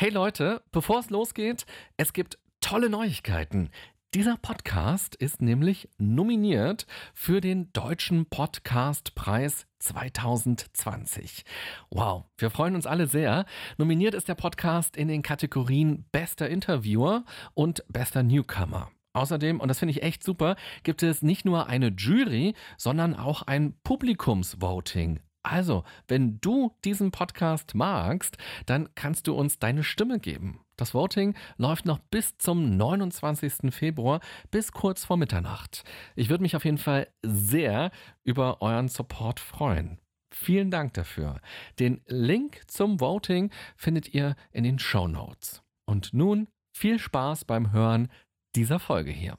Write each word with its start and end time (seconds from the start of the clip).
Hey 0.00 0.10
Leute, 0.10 0.62
bevor 0.70 1.00
es 1.00 1.10
losgeht, 1.10 1.66
es 1.96 2.12
gibt 2.12 2.38
tolle 2.60 2.88
Neuigkeiten. 2.88 3.68
Dieser 4.14 4.36
Podcast 4.36 5.16
ist 5.16 5.42
nämlich 5.42 5.88
nominiert 5.98 6.86
für 7.14 7.40
den 7.40 7.72
Deutschen 7.72 8.26
Podcastpreis 8.26 9.66
2020. 9.80 11.42
Wow, 11.90 12.26
wir 12.36 12.50
freuen 12.50 12.76
uns 12.76 12.86
alle 12.86 13.08
sehr. 13.08 13.44
Nominiert 13.76 14.14
ist 14.14 14.28
der 14.28 14.36
Podcast 14.36 14.96
in 14.96 15.08
den 15.08 15.22
Kategorien 15.22 16.04
Bester 16.12 16.48
Interviewer 16.48 17.24
und 17.54 17.82
Bester 17.88 18.22
Newcomer. 18.22 18.92
Außerdem, 19.14 19.58
und 19.58 19.66
das 19.66 19.80
finde 19.80 19.90
ich 19.90 20.04
echt 20.04 20.22
super, 20.22 20.54
gibt 20.84 21.02
es 21.02 21.22
nicht 21.22 21.44
nur 21.44 21.66
eine 21.66 21.88
Jury, 21.88 22.54
sondern 22.76 23.16
auch 23.16 23.42
ein 23.42 23.74
Publikumsvoting. 23.82 25.18
Also, 25.42 25.84
wenn 26.08 26.40
du 26.40 26.74
diesen 26.84 27.10
Podcast 27.10 27.74
magst, 27.74 28.36
dann 28.66 28.88
kannst 28.94 29.26
du 29.26 29.34
uns 29.34 29.58
deine 29.58 29.84
Stimme 29.84 30.18
geben. 30.18 30.60
Das 30.76 30.94
Voting 30.94 31.34
läuft 31.56 31.86
noch 31.86 31.98
bis 31.98 32.38
zum 32.38 32.76
29. 32.76 33.74
Februar, 33.74 34.20
bis 34.50 34.72
kurz 34.72 35.04
vor 35.04 35.16
Mitternacht. 35.16 35.84
Ich 36.14 36.28
würde 36.28 36.42
mich 36.42 36.54
auf 36.54 36.64
jeden 36.64 36.78
Fall 36.78 37.08
sehr 37.22 37.90
über 38.24 38.62
euren 38.62 38.88
Support 38.88 39.40
freuen. 39.40 39.98
Vielen 40.32 40.70
Dank 40.70 40.94
dafür. 40.94 41.40
Den 41.78 42.02
Link 42.06 42.62
zum 42.68 43.00
Voting 43.00 43.50
findet 43.76 44.14
ihr 44.14 44.36
in 44.52 44.64
den 44.64 44.78
Show 44.78 45.08
Notes. 45.08 45.62
Und 45.86 46.12
nun 46.12 46.48
viel 46.76 46.98
Spaß 46.98 47.44
beim 47.44 47.72
Hören 47.72 48.08
dieser 48.54 48.78
Folge 48.78 49.10
hier. 49.10 49.38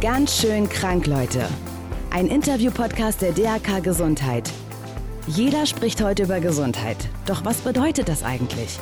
Ganz 0.00 0.38
schön 0.40 0.66
krank, 0.66 1.06
Leute. 1.06 1.46
Ein 2.08 2.28
Interview-Podcast 2.28 3.20
der 3.20 3.32
DAK 3.32 3.82
Gesundheit. 3.82 4.50
Jeder 5.26 5.66
spricht 5.66 6.02
heute 6.02 6.22
über 6.22 6.40
Gesundheit. 6.40 6.96
Doch 7.26 7.44
was 7.44 7.58
bedeutet 7.58 8.08
das 8.08 8.22
eigentlich? 8.22 8.78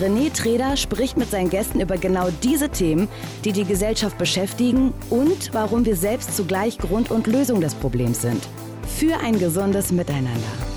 René 0.00 0.32
Treder 0.32 0.78
spricht 0.78 1.18
mit 1.18 1.30
seinen 1.30 1.50
Gästen 1.50 1.80
über 1.80 1.98
genau 1.98 2.30
diese 2.42 2.70
Themen, 2.70 3.08
die 3.44 3.52
die 3.52 3.66
Gesellschaft 3.66 4.16
beschäftigen 4.16 4.94
und 5.10 5.52
warum 5.52 5.84
wir 5.84 5.96
selbst 5.96 6.34
zugleich 6.34 6.78
Grund 6.78 7.10
und 7.10 7.26
Lösung 7.26 7.60
des 7.60 7.74
Problems 7.74 8.22
sind. 8.22 8.42
Für 8.88 9.18
ein 9.18 9.38
gesundes 9.38 9.92
Miteinander. 9.92 10.73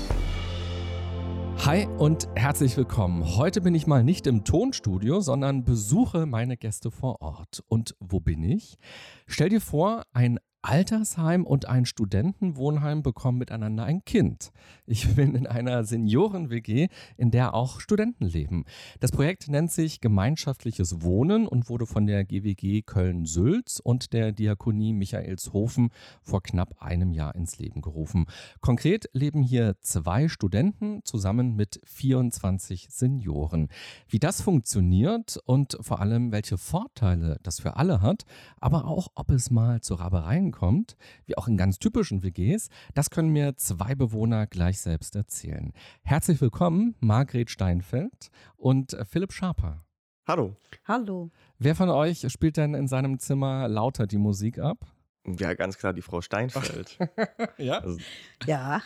Hi 1.64 1.86
und 1.98 2.28
herzlich 2.36 2.76
willkommen. 2.76 3.36
Heute 3.36 3.60
bin 3.60 3.74
ich 3.74 3.86
mal 3.86 4.04
nicht 4.04 4.26
im 4.26 4.44
Tonstudio, 4.44 5.20
sondern 5.20 5.64
besuche 5.64 6.24
meine 6.24 6.56
Gäste 6.56 6.90
vor 6.90 7.20
Ort. 7.20 7.62
Und 7.68 7.96
wo 8.00 8.20
bin 8.20 8.42
ich? 8.42 8.78
Stell 9.26 9.48
dir 9.48 9.60
vor, 9.60 10.04
ein 10.12 10.38
Altersheim 10.62 11.46
und 11.46 11.66
ein 11.66 11.86
Studentenwohnheim 11.86 13.02
bekommen 13.02 13.38
miteinander 13.38 13.84
ein 13.84 14.04
Kind. 14.04 14.50
Ich 14.86 15.08
bin 15.14 15.34
in 15.34 15.46
einer 15.46 15.84
Senioren-WG, 15.84 16.88
in 17.16 17.30
der 17.30 17.54
auch 17.54 17.80
Studenten 17.80 18.26
leben. 18.26 18.64
Das 18.98 19.12
Projekt 19.12 19.48
nennt 19.48 19.70
sich 19.70 20.00
Gemeinschaftliches 20.00 21.02
Wohnen 21.02 21.46
und 21.46 21.68
wurde 21.68 21.86
von 21.86 22.06
der 22.06 22.24
GWG 22.24 22.82
Köln-Sülz 22.82 23.80
und 23.82 24.12
der 24.12 24.32
Diakonie 24.32 24.92
Michaelshofen 24.92 25.90
vor 26.22 26.42
knapp 26.42 26.82
einem 26.82 27.12
Jahr 27.12 27.36
ins 27.36 27.58
Leben 27.58 27.80
gerufen. 27.80 28.26
Konkret 28.60 29.08
leben 29.12 29.42
hier 29.42 29.76
zwei 29.80 30.28
Studenten 30.28 31.02
zusammen 31.04 31.54
mit 31.54 31.80
24 31.84 32.88
Senioren. 32.90 33.68
Wie 34.08 34.18
das 34.18 34.42
funktioniert 34.42 35.38
und 35.46 35.78
vor 35.80 36.00
allem 36.00 36.32
welche 36.32 36.58
Vorteile 36.58 37.38
das 37.44 37.60
für 37.60 37.76
alle 37.76 38.00
hat, 38.00 38.24
aber 38.60 38.86
auch 38.86 39.08
ob 39.14 39.30
es 39.30 39.50
mal 39.50 39.80
zu 39.80 39.94
Rabereien 39.94 40.48
kommt, 40.58 40.96
wie 41.26 41.36
auch 41.38 41.46
in 41.46 41.56
ganz 41.56 41.78
typischen 41.78 42.24
WGs, 42.24 42.68
das 42.92 43.10
können 43.10 43.28
mir 43.28 43.54
zwei 43.56 43.94
Bewohner 43.94 44.48
gleich 44.48 44.80
selbst 44.80 45.14
erzählen. 45.14 45.72
Herzlich 46.02 46.40
willkommen, 46.40 46.96
Margret 46.98 47.48
Steinfeld 47.48 48.30
und 48.56 48.96
Philipp 49.08 49.32
Schaper. 49.32 49.84
Hallo. 50.26 50.56
Hallo. 50.84 51.30
Wer 51.60 51.76
von 51.76 51.90
euch 51.90 52.26
spielt 52.28 52.56
denn 52.56 52.74
in 52.74 52.88
seinem 52.88 53.20
Zimmer 53.20 53.68
lauter 53.68 54.08
die 54.08 54.18
Musik 54.18 54.58
ab? 54.58 54.84
Ja, 55.24 55.54
ganz 55.54 55.78
klar 55.78 55.92
die 55.92 56.02
Frau 56.02 56.22
Steinfeld. 56.22 56.98
ja? 57.58 57.78
Also 57.78 57.98
Ja. 58.44 58.82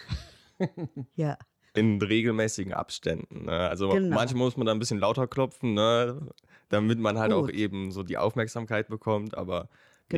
ja. 1.17 1.39
in 1.75 2.03
regelmäßigen 2.03 2.75
Abständen. 2.75 3.47
Ne? 3.47 3.53
Also 3.53 3.89
Genau. 3.89 4.15
manchmal 4.15 4.45
muss 4.45 4.59
man 4.59 4.67
da 4.67 4.73
ein 4.73 4.79
bisschen 4.79 4.99
lauter 4.99 5.27
klopfen, 5.27 5.73
ne? 5.73 6.21
damit 6.69 6.99
man 6.99 7.19
halt 7.19 7.33
auch 7.33 7.47
Gut. 7.47 7.55
eben 7.55 7.93
so 7.93 8.03
die 8.03 8.19
Aufmerksamkeit 8.19 8.89
bekommt. 8.89 9.39
Aber. 9.39 9.71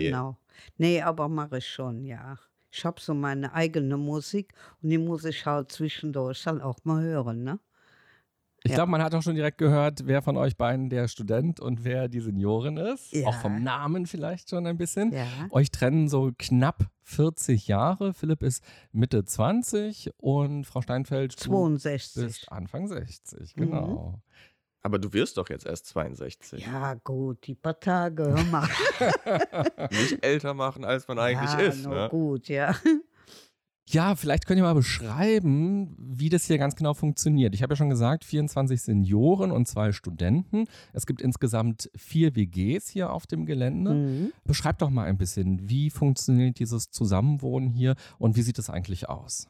Genau. 0.02 0.36
Nee, 0.78 1.00
aber 1.02 1.28
mache 1.28 1.58
ich 1.58 1.66
schon, 1.68 2.04
ja. 2.04 2.36
Ich 2.70 2.84
habe 2.84 3.00
so 3.00 3.14
meine 3.14 3.52
eigene 3.54 3.96
Musik 3.96 4.52
und 4.82 4.90
die 4.90 4.98
muss 4.98 5.24
ich 5.24 5.46
halt 5.46 5.70
zwischendurch 5.70 6.42
dann 6.44 6.60
auch 6.60 6.78
mal 6.84 7.02
hören, 7.02 7.44
ne? 7.44 7.60
Ich 8.66 8.70
Ja. 8.70 8.76
glaube, 8.78 8.92
man 8.92 9.02
hat 9.02 9.14
auch 9.14 9.22
schon 9.22 9.34
direkt 9.34 9.58
gehört, 9.58 10.06
wer 10.06 10.22
von 10.22 10.38
euch 10.38 10.56
beiden 10.56 10.88
der 10.88 11.06
Student 11.06 11.60
und 11.60 11.84
wer 11.84 12.08
die 12.08 12.20
Seniorin 12.20 12.78
ist. 12.78 13.12
Ja. 13.12 13.28
Auch 13.28 13.34
vom 13.34 13.62
Namen 13.62 14.06
vielleicht 14.06 14.48
schon 14.48 14.66
ein 14.66 14.78
bisschen. 14.78 15.12
Ja. 15.12 15.26
Euch 15.50 15.70
trennen 15.70 16.08
so 16.08 16.32
knapp 16.38 16.86
40 17.02 17.68
Jahre. 17.68 18.14
Philipp 18.14 18.42
ist 18.42 18.64
Mitte 18.90 19.22
20 19.24 20.12
und 20.16 20.64
Frau 20.64 20.80
Steinfeld, 20.80 21.34
du 21.44 21.44
62. 21.50 22.24
bist 22.24 22.50
Anfang 22.50 22.88
60. 22.88 23.54
Mhm. 23.56 24.14
Aber 24.84 24.98
du 24.98 25.14
wirst 25.14 25.38
doch 25.38 25.48
jetzt 25.48 25.64
erst 25.64 25.86
62. 25.86 26.66
Ja, 26.66 26.92
gut, 27.02 27.46
die 27.46 27.54
paar 27.54 27.80
Tage, 27.80 28.24
hör 28.24 28.44
mal. 28.44 28.68
Nicht 29.90 30.22
älter 30.22 30.52
machen, 30.52 30.84
als 30.84 31.08
man 31.08 31.18
eigentlich 31.18 31.52
ja, 31.52 31.58
ist. 31.58 31.86
Ne? 31.86 32.08
gut, 32.10 32.48
ja. 32.48 32.76
Ja, 33.88 34.14
vielleicht 34.14 34.46
könnt 34.46 34.58
ihr 34.58 34.64
mal 34.64 34.74
beschreiben, 34.74 35.94
wie 35.98 36.28
das 36.28 36.46
hier 36.46 36.58
ganz 36.58 36.76
genau 36.76 36.92
funktioniert. 36.92 37.54
Ich 37.54 37.62
habe 37.62 37.72
ja 37.72 37.76
schon 37.76 37.88
gesagt, 37.88 38.24
24 38.24 38.82
Senioren 38.82 39.50
und 39.52 39.66
zwei 39.66 39.92
Studenten. 39.92 40.66
Es 40.92 41.06
gibt 41.06 41.22
insgesamt 41.22 41.90
vier 41.96 42.36
WGs 42.36 42.88
hier 42.88 43.10
auf 43.10 43.26
dem 43.26 43.46
Gelände. 43.46 43.94
Mhm. 43.94 44.32
Beschreibt 44.44 44.82
doch 44.82 44.90
mal 44.90 45.04
ein 45.04 45.16
bisschen, 45.16 45.66
wie 45.66 45.88
funktioniert 45.88 46.58
dieses 46.58 46.90
Zusammenwohnen 46.90 47.70
hier 47.70 47.94
und 48.18 48.36
wie 48.36 48.42
sieht 48.42 48.58
es 48.58 48.68
eigentlich 48.68 49.08
aus? 49.08 49.48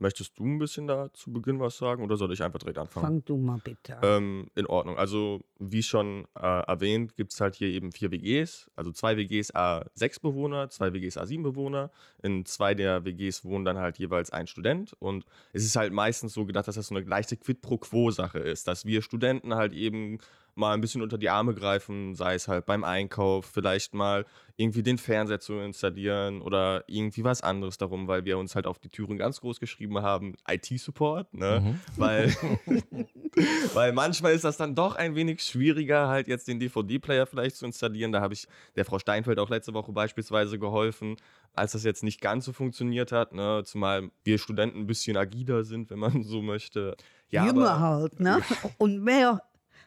Möchtest 0.00 0.38
du 0.38 0.46
ein 0.46 0.58
bisschen 0.58 0.86
da 0.86 1.12
zu 1.12 1.30
Beginn 1.30 1.60
was 1.60 1.76
sagen 1.76 2.02
oder 2.02 2.16
soll 2.16 2.32
ich 2.32 2.42
einfach 2.42 2.58
direkt 2.58 2.78
anfangen? 2.78 3.04
Fang 3.04 3.24
du 3.24 3.36
mal 3.36 3.58
bitte 3.62 3.98
an. 3.98 4.02
Ähm, 4.02 4.46
in 4.54 4.64
Ordnung. 4.64 4.96
Also, 4.96 5.42
wie 5.58 5.82
schon 5.82 6.26
äh, 6.34 6.40
erwähnt, 6.40 7.16
gibt 7.16 7.32
es 7.32 7.40
halt 7.40 7.54
hier 7.54 7.68
eben 7.68 7.92
vier 7.92 8.10
WGs. 8.10 8.70
Also 8.76 8.92
zwei 8.92 9.18
WGs 9.18 9.54
A6 9.54 10.22
Bewohner, 10.22 10.70
zwei 10.70 10.94
WGs 10.94 11.18
A7 11.18 11.42
Bewohner. 11.42 11.90
In 12.22 12.46
zwei 12.46 12.74
der 12.74 13.04
WGs 13.04 13.44
wohnen 13.44 13.66
dann 13.66 13.76
halt 13.76 13.98
jeweils 13.98 14.30
ein 14.30 14.46
Student. 14.46 14.94
Und 14.98 15.26
es 15.52 15.64
ist 15.64 15.76
halt 15.76 15.92
meistens 15.92 16.32
so 16.32 16.46
gedacht, 16.46 16.66
dass 16.66 16.76
das 16.76 16.86
so 16.86 16.94
eine 16.94 17.04
leichte 17.04 17.36
Quid 17.36 17.60
pro 17.60 17.76
Quo-Sache 17.76 18.38
ist. 18.38 18.66
Dass 18.68 18.86
wir 18.86 19.02
Studenten 19.02 19.54
halt 19.54 19.74
eben 19.74 20.18
mal 20.60 20.74
ein 20.74 20.80
bisschen 20.80 21.02
unter 21.02 21.18
die 21.18 21.28
Arme 21.28 21.54
greifen, 21.54 22.14
sei 22.14 22.34
es 22.34 22.46
halt 22.46 22.66
beim 22.66 22.84
Einkauf, 22.84 23.46
vielleicht 23.46 23.94
mal 23.94 24.24
irgendwie 24.56 24.82
den 24.82 24.98
Fernseher 24.98 25.40
zu 25.40 25.54
installieren 25.54 26.42
oder 26.42 26.84
irgendwie 26.86 27.24
was 27.24 27.40
anderes 27.42 27.78
darum, 27.78 28.06
weil 28.08 28.26
wir 28.26 28.36
uns 28.36 28.54
halt 28.54 28.66
auf 28.66 28.78
die 28.78 28.90
Türen 28.90 29.16
ganz 29.16 29.40
groß 29.40 29.58
geschrieben 29.58 30.02
haben, 30.02 30.34
IT-Support, 30.46 31.32
ne? 31.32 31.60
Mhm. 31.64 31.80
Weil, 31.96 32.36
weil 33.74 33.92
manchmal 33.92 34.34
ist 34.34 34.44
das 34.44 34.58
dann 34.58 34.74
doch 34.74 34.96
ein 34.96 35.14
wenig 35.14 35.42
schwieriger, 35.42 36.08
halt 36.08 36.28
jetzt 36.28 36.46
den 36.46 36.60
DVD-Player 36.60 37.26
vielleicht 37.26 37.56
zu 37.56 37.64
installieren. 37.64 38.12
Da 38.12 38.20
habe 38.20 38.34
ich 38.34 38.46
der 38.76 38.84
Frau 38.84 38.98
Steinfeld 38.98 39.38
auch 39.38 39.48
letzte 39.48 39.72
Woche 39.72 39.92
beispielsweise 39.92 40.58
geholfen, 40.58 41.16
als 41.54 41.72
das 41.72 41.82
jetzt 41.84 42.04
nicht 42.04 42.20
ganz 42.20 42.44
so 42.44 42.52
funktioniert 42.52 43.12
hat, 43.12 43.32
ne? 43.32 43.62
Zumal 43.64 44.10
wir 44.24 44.38
Studenten 44.38 44.80
ein 44.80 44.86
bisschen 44.86 45.16
agiler 45.16 45.64
sind, 45.64 45.90
wenn 45.90 45.98
man 45.98 46.22
so 46.22 46.42
möchte. 46.42 46.96
Ja, 47.30 47.46
Jünger 47.46 47.70
aber- 47.70 47.80
halt, 47.80 48.20
ne? 48.20 48.40
Und 48.76 49.02
mehr 49.02 49.42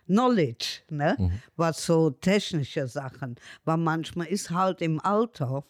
Knowledge, 0.06 0.82
ne? 0.90 1.16
Mhm. 1.18 1.32
Was 1.56 1.86
so 1.86 2.10
technische 2.10 2.88
Sachen. 2.88 3.36
Weil 3.66 3.78
manchmal 3.78 4.28
ist 4.28 4.50
halt 4.52 4.82
im 4.82 5.00
Alter, 5.00 5.64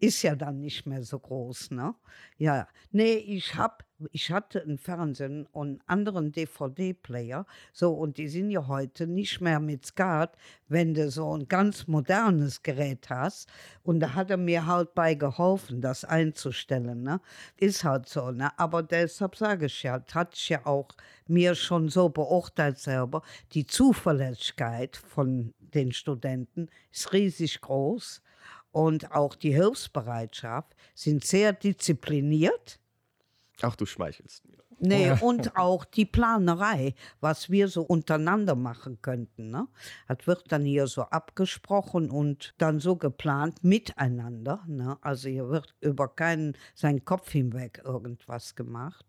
ist 0.00 0.22
ja 0.22 0.36
dann 0.36 0.60
nicht 0.60 0.86
mehr 0.86 1.02
so 1.02 1.18
groß, 1.18 1.72
ne? 1.72 1.94
Ja, 2.36 2.68
nee, 2.92 3.14
ich 3.14 3.56
hab, 3.56 3.84
ich 4.12 4.30
hatte 4.30 4.62
einen 4.62 4.78
Fernsehen 4.78 5.46
und 5.46 5.68
einen 5.68 5.80
anderen 5.86 6.32
DVD-Player, 6.32 7.46
so, 7.72 7.92
und 7.94 8.16
die 8.16 8.28
sind 8.28 8.50
ja 8.50 8.68
heute 8.68 9.06
nicht 9.08 9.40
mehr 9.40 9.58
mit 9.58 9.86
SCART, 9.86 10.36
wenn 10.68 10.94
du 10.94 11.10
so 11.10 11.36
ein 11.36 11.48
ganz 11.48 11.88
modernes 11.88 12.62
Gerät 12.62 13.10
hast. 13.10 13.48
Und 13.82 13.98
da 14.00 14.14
hat 14.14 14.30
er 14.30 14.36
mir 14.36 14.66
halt 14.66 14.94
bei 14.94 15.14
geholfen, 15.14 15.80
das 15.80 16.04
einzustellen, 16.04 17.02
ne? 17.02 17.20
Ist 17.56 17.82
halt 17.84 18.08
so, 18.08 18.30
ne? 18.30 18.56
Aber 18.58 18.82
deshalb 18.84 19.34
sage 19.36 19.66
ich 19.66 19.82
ja, 19.82 20.00
hat 20.14 20.34
ich 20.34 20.48
ja 20.48 20.64
auch 20.64 20.88
mir 21.26 21.54
schon 21.54 21.88
so 21.88 22.08
beurteilt 22.08 22.78
selber, 22.78 23.22
die 23.52 23.66
Zuverlässigkeit 23.66 24.96
von 24.96 25.54
den 25.58 25.92
Studenten 25.92 26.68
ist 26.92 27.12
riesig 27.12 27.60
groß 27.60 28.22
und 28.72 29.12
auch 29.12 29.34
die 29.34 29.54
Hilfsbereitschaft 29.54 30.74
sind 30.94 31.24
sehr 31.24 31.52
diszipliniert. 31.52 32.78
Ach, 33.62 33.76
du 33.76 33.86
schmeichelst 33.86 34.46
mir. 34.48 34.58
Nee, 34.80 35.12
und 35.20 35.56
auch 35.56 35.84
die 35.84 36.04
Planerei, 36.04 36.94
was 37.20 37.50
wir 37.50 37.66
so 37.66 37.82
untereinander 37.82 38.54
machen 38.54 39.02
könnten. 39.02 39.50
Ne? 39.50 39.66
Das 40.06 40.26
wird 40.26 40.52
dann 40.52 40.64
hier 40.64 40.86
so 40.86 41.02
abgesprochen 41.02 42.10
und 42.10 42.54
dann 42.58 42.78
so 42.78 42.94
geplant 42.94 43.64
miteinander. 43.64 44.62
Ne? 44.68 44.96
Also 45.00 45.28
hier 45.28 45.48
wird 45.48 45.74
über 45.80 46.08
keinen 46.08 46.56
seinen 46.74 47.04
Kopf 47.04 47.32
hinweg 47.32 47.82
irgendwas 47.84 48.54
gemacht. 48.54 49.04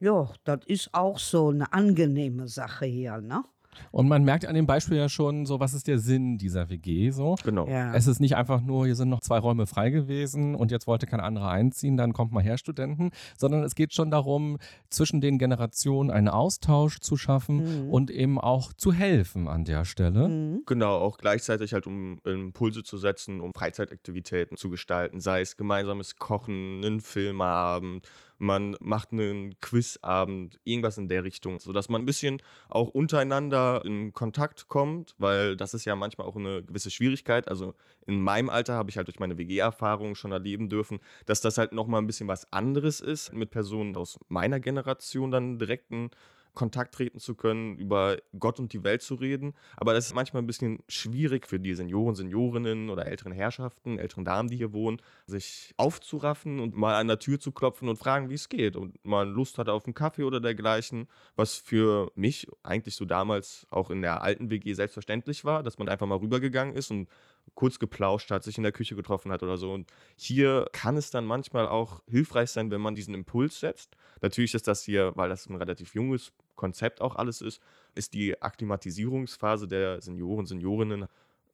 Ja, 0.00 0.32
das 0.44 0.60
ist 0.66 0.92
auch 0.92 1.18
so 1.18 1.50
eine 1.50 1.72
angenehme 1.72 2.48
Sache 2.48 2.86
hier, 2.86 3.18
ne? 3.18 3.44
Und 3.90 4.08
man 4.08 4.24
merkt 4.24 4.46
an 4.46 4.54
dem 4.54 4.66
Beispiel 4.66 4.96
ja 4.96 5.08
schon 5.08 5.46
so, 5.46 5.60
was 5.60 5.74
ist 5.74 5.86
der 5.86 5.98
Sinn 5.98 6.38
dieser 6.38 6.68
WG 6.70 7.10
so. 7.10 7.36
Genau. 7.44 7.66
Ja. 7.68 7.94
Es 7.94 8.06
ist 8.06 8.20
nicht 8.20 8.36
einfach 8.36 8.60
nur, 8.60 8.86
hier 8.86 8.94
sind 8.94 9.08
noch 9.08 9.20
zwei 9.20 9.38
Räume 9.38 9.66
frei 9.66 9.90
gewesen 9.90 10.54
und 10.54 10.70
jetzt 10.70 10.86
wollte 10.86 11.06
kein 11.06 11.20
anderer 11.20 11.48
einziehen, 11.50 11.96
dann 11.96 12.12
kommt 12.12 12.32
mal 12.32 12.42
her, 12.42 12.58
Studenten, 12.58 13.10
sondern 13.36 13.62
es 13.62 13.74
geht 13.74 13.94
schon 13.94 14.10
darum, 14.10 14.58
zwischen 14.90 15.20
den 15.20 15.38
Generationen 15.38 16.10
einen 16.10 16.28
Austausch 16.28 17.00
zu 17.00 17.16
schaffen 17.16 17.48
Mhm. 17.86 17.90
und 17.90 18.10
eben 18.10 18.38
auch 18.40 18.72
zu 18.72 18.92
helfen 18.92 19.48
an 19.48 19.64
der 19.64 19.84
Stelle. 19.84 20.28
Mhm. 20.28 20.62
Genau, 20.66 20.96
auch 20.96 21.18
gleichzeitig 21.18 21.72
halt, 21.72 21.86
um 21.86 22.20
Impulse 22.24 22.82
zu 22.82 22.98
setzen, 22.98 23.40
um 23.40 23.52
Freizeitaktivitäten 23.54 24.56
zu 24.56 24.70
gestalten, 24.70 25.20
sei 25.20 25.40
es 25.40 25.56
gemeinsames 25.56 26.16
Kochen, 26.16 26.82
einen 26.84 27.00
Filmabend, 27.00 28.06
man 28.38 28.76
macht 28.80 29.12
einen 29.12 29.58
Quizabend, 29.60 30.58
irgendwas 30.64 30.96
in 30.96 31.08
der 31.08 31.24
Richtung, 31.24 31.58
sodass 31.58 31.88
man 31.88 32.02
ein 32.02 32.06
bisschen 32.06 32.40
auch 32.68 32.88
untereinander 32.88 33.82
in 33.84 34.12
Kontakt 34.12 34.68
kommt, 34.68 35.14
weil 35.18 35.56
das 35.56 35.74
ist 35.74 35.84
ja 35.84 35.96
manchmal 35.96 36.26
auch 36.26 36.36
eine 36.36 36.62
gewisse 36.62 36.90
Schwierigkeit. 36.90 37.48
Also 37.48 37.74
in 38.06 38.20
meinem 38.20 38.48
Alter 38.48 38.74
habe 38.74 38.90
ich 38.90 38.96
halt 38.96 39.08
durch 39.08 39.18
meine 39.18 39.38
WG-Erfahrung 39.38 40.14
schon 40.14 40.32
erleben 40.32 40.68
dürfen, 40.68 41.00
dass 41.26 41.40
das 41.40 41.58
halt 41.58 41.72
nochmal 41.72 42.00
ein 42.00 42.06
bisschen 42.06 42.28
was 42.28 42.50
anderes 42.52 43.00
ist, 43.00 43.32
mit 43.32 43.50
Personen 43.50 43.96
aus 43.96 44.18
meiner 44.28 44.60
Generation 44.60 45.30
dann 45.30 45.58
direkten 45.58 46.10
Kontakt 46.54 46.94
treten 46.94 47.18
zu 47.18 47.34
können, 47.34 47.76
über 47.76 48.16
Gott 48.38 48.58
und 48.58 48.72
die 48.72 48.84
Welt 48.84 49.02
zu 49.02 49.14
reden. 49.14 49.54
Aber 49.76 49.94
das 49.94 50.06
ist 50.06 50.14
manchmal 50.14 50.42
ein 50.42 50.46
bisschen 50.46 50.78
schwierig 50.88 51.46
für 51.46 51.60
die 51.60 51.74
Senioren, 51.74 52.14
Seniorinnen 52.14 52.90
oder 52.90 53.06
älteren 53.06 53.32
Herrschaften, 53.32 53.98
älteren 53.98 54.24
Damen, 54.24 54.48
die 54.48 54.56
hier 54.56 54.72
wohnen, 54.72 55.00
sich 55.26 55.74
aufzuraffen 55.76 56.60
und 56.60 56.76
mal 56.76 56.96
an 56.96 57.08
der 57.08 57.18
Tür 57.18 57.38
zu 57.38 57.52
klopfen 57.52 57.88
und 57.88 57.96
fragen, 57.96 58.30
wie 58.30 58.34
es 58.34 58.48
geht. 58.48 58.76
Und 58.76 59.04
mal 59.04 59.28
Lust 59.28 59.58
hat 59.58 59.68
auf 59.68 59.86
einen 59.86 59.94
Kaffee 59.94 60.24
oder 60.24 60.40
dergleichen, 60.40 61.08
was 61.36 61.56
für 61.56 62.10
mich 62.14 62.48
eigentlich 62.62 62.96
so 62.96 63.04
damals 63.04 63.66
auch 63.70 63.90
in 63.90 64.02
der 64.02 64.22
alten 64.22 64.50
WG 64.50 64.74
selbstverständlich 64.74 65.44
war, 65.44 65.62
dass 65.62 65.78
man 65.78 65.88
einfach 65.88 66.06
mal 66.06 66.18
rübergegangen 66.18 66.74
ist 66.74 66.90
und 66.90 67.08
kurz 67.54 67.78
geplauscht 67.78 68.30
hat, 68.30 68.44
sich 68.44 68.56
in 68.56 68.62
der 68.62 68.72
Küche 68.72 68.96
getroffen 68.96 69.32
hat 69.32 69.42
oder 69.42 69.56
so. 69.56 69.72
Und 69.72 69.90
hier 70.16 70.66
kann 70.72 70.96
es 70.96 71.10
dann 71.10 71.24
manchmal 71.24 71.68
auch 71.68 72.02
hilfreich 72.08 72.50
sein, 72.50 72.70
wenn 72.70 72.80
man 72.80 72.94
diesen 72.94 73.14
Impuls 73.14 73.60
setzt. 73.60 73.96
Natürlich 74.20 74.54
ist 74.54 74.68
das 74.68 74.82
hier, 74.82 75.12
weil 75.16 75.28
das 75.28 75.48
ein 75.48 75.56
relativ 75.56 75.94
junges 75.94 76.32
Konzept 76.56 77.00
auch 77.00 77.16
alles 77.16 77.40
ist, 77.40 77.60
ist 77.94 78.14
die 78.14 78.40
Akklimatisierungsphase 78.40 79.68
der 79.68 80.00
Senioren, 80.00 80.46
Seniorinnen 80.46 81.06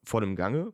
voll 0.03 0.23
im 0.23 0.35
Gange. 0.35 0.73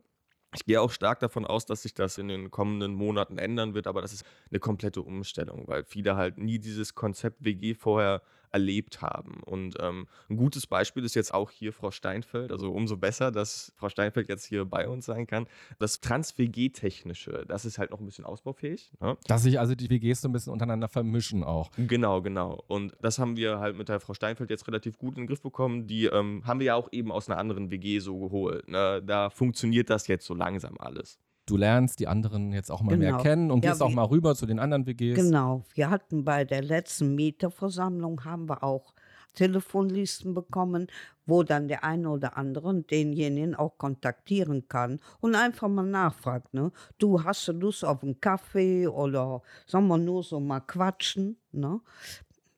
Ich 0.54 0.66
gehe 0.66 0.80
auch 0.80 0.90
stark 0.90 1.20
davon 1.20 1.46
aus, 1.46 1.64
dass 1.64 1.82
sich 1.82 1.94
das 1.94 2.18
in 2.18 2.28
den 2.28 2.50
kommenden 2.50 2.94
Monaten 2.94 3.38
ändern 3.38 3.72
wird, 3.72 3.86
aber 3.86 4.02
das 4.02 4.12
ist 4.12 4.24
eine 4.50 4.60
komplette 4.60 5.00
Umstellung, 5.00 5.66
weil 5.66 5.84
viele 5.84 6.16
halt 6.16 6.36
nie 6.36 6.58
dieses 6.58 6.94
Konzept 6.94 7.42
WG 7.42 7.74
vorher 7.74 8.22
erlebt 8.52 9.02
haben. 9.02 9.42
Und 9.44 9.76
ähm, 9.80 10.06
ein 10.28 10.36
gutes 10.36 10.66
Beispiel 10.66 11.04
ist 11.04 11.14
jetzt 11.14 11.34
auch 11.34 11.50
hier 11.50 11.72
Frau 11.72 11.90
Steinfeld, 11.90 12.52
also 12.52 12.70
umso 12.70 12.96
besser, 12.96 13.30
dass 13.30 13.72
Frau 13.76 13.88
Steinfeld 13.88 14.28
jetzt 14.28 14.44
hier 14.44 14.64
bei 14.64 14.88
uns 14.88 15.06
sein 15.06 15.26
kann. 15.26 15.46
Das 15.78 16.00
Trans-WG-Technische, 16.00 17.44
das 17.48 17.64
ist 17.64 17.78
halt 17.78 17.90
noch 17.90 18.00
ein 18.00 18.06
bisschen 18.06 18.24
ausbaufähig. 18.24 18.92
Ne? 19.00 19.16
Dass 19.26 19.42
sich 19.42 19.58
also 19.58 19.74
die 19.74 19.90
WGs 19.90 20.20
so 20.20 20.28
ein 20.28 20.32
bisschen 20.32 20.52
untereinander 20.52 20.88
vermischen 20.88 21.42
auch. 21.42 21.70
Genau, 21.76 22.22
genau. 22.22 22.62
Und 22.68 22.94
das 23.00 23.18
haben 23.18 23.36
wir 23.36 23.58
halt 23.58 23.76
mit 23.76 23.88
der 23.88 24.00
Frau 24.00 24.14
Steinfeld 24.14 24.50
jetzt 24.50 24.66
relativ 24.68 24.98
gut 24.98 25.16
in 25.16 25.22
den 25.22 25.26
Griff 25.26 25.42
bekommen. 25.42 25.86
Die 25.86 26.06
ähm, 26.06 26.42
haben 26.44 26.60
wir 26.60 26.66
ja 26.66 26.74
auch 26.74 26.88
eben 26.92 27.10
aus 27.10 27.28
einer 27.28 27.38
anderen 27.38 27.70
WG 27.70 27.98
so 27.98 28.18
geholt. 28.18 28.68
Ne? 28.68 29.02
Da 29.04 29.30
funktioniert 29.30 29.90
das 29.90 30.06
jetzt 30.06 30.26
so 30.26 30.34
langsam 30.34 30.76
alles. 30.78 31.18
Du 31.46 31.56
lernst 31.56 31.98
die 31.98 32.06
anderen 32.06 32.52
jetzt 32.52 32.70
auch 32.70 32.82
mal 32.82 32.96
mehr 32.96 33.10
Genau. 33.10 33.22
kennen 33.22 33.50
und 33.50 33.64
Ja, 33.64 33.70
gehst 33.70 33.82
auch 33.82 33.90
mal 33.92 34.04
rüber 34.04 34.34
zu 34.34 34.46
den 34.46 34.58
anderen 34.58 34.86
WGs. 34.86 35.16
Genau. 35.16 35.64
Wir 35.74 35.90
hatten 35.90 36.24
bei 36.24 36.44
der 36.44 36.62
letzten 36.62 37.14
Mieterversammlung 37.14 38.24
haben 38.24 38.48
wir 38.48 38.62
auch 38.62 38.94
Telefonlisten 39.34 40.34
bekommen, 40.34 40.86
wo 41.26 41.42
dann 41.42 41.66
der 41.66 41.84
eine 41.84 42.10
oder 42.10 42.36
andere 42.36 42.74
denjenigen 42.82 43.54
auch 43.54 43.78
kontaktieren 43.78 44.68
kann 44.68 45.00
und 45.20 45.34
einfach 45.34 45.68
mal 45.68 45.86
nachfragt, 45.86 46.52
ne? 46.52 46.70
Du 46.98 47.24
hast 47.24 47.48
du 47.48 47.52
Lust 47.52 47.84
auf 47.84 48.02
einen 48.02 48.20
Kaffee 48.20 48.86
oder 48.86 49.40
sollen 49.66 49.88
wir 49.88 49.98
nur 49.98 50.22
so 50.22 50.38
mal 50.38 50.60
quatschen, 50.60 51.38
ne? 51.52 51.80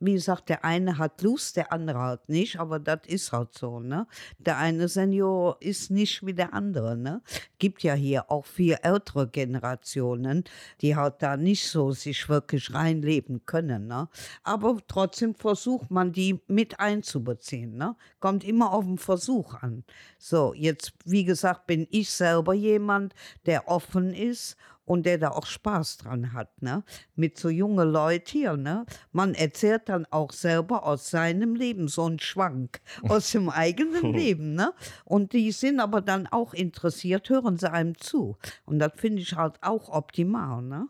Wie 0.05 0.12
gesagt, 0.12 0.51
der 0.51 0.67
eine 0.67 0.99
hat 0.99 1.23
Lust, 1.23 1.56
der 1.56 1.73
andere 1.73 1.99
halt 1.99 2.29
nicht, 2.29 2.61
aber 2.61 2.79
das 2.79 3.01
ist 3.06 3.33
halt 3.33 3.55
so, 3.55 3.81
ne? 3.81 4.06
Der 4.39 4.59
eine 4.59 4.87
Senior 4.89 5.56
ist 5.61 5.91
nicht 5.91 6.27
wie 6.27 6.35
der 6.35 6.53
andere, 6.53 6.95
ne? 6.95 7.23
Gibt 7.59 7.83
ja 7.83 7.95
hier 7.95 8.31
auch 8.31 8.45
vier 8.45 8.81
ältere 8.83 9.27
Generationen, 9.29 10.45
die 10.83 10.95
halt 10.95 11.23
da 11.23 11.39
nicht 11.39 11.67
so 11.71 11.93
sich 11.93 12.29
wirklich 12.29 12.75
reinleben 12.75 13.47
können, 13.47 13.87
ne? 13.87 14.11
Aber 14.43 14.77
trotzdem 14.87 15.35
versucht 15.35 15.91
man, 15.91 16.12
die 16.12 16.39
mit 16.49 16.81
einzubeziehen, 16.81 17.79
ne? 17.79 17.97
Kommt 18.21 18.45
immer 18.45 18.73
auf 18.73 18.85
den 18.85 18.99
Versuch 18.99 19.55
an. 19.55 19.85
So, 20.19 20.53
jetzt, 20.53 20.93
wie 21.07 21.25
gesagt, 21.25 21.67
bin 21.67 21.87
ich 21.91 22.11
selber 22.11 22.53
jemand, 22.53 23.15
der 23.47 23.69
offen 23.69 24.12
ist 24.12 24.59
und 24.85 25.07
der 25.07 25.19
da 25.19 25.31
auch 25.31 25.47
Spaß 25.47 25.99
dran 25.99 26.33
hat, 26.33 26.63
ne? 26.63 26.85
Mit 27.15 27.39
so 27.39 27.49
jungen 27.49 27.89
Leuten 27.89 28.31
hier, 28.31 28.57
ne? 28.57 28.85
Man 29.13 29.35
erzählt 29.35 29.89
dann 29.89 30.07
auch 30.11 30.33
selber 30.33 30.85
aus 30.85 31.11
seinem 31.11 31.55
Leben 31.55 31.89
so 31.89 32.05
einen 32.05 32.19
Schwank 32.19 32.81
aus 33.09 33.33
dem 33.33 33.49
eigenen 33.49 34.13
Leben, 34.13 34.55
ne? 34.55 34.73
Und 35.05 35.33
die 35.33 35.53
sind 35.53 35.81
aber 35.81 36.01
dann 36.01 36.27
auch 36.27 36.55
interessiert, 36.55 37.29
hören 37.31 37.57
sie 37.57 37.71
einem 37.71 37.97
zu. 37.99 38.37
Und 38.65 38.79
das 38.79 38.93
finde 38.97 39.23
ich 39.23 39.35
halt 39.35 39.57
auch 39.63 39.89
optimal, 39.89 40.63
ne? 40.63 40.89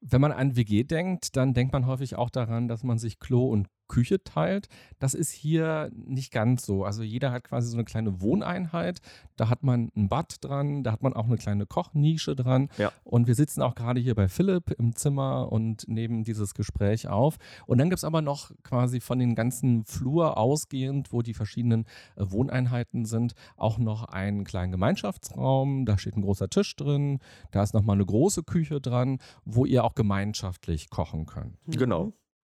Wenn 0.00 0.20
man 0.20 0.32
an 0.32 0.56
WG 0.56 0.84
denkt, 0.84 1.36
dann 1.36 1.54
denkt 1.54 1.72
man 1.72 1.86
häufig 1.86 2.16
auch 2.16 2.30
daran, 2.30 2.68
dass 2.68 2.84
man 2.84 2.98
sich 2.98 3.18
Klo 3.18 3.48
und 3.48 3.68
Küche 3.88 4.22
teilt. 4.22 4.68
Das 4.98 5.14
ist 5.14 5.30
hier 5.30 5.90
nicht 5.94 6.32
ganz 6.32 6.64
so. 6.64 6.84
Also 6.84 7.02
jeder 7.02 7.32
hat 7.32 7.44
quasi 7.44 7.68
so 7.68 7.76
eine 7.76 7.84
kleine 7.84 8.20
Wohneinheit. 8.20 9.00
Da 9.36 9.48
hat 9.48 9.62
man 9.62 9.90
ein 9.96 10.08
Bad 10.08 10.36
dran, 10.40 10.82
da 10.82 10.92
hat 10.92 11.02
man 11.02 11.12
auch 11.12 11.26
eine 11.26 11.36
kleine 11.36 11.66
Kochnische 11.66 12.34
dran. 12.34 12.68
Ja. 12.78 12.92
Und 13.04 13.26
wir 13.26 13.34
sitzen 13.34 13.62
auch 13.62 13.74
gerade 13.74 14.00
hier 14.00 14.14
bei 14.14 14.28
Philipp 14.28 14.70
im 14.78 14.94
Zimmer 14.96 15.52
und 15.52 15.86
nehmen 15.88 16.24
dieses 16.24 16.54
Gespräch 16.54 17.08
auf. 17.08 17.36
Und 17.66 17.78
dann 17.78 17.90
gibt 17.90 17.98
es 17.98 18.04
aber 18.04 18.22
noch 18.22 18.50
quasi 18.62 19.00
von 19.00 19.18
den 19.18 19.34
ganzen 19.34 19.84
Flur 19.84 20.36
ausgehend, 20.36 21.12
wo 21.12 21.22
die 21.22 21.34
verschiedenen 21.34 21.84
äh, 22.16 22.24
Wohneinheiten 22.30 23.04
sind, 23.04 23.34
auch 23.56 23.78
noch 23.78 24.04
einen 24.04 24.44
kleinen 24.44 24.72
Gemeinschaftsraum. 24.72 25.86
Da 25.86 25.98
steht 25.98 26.16
ein 26.16 26.22
großer 26.22 26.48
Tisch 26.48 26.74
drin. 26.76 27.18
Da 27.50 27.62
ist 27.62 27.74
nochmal 27.74 27.96
eine 27.96 28.06
große 28.06 28.42
Küche 28.42 28.80
dran, 28.80 29.18
wo 29.44 29.64
ihr 29.64 29.84
auch 29.84 29.94
gemeinschaftlich 29.94 30.90
kochen 30.90 31.26
könnt. 31.26 31.56
Genau. 31.66 32.12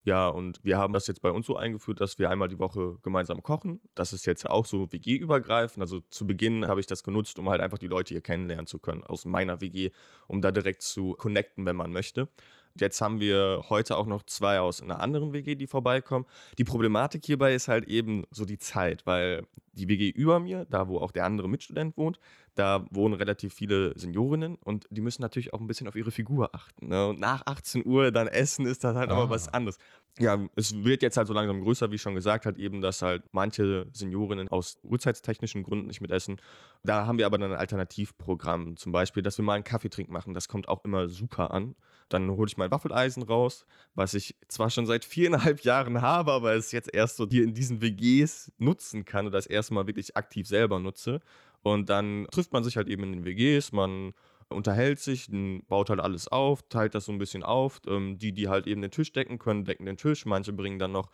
Ja, 0.06 0.30
und 0.30 0.63
wir 0.63 0.78
haben 0.78 0.94
das 0.94 1.07
jetzt 1.07 1.22
bei 1.22 1.30
uns 1.30 1.46
so 1.46 1.57
eingeführt, 1.57 2.00
dass 2.00 2.18
wir 2.18 2.30
einmal 2.30 2.48
die 2.48 2.57
Woche 2.57 2.97
gemeinsam 3.04 3.44
kochen. 3.44 3.81
Das 3.95 4.14
ist 4.14 4.26
jetzt 4.26 4.50
auch 4.50 4.66
so 4.66 4.92
WG-übergreifend. 4.92 5.81
Also 5.81 6.00
zu 6.09 6.26
Beginn 6.26 6.68
habe 6.68 6.80
ich 6.80 6.88
das 6.88 7.04
genutzt, 7.04 7.38
um 7.38 7.50
halt 7.50 7.62
einfach 7.62 7.78
die 7.78 7.88
Leute 7.88 8.14
hier 8.14 8.21
kennenlernen 8.21 8.66
zu 8.66 8.80
können 8.80 9.04
aus 9.04 9.26
meiner 9.26 9.59
WG, 9.62 9.92
um 10.28 10.42
da 10.42 10.52
direkt 10.52 10.83
zu 10.83 11.14
connecten, 11.14 11.66
wenn 11.66 11.76
man 11.76 11.92
möchte. 11.92 12.30
Jetzt 12.76 13.02
haben 13.02 13.19
wir 13.19 13.66
heute 13.69 13.97
auch 13.97 14.06
noch 14.06 14.23
zwei 14.23 14.59
aus 14.59 14.81
einer 14.81 14.99
anderen 15.02 15.33
WG, 15.33 15.56
die 15.56 15.68
vorbeikommen. 15.68 16.26
Die 16.57 16.64
Problematik 16.64 17.26
hierbei 17.26 17.54
ist 17.54 17.68
halt 17.68 17.85
eben 17.88 18.23
so 18.31 18.45
die 18.45 18.57
Zeit, 18.57 19.06
weil 19.06 19.45
die 19.73 19.88
WG 19.88 20.09
über 20.09 20.40
mir, 20.40 20.66
da 20.69 20.88
wo 20.88 20.97
auch 20.99 21.11
der 21.11 21.26
andere 21.26 21.47
Mitstudent 21.47 21.95
wohnt, 21.97 22.19
da 22.56 22.85
wohnen 22.92 23.14
relativ 23.14 23.54
viele 23.54 23.97
Seniorinnen 23.97 24.56
und 24.56 24.85
die 24.90 24.99
müssen 25.02 25.21
natürlich 25.21 25.54
auch 25.54 25.61
ein 25.61 25.68
bisschen 25.68 25.88
auf 25.88 25.95
ihre 25.95 26.11
Figur 26.11 26.54
achten. 26.54 26.90
Ne? 26.90 27.07
Und 27.07 27.19
nach 27.19 27.45
18 27.45 27.85
Uhr 27.85 28.11
dann 28.11 28.28
essen 28.28 28.66
ist 28.66 28.83
das 28.83 28.95
halt 28.95 29.09
Ah. 29.09 29.14
aber 29.16 29.30
was 29.30 29.47
anderes. 29.54 29.78
Ja, 30.18 30.38
es 30.56 30.83
wird 30.83 31.02
jetzt 31.02 31.16
halt 31.16 31.28
so 31.28 31.33
langsam 31.33 31.61
größer, 31.61 31.92
wie 31.92 31.97
schon 31.97 32.16
gesagt, 32.16 32.45
halt 32.45 32.57
eben, 32.57 32.81
dass 32.81 33.02
halt 33.02 33.23
manche 33.31 33.88
Seniorinnen 33.94 34.49
aus 34.49 34.78
uhrzeittechnischen 34.83 35.64
Gründen 35.64 35.88
nicht 35.88 36.02
mit 36.02 36.11
essen. 36.11 36.42
Da 36.83 37.06
haben 37.06 37.18
wir 37.18 37.26
aber 37.26 37.38
dann 37.38 37.54
ein 37.54 37.57
Alternativprogramm, 37.57 38.76
zum 38.76 38.92
Beispiel, 38.92 39.23
dass 39.23 39.38
wir 39.38 39.45
mal 39.45 39.54
einen 39.54 39.64
Kaffeetrink 39.64 40.09
machen. 40.09 40.33
Das 40.33 40.49
kommt 40.49 40.68
auch 40.68 40.83
immer 40.83 41.07
super 41.07 41.52
an. 41.52 41.76
Dann 42.09 42.30
hole 42.31 42.47
ich 42.47 42.57
mein 42.57 42.71
Waffeleisen 42.71 43.23
raus, 43.23 43.66
was 43.95 44.13
ich 44.13 44.35
zwar 44.47 44.69
schon 44.69 44.85
seit 44.85 45.06
viereinhalb 45.06 45.61
Jahren 45.63 46.01
habe, 46.01 46.31
aber 46.31 46.54
es 46.54 46.71
jetzt 46.71 46.94
erst 46.94 47.18
so 47.18 47.28
hier 47.30 47.44
in 47.44 47.54
diesen 47.54 47.81
WGs 47.81 48.51
nutzen 48.57 49.06
kann 49.06 49.28
oder 49.28 49.37
das 49.37 49.45
erste 49.47 49.73
Mal 49.73 49.87
wirklich 49.87 50.18
aktiv 50.18 50.47
selber 50.47 50.80
nutze. 50.80 51.21
Und 51.61 51.89
dann 51.89 52.28
trifft 52.31 52.54
man 52.54 52.63
sich 52.63 52.78
halt 52.78 52.87
eben 52.87 53.04
in 53.04 53.11
den 53.11 53.25
WGs, 53.25 53.71
man 53.71 54.13
unterhält 54.49 54.99
sich, 54.99 55.30
baut 55.68 55.89
halt 55.89 55.99
alles 55.99 56.28
auf, 56.28 56.63
teilt 56.69 56.95
das 56.95 57.06
so 57.06 57.11
ein 57.11 57.19
bisschen 57.19 57.44
auf. 57.44 57.81
Ähm, 57.87 58.18
die, 58.18 58.33
die 58.33 58.49
halt 58.49 58.68
eben 58.68 58.81
den 58.81 58.92
Tisch 58.92 59.11
decken 59.11 59.37
können, 59.37 59.66
decken 59.66 59.85
den 59.85 59.97
Tisch. 59.97 60.25
Manche 60.25 60.54
bringen 60.54 60.80
dann 60.80 60.92
noch 60.92 61.11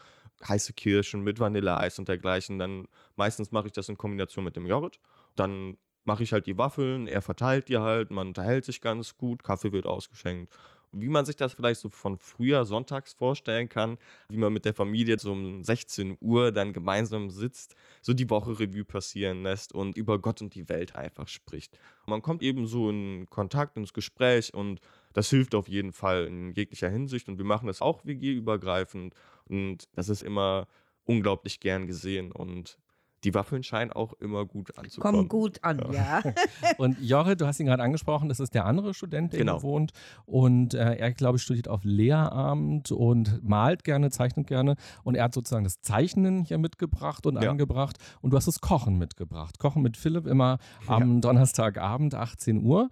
heiße 0.48 0.74
Kirschen 0.74 1.22
mit 1.22 1.40
Vanilleeis 1.40 2.00
und 2.00 2.08
dergleichen. 2.08 2.60
Dann 2.60 2.88
meistens 3.16 3.52
mache 3.52 3.68
ich 3.68 3.74
das 3.74 3.90
in 3.90 3.98
Kombination 3.98 4.46
mit 4.46 4.56
dem 4.56 4.66
Joghurt. 4.66 5.00
Dann 5.36 5.78
mache 6.06 6.24
ich 6.24 6.32
halt 6.34 6.46
die 6.46 6.58
Waffeln, 6.58 7.08
er 7.08 7.22
verteilt 7.22 7.68
die 7.68 7.78
halt, 7.78 8.12
man 8.12 8.28
unterhält 8.28 8.64
sich 8.64 8.80
ganz 8.80 9.18
gut, 9.18 9.44
Kaffee 9.44 9.72
wird 9.72 9.88
ausgeschenkt. 9.88 10.54
Wie 11.02 11.10
man 11.10 11.26
sich 11.26 11.36
das 11.36 11.54
vielleicht 11.54 11.82
so 11.82 11.90
von 11.90 12.18
früher 12.18 12.66
sonntags 12.66 13.14
vorstellen 13.14 13.70
kann, 13.70 13.98
wie 14.30 14.38
man 14.38 14.54
mit 14.54 14.66
der 14.66 14.74
Familie 14.74 15.20
so 15.20 15.32
um 15.32 15.64
16 15.64 16.18
Uhr 16.22 16.52
dann 16.52 16.74
gemeinsam 16.74 17.30
sitzt, 17.30 17.76
so 18.02 18.14
die 18.14 18.30
Woche 18.30 18.60
Revue 18.60 18.86
passieren 18.86 19.44
lässt 19.44 19.74
und 19.74 19.98
über 19.98 20.20
Gott 20.20 20.42
und 20.42 20.56
die 20.56 20.70
Welt 20.70 20.96
einfach 20.96 21.28
spricht. 21.28 21.78
Man 22.06 22.22
kommt 22.22 22.42
eben 22.42 22.68
so 22.68 22.90
in 22.90 23.28
Kontakt, 23.30 23.78
ins 23.78 23.94
Gespräch 23.94 24.54
und 24.54 24.80
das 25.14 25.30
hilft 25.30 25.56
auf 25.56 25.68
jeden 25.68 25.94
Fall 25.94 26.26
in 26.26 26.52
jeglicher 26.54 26.90
Hinsicht 26.90 27.28
und 27.30 27.38
wir 27.38 27.46
machen 27.46 27.68
das 27.68 27.82
auch 27.82 28.06
WG-übergreifend 28.06 29.14
und 29.46 29.88
das 29.94 30.10
ist 30.10 30.24
immer 30.24 30.68
unglaublich 31.06 31.60
gern 31.60 31.88
gesehen 31.88 32.32
und 32.32 32.78
die 33.24 33.34
Waffeln 33.34 33.64
scheinen 33.64 33.92
auch 33.92 34.14
immer 34.14 34.46
gut 34.46 34.78
anzukommen. 34.78 35.28
Kommen 35.28 35.30
gut 35.30 35.64
an, 35.64 35.82
ja. 35.92 36.22
und 36.78 37.02
Jorre, 37.02 37.36
du 37.36 37.48
hast 37.48 37.60
ihn 37.60 37.66
gerade 37.66 37.82
angesprochen, 37.82 38.30
das 38.30 38.40
ist 38.40 38.54
der 38.54 38.66
andere 38.66 38.94
Student, 38.94 39.34
der 39.34 39.40
genau. 39.40 39.56
hier 39.56 39.64
wohnt. 39.64 39.92
Und 40.26 40.74
äh, 40.74 40.96
er, 40.96 41.12
glaube 41.12 41.38
ich, 41.38 41.44
studiert 41.44 41.68
auf 41.68 41.82
Lehramt 41.84 42.92
und 42.92 43.44
malt 43.44 43.84
gerne, 43.84 44.12
zeichnet 44.12 44.48
gerne. 44.48 44.76
Und 45.04 45.16
er 45.16 45.26
hat 45.26 45.34
sozusagen 45.34 45.64
das 45.64 45.82
Zeichnen 45.82 46.44
hier 46.44 46.58
mitgebracht 46.58 47.26
und 47.26 47.42
ja. 47.42 47.50
eingebracht. 47.50 47.98
Und 48.22 48.32
du 48.32 48.38
hast 48.38 48.48
das 48.48 48.62
Kochen 48.62 48.98
mitgebracht. 48.98 49.60
Kochen 49.60 49.82
mit 49.82 49.98
Philipp 49.98 50.28
immer 50.28 50.60
am 50.88 51.16
ja. 51.16 51.20
Donnerstagabend, 51.22 52.14
18 52.14 52.64
Uhr. 52.64 52.90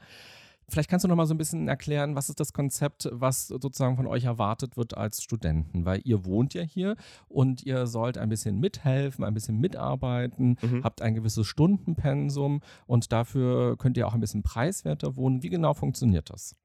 Vielleicht 0.70 0.90
kannst 0.90 1.04
du 1.04 1.08
noch 1.08 1.16
mal 1.16 1.26
so 1.26 1.34
ein 1.34 1.38
bisschen 1.38 1.68
erklären, 1.68 2.16
was 2.16 2.30
ist 2.30 2.40
das 2.40 2.54
Konzept, 2.54 3.10
was 3.12 3.48
sozusagen 3.48 3.96
von 3.96 4.08
euch 4.08 4.26
erwartet 4.26 4.78
wird 4.78 4.98
als 4.98 5.22
Studenten? 5.22 5.86
Weil 5.86 6.02
ihr 6.04 6.26
wohnt 6.26 6.54
ja 6.54 6.62
hier 6.62 6.96
und 7.28 7.64
ihr 7.64 7.88
sollt 7.88 8.18
ein 8.18 8.30
bisschen 8.30 8.60
mithelfen, 8.60 9.24
ein 9.24 9.34
bisschen 9.34 9.60
mitarbeiten, 9.60 10.58
mhm. 10.62 10.84
habt 10.84 11.02
ein 11.02 11.16
gewisses 11.16 11.48
Stundenpensum 11.48 12.62
und 12.86 13.12
dafür 13.12 13.78
könnt 13.78 13.98
ihr 13.98 14.08
auch 14.08 14.14
ein 14.14 14.22
bisschen 14.22 14.44
preiswerter 14.44 15.16
wohnen. 15.16 15.44
Wie 15.44 15.50
genau 15.50 15.74
funktioniert 15.74 16.30
das? 16.30 16.56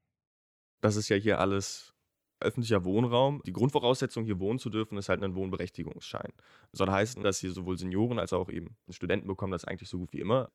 Das 0.81 0.95
ist 0.95 1.09
ja 1.09 1.17
hier 1.17 1.39
alles 1.39 1.93
öffentlicher 2.39 2.85
Wohnraum. 2.85 3.41
Die 3.45 3.53
Grundvoraussetzung, 3.53 4.23
hier 4.23 4.39
wohnen 4.39 4.59
zu 4.59 4.69
dürfen, 4.69 4.97
ist 4.97 5.09
halt 5.09 5.21
ein 5.23 5.35
Wohnberechtigungsschein. 5.35 6.31
Das 6.71 6.77
soll 6.77 6.89
heißen, 6.89 7.23
dass 7.23 7.39
hier 7.39 7.51
sowohl 7.51 7.77
Senioren 7.77 8.19
als 8.19 8.33
auch 8.33 8.49
eben 8.49 8.77
Studenten 8.89 9.27
bekommen 9.27 9.51
das 9.51 9.65
eigentlich 9.65 9.89
so 9.89 9.97
gut 9.97 10.13
wie 10.13 10.19
immer. 10.19 10.49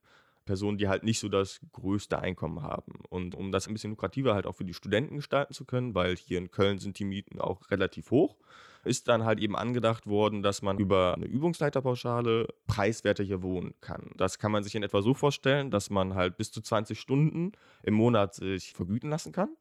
Personen, 0.44 0.78
die 0.78 0.88
halt 0.88 1.04
nicht 1.04 1.18
so 1.18 1.28
das 1.28 1.60
größte 1.72 2.18
Einkommen 2.18 2.62
haben. 2.62 2.94
Und 3.08 3.34
um 3.34 3.52
das 3.52 3.66
ein 3.66 3.72
bisschen 3.74 3.90
lukrativer 3.90 4.34
halt 4.34 4.46
auch 4.46 4.56
für 4.56 4.64
die 4.64 4.74
Studenten 4.74 5.16
gestalten 5.16 5.54
zu 5.54 5.64
können, 5.64 5.94
weil 5.94 6.16
hier 6.16 6.38
in 6.38 6.50
Köln 6.50 6.78
sind 6.78 6.98
die 6.98 7.04
Mieten 7.04 7.40
auch 7.40 7.70
relativ 7.70 8.10
hoch, 8.10 8.36
ist 8.84 9.08
dann 9.08 9.24
halt 9.24 9.40
eben 9.40 9.56
angedacht 9.56 10.06
worden, 10.06 10.42
dass 10.42 10.62
man 10.62 10.78
über 10.78 11.14
eine 11.14 11.24
Übungsleiterpauschale 11.24 12.48
preiswerter 12.66 13.24
hier 13.24 13.42
wohnen 13.42 13.74
kann. 13.80 14.10
Das 14.16 14.38
kann 14.38 14.52
man 14.52 14.62
sich 14.62 14.74
in 14.74 14.82
etwa 14.82 15.02
so 15.02 15.14
vorstellen, 15.14 15.70
dass 15.70 15.90
man 15.90 16.14
halt 16.14 16.36
bis 16.36 16.52
zu 16.52 16.60
20 16.60 17.00
Stunden 17.00 17.52
im 17.82 17.94
Monat 17.94 18.34
sich 18.34 18.74
vergüten 18.74 19.10
lassen 19.10 19.32
kann. 19.32 19.56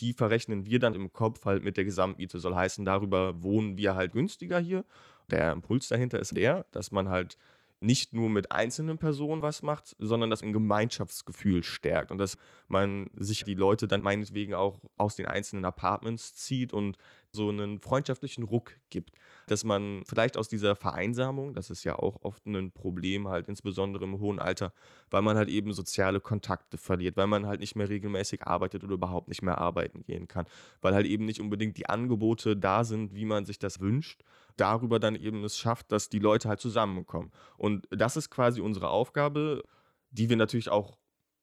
Die 0.00 0.14
verrechnen 0.14 0.64
wir 0.64 0.78
dann 0.78 0.94
im 0.94 1.12
Kopf 1.12 1.44
halt 1.44 1.62
mit 1.62 1.76
der 1.76 1.84
Gesamtmiete. 1.84 2.38
Soll 2.38 2.54
heißen, 2.54 2.84
darüber 2.84 3.42
wohnen 3.42 3.76
wir 3.76 3.94
halt 3.94 4.12
günstiger 4.12 4.58
hier. 4.58 4.84
Der 5.30 5.52
Impuls 5.52 5.88
dahinter 5.88 6.18
ist 6.18 6.36
der, 6.36 6.66
dass 6.72 6.90
man 6.92 7.08
halt 7.08 7.36
nicht 7.82 8.12
nur 8.12 8.28
mit 8.28 8.52
einzelnen 8.52 8.98
Personen 8.98 9.42
was 9.42 9.62
macht, 9.62 9.96
sondern 9.98 10.30
das 10.30 10.42
ein 10.42 10.52
Gemeinschaftsgefühl 10.52 11.62
stärkt 11.62 12.10
und 12.10 12.18
dass 12.18 12.36
man 12.68 13.10
sich 13.14 13.44
die 13.44 13.54
Leute 13.54 13.88
dann 13.88 14.02
meinetwegen 14.02 14.54
auch 14.54 14.80
aus 14.96 15.16
den 15.16 15.26
einzelnen 15.26 15.64
Apartments 15.64 16.34
zieht 16.34 16.72
und 16.72 16.96
so 17.32 17.48
einen 17.48 17.80
freundschaftlichen 17.80 18.44
Ruck 18.44 18.72
gibt. 18.90 19.12
Dass 19.46 19.64
man 19.64 20.02
vielleicht 20.06 20.36
aus 20.36 20.48
dieser 20.48 20.76
Vereinsamung, 20.76 21.54
das 21.54 21.70
ist 21.70 21.84
ja 21.84 21.98
auch 21.98 22.22
oft 22.22 22.46
ein 22.46 22.72
Problem, 22.72 23.28
halt 23.28 23.48
insbesondere 23.48 24.04
im 24.04 24.18
hohen 24.18 24.38
Alter, 24.38 24.72
weil 25.10 25.22
man 25.22 25.36
halt 25.36 25.48
eben 25.48 25.72
soziale 25.72 26.20
Kontakte 26.20 26.78
verliert, 26.78 27.16
weil 27.16 27.26
man 27.26 27.46
halt 27.46 27.60
nicht 27.60 27.76
mehr 27.76 27.88
regelmäßig 27.88 28.42
arbeitet 28.46 28.84
oder 28.84 28.94
überhaupt 28.94 29.28
nicht 29.28 29.42
mehr 29.42 29.58
arbeiten 29.58 30.02
gehen 30.04 30.28
kann, 30.28 30.46
weil 30.80 30.94
halt 30.94 31.06
eben 31.06 31.24
nicht 31.24 31.40
unbedingt 31.40 31.76
die 31.76 31.88
Angebote 31.88 32.56
da 32.56 32.84
sind, 32.84 33.14
wie 33.14 33.24
man 33.24 33.44
sich 33.44 33.58
das 33.58 33.80
wünscht 33.80 34.22
darüber 34.56 34.98
dann 34.98 35.16
eben 35.16 35.44
es 35.44 35.58
schafft, 35.58 35.92
dass 35.92 36.08
die 36.08 36.18
Leute 36.18 36.48
halt 36.48 36.60
zusammenkommen. 36.60 37.30
Und 37.56 37.86
das 37.90 38.16
ist 38.16 38.30
quasi 38.30 38.60
unsere 38.60 38.90
Aufgabe, 38.90 39.62
die 40.10 40.28
wir 40.28 40.36
natürlich 40.36 40.68
auch 40.68 40.98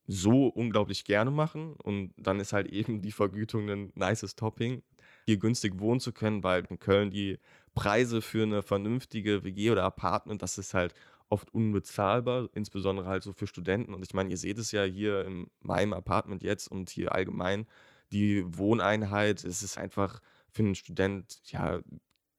so 0.08 0.48
unglaublich 0.48 1.06
gerne 1.06 1.32
machen. 1.32 1.75
Und 1.75 2.13
dann 2.18 2.39
ist 2.39 2.53
halt 2.53 2.68
eben 2.72 3.01
die 3.01 3.12
Vergütung 3.12 3.70
ein 3.70 3.91
nices 3.96 4.36
Topping, 4.36 4.84
hier 5.25 5.38
günstig 5.38 5.79
wohnen 5.79 6.00
zu 6.00 6.12
können, 6.12 6.44
weil 6.44 6.65
in 6.70 6.79
Köln 6.79 7.12
die 7.12 7.39
Preise 7.73 8.21
für 8.21 8.43
eine 8.43 8.61
vernünftige 8.61 9.43
WG 9.43 9.71
oder 9.71 9.83
Apartment, 9.83 10.41
das 10.41 10.57
ist 10.57 10.73
halt 10.73 10.93
oft 11.29 11.53
unbezahlbar, 11.53 12.49
insbesondere 12.53 13.07
halt 13.07 13.23
so 13.23 13.33
für 13.33 13.47
Studenten. 13.47 13.93
Und 13.93 14.03
ich 14.03 14.13
meine, 14.13 14.31
ihr 14.31 14.38
seht 14.38 14.57
es 14.57 14.71
ja 14.71 14.83
hier 14.83 15.25
in 15.25 15.47
meinem 15.61 15.93
Apartment 15.93 16.43
jetzt 16.43 16.69
und 16.69 16.89
hier 16.89 17.13
allgemein, 17.13 17.67
die 18.11 18.43
Wohneinheit, 18.57 19.43
es 19.43 19.61
ist 19.61 19.77
einfach 19.77 20.19
für 20.51 20.63
einen 20.63 20.75
Student 20.75 21.39
ja 21.45 21.81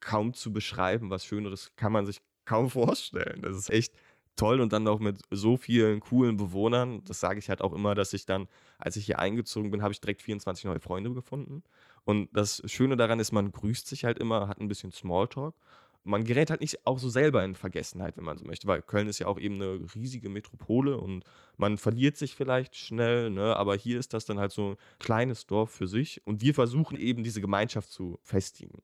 kaum 0.00 0.34
zu 0.34 0.52
beschreiben. 0.52 1.10
Was 1.10 1.24
Schöneres 1.24 1.72
kann 1.76 1.92
man 1.92 2.06
sich 2.06 2.20
kaum 2.44 2.68
vorstellen. 2.70 3.42
Das 3.42 3.56
ist 3.56 3.70
echt 3.70 3.94
toll 4.36 4.60
und 4.60 4.72
dann 4.72 4.88
auch 4.88 4.98
mit 5.00 5.20
so 5.30 5.56
vielen 5.56 6.00
coolen 6.00 6.36
Bewohnern. 6.36 7.04
Das 7.04 7.20
sage 7.20 7.38
ich 7.38 7.48
halt 7.48 7.60
auch 7.60 7.72
immer, 7.72 7.94
dass 7.94 8.12
ich 8.12 8.26
dann, 8.26 8.48
als 8.78 8.96
ich 8.96 9.06
hier 9.06 9.18
eingezogen 9.18 9.70
bin, 9.70 9.82
habe 9.82 9.92
ich 9.92 10.00
direkt 10.00 10.22
24 10.22 10.64
neue 10.64 10.80
Freunde 10.80 11.12
gefunden. 11.12 11.62
Und 12.04 12.28
das 12.32 12.62
Schöne 12.66 12.96
daran 12.96 13.20
ist, 13.20 13.32
man 13.32 13.52
grüßt 13.52 13.86
sich 13.86 14.04
halt 14.04 14.18
immer, 14.18 14.48
hat 14.48 14.60
ein 14.60 14.68
bisschen 14.68 14.92
Smalltalk. 14.92 15.54
Man 16.02 16.24
gerät 16.24 16.48
halt 16.48 16.62
nicht 16.62 16.86
auch 16.86 16.98
so 16.98 17.10
selber 17.10 17.44
in 17.44 17.54
Vergessenheit, 17.54 18.16
wenn 18.16 18.24
man 18.24 18.38
so 18.38 18.46
möchte, 18.46 18.66
weil 18.66 18.80
Köln 18.80 19.06
ist 19.06 19.18
ja 19.18 19.26
auch 19.26 19.38
eben 19.38 19.56
eine 19.56 19.80
riesige 19.94 20.30
Metropole 20.30 20.96
und 20.96 21.24
man 21.58 21.76
verliert 21.76 22.16
sich 22.16 22.34
vielleicht 22.34 22.74
schnell, 22.74 23.28
ne? 23.28 23.54
aber 23.54 23.76
hier 23.76 23.98
ist 23.98 24.14
das 24.14 24.24
dann 24.24 24.38
halt 24.38 24.50
so 24.50 24.70
ein 24.70 24.76
kleines 24.98 25.46
Dorf 25.46 25.70
für 25.70 25.86
sich 25.86 26.26
und 26.26 26.40
wir 26.40 26.54
versuchen 26.54 26.96
eben 26.96 27.22
diese 27.22 27.42
Gemeinschaft 27.42 27.90
zu 27.90 28.18
festigen. 28.22 28.80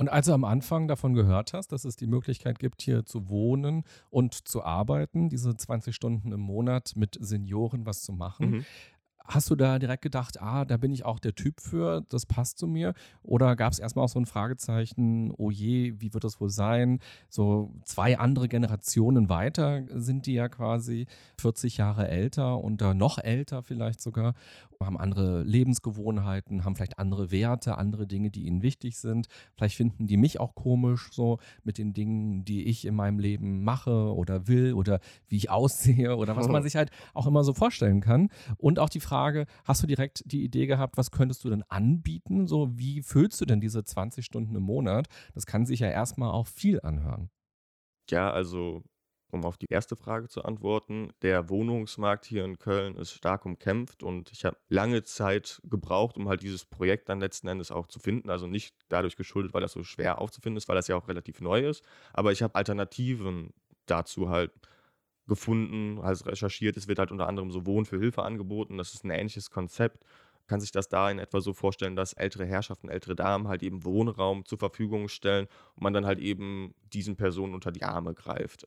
Und 0.00 0.08
als 0.08 0.26
du 0.26 0.32
am 0.32 0.44
Anfang 0.44 0.88
davon 0.88 1.12
gehört 1.12 1.52
hast, 1.52 1.72
dass 1.72 1.84
es 1.84 1.94
die 1.94 2.06
Möglichkeit 2.06 2.58
gibt, 2.58 2.80
hier 2.80 3.04
zu 3.04 3.28
wohnen 3.28 3.84
und 4.08 4.48
zu 4.48 4.64
arbeiten, 4.64 5.28
diese 5.28 5.54
20 5.54 5.94
Stunden 5.94 6.32
im 6.32 6.40
Monat 6.40 6.94
mit 6.96 7.18
Senioren 7.20 7.84
was 7.84 8.00
zu 8.00 8.14
machen, 8.14 8.50
mhm. 8.50 8.66
Hast 9.30 9.48
du 9.48 9.54
da 9.54 9.78
direkt 9.78 10.02
gedacht, 10.02 10.42
ah, 10.42 10.64
da 10.64 10.76
bin 10.76 10.90
ich 10.90 11.04
auch 11.04 11.20
der 11.20 11.36
Typ 11.36 11.60
für, 11.60 12.04
das 12.08 12.26
passt 12.26 12.58
zu 12.58 12.66
mir? 12.66 12.94
Oder 13.22 13.54
gab 13.54 13.72
es 13.72 13.78
erstmal 13.78 14.04
auch 14.04 14.08
so 14.08 14.18
ein 14.18 14.26
Fragezeichen, 14.26 15.32
oh 15.36 15.52
je, 15.52 15.94
wie 16.00 16.12
wird 16.12 16.24
das 16.24 16.40
wohl 16.40 16.50
sein? 16.50 16.98
So 17.28 17.70
zwei 17.84 18.18
andere 18.18 18.48
Generationen 18.48 19.28
weiter 19.28 19.84
sind 19.94 20.26
die 20.26 20.32
ja 20.32 20.48
quasi 20.48 21.06
40 21.38 21.76
Jahre 21.76 22.08
älter 22.08 22.58
und 22.58 22.80
noch 22.80 23.18
älter 23.18 23.62
vielleicht 23.62 24.00
sogar, 24.00 24.34
haben 24.82 24.98
andere 24.98 25.42
Lebensgewohnheiten, 25.42 26.64
haben 26.64 26.74
vielleicht 26.74 26.98
andere 26.98 27.30
Werte, 27.30 27.76
andere 27.76 28.06
Dinge, 28.06 28.30
die 28.30 28.46
ihnen 28.46 28.62
wichtig 28.62 28.96
sind. 28.96 29.28
Vielleicht 29.54 29.76
finden 29.76 30.06
die 30.06 30.16
mich 30.16 30.40
auch 30.40 30.54
komisch, 30.54 31.10
so 31.12 31.38
mit 31.64 31.76
den 31.76 31.92
Dingen, 31.92 32.46
die 32.46 32.64
ich 32.64 32.86
in 32.86 32.94
meinem 32.94 33.18
Leben 33.18 33.62
mache 33.62 34.14
oder 34.14 34.48
will 34.48 34.72
oder 34.72 35.00
wie 35.28 35.36
ich 35.36 35.50
aussehe 35.50 36.16
oder 36.16 36.34
was 36.34 36.48
man 36.48 36.62
sich 36.64 36.76
halt 36.76 36.90
auch 37.12 37.26
immer 37.26 37.44
so 37.44 37.52
vorstellen 37.52 38.00
kann. 38.00 38.30
Und 38.56 38.78
auch 38.78 38.88
die 38.88 39.00
Frage, 39.00 39.19
Frage, 39.20 39.44
hast 39.64 39.82
du 39.82 39.86
direkt 39.86 40.22
die 40.24 40.42
Idee 40.42 40.66
gehabt, 40.66 40.96
was 40.96 41.10
könntest 41.10 41.44
du 41.44 41.50
denn 41.50 41.62
anbieten? 41.68 42.46
So, 42.46 42.78
wie 42.78 43.02
füllst 43.02 43.38
du 43.38 43.44
denn 43.44 43.60
diese 43.60 43.84
20 43.84 44.24
Stunden 44.24 44.56
im 44.56 44.62
Monat? 44.62 45.08
Das 45.34 45.44
kann 45.44 45.66
sich 45.66 45.80
ja 45.80 45.90
erstmal 45.90 46.30
auch 46.30 46.46
viel 46.46 46.80
anhören. 46.80 47.28
Ja, 48.08 48.30
also 48.30 48.82
um 49.30 49.44
auf 49.44 49.58
die 49.58 49.66
erste 49.68 49.94
Frage 49.94 50.28
zu 50.28 50.42
antworten, 50.42 51.12
der 51.20 51.50
Wohnungsmarkt 51.50 52.24
hier 52.24 52.46
in 52.46 52.58
Köln 52.58 52.96
ist 52.96 53.12
stark 53.12 53.44
umkämpft 53.44 54.02
und 54.02 54.32
ich 54.32 54.46
habe 54.46 54.56
lange 54.70 55.02
Zeit 55.02 55.60
gebraucht, 55.64 56.16
um 56.16 56.26
halt 56.26 56.42
dieses 56.42 56.64
Projekt 56.64 57.10
dann 57.10 57.20
letzten 57.20 57.48
Endes 57.48 57.70
auch 57.70 57.88
zu 57.88 57.98
finden. 57.98 58.30
Also 58.30 58.46
nicht 58.46 58.74
dadurch 58.88 59.16
geschuldet, 59.16 59.52
weil 59.52 59.60
das 59.60 59.72
so 59.72 59.84
schwer 59.84 60.18
aufzufinden 60.18 60.56
ist, 60.56 60.66
weil 60.66 60.76
das 60.76 60.88
ja 60.88 60.96
auch 60.96 61.08
relativ 61.08 61.42
neu 61.42 61.60
ist, 61.68 61.84
aber 62.14 62.32
ich 62.32 62.42
habe 62.42 62.54
Alternativen 62.54 63.52
dazu 63.84 64.30
halt 64.30 64.50
gefunden, 65.30 66.00
also 66.02 66.24
recherchiert. 66.24 66.76
Es 66.76 66.88
wird 66.88 66.98
halt 66.98 67.12
unter 67.12 67.28
anderem 67.28 67.52
so 67.52 67.64
Wohnen 67.64 67.86
für 67.86 67.98
Hilfe 67.98 68.24
angeboten. 68.24 68.76
Das 68.76 68.94
ist 68.94 69.04
ein 69.04 69.10
ähnliches 69.10 69.50
Konzept. 69.50 70.04
Kann 70.48 70.60
sich 70.60 70.72
das 70.72 70.88
da 70.88 71.08
in 71.08 71.20
etwa 71.20 71.40
so 71.40 71.52
vorstellen, 71.52 71.94
dass 71.94 72.12
ältere 72.14 72.44
Herrschaften, 72.44 72.88
ältere 72.88 73.14
Damen 73.14 73.46
halt 73.46 73.62
eben 73.62 73.84
Wohnraum 73.84 74.44
zur 74.44 74.58
Verfügung 74.58 75.08
stellen 75.08 75.46
und 75.76 75.84
man 75.84 75.92
dann 75.92 76.04
halt 76.04 76.18
eben 76.18 76.74
diesen 76.92 77.14
Personen 77.14 77.54
unter 77.54 77.70
die 77.70 77.84
Arme 77.84 78.12
greift. 78.12 78.66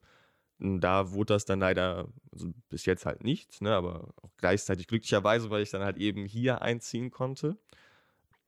Und 0.59 0.79
da 0.79 1.11
wurde 1.11 1.33
das 1.33 1.43
dann 1.43 1.59
leider 1.59 2.07
also 2.31 2.53
bis 2.69 2.85
jetzt 2.85 3.05
halt 3.05 3.25
nichts, 3.25 3.59
ne, 3.59 3.75
aber 3.75 4.13
auch 4.21 4.31
gleichzeitig 4.37 4.87
glücklicherweise, 4.87 5.49
weil 5.49 5.63
ich 5.63 5.71
dann 5.71 5.83
halt 5.83 5.97
eben 5.97 6.25
hier 6.25 6.61
einziehen 6.61 7.11
konnte. 7.11 7.57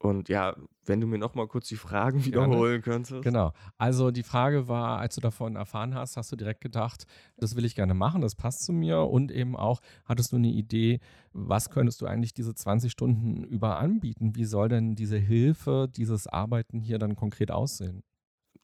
Und 0.05 0.29
ja, 0.29 0.55
wenn 0.85 1.01
du 1.01 1.07
mir 1.07 1.17
noch 1.17 1.35
mal 1.35 1.47
kurz 1.47 1.67
die 1.67 1.75
Fragen 1.75 2.23
wiederholen 2.25 2.81
könntest. 2.81 3.23
Genau. 3.23 3.53
Also 3.77 4.11
die 4.11 4.23
Frage 4.23 4.67
war, 4.67 4.99
als 4.99 5.15
du 5.15 5.21
davon 5.21 5.55
erfahren 5.55 5.95
hast, 5.95 6.17
hast 6.17 6.31
du 6.31 6.35
direkt 6.35 6.61
gedacht, 6.61 7.05
das 7.37 7.55
will 7.55 7.65
ich 7.65 7.75
gerne 7.75 7.93
machen, 7.93 8.21
das 8.21 8.35
passt 8.35 8.63
zu 8.63 8.73
mir. 8.73 8.99
Und 9.01 9.31
eben 9.31 9.55
auch, 9.55 9.81
hattest 10.05 10.31
du 10.31 10.37
eine 10.37 10.49
Idee, 10.49 10.99
was 11.33 11.69
könntest 11.69 12.01
du 12.01 12.05
eigentlich 12.05 12.33
diese 12.33 12.53
20 12.53 12.91
Stunden 12.91 13.43
über 13.43 13.77
anbieten? 13.79 14.35
Wie 14.35 14.45
soll 14.45 14.69
denn 14.69 14.95
diese 14.95 15.17
Hilfe, 15.17 15.89
dieses 15.93 16.27
Arbeiten 16.27 16.79
hier 16.79 16.99
dann 16.99 17.15
konkret 17.15 17.51
aussehen? 17.51 18.03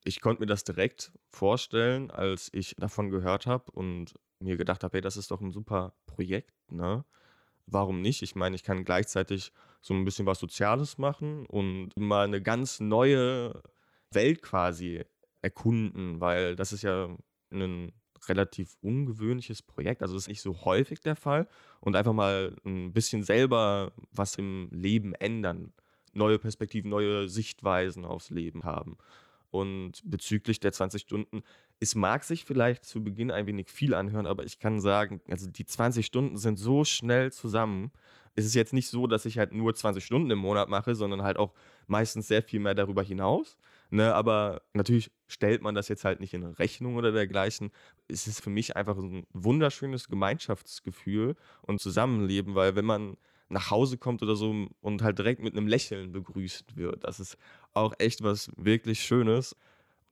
Ich 0.04 0.20
konnte 0.20 0.42
mir 0.42 0.46
das 0.46 0.64
direkt 0.64 1.12
vorstellen, 1.28 2.10
als 2.10 2.48
ich 2.52 2.74
davon 2.76 3.10
gehört 3.10 3.46
habe 3.46 3.70
und 3.70 4.14
mir 4.40 4.56
gedacht 4.56 4.82
habe, 4.82 4.96
hey, 4.96 5.00
das 5.00 5.16
ist 5.16 5.30
doch 5.30 5.40
ein 5.40 5.52
super 5.52 5.94
Projekt, 6.06 6.52
ne? 6.70 7.04
Warum 7.66 8.00
nicht? 8.00 8.22
Ich 8.22 8.34
meine, 8.34 8.56
ich 8.56 8.64
kann 8.64 8.84
gleichzeitig 8.84 9.52
so 9.82 9.92
ein 9.94 10.04
bisschen 10.04 10.26
was 10.26 10.38
Soziales 10.38 10.96
machen 10.96 11.44
und 11.46 11.90
mal 11.96 12.24
eine 12.24 12.40
ganz 12.40 12.80
neue 12.80 13.62
Welt 14.10 14.40
quasi 14.40 15.04
erkunden, 15.42 16.20
weil 16.20 16.56
das 16.56 16.72
ist 16.72 16.82
ja 16.82 17.14
ein 17.50 17.92
relativ 18.28 18.76
ungewöhnliches 18.80 19.62
Projekt. 19.62 20.02
Also 20.02 20.14
das 20.14 20.24
ist 20.24 20.28
nicht 20.28 20.42
so 20.42 20.64
häufig 20.64 21.00
der 21.00 21.16
Fall. 21.16 21.48
Und 21.80 21.96
einfach 21.96 22.12
mal 22.12 22.56
ein 22.64 22.92
bisschen 22.92 23.24
selber 23.24 23.92
was 24.12 24.36
im 24.36 24.68
Leben 24.70 25.14
ändern. 25.14 25.72
Neue 26.12 26.38
Perspektiven, 26.38 26.90
neue 26.90 27.28
Sichtweisen 27.28 28.04
aufs 28.04 28.30
Leben 28.30 28.64
haben. 28.64 28.96
Und 29.50 30.00
bezüglich 30.04 30.60
der 30.60 30.72
20 30.72 31.02
Stunden, 31.02 31.42
es 31.78 31.94
mag 31.94 32.24
sich 32.24 32.44
vielleicht 32.44 32.84
zu 32.84 33.02
Beginn 33.02 33.30
ein 33.30 33.46
wenig 33.46 33.68
viel 33.68 33.92
anhören, 33.92 34.26
aber 34.26 34.44
ich 34.44 34.58
kann 34.58 34.80
sagen, 34.80 35.20
also 35.28 35.50
die 35.50 35.66
20 35.66 36.06
Stunden 36.06 36.36
sind 36.38 36.58
so 36.58 36.84
schnell 36.84 37.32
zusammen. 37.32 37.90
Es 38.34 38.44
ist 38.44 38.54
jetzt 38.54 38.72
nicht 38.72 38.88
so, 38.88 39.06
dass 39.06 39.26
ich 39.26 39.38
halt 39.38 39.52
nur 39.52 39.74
20 39.74 40.04
Stunden 40.04 40.30
im 40.30 40.38
Monat 40.38 40.68
mache, 40.68 40.94
sondern 40.94 41.22
halt 41.22 41.36
auch 41.36 41.52
meistens 41.86 42.28
sehr 42.28 42.42
viel 42.42 42.60
mehr 42.60 42.74
darüber 42.74 43.02
hinaus. 43.02 43.58
Ne, 43.90 44.14
aber 44.14 44.62
natürlich 44.72 45.10
stellt 45.26 45.60
man 45.60 45.74
das 45.74 45.88
jetzt 45.88 46.04
halt 46.06 46.18
nicht 46.18 46.32
in 46.32 46.44
Rechnung 46.44 46.96
oder 46.96 47.12
dergleichen. 47.12 47.70
Es 48.08 48.26
ist 48.26 48.40
für 48.40 48.48
mich 48.48 48.74
einfach 48.74 48.96
ein 48.96 49.26
wunderschönes 49.34 50.08
Gemeinschaftsgefühl 50.08 51.36
und 51.60 51.78
Zusammenleben, 51.78 52.54
weil 52.54 52.74
wenn 52.74 52.86
man 52.86 53.18
nach 53.50 53.70
Hause 53.70 53.98
kommt 53.98 54.22
oder 54.22 54.34
so 54.34 54.68
und 54.80 55.02
halt 55.02 55.18
direkt 55.18 55.42
mit 55.42 55.54
einem 55.54 55.66
Lächeln 55.66 56.10
begrüßt 56.10 56.74
wird, 56.76 57.04
das 57.04 57.20
ist 57.20 57.36
auch 57.74 57.92
echt 57.98 58.22
was 58.22 58.50
wirklich 58.56 59.02
Schönes. 59.02 59.56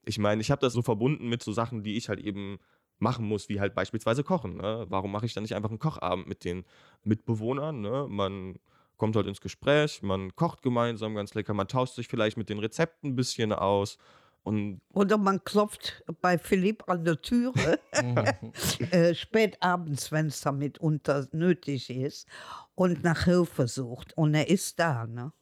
Ich 0.05 0.19
meine, 0.19 0.43
ich 0.43 0.51
habe 0.51 0.61
das 0.61 0.75
so 0.75 0.83
verbunden 0.83 1.29
mit 1.31 1.43
so 1.43 1.53
Sachen, 1.53 1.83
die 1.83 1.97
ich 1.97 2.11
halt 2.11 2.21
eben 2.21 2.59
machen 3.01 3.27
muss, 3.27 3.49
wie 3.49 3.61
halt 3.61 3.75
beispielsweise 3.75 4.25
Kochen. 4.25 4.59
Ne? 4.59 4.87
Warum 4.89 5.13
mache 5.13 5.27
ich 5.27 5.35
dann 5.35 5.43
nicht 5.43 5.55
einfach 5.55 5.71
einen 5.71 5.79
Kochabend 5.79 6.29
mit 6.29 6.45
den 6.45 6.65
Mitbewohnern? 7.05 7.81
Ne? 7.81 8.07
Man 8.09 8.59
kommt 8.97 9.17
halt 9.17 9.27
ins 9.27 9.41
Gespräch, 9.41 10.03
man 10.03 10.37
kocht 10.37 10.63
gemeinsam 10.63 11.15
ganz 11.15 11.35
lecker, 11.35 11.55
man 11.55 11.69
tauscht 11.69 11.95
sich 11.95 12.09
vielleicht 12.09 12.37
mit 12.37 12.49
den 12.51 12.59
Rezepten 12.59 13.11
ein 13.11 13.17
bisschen 13.17 13.53
aus. 13.53 13.97
Und 14.43 14.81
Oder 14.93 15.19
man 15.19 15.45
klopft 15.45 16.03
bei 16.21 16.39
Philipp 16.39 16.89
an 16.89 17.05
der 17.05 17.21
Türe, 17.21 17.79
äh, 18.91 19.15
spät 19.15 19.63
abends, 19.63 20.13
wenn 20.13 20.27
es 20.27 20.41
damit 20.41 20.79
unter 20.79 21.27
nötig 21.33 21.91
ist, 21.91 22.27
und 22.75 23.03
nach 23.03 23.25
Hilfe 23.25 23.69
sucht. 23.69 24.17
Und 24.17 24.35
er 24.35 24.49
ist 24.49 24.79
da, 24.79 25.07
ne? 25.07 25.33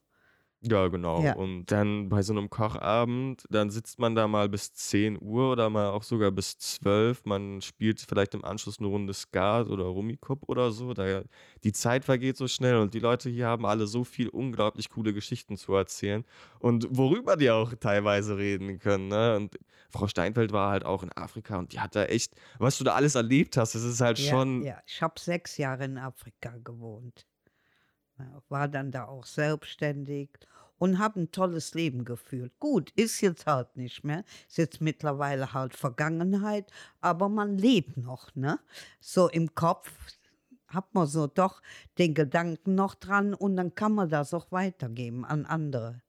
Ja, 0.61 0.89
genau. 0.89 1.23
Ja. 1.23 1.35
Und 1.37 1.67
dann 1.67 2.09
bei 2.09 2.21
so 2.23 2.33
einem 2.33 2.51
Kochabend, 2.51 3.45
dann 3.49 3.71
sitzt 3.71 4.01
man 4.01 4.17
da 4.17 4.27
mal 4.27 4.49
bis 4.49 4.73
10 4.75 5.17
Uhr 5.21 5.53
oder 5.53 5.71
mal 5.71 5.91
auch 5.91 6.03
sogar 6.03 6.33
bis 6.33 6.59
12. 6.59 7.25
Man 7.27 7.61
spielt 7.61 8.01
vielleicht 8.01 8.35
im 8.35 8.45
Anschluss 8.45 8.81
eine 8.81 8.89
Runde 8.89 9.15
Skat 9.15 9.69
oder 9.69 9.85
Rummikub 9.85 10.49
oder 10.49 10.73
so. 10.73 10.95
Da, 10.95 11.23
die 11.63 11.71
Zeit 11.73 12.05
vergeht 12.05 12.37
so 12.37 12.49
schnell 12.49 12.77
und 12.79 12.93
die 12.93 12.99
Leute 12.99 13.31
hier 13.31 13.47
haben 13.47 13.65
alle 13.67 13.87
so 13.87 14.03
viel 14.03 14.29
unglaublich 14.29 14.91
coole 14.91 15.13
Geschichten 15.15 15.57
zu 15.57 15.75
erzählen 15.75 16.25
und 16.59 16.89
worüber 16.91 17.37
die 17.37 17.51
auch 17.53 17.73
teilweise 17.75 18.37
reden 18.37 18.81
können. 18.81 19.07
Ne? 19.07 19.37
Und 19.37 19.57
Frau 19.91 20.09
Steinfeld 20.09 20.51
war 20.53 20.73
halt 20.73 20.85
auch 20.85 21.05
in 21.05 21.13
Afrika 21.13 21.57
und 21.57 21.73
die 21.73 21.79
hat 21.79 21.95
da 21.95 22.05
echt, 22.07 22.35
was 22.59 22.79
du 22.79 22.83
da 22.85 22.95
alles 22.95 23.15
erlebt 23.15 23.57
hast, 23.57 23.77
das 23.77 23.85
ist 23.85 24.01
halt 24.01 24.19
Ja, 24.19 24.31
schon. 24.31 24.63
ja. 24.65 24.81
ich 24.87 25.01
habe 25.03 25.21
sechs 25.21 25.57
Jahre 25.57 25.85
in 25.85 25.99
Afrika 25.99 26.57
gewohnt. 26.65 27.28
War 28.49 28.69
dann 28.69 28.91
da 28.91 29.07
auch 29.07 29.27
selbstständig 29.27 30.31
und 30.79 30.99
habe 30.99 31.21
ein 31.21 31.33
tolles 31.33 31.75
Leben 31.75 32.05
geführt. 32.05 32.53
Gut, 32.59 32.91
ist 32.91 33.21
jetzt 33.21 33.47
halt 33.47 33.77
nicht 33.77 34.05
mehr, 34.05 34.25
ist 34.49 34.59
jetzt 34.59 34.81
mittlerweile 34.81 35.53
halt 35.53 35.75
Vergangenheit, 35.75 36.71
aber 37.01 37.29
man 37.29 37.59
lebt 37.59 37.97
noch, 37.97 38.35
ne? 38.35 38.59
So 39.01 39.29
im 39.29 39.55
Kopf 39.55 39.93
hat 40.69 40.95
man 40.95 41.07
so 41.07 41.27
doch 41.27 41.63
den 41.99 42.15
Gedanken 42.15 42.75
noch 42.75 42.95
dran 42.95 43.35
und 43.35 43.57
dann 43.57 43.75
kann 43.75 43.93
man 43.95 44.11
das 44.11 44.35
auch 44.35 44.53
weitergeben 44.53 45.25
an 45.25 45.47
andere. 45.47 46.03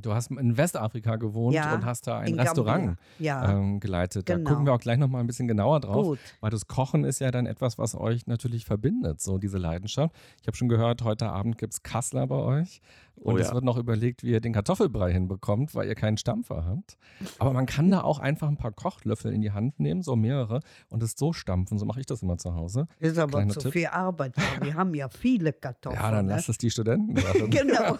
Du 0.00 0.12
hast 0.12 0.30
in 0.30 0.56
Westafrika 0.56 1.16
gewohnt 1.16 1.54
Ja, 1.54 1.74
und 1.74 1.84
hast 1.84 2.06
da 2.06 2.18
ein 2.18 2.28
in 2.28 2.40
Restaurant. 2.40 2.98
Ja, 3.18 3.52
ähm, 3.52 3.80
geleitet. 3.80 4.28
Da 4.28 4.36
genau. 4.36 4.50
gucken 4.50 4.66
wir 4.66 4.72
auch 4.72 4.80
gleich 4.80 4.98
nochmal 4.98 5.20
ein 5.20 5.26
bisschen 5.26 5.48
genauer 5.48 5.80
drauf. 5.80 6.06
gut. 6.06 6.18
Weil 6.40 6.50
das 6.50 6.66
Kochen 6.66 7.04
ist 7.04 7.20
ja 7.20 7.30
dann 7.30 7.46
etwas, 7.46 7.78
was 7.78 7.94
euch 7.94 8.26
natürlich 8.26 8.64
verbindet, 8.64 9.20
so 9.20 9.38
diese 9.38 9.58
Leidenschaft. 9.58 10.14
Ich 10.40 10.46
habe 10.46 10.56
schon 10.56 10.68
gehört, 10.68 11.02
heute 11.02 11.28
Abend 11.28 11.58
gibt 11.58 11.72
es 11.72 11.82
Kassler 11.82 12.26
bei 12.26 12.36
euch. 12.36 12.80
Und 13.24 13.36
Oh 13.36 13.38
es 13.38 13.48
ja. 13.48 13.54
wird 13.54 13.64
noch 13.64 13.78
überlegt, 13.78 14.22
wie 14.22 14.32
ihr 14.32 14.40
den 14.42 14.52
Kartoffelbrei 14.52 15.10
hinbekommt, 15.10 15.74
weil 15.74 15.88
ihr 15.88 15.94
keinen 15.94 16.18
Stampfer 16.18 16.66
habt. 16.66 16.98
Aber 17.38 17.54
man 17.54 17.64
kann 17.64 17.90
da 17.90 18.02
auch 18.02 18.18
einfach 18.18 18.48
ein 18.48 18.58
paar 18.58 18.70
Kochlöffel 18.72 19.32
in 19.32 19.40
die 19.40 19.50
Hand 19.52 19.80
nehmen, 19.80 20.02
so 20.02 20.14
mehrere, 20.14 20.60
und 20.90 21.02
es 21.02 21.14
so 21.16 21.32
stampfen. 21.32 21.78
So 21.78 21.86
mache 21.86 22.00
ich 22.00 22.06
das 22.06 22.22
immer 22.22 22.36
zu 22.36 22.54
Hause. 22.54 22.86
Ist 23.00 23.16
aber 23.18 23.38
Kleiner 23.38 23.54
zu 23.54 23.60
Tipp. 23.60 23.72
viel 23.72 23.86
Arbeit. 23.86 24.34
Wir 24.60 24.74
haben 24.74 24.94
ja 24.94 25.08
viele 25.08 25.54
Kartoffeln. 25.54 26.02
Ja, 26.02 26.10
dann 26.10 26.26
ne? 26.26 26.32
lasst 26.32 26.50
es 26.50 26.58
die 26.58 26.70
Studenten 26.70 27.14
machen. 27.14 27.50
Genau. 27.50 27.96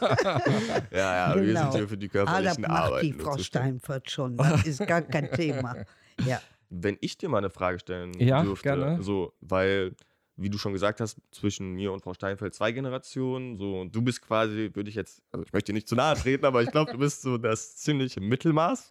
Ja, 0.90 1.30
ja, 1.30 1.34
wir 1.34 1.42
Genau. 1.46 1.62
sind 1.70 1.74
hier 1.78 1.88
für 1.88 1.96
die 1.96 2.06
Ah, 2.06 2.10
das 2.42 2.56
körperlichen 2.56 2.62
macht 2.62 2.70
Arbeiten. 2.70 3.06
die 3.06 3.12
Frau. 3.14 3.38
Steinfurt 3.38 4.10
schon. 4.10 4.36
Das 4.36 4.66
ist 4.66 4.86
gar 4.86 5.02
kein 5.02 5.30
Thema. 5.32 5.74
Ja. 6.26 6.40
Wenn 6.70 6.96
ich 7.00 7.18
dir 7.18 7.28
mal 7.28 7.38
eine 7.38 7.50
Frage 7.50 7.78
stellen 7.80 8.12
Ja, 8.20 8.42
dürfte, 8.42 8.62
gerne. 8.68 9.02
so, 9.02 9.32
weil, 9.40 9.94
wie 10.36 10.50
du 10.50 10.58
schon 10.58 10.72
gesagt 10.72 11.00
hast, 11.00 11.20
zwischen 11.30 11.72
mir 11.74 11.92
und 11.92 12.02
Frau 12.02 12.14
Steinfeld 12.14 12.54
zwei 12.54 12.72
Generationen, 12.72 13.56
so, 13.56 13.80
und 13.80 13.94
du 13.94 14.02
bist 14.02 14.22
quasi, 14.22 14.70
würde 14.72 14.90
ich 14.90 14.96
jetzt, 14.96 15.22
also 15.30 15.44
ich 15.44 15.52
möchte 15.52 15.72
dir 15.72 15.74
nicht 15.74 15.88
zu 15.88 15.94
nahe 15.94 16.16
treten, 16.16 16.44
aber 16.44 16.62
ich 16.62 16.70
glaube, 16.70 16.92
du 16.92 16.98
bist 16.98 17.22
so 17.22 17.38
das 17.38 17.76
ziemliche 17.76 18.20
Mittelmaß. 18.20 18.90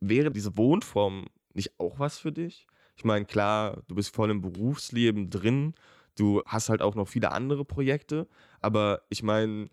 Wäre 0.00 0.30
diese 0.30 0.56
Wohnform 0.56 1.26
nicht 1.52 1.78
auch 1.78 1.98
was 1.98 2.18
für 2.18 2.32
dich? 2.32 2.66
Ich 2.96 3.04
meine, 3.04 3.26
klar, 3.26 3.82
du 3.88 3.94
bist 3.94 4.14
voll 4.14 4.30
im 4.30 4.40
Berufsleben 4.40 5.30
drin, 5.30 5.74
du 6.16 6.42
hast 6.46 6.68
halt 6.68 6.80
auch 6.80 6.94
noch 6.94 7.08
viele 7.08 7.32
andere 7.32 7.64
Projekte, 7.64 8.28
aber 8.60 9.02
ich 9.08 9.22
meine, 9.22 9.68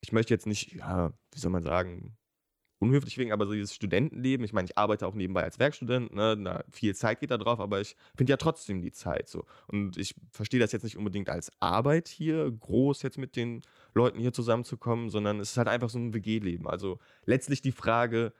ich 0.00 0.12
möchte 0.12 0.34
jetzt 0.34 0.46
nicht, 0.46 0.74
ja, 0.74 1.12
wie 1.32 1.38
soll 1.38 1.50
man 1.50 1.64
sagen, 1.64 2.16
unhöflich 2.78 3.16
wegen, 3.18 3.32
aber 3.32 3.46
so 3.46 3.52
dieses 3.52 3.74
Studentenleben, 3.74 4.44
ich 4.44 4.52
meine, 4.52 4.66
ich 4.66 4.76
arbeite 4.76 5.06
auch 5.06 5.14
nebenbei 5.14 5.42
als 5.42 5.58
Werkstudent, 5.58 6.14
ne, 6.14 6.36
na, 6.38 6.64
viel 6.70 6.94
Zeit 6.94 7.20
geht 7.20 7.30
da 7.30 7.38
drauf, 7.38 7.60
aber 7.60 7.80
ich 7.80 7.96
finde 8.16 8.32
ja 8.32 8.36
trotzdem 8.36 8.82
die 8.82 8.92
Zeit 8.92 9.28
so. 9.28 9.44
Und 9.68 9.96
ich 9.96 10.14
verstehe 10.30 10.60
das 10.60 10.72
jetzt 10.72 10.82
nicht 10.82 10.96
unbedingt 10.96 11.28
als 11.28 11.50
Arbeit 11.60 12.08
hier, 12.08 12.50
groß 12.50 13.02
jetzt 13.02 13.18
mit 13.18 13.36
den 13.36 13.62
Leuten 13.94 14.18
hier 14.18 14.32
zusammenzukommen, 14.32 15.08
sondern 15.08 15.40
es 15.40 15.52
ist 15.52 15.56
halt 15.56 15.68
einfach 15.68 15.88
so 15.88 15.98
ein 15.98 16.12
WG-Leben. 16.12 16.66
Also 16.68 16.98
letztlich 17.24 17.62
die 17.62 17.72
Frage, 17.72 18.32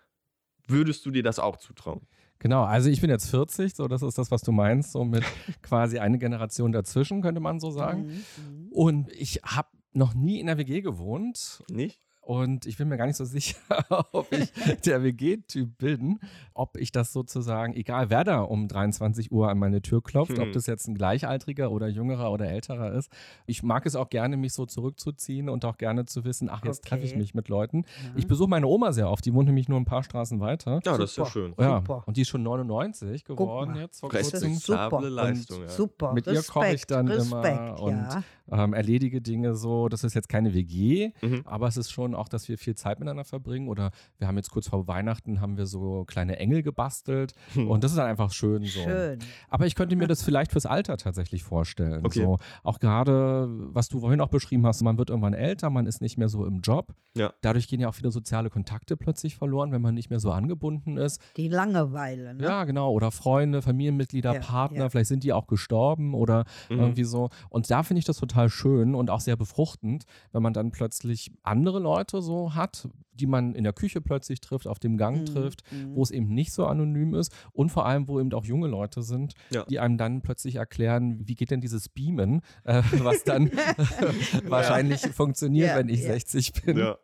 würdest 0.66 1.07
du 1.07 1.11
dir 1.11 1.22
das 1.22 1.38
auch 1.38 1.57
zutrauen? 1.57 2.07
Genau, 2.38 2.64
also 2.64 2.90
ich 2.90 3.01
bin 3.01 3.09
jetzt 3.09 3.31
40, 3.31 3.75
so 3.75 3.88
das 3.88 4.03
ist 4.03 4.18
das, 4.18 4.31
was 4.31 4.42
du 4.42 4.53
meinst, 4.53 4.92
so 4.92 5.05
mit 5.05 5.25
quasi 5.62 5.99
eine 5.99 6.18
Generation 6.18 6.72
dazwischen, 6.72 7.22
könnte 7.22 7.40
man 7.40 7.61
so 7.61 7.70
sagen. 7.70 8.07
Mhm. 8.07 8.68
Und 8.70 9.12
ich 9.12 9.40
habe 9.42 9.68
noch 9.92 10.12
nie 10.14 10.40
in 10.40 10.46
der 10.46 10.59
WG 10.59 10.83
gewohnt 10.83 11.62
Nicht? 11.70 12.05
Und 12.26 12.66
ich 12.66 12.76
bin 12.76 12.88
mir 12.88 12.96
gar 12.96 13.06
nicht 13.06 13.16
so 13.16 13.24
sicher, 13.36 13.56
ob 14.12 14.32
ich 14.32 14.52
der 14.84 15.02
WG-Typ 15.02 15.78
bin, 15.78 16.18
ob 16.54 16.76
ich 16.76 16.90
das 16.92 17.12
sozusagen, 17.12 17.74
egal 17.74 18.10
wer 18.10 18.24
da 18.24 18.40
um 18.40 18.68
23 18.68 19.30
Uhr 19.32 19.48
an 19.48 19.58
meine 19.58 19.80
Tür 19.82 20.02
klopft, 20.02 20.38
ob 20.38 20.46
Hm. 20.46 20.52
das 20.52 20.66
jetzt 20.66 20.88
ein 20.88 20.94
Gleichaltriger 20.94 21.70
oder 21.70 21.88
jüngerer 21.88 22.32
oder 22.32 22.46
älterer 22.48 22.92
ist. 22.92 23.10
Ich 23.46 23.62
mag 23.62 23.86
es 23.86 23.94
auch 23.96 24.08
gerne, 24.10 24.36
mich 24.36 24.52
so 24.54 24.66
zurückzuziehen 24.66 25.48
und 25.48 25.64
auch 25.64 25.76
gerne 25.78 26.04
zu 26.06 26.24
wissen, 26.24 26.48
ach, 26.50 26.64
jetzt 26.64 26.84
treffe 26.84 27.04
ich 27.04 27.10
Okay. 27.12 27.18
mich 27.20 27.34
mit 27.34 27.48
Leuten. 27.48 27.84
Ja. 28.02 28.10
Ich 28.16 28.26
besuche 28.26 28.48
meine 28.48 28.66
Oma 28.66 28.92
sehr 28.92 29.08
oft, 29.10 29.24
die 29.24 29.32
wohnt 29.32 29.46
nämlich 29.46 29.68
nur 29.68 29.78
ein 29.78 29.84
paar 29.84 30.02
Straßen 30.02 30.40
weiter. 30.40 30.80
Ja, 30.84 30.96
das 30.98 31.10
ist 31.12 31.16
ja 31.18 31.26
schön. 31.26 31.54
Ja, 31.58 31.78
Super. 31.78 32.02
und 32.06 32.16
die 32.16 32.22
ist 32.22 32.28
schon 32.28 32.42
99 32.42 33.24
geworden 33.24 33.72
mal. 33.72 33.80
jetzt 33.82 34.00
vor 34.00 34.10
Das 34.10 34.22
ist 34.32 34.32
kurzem. 34.32 34.54
super. 34.54 35.00
Leistung, 35.02 35.62
ja. 35.62 35.68
Super. 35.68 36.12
Mit 36.12 36.26
ihr 36.26 36.32
Respekt, 36.32 36.52
koche 36.52 36.74
ich 36.74 36.86
dann 36.86 37.06
Respekt, 37.08 37.58
immer 37.58 37.80
und 37.80 37.92
ja. 38.50 38.64
ähm, 38.64 38.72
erledige 38.74 39.20
Dinge 39.20 39.54
so. 39.54 39.88
Das 39.88 40.02
ist 40.04 40.14
jetzt 40.14 40.28
keine 40.28 40.52
WG, 40.54 41.12
Mhm. 41.22 41.42
aber 41.44 41.68
es 41.68 41.76
ist 41.76 41.90
schon 41.92 42.14
auch, 42.16 42.29
dass 42.29 42.48
wir 42.48 42.59
viel 42.59 42.74
Zeit 42.74 42.98
miteinander 42.98 43.24
verbringen. 43.24 43.68
Oder 43.68 43.90
wir 44.18 44.26
haben 44.29 44.37
jetzt 44.37 44.50
kurz 44.50 44.68
vor 44.68 44.87
Weihnachten 44.88 45.40
haben 45.40 45.57
wir 45.57 45.66
so 45.66 46.05
kleine 46.07 46.38
Engel 46.38 46.62
gebastelt 46.62 47.35
und 47.55 47.85
das 47.85 47.92
ist 47.92 47.96
dann 47.98 48.07
einfach 48.09 48.33
schön 48.33 48.64
so. 48.64 48.81
Schön. 48.81 49.18
Aber 49.48 49.66
ich 49.66 49.74
könnte 49.74 49.96
mir 49.96 50.07
das 50.07 50.22
vielleicht 50.22 50.52
fürs 50.52 50.66
Alter 50.66 50.96
tatsächlich 50.96 51.42
vorstellen. 51.42 52.05
Okay. 52.05 52.20
So, 52.22 52.38
auch 52.62 52.79
gerade, 52.79 53.48
was 53.72 53.88
du 53.88 54.00
vorhin 54.00 54.20
auch 54.20 54.29
beschrieben 54.29 54.66
hast, 54.66 54.83
man 54.83 54.98
wird 54.98 55.11
irgendwann 55.11 55.35
älter, 55.35 55.70
man 55.70 55.87
ist 55.87 56.00
nicht 56.00 56.16
mehr 56.18 56.29
so 56.29 56.44
im 56.44 56.61
Job. 56.61 56.94
Ja. 57.16 57.33
Dadurch 57.40 57.68
gehen 57.68 57.81
ja 57.81 57.88
auch 57.88 57.94
viele 57.94 58.11
soziale 58.11 58.50
Kontakte 58.50 58.96
plötzlich 58.96 59.37
verloren, 59.37 59.72
wenn 59.72 59.81
man 59.83 59.94
nicht 59.94 60.11
mehr 60.11 60.20
so 60.20 60.31
angebunden 60.33 60.96
ist. 60.98 61.20
Die 61.37 61.48
Langeweile. 61.48 62.35
Ne? 62.35 62.42
Ja, 62.44 62.64
genau. 62.64 62.92
Oder 62.92 63.11
Freunde, 63.11 63.62
Familienmitglieder, 63.62 64.35
Ja, 64.35 64.40
Partner, 64.40 64.79
ja. 64.81 64.88
vielleicht 64.88 65.09
sind 65.09 65.24
die 65.24 65.33
auch 65.33 65.46
gestorben 65.46 66.14
oder 66.14 66.44
Mhm. 66.68 66.79
irgendwie 66.81 67.05
so. 67.05 67.31
Und 67.48 67.70
da 67.70 67.83
finde 67.83 67.98
ich 68.00 68.05
das 68.05 68.18
total 68.18 68.48
schön 68.48 68.94
und 68.94 69.11
auch 69.11 69.20
sehr 69.20 69.37
befruchtend, 69.37 70.05
wenn 70.33 70.42
man 70.42 70.52
dann 70.52 70.70
plötzlich 70.72 71.33
andere 71.42 71.79
Leute 71.79 71.96
so 72.10 72.54
hat, 72.54 72.88
die 73.12 73.26
man 73.26 73.54
in 73.54 73.64
der 73.64 73.72
Küche 73.72 74.02
plötzlich 74.02 74.40
trifft, 74.42 74.66
auf 74.66 74.78
dem 74.78 74.98
Gang 74.98 75.20
Mhm, 75.20 75.24
trifft, 75.26 75.62
mhm. 75.72 75.94
wo 75.94 76.02
es 76.02 76.10
eben 76.10 76.28
nicht 76.28 76.52
so 76.52 76.66
anonym 76.66 77.14
ist 77.14 77.34
und 77.52 77.70
vor 77.70 77.86
allem, 77.86 78.08
wo 78.08 78.20
eben 78.20 78.30
auch 78.34 78.44
junge 78.44 78.66
Leute 78.68 79.02
sind, 79.02 79.32
Ja. 79.50 79.64
die 79.64 79.78
einem 79.80 79.96
dann 79.96 80.20
plötzlich 80.20 80.56
erklären, 80.56 81.20
wie 81.26 81.34
geht 81.34 81.50
denn 81.50 81.62
dieses 81.62 81.88
Beamen, 81.88 82.42
äh, 82.64 82.82
was 82.98 83.24
dann 83.24 83.50
wahrscheinlich 84.44 85.00
funktioniert, 85.00 85.68
Ja, 85.70 85.76
wenn 85.76 85.88
ich 85.88 86.00
ja. 86.02 86.08
60 86.12 86.52
bin. 86.64 86.78
Ja. 86.78 86.98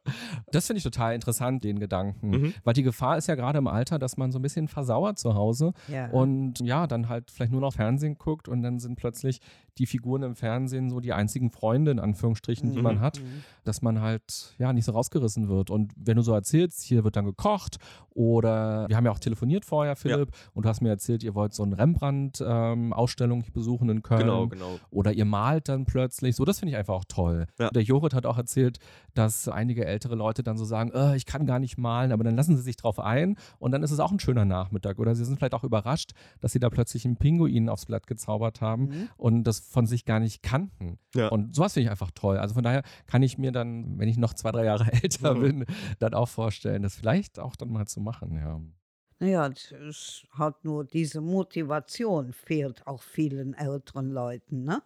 Das 0.50 0.66
finde 0.66 0.78
ich 0.78 0.84
total 0.84 1.14
interessant, 1.14 1.64
den 1.64 1.78
Gedanken. 1.78 2.30
Mhm. 2.30 2.54
Weil 2.64 2.74
die 2.74 2.82
Gefahr 2.82 3.16
ist 3.16 3.28
ja 3.28 3.34
gerade 3.34 3.58
im 3.58 3.66
Alter, 3.66 3.98
dass 3.98 4.16
man 4.16 4.32
so 4.32 4.38
ein 4.38 4.42
bisschen 4.42 4.68
versauert 4.68 5.18
zu 5.18 5.34
Hause 5.34 5.72
Ja. 5.88 6.10
und 6.10 6.60
ja, 6.60 6.86
dann 6.86 7.08
halt 7.08 7.30
vielleicht 7.30 7.52
nur 7.52 7.60
noch 7.62 7.72
Fernsehen 7.72 8.16
guckt 8.18 8.48
und 8.48 8.62
dann 8.62 8.78
sind 8.78 8.96
plötzlich 8.96 9.40
die 9.78 9.86
Figuren 9.86 10.22
im 10.22 10.34
Fernsehen 10.36 10.90
so 10.90 11.00
die 11.00 11.12
einzigen 11.12 11.50
Freunde, 11.50 11.90
in 11.90 11.98
Anführungsstrichen, 11.98 12.72
die 12.72 12.82
man 12.82 12.96
Mhm. 12.96 13.00
hat, 13.00 13.20
dass 13.64 13.80
man 13.82 14.00
halt 14.00 14.54
ja 14.58 14.72
nicht 14.72 14.84
so 14.84 14.92
rausgerissen 14.92 15.48
wird. 15.48 15.70
Und 15.70 15.92
wenn 15.96 16.16
du 16.16 16.22
so 16.22 16.32
erzählst, 16.34 16.82
hier 16.82 17.04
wird 17.04 17.16
dann 17.16 17.24
gekocht 17.24 17.78
oder 18.10 18.86
wir 18.88 18.96
haben 18.96 19.06
ja 19.06 19.10
auch 19.12 19.18
telefoniert 19.18 19.64
vorher, 19.64 19.96
Philipp, 19.96 20.30
und 20.52 20.64
du 20.64 20.68
hast 20.68 20.82
mir 20.82 20.90
erzählt, 20.90 21.22
ihr 21.22 21.34
wollt 21.34 21.54
so 21.54 21.62
eine 21.62 21.78
Rembrandt-Ausstellung 21.78 23.44
besuchen 23.52 23.88
in 23.88 24.02
Köln. 24.02 24.20
Genau, 24.20 24.46
genau. 24.48 24.78
Oder 24.90 25.12
ihr 25.12 25.24
malt 25.24 25.68
dann 25.68 25.84
plötzlich. 25.84 26.36
So, 26.36 26.44
das 26.44 26.58
finde 26.58 26.72
ich 26.72 26.76
einfach 26.78 26.94
auch 26.94 27.04
toll. 27.06 27.46
Ja. 27.58 27.70
Der 27.70 27.82
Jorit 27.82 28.14
hat 28.14 28.26
auch 28.26 28.36
erzählt, 28.38 28.78
dass 29.14 29.48
einige 29.48 29.84
ältere 29.84 30.14
Leute 30.14 30.42
dann 30.42 30.56
so 30.56 30.64
sagen, 30.64 30.90
äh, 30.92 31.16
ich 31.16 31.26
kann 31.26 31.46
gar 31.46 31.58
nicht 31.58 31.78
malen, 31.78 32.12
aber 32.12 32.24
dann 32.24 32.36
lassen 32.36 32.56
sie 32.56 32.62
sich 32.62 32.76
drauf 32.76 32.98
ein 32.98 33.36
und 33.58 33.72
dann 33.72 33.82
ist 33.82 33.90
es 33.90 34.00
auch 34.00 34.12
ein 34.12 34.20
schöner 34.20 34.44
Nachmittag. 34.44 34.98
Oder 34.98 35.14
sie 35.14 35.24
sind 35.24 35.38
vielleicht 35.38 35.54
auch 35.54 35.64
überrascht, 35.64 36.12
dass 36.40 36.52
sie 36.52 36.60
da 36.60 36.70
plötzlich 36.70 37.04
einen 37.04 37.16
Pinguin 37.16 37.68
aufs 37.68 37.86
Blatt 37.86 38.06
gezaubert 38.06 38.60
haben 38.60 38.82
Mhm. 38.84 39.08
und 39.16 39.44
das 39.44 39.61
von 39.70 39.86
sich 39.86 40.04
gar 40.04 40.20
nicht 40.20 40.42
kannten. 40.42 40.98
Ja. 41.14 41.28
Und 41.28 41.54
sowas 41.54 41.74
finde 41.74 41.84
ich 41.86 41.90
einfach 41.90 42.10
toll. 42.12 42.38
Also 42.38 42.54
von 42.54 42.62
daher 42.64 42.82
kann 43.06 43.22
ich 43.22 43.38
mir 43.38 43.52
dann, 43.52 43.98
wenn 43.98 44.08
ich 44.08 44.18
noch 44.18 44.34
zwei, 44.34 44.52
drei 44.52 44.64
Jahre 44.64 44.92
älter 45.02 45.34
Mhm. 45.34 45.40
bin, 45.40 45.64
dann 45.98 46.14
auch 46.14 46.28
vorstellen, 46.28 46.82
das 46.82 46.96
vielleicht 46.96 47.38
auch 47.38 47.56
dann 47.56 47.70
mal 47.72 47.86
zu 47.86 48.00
machen, 48.00 48.36
ja. 48.36 48.60
Naja, 49.20 49.46
es 49.88 50.26
halt 50.32 50.64
nur 50.64 50.84
diese 50.84 51.20
Motivation 51.20 52.32
fehlt 52.32 52.84
auch 52.88 53.02
vielen 53.02 53.54
älteren 53.54 54.10
Leuten, 54.10 54.64
ne? 54.64 54.82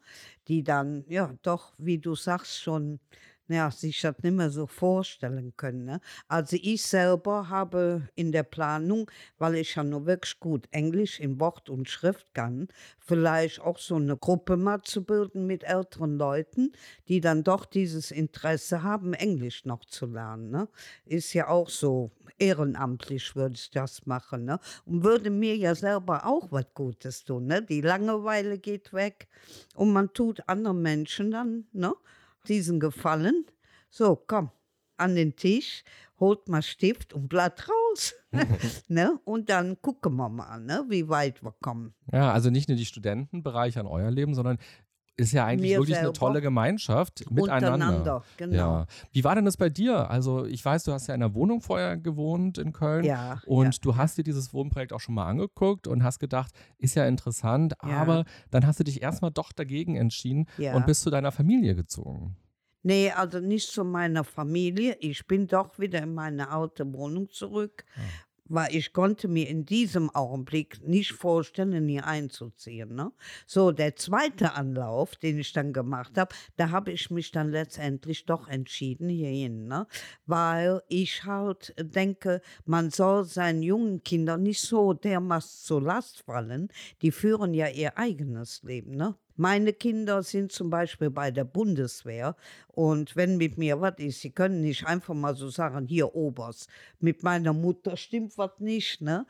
die 0.49 0.63
dann, 0.63 1.05
ja, 1.09 1.35
doch, 1.43 1.73
wie 1.79 1.99
du 1.99 2.15
sagst, 2.15 2.61
schon 2.61 3.01
ja, 3.49 3.71
sich 3.71 4.01
das 4.01 4.17
nicht 4.23 4.35
mehr 4.35 4.51
so 4.51 4.67
vorstellen 4.67 5.53
können. 5.57 5.85
Ne? 5.85 6.01
Also 6.29 6.57
ich 6.61 6.83
selber 6.83 7.49
habe 7.49 8.09
in 8.15 8.33
der 8.33 8.43
Planung, 8.43 9.11
weil 9.39 9.57
ich 9.57 9.75
ja 9.75 9.85
nur 9.85 10.07
wirklich 10.07 10.41
gut 10.41 10.67
Englisch 10.71 11.21
in 11.21 11.39
Wort 11.41 11.71
und 11.71 11.89
Schrift 11.89 12.27
kann, 12.35 12.69
vielleicht 12.99 13.61
auch 13.61 13.79
so 13.79 13.97
eine 13.97 14.17
Gruppe 14.17 14.57
mal 14.57 14.83
zu 14.83 15.05
bilden 15.05 15.47
mit 15.47 15.65
älteren 15.65 16.19
Leuten, 16.19 16.73
die 17.09 17.21
dann 17.21 17.45
doch 17.45 17.65
dieses 17.65 18.11
Interesse 18.11 18.83
haben, 18.83 19.15
Englisch 19.15 19.65
noch 19.65 19.85
zu 19.85 20.07
lernen. 20.07 20.51
Ne? 20.51 20.69
Ist 21.05 21.33
ja 21.33 21.49
auch 21.49 21.69
so 21.69 22.11
ehrenamtlich 22.39 23.35
würde 23.37 23.55
ich 23.55 23.71
das 23.71 24.07
machen. 24.07 24.45
Ne? 24.45 24.59
Und 24.85 25.05
würde 25.05 25.31
mir 25.31 25.57
ja 25.57 25.75
selber 25.75 26.27
auch 26.27 26.51
was 26.51 26.67
Gutes 26.75 27.25
tun. 27.25 27.47
Ne? 27.47 27.63
Die 27.63 27.81
Langeweile 27.81 28.59
geht 28.59 28.93
weg 28.93 29.29
und 29.75 29.93
man 29.93 30.13
tut 30.13 30.49
anderen 30.49 30.83
Menschen 30.83 31.31
dann 31.31 31.67
ne, 31.73 31.95
diesen 32.49 32.81
Gefallen. 32.81 33.45
So, 33.91 34.17
komm, 34.17 34.51
an 34.97 35.15
den 35.15 35.37
Tisch, 35.37 35.85
holt 36.19 36.49
mal 36.49 36.63
Stift 36.63 37.13
und 37.13 37.29
Blatt 37.29 37.69
raus. 37.69 38.15
ne? 38.89 39.19
Und 39.25 39.51
dann 39.51 39.81
gucken 39.81 40.17
wir 40.17 40.29
mal, 40.29 40.61
ne, 40.61 40.85
wie 40.89 41.09
weit 41.09 41.43
wir 41.43 41.55
kommen. 41.61 41.95
Ja, 42.13 42.33
also 42.33 42.51
nicht 42.51 42.69
nur 42.69 42.77
die 42.77 42.87
Studenten 42.87 43.43
bereichern 43.43 43.87
euer 43.87 44.11
Leben, 44.11 44.35
sondern 44.35 44.59
ist 45.19 45.33
ja 45.33 45.47
eigentlich 45.47 45.73
Mir 45.73 45.79
wirklich 45.79 45.97
eine 45.97 46.13
tolle 46.13 46.41
Gemeinschaft 46.43 47.31
miteinander. 47.31 48.23
Genau. 48.37 48.55
Ja. 48.55 48.87
Wie 49.13 49.25
war 49.25 49.35
denn 49.35 49.47
das 49.47 49.57
bei 49.57 49.71
dir? 49.71 50.11
Also 50.11 50.45
ich 50.45 50.65
weiß, 50.65 50.85
du 50.85 50.93
hast 50.93 51.07
ja 51.07 51.15
in 51.15 51.23
einer 51.23 51.35
Wohnung 51.35 51.61
vorher 51.63 51.97
gewohnt 51.97 52.59
in 52.59 52.73
Köln. 52.73 53.05
Ja, 53.05 53.41
Und 53.47 53.75
ja. 53.75 53.81
du 53.83 53.97
hast 53.97 54.19
dir 54.19 54.25
dieses 54.25 54.53
Wohnprojekt 54.53 54.93
auch 54.93 55.01
schon 55.01 55.15
mal 55.15 55.27
angeguckt 55.27 55.87
und 55.87 56.03
hast 56.05 56.19
gedacht, 56.19 56.53
ist 56.79 56.95
ja 56.97 57.07
interessant, 57.07 57.75
Ja. 57.83 57.97
aber 57.97 58.25
dann 58.51 58.67
hast 58.67 58.79
du 58.81 58.85
dich 58.85 59.03
erstmal 59.03 59.31
doch 59.31 59.53
dagegen 59.53 59.97
entschieden 59.97 60.47
und 60.75 60.87
bist 60.87 61.03
zu 61.03 61.11
deiner 61.11 61.33
Familie 61.33 61.75
gezogen. 61.75 62.37
Nee, 62.83 63.11
also 63.11 63.41
nicht 63.41 63.73
zu 63.73 63.83
meiner 63.85 64.23
Familie. 64.23 64.97
Ich 65.01 65.27
bin 65.27 65.49
doch 65.49 65.77
wieder 65.81 66.01
in 66.05 66.15
meine 66.15 66.51
alte 66.51 66.93
Wohnung 66.93 67.29
zurück, 67.31 67.85
weil 68.49 68.75
ich 68.75 68.93
konnte 68.93 69.29
mir 69.29 69.49
in 69.49 69.65
diesem 69.65 70.11
Augenblick 70.11 70.87
nicht 70.87 71.13
vorstellen, 71.13 71.89
hier 71.89 72.07
einzuziehen. 72.07 72.95
Ne? 72.95 73.13
So, 73.47 73.73
der 73.73 73.97
zweite 73.97 74.55
Anlauf, 74.55 75.17
den 75.17 75.39
ich 75.39 75.53
dann 75.53 75.73
gemacht 75.73 76.17
habe, 76.17 76.35
da 76.57 76.71
habe 76.71 76.93
ich 76.93 77.11
mich 77.11 77.31
dann 77.31 77.51
letztendlich 77.51 78.27
doch 78.27 78.49
entschieden 78.49 79.09
hierhin, 79.09 79.67
ne? 79.67 79.87
weil 80.27 80.83
ich 80.89 81.25
halt 81.25 81.75
denke, 81.79 82.41
man 82.65 82.91
soll 82.91 83.25
seinen 83.25 83.63
jungen 83.63 84.03
Kindern 84.03 84.43
nicht 84.43 84.61
so 84.61 84.93
dermaßen 84.93 85.65
zur 85.65 85.83
Last 85.83 86.23
fallen. 86.23 86.69
Die 87.03 87.11
führen 87.11 87.55
ja 87.55 87.69
ihr 87.69 87.99
eigenes 87.99 88.63
Leben. 88.63 88.93
Ne? 88.97 89.15
Meine 89.37 89.73
Kinder 89.73 90.23
sind 90.23 90.51
zum 90.53 90.71
Beispiel 90.71 91.11
bei 91.11 91.31
der 91.31 91.45
Bundeswehr 91.45 92.37
und 92.69 93.17
wenn 93.17 93.37
mit 93.37 93.59
mir 93.59 93.81
was 93.81 93.99
ist, 93.99 94.21
sie 94.21 94.31
können 94.31 94.63
nicht 94.63 94.87
einfach 94.87 95.15
mal 95.15 95.35
so 95.35 95.49
sagen, 95.51 95.87
hier 95.87 96.15
Oberst, 96.15 96.69
mit 97.01 97.23
meiner 97.23 97.53
Mutter 97.53 97.97
stimmt 97.97 98.37
was 98.39 98.59
nicht, 98.59 99.01
ne? 99.03 99.27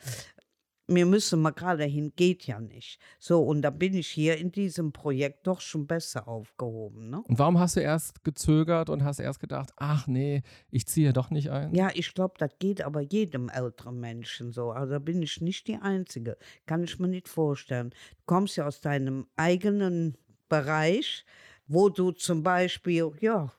Wir 0.88 1.06
müssen 1.06 1.40
mal 1.40 1.50
gerade 1.50 1.84
hin, 1.84 2.12
geht 2.14 2.46
ja 2.46 2.60
nicht. 2.60 3.00
So, 3.18 3.42
und 3.42 3.62
da 3.62 3.70
bin 3.70 3.94
ich 3.94 4.08
hier 4.08 4.36
in 4.36 4.52
diesem 4.52 4.92
Projekt 4.92 5.46
doch 5.46 5.60
schon 5.60 5.86
besser 5.86 6.28
aufgehoben, 6.28 7.10
ne? 7.10 7.22
Und 7.26 7.38
warum 7.38 7.58
hast 7.58 7.76
du 7.76 7.80
erst 7.80 8.22
gezögert 8.22 8.88
und 8.88 9.02
hast 9.02 9.18
erst 9.18 9.40
gedacht, 9.40 9.70
ach 9.76 10.06
nee, 10.06 10.42
ich 10.70 10.86
ziehe 10.86 11.12
doch 11.12 11.30
nicht 11.30 11.50
ein? 11.50 11.74
Ja, 11.74 11.90
ich 11.92 12.14
glaube, 12.14 12.34
das 12.38 12.50
geht 12.58 12.82
aber 12.82 13.00
jedem 13.00 13.48
älteren 13.48 13.98
Menschen 13.98 14.52
so. 14.52 14.70
Also 14.70 14.92
da 14.92 14.98
bin 15.00 15.22
ich 15.22 15.40
nicht 15.40 15.66
die 15.66 15.76
Einzige. 15.76 16.36
Kann 16.66 16.84
ich 16.84 16.98
mir 16.98 17.08
nicht 17.08 17.28
vorstellen. 17.28 17.90
Du 17.90 18.22
kommst 18.26 18.56
ja 18.56 18.66
aus 18.66 18.80
deinem 18.80 19.26
eigenen 19.36 20.16
Bereich, 20.48 21.24
wo 21.66 21.88
du 21.88 22.12
zum 22.12 22.42
Beispiel, 22.42 23.10
ja, 23.20 23.52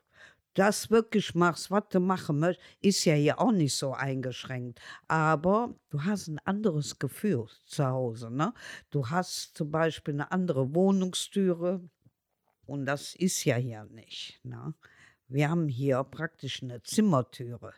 das 0.57 0.89
wirklich 0.89 1.35
machst, 1.35 1.69
was 1.69 1.83
du 1.89 1.99
machen 1.99 2.39
möchtest, 2.39 2.67
ist 2.81 3.05
ja 3.05 3.13
hier 3.13 3.39
auch 3.39 3.51
nicht 3.51 3.75
so 3.75 3.93
eingeschränkt. 3.93 4.79
Aber 5.07 5.75
du 5.89 6.03
hast 6.03 6.27
ein 6.27 6.39
anderes 6.45 6.97
Gefühl 6.97 7.47
zu 7.65 7.85
Hause. 7.85 8.31
Ne? 8.31 8.53
Du 8.89 9.07
hast 9.07 9.55
zum 9.55 9.69
Beispiel 9.69 10.15
eine 10.15 10.31
andere 10.31 10.73
Wohnungstüre. 10.73 11.87
Und 12.65 12.85
das 12.85 13.15
ist 13.15 13.45
ja 13.45 13.55
hier 13.55 13.85
nicht. 13.85 14.39
Ne? 14.43 14.73
Wir 15.27 15.49
haben 15.49 15.67
hier 15.67 16.03
praktisch 16.03 16.63
eine 16.63 16.81
Zimmertüre, 16.81 17.73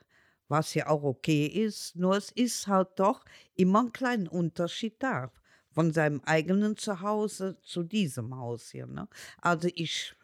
was 0.48 0.74
ja 0.74 0.88
auch 0.88 1.04
okay 1.04 1.48
ist, 1.48 1.96
nur 1.96 2.16
es 2.16 2.32
ist 2.32 2.68
halt 2.68 2.90
doch 2.96 3.26
immer 3.56 3.82
ein 3.82 3.92
kleiner 3.92 4.32
Unterschied 4.32 5.04
da. 5.04 5.32
Von 5.72 5.94
seinem 5.94 6.22
eigenen 6.26 6.78
Zuhause 6.78 7.58
zu 7.62 7.84
diesem 7.84 8.36
Haus 8.36 8.72
hier. 8.72 8.88
Ne? 8.88 9.08
Also 9.40 9.70
ich 9.76 10.16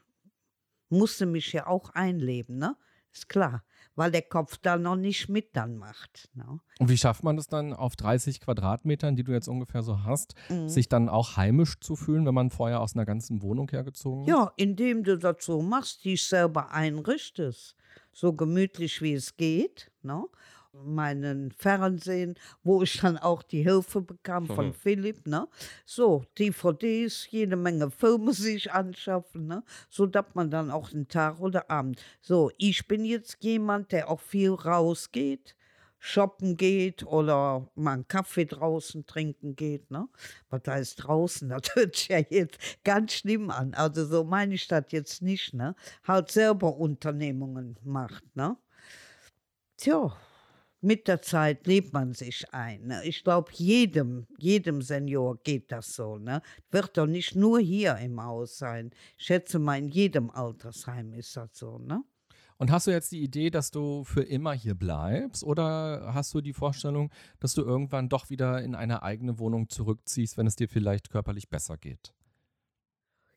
musste 0.97 1.25
mich 1.25 1.51
ja 1.53 1.67
auch 1.67 1.89
einleben, 1.91 2.57
ne? 2.57 2.75
Ist 3.13 3.29
klar, 3.29 3.63
weil 3.95 4.11
der 4.11 4.23
Kopf 4.23 4.57
da 4.61 4.77
noch 4.77 4.97
nicht 4.97 5.29
mit 5.29 5.55
dann 5.55 5.77
macht. 5.77 6.29
Ne? 6.33 6.59
Und 6.79 6.89
wie 6.89 6.97
schafft 6.97 7.23
man 7.23 7.37
das 7.37 7.47
dann 7.47 7.71
auf 7.73 7.95
30 7.95 8.41
Quadratmetern, 8.41 9.15
die 9.15 9.23
du 9.23 9.31
jetzt 9.31 9.47
ungefähr 9.47 9.83
so 9.83 10.03
hast, 10.03 10.35
Mhm. 10.49 10.67
sich 10.67 10.89
dann 10.89 11.07
auch 11.07 11.37
heimisch 11.37 11.79
zu 11.79 11.95
fühlen, 11.95 12.25
wenn 12.25 12.33
man 12.33 12.49
vorher 12.49 12.81
aus 12.81 12.93
einer 12.93 13.05
ganzen 13.05 13.41
Wohnung 13.41 13.69
hergezogen 13.71 14.23
ist? 14.23 14.29
Ja, 14.29 14.51
indem 14.57 15.03
du 15.05 15.17
das 15.17 15.45
so 15.45 15.61
machst, 15.61 16.03
dich 16.03 16.25
selber 16.25 16.71
einrichtest, 16.73 17.77
so 18.11 18.33
gemütlich 18.33 19.01
wie 19.01 19.13
es 19.13 19.37
geht, 19.37 19.91
ne? 20.01 20.25
Meinen 20.83 21.51
Fernsehen, 21.51 22.35
wo 22.63 22.81
ich 22.83 22.97
dann 22.99 23.17
auch 23.17 23.43
die 23.43 23.63
Hilfe 23.63 24.01
bekam 24.01 24.49
von 24.49 24.67
Mhm. 24.67 24.73
Philipp, 24.73 25.25
ne? 25.27 25.47
So, 25.85 26.23
DVDs, 26.37 27.27
jede 27.31 27.55
Menge 27.55 27.91
Filme 27.91 28.33
sich 28.33 28.71
anschaffen, 28.71 29.47
ne? 29.47 29.63
So 29.89 30.05
dass 30.05 30.25
man 30.33 30.51
dann 30.51 30.71
auch 30.71 30.89
den 30.89 31.07
Tag 31.07 31.39
oder 31.39 31.69
Abend. 31.69 32.01
So, 32.21 32.51
ich 32.57 32.87
bin 32.87 33.05
jetzt 33.05 33.37
jemand, 33.43 33.91
der 33.91 34.09
auch 34.09 34.19
viel 34.21 34.51
rausgeht, 34.51 35.55
shoppen 35.99 36.55
geht 36.57 37.03
oder 37.05 37.67
mal 37.75 37.93
einen 37.93 38.07
Kaffee 38.07 38.45
draußen 38.45 39.05
trinken 39.07 39.55
geht, 39.55 39.89
ne? 39.91 40.07
Was 40.49 40.61
heißt 40.67 41.03
draußen? 41.07 41.49
Das 41.65 41.75
hört 41.75 41.95
sich 41.95 42.07
ja 42.09 42.19
jetzt 42.29 42.59
ganz 42.83 43.13
schlimm 43.13 43.49
an. 43.49 43.73
Also 43.73 44.05
so 44.05 44.23
meine 44.23 44.53
ich 44.55 44.67
das 44.67 44.85
jetzt 44.91 45.21
nicht, 45.21 45.53
ne? 45.53 45.75
Halt 46.07 46.31
selber 46.31 46.75
Unternehmungen 46.77 47.77
macht, 47.83 48.23
ne? 48.35 48.57
Tja, 49.77 50.15
mit 50.81 51.07
der 51.07 51.21
Zeit 51.21 51.65
lebt 51.67 51.93
man 51.93 52.13
sich 52.13 52.53
ein. 52.53 52.87
Ne? 52.87 53.03
Ich 53.05 53.23
glaube, 53.23 53.51
jedem, 53.53 54.27
jedem 54.37 54.81
Senior 54.81 55.37
geht 55.43 55.71
das 55.71 55.95
so. 55.95 56.17
Ne? 56.17 56.41
Wird 56.71 56.97
doch 56.97 57.07
nicht 57.07 57.35
nur 57.35 57.59
hier 57.59 57.97
im 57.97 58.21
Haus 58.23 58.57
sein. 58.57 58.91
Ich 59.17 59.25
schätze 59.25 59.59
mal, 59.59 59.77
in 59.77 59.89
jedem 59.89 60.29
Altersheim 60.29 61.13
ist 61.13 61.35
das 61.37 61.49
so. 61.53 61.79
Ne? 61.79 62.03
Und 62.57 62.71
hast 62.71 62.87
du 62.87 62.91
jetzt 62.91 63.11
die 63.11 63.21
Idee, 63.21 63.49
dass 63.49 63.69
du 63.71 64.03
für 64.05 64.23
immer 64.23 64.53
hier 64.53 64.75
bleibst 64.75 65.43
oder 65.43 66.13
hast 66.13 66.33
du 66.33 66.41
die 66.41 66.53
Vorstellung, 66.53 67.11
dass 67.39 67.53
du 67.53 67.61
irgendwann 67.61 68.07
doch 68.07 68.29
wieder 68.29 68.61
in 68.61 68.75
eine 68.75 69.03
eigene 69.03 69.39
Wohnung 69.39 69.69
zurückziehst, 69.69 70.37
wenn 70.37 70.47
es 70.47 70.55
dir 70.55 70.69
vielleicht 70.69 71.09
körperlich 71.09 71.49
besser 71.49 71.77
geht? 71.77 72.14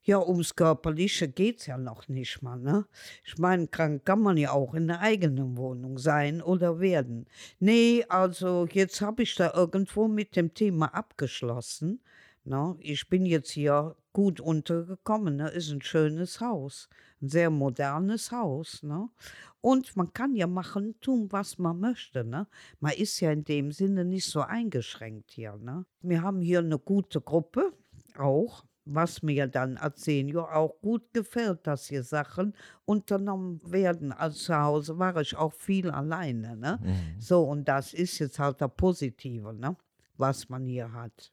Ja, 0.09 0.27
ums 0.27 0.57
Körperliche 0.57 1.29
geht 1.29 1.61
es 1.61 1.67
ja 1.67 1.77
noch 1.77 2.09
nicht 2.09 2.41
mal. 2.41 2.59
Ne? 2.59 2.87
Ich 3.25 3.37
meine, 3.37 3.67
krank 3.67 4.07
kann 4.07 4.23
man 4.23 4.39
ja 4.39 4.53
auch 4.53 4.73
in 4.73 4.89
der 4.89 5.01
eigenen 5.01 5.59
Wohnung 5.59 5.99
sein 5.99 6.41
oder 6.41 6.81
werden. 6.81 7.27
Nee, 7.61 8.07
also 8.09 8.67
jetzt 8.73 9.03
habe 9.03 9.25
ich 9.25 9.35
da 9.35 9.53
irgendwo 9.53 10.09
mit 10.09 10.35
dem 10.35 10.55
Thema 10.55 10.87
abgeschlossen. 10.95 12.01
Ne? 12.45 12.75
Ich 12.81 13.07
bin 13.11 13.27
jetzt 13.27 13.51
hier 13.51 13.97
gut 14.15 14.41
untergekommen. 14.41 15.37
Ne? 15.37 15.51
Ist 15.51 15.71
ein 15.73 15.83
schönes 15.83 16.41
Haus, 16.41 16.89
ein 17.21 17.29
sehr 17.29 17.51
modernes 17.51 18.33
Haus. 18.33 18.83
Ne? 18.83 19.11
Und 19.61 19.95
man 19.95 20.15
kann 20.15 20.35
ja 20.35 20.47
machen, 20.47 20.99
tun, 21.03 21.31
was 21.33 21.59
man 21.59 21.81
möchte. 21.81 22.25
Ne? 22.25 22.47
Man 22.81 22.93
ist 22.93 23.21
ja 23.21 23.31
in 23.31 23.45
dem 23.45 23.73
Sinne 23.73 24.07
nicht 24.07 24.25
so 24.25 24.41
eingeschränkt 24.41 25.33
hier. 25.33 25.59
Ne? 25.59 25.85
Wir 26.01 26.23
haben 26.23 26.41
hier 26.41 26.61
eine 26.61 26.79
gute 26.79 27.21
Gruppe 27.21 27.75
auch 28.17 28.65
was 28.95 29.23
mir 29.23 29.47
dann 29.47 29.77
als 29.77 30.05
Senior 30.05 30.55
auch 30.55 30.81
gut 30.81 31.13
gefällt, 31.13 31.67
dass 31.67 31.87
hier 31.87 32.03
Sachen 32.03 32.55
unternommen 32.85 33.61
werden. 33.71 34.13
Also 34.13 34.39
zu 34.39 34.57
Hause 34.57 34.99
war 34.99 35.21
ich 35.21 35.37
auch 35.37 35.53
viel 35.53 35.91
alleine. 35.91 36.57
Ne? 36.57 36.79
Mhm. 36.83 37.21
So, 37.21 37.43
und 37.45 37.67
das 37.69 37.95
ist 37.95 38.19
jetzt 38.19 38.39
halt 38.39 38.61
das 38.61 38.71
Positive, 38.77 39.53
ne? 39.53 39.77
was 40.17 40.49
man 40.49 40.67
hier 40.67 40.93
hat. 40.93 41.33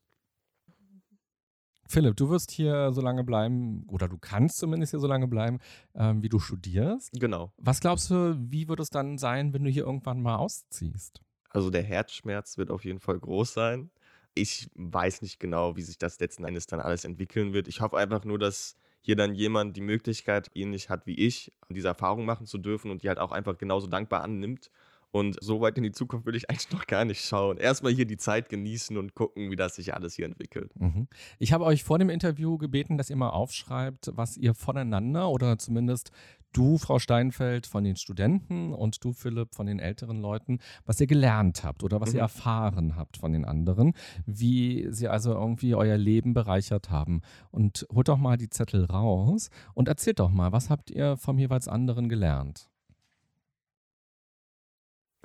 Philipp, 1.87 2.15
du 2.15 2.29
wirst 2.29 2.51
hier 2.51 2.91
so 2.91 3.01
lange 3.01 3.23
bleiben, 3.23 3.85
oder 3.89 4.07
du 4.07 4.17
kannst 4.17 4.57
zumindest 4.57 4.91
hier 4.91 4.99
so 4.99 5.07
lange 5.07 5.27
bleiben, 5.27 5.59
ähm, 5.93 6.23
wie 6.23 6.29
du 6.29 6.39
studierst. 6.39 7.11
Genau. 7.13 7.53
Was 7.57 7.79
glaubst 7.79 8.09
du, 8.09 8.35
wie 8.39 8.67
wird 8.67 8.79
es 8.79 8.89
dann 8.89 9.17
sein, 9.17 9.53
wenn 9.53 9.63
du 9.63 9.69
hier 9.69 9.85
irgendwann 9.85 10.21
mal 10.21 10.37
ausziehst? 10.37 11.21
Also 11.49 11.69
der 11.69 11.83
Herzschmerz 11.83 12.57
wird 12.57 12.71
auf 12.71 12.83
jeden 12.83 12.99
Fall 12.99 13.19
groß 13.19 13.53
sein. 13.53 13.91
Ich 14.36 14.69
weiß 14.76 15.21
nicht 15.21 15.39
genau, 15.39 15.76
wie 15.78 15.82
sich 15.82 15.98
das 15.98 16.19
letzten 16.19 16.43
Endes 16.45 16.67
dann 16.67 16.82
alles 16.82 17.06
entwickeln 17.06 17.54
wird. 17.54 17.67
Ich 17.67 17.82
hoffe 17.82 17.98
einfach 17.98 18.26
nur, 18.26 18.38
dass 18.38 18.78
hier 19.02 19.15
dann 19.15 19.34
jemand 19.34 19.78
die 19.78 19.82
Möglichkeit 19.82 20.52
ähnlich 20.56 20.89
hat 20.89 21.06
wie 21.06 21.15
ich, 21.15 21.54
diese 21.69 21.88
Erfahrung 21.88 22.26
machen 22.26 22.45
zu 22.45 22.58
dürfen 22.58 22.91
und 22.91 23.04
die 23.04 23.08
halt 23.08 23.19
auch 23.19 23.32
einfach 23.32 23.58
genauso 23.58 23.88
dankbar 23.88 24.24
annimmt. 24.24 24.71
Und 25.15 25.38
so 25.41 25.62
weit 25.62 25.78
in 25.78 25.84
die 25.84 25.93
Zukunft 25.93 26.25
will 26.25 26.36
ich 26.36 26.49
eigentlich 26.49 26.69
noch 26.73 26.88
gar 26.88 27.06
nicht 27.06 27.23
schauen. 27.23 27.56
Erstmal 27.56 27.93
hier 27.93 28.04
die 28.04 28.17
Zeit 28.17 28.49
genießen 28.49 28.97
und 28.97 29.15
gucken, 29.15 29.49
wie 29.49 29.56
das 29.56 29.75
sich 29.75 29.93
alles 29.93 30.13
hier 30.15 30.25
entwickelt. 30.25 30.73
Mhm. 30.78 31.08
Ich 31.39 31.54
habe 31.54 31.63
euch 31.63 31.86
vor 31.86 31.99
dem 31.99 32.10
Interview 32.10 32.58
gebeten, 32.58 32.97
dass 32.97 33.10
ihr 33.10 33.15
mal 33.15 33.30
aufschreibt, 33.30 34.12
was 34.13 34.36
ihr 34.36 34.54
voneinander 34.54 35.30
oder 35.30 35.58
zumindest 35.58 36.12
du, 36.51 36.78
Frau 36.78 36.99
Steinfeld, 36.99 37.65
von 37.65 37.86
den 37.86 37.95
Studenten 37.95 38.73
und 38.73 39.06
du, 39.06 39.13
Philipp, 39.13 39.56
von 39.56 39.67
den 39.67 39.80
älteren 39.80 40.19
Leuten, 40.19 40.60
was 40.86 40.99
ihr 40.99 41.08
gelernt 41.08 41.63
habt 41.63 41.84
oder 41.86 42.01
was 42.01 42.10
ihr 42.10 42.15
Mhm. 42.15 42.19
erfahren 42.19 42.95
habt 42.97 43.15
von 43.15 43.32
den 43.32 43.45
anderen, 43.45 43.93
wie 44.25 44.88
sie 44.89 45.08
also 45.08 45.32
irgendwie 45.32 45.75
euer 45.75 45.97
Leben 45.97 46.34
bereichert 46.34 46.89
haben. 46.89 47.21
Und 47.51 47.88
holt 47.89 48.10
doch 48.10 48.17
mal 48.17 48.36
die 48.36 48.49
Zettel 48.49 48.84
raus 48.84 49.49
und 49.75 49.88
erzählt 49.88 50.19
doch 50.19 50.30
mal, 50.32 50.51
was 50.51 50.69
habt 50.69 50.91
ihr 50.91 51.15
vom 51.15 51.39
jeweils 51.39 51.69
anderen 51.69 52.10
gelernt? 52.10 52.69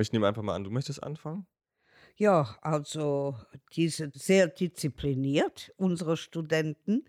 Ich 0.00 0.12
nehme 0.12 0.26
einfach 0.26 0.42
mal 0.42 0.54
an, 0.54 0.64
du 0.64 0.70
möchtest 0.70 1.02
anfangen? 1.02 1.46
Ja, 2.16 2.56
also 2.60 3.36
die 3.74 3.88
sind 3.88 4.14
sehr 4.14 4.48
diszipliniert, 4.48 5.72
unsere 5.76 6.16
Studenten, 6.16 7.04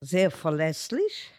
sehr 0.00 0.30
verlässlich, 0.30 1.30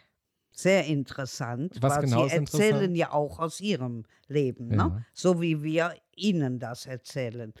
sehr 0.52 0.84
interessant, 0.86 1.76
Was 1.80 1.94
weil 1.96 2.02
genau 2.04 2.20
sie 2.20 2.26
ist 2.26 2.32
erzählen 2.34 2.74
interessant? 2.74 2.96
ja 2.96 3.12
auch 3.12 3.38
aus 3.40 3.60
ihrem 3.60 4.04
Leben, 4.28 4.70
Ja. 4.70 4.88
ne? 4.88 5.06
so 5.12 5.40
wie 5.40 5.62
wir 5.62 5.94
ihnen 6.14 6.58
das 6.58 6.86
erzählen. 6.86 7.52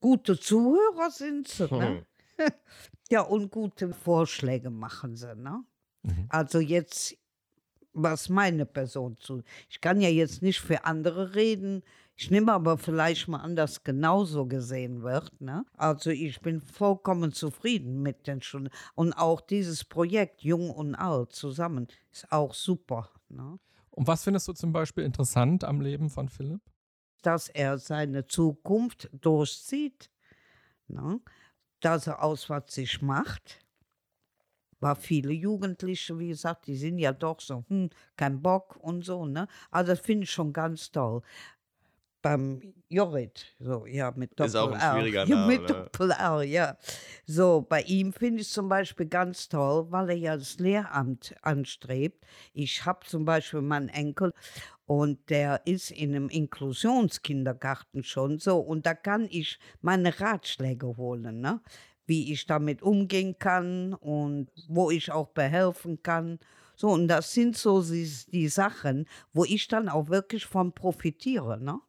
Gute 0.00 0.38
Zuhörer 0.38 1.10
sind 1.10 1.48
sie, 1.48 1.66
ne? 1.72 2.06
ja, 3.10 3.22
und 3.22 3.50
gute 3.50 3.92
Vorschläge 3.94 4.68
machen 4.70 5.16
sie. 5.16 5.34
Ne? 5.34 5.64
Mhm. 6.02 6.26
Also 6.28 6.60
jetzt, 6.60 7.16
was 7.94 8.28
meine 8.28 8.66
Person 8.66 9.16
zu. 9.18 9.42
Ich 9.70 9.80
kann 9.80 10.00
ja 10.02 10.10
jetzt 10.10 10.42
nicht 10.42 10.60
für 10.60 10.84
andere 10.84 11.34
reden. 11.34 11.82
Ich 12.18 12.30
nehme 12.30 12.52
aber 12.52 12.78
vielleicht 12.78 13.28
mal 13.28 13.40
an, 13.40 13.56
dass 13.56 13.84
genauso 13.84 14.46
gesehen 14.46 15.02
wird. 15.02 15.38
Ne? 15.38 15.66
Also 15.76 16.08
ich 16.08 16.40
bin 16.40 16.62
vollkommen 16.62 17.32
zufrieden 17.32 18.02
mit 18.02 18.26
den 18.26 18.40
Stunden. 18.40 18.70
Und 18.94 19.12
auch 19.12 19.42
dieses 19.42 19.84
Projekt 19.84 20.42
Jung 20.42 20.70
und 20.70 20.94
Alt 20.94 21.32
zusammen 21.32 21.88
ist 22.10 22.32
auch 22.32 22.54
super. 22.54 23.10
Ne? 23.28 23.58
Und 23.90 24.06
was 24.06 24.24
findest 24.24 24.48
du 24.48 24.54
zum 24.54 24.72
Beispiel 24.72 25.04
interessant 25.04 25.62
am 25.62 25.82
Leben 25.82 26.08
von 26.08 26.30
Philipp? 26.30 26.62
Dass 27.20 27.48
er 27.48 27.76
seine 27.76 28.26
Zukunft 28.26 29.10
durchzieht. 29.12 30.10
Ne? 30.88 31.20
Dass 31.80 32.06
er 32.06 32.22
aus 32.22 32.48
was 32.48 32.74
sich 32.74 33.02
macht. 33.02 33.66
War 34.80 34.96
viele 34.96 35.32
Jugendliche, 35.32 36.18
wie 36.18 36.28
gesagt, 36.28 36.66
die 36.66 36.76
sind 36.76 36.98
ja 36.98 37.12
doch 37.12 37.40
so, 37.40 37.64
hm, 37.68 37.88
kein 38.16 38.42
Bock 38.42 38.76
und 38.76 39.06
so, 39.06 39.24
ne? 39.24 39.48
Also 39.70 39.92
das 39.92 40.00
finde 40.00 40.24
ich 40.24 40.30
schon 40.30 40.52
ganz 40.52 40.90
toll. 40.90 41.22
Beim 42.26 42.60
Jorrit, 42.88 43.54
so, 43.60 43.86
ja, 43.86 44.12
mit 44.16 44.32
Doppel 44.32 44.46
Ist 44.46 44.56
auch 44.56 44.72
ein 44.72 44.80
R. 44.80 44.94
schwieriger 44.94 45.24
ja, 45.28 45.36
Name, 45.36 45.58
Mit? 45.58 45.70
Doppel 45.70 46.10
R, 46.10 46.42
ja. 46.42 46.76
So, 47.24 47.64
bei 47.68 47.82
ihm 47.82 48.12
finde 48.12 48.40
ich 48.42 48.48
zum 48.48 48.68
Beispiel 48.68 49.06
ganz 49.06 49.48
toll, 49.48 49.86
weil 49.90 50.10
er 50.10 50.16
ja 50.16 50.36
das 50.36 50.58
Lehramt 50.58 51.36
anstrebt. 51.42 52.26
Ich 52.52 52.84
habe 52.84 53.06
zum 53.06 53.24
Beispiel 53.24 53.60
meinen 53.60 53.90
Enkel 53.90 54.32
und 54.86 55.30
der 55.30 55.64
ist 55.66 55.92
in 55.92 56.16
einem 56.16 56.28
Inklusionskindergarten 56.28 58.02
schon 58.02 58.40
so 58.40 58.58
und 58.58 58.86
da 58.86 58.94
kann 58.94 59.28
ich 59.30 59.60
meine 59.80 60.18
Ratschläge 60.18 60.96
holen, 60.96 61.40
ne? 61.40 61.60
wie 62.06 62.32
ich 62.32 62.46
damit 62.46 62.82
umgehen 62.82 63.38
kann 63.38 63.94
und 63.94 64.50
wo 64.66 64.90
ich 64.90 65.12
auch 65.12 65.28
behelfen 65.28 66.02
kann. 66.02 66.40
So, 66.74 66.88
und 66.88 67.06
das 67.06 67.32
sind 67.32 67.56
so 67.56 67.82
die, 67.82 68.10
die 68.32 68.48
Sachen, 68.48 69.06
wo 69.32 69.44
ich 69.44 69.68
dann 69.68 69.88
auch 69.88 70.08
wirklich 70.08 70.44
von 70.44 70.72
profitiere. 70.72 71.60
Ne? 71.60 71.80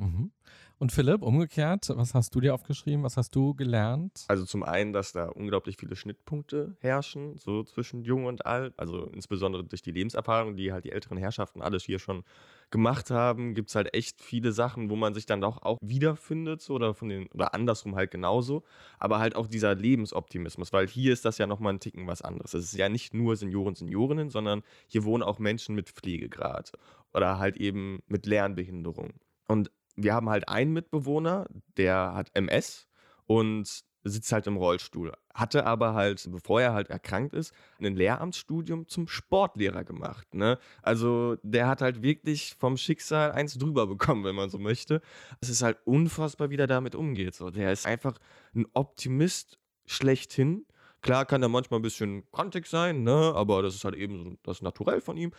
Mhm. 0.00 0.30
Und 0.78 0.92
Philipp, 0.92 1.20
umgekehrt, 1.20 1.90
was 1.94 2.14
hast 2.14 2.34
du 2.34 2.40
dir 2.40 2.54
aufgeschrieben? 2.54 3.02
Was 3.02 3.18
hast 3.18 3.34
du 3.36 3.54
gelernt? 3.54 4.24
Also 4.28 4.46
zum 4.46 4.62
einen, 4.62 4.94
dass 4.94 5.12
da 5.12 5.26
unglaublich 5.28 5.76
viele 5.76 5.94
Schnittpunkte 5.94 6.74
herrschen, 6.80 7.36
so 7.36 7.62
zwischen 7.64 8.02
Jung 8.02 8.24
und 8.24 8.46
Alt. 8.46 8.72
Also 8.78 9.04
insbesondere 9.08 9.62
durch 9.62 9.82
die 9.82 9.90
Lebenserfahrung, 9.90 10.56
die 10.56 10.72
halt 10.72 10.86
die 10.86 10.92
älteren 10.92 11.18
Herrschaften 11.18 11.60
alles 11.60 11.84
hier 11.84 11.98
schon 11.98 12.24
gemacht 12.70 13.10
haben, 13.10 13.52
gibt 13.52 13.68
es 13.68 13.74
halt 13.74 13.92
echt 13.92 14.22
viele 14.22 14.52
Sachen, 14.52 14.88
wo 14.88 14.96
man 14.96 15.12
sich 15.12 15.26
dann 15.26 15.42
doch 15.42 15.60
auch 15.60 15.76
wiederfindet, 15.82 16.62
so, 16.62 16.74
oder 16.74 16.94
von 16.94 17.10
den, 17.10 17.26
oder 17.32 17.52
andersrum 17.52 17.94
halt 17.94 18.10
genauso. 18.10 18.62
Aber 18.98 19.18
halt 19.18 19.36
auch 19.36 19.48
dieser 19.48 19.74
Lebensoptimismus, 19.74 20.72
weil 20.72 20.88
hier 20.88 21.12
ist 21.12 21.26
das 21.26 21.36
ja 21.36 21.46
nochmal 21.46 21.74
ein 21.74 21.80
Ticken 21.80 22.06
was 22.06 22.22
anderes. 22.22 22.54
Es 22.54 22.64
ist 22.64 22.78
ja 22.78 22.88
nicht 22.88 23.12
nur 23.12 23.36
Senioren, 23.36 23.74
Seniorinnen, 23.74 24.30
sondern 24.30 24.62
hier 24.86 25.04
wohnen 25.04 25.22
auch 25.22 25.38
Menschen 25.38 25.74
mit 25.74 25.90
Pflegegrad 25.90 26.72
oder 27.12 27.38
halt 27.38 27.58
eben 27.58 28.02
mit 28.06 28.24
Lernbehinderung. 28.24 29.12
Und 29.46 29.70
wir 30.02 30.14
haben 30.14 30.28
halt 30.28 30.48
einen 30.48 30.72
Mitbewohner, 30.72 31.46
der 31.76 32.14
hat 32.14 32.30
MS 32.34 32.88
und 33.26 33.84
sitzt 34.02 34.32
halt 34.32 34.46
im 34.46 34.56
Rollstuhl. 34.56 35.12
Hatte 35.34 35.66
aber 35.66 35.94
halt, 35.94 36.26
bevor 36.30 36.60
er 36.60 36.72
halt 36.72 36.88
erkrankt 36.90 37.34
ist, 37.34 37.52
ein 37.78 37.96
Lehramtsstudium 37.96 38.88
zum 38.88 39.08
Sportlehrer 39.08 39.84
gemacht. 39.84 40.34
Ne? 40.34 40.58
Also 40.82 41.36
der 41.42 41.68
hat 41.68 41.82
halt 41.82 42.02
wirklich 42.02 42.56
vom 42.58 42.76
Schicksal 42.76 43.32
eins 43.32 43.58
drüber 43.58 43.86
bekommen, 43.86 44.24
wenn 44.24 44.34
man 44.34 44.50
so 44.50 44.58
möchte. 44.58 45.02
Es 45.40 45.48
ist 45.48 45.62
halt 45.62 45.78
unfassbar, 45.84 46.50
wie 46.50 46.56
der 46.56 46.66
damit 46.66 46.94
umgeht. 46.94 47.34
So. 47.34 47.50
Der 47.50 47.72
ist 47.72 47.86
einfach 47.86 48.18
ein 48.54 48.66
Optimist 48.72 49.58
schlechthin. 49.86 50.66
Klar 51.02 51.24
kann 51.26 51.42
er 51.42 51.48
manchmal 51.48 51.80
ein 51.80 51.84
bisschen 51.84 52.30
kantig 52.30 52.66
sein, 52.66 53.02
ne? 53.02 53.32
aber 53.34 53.62
das 53.62 53.74
ist 53.74 53.84
halt 53.84 53.94
eben 53.94 54.18
so 54.18 54.36
das 54.42 54.62
Naturell 54.62 55.00
von 55.00 55.16
ihm. 55.16 55.32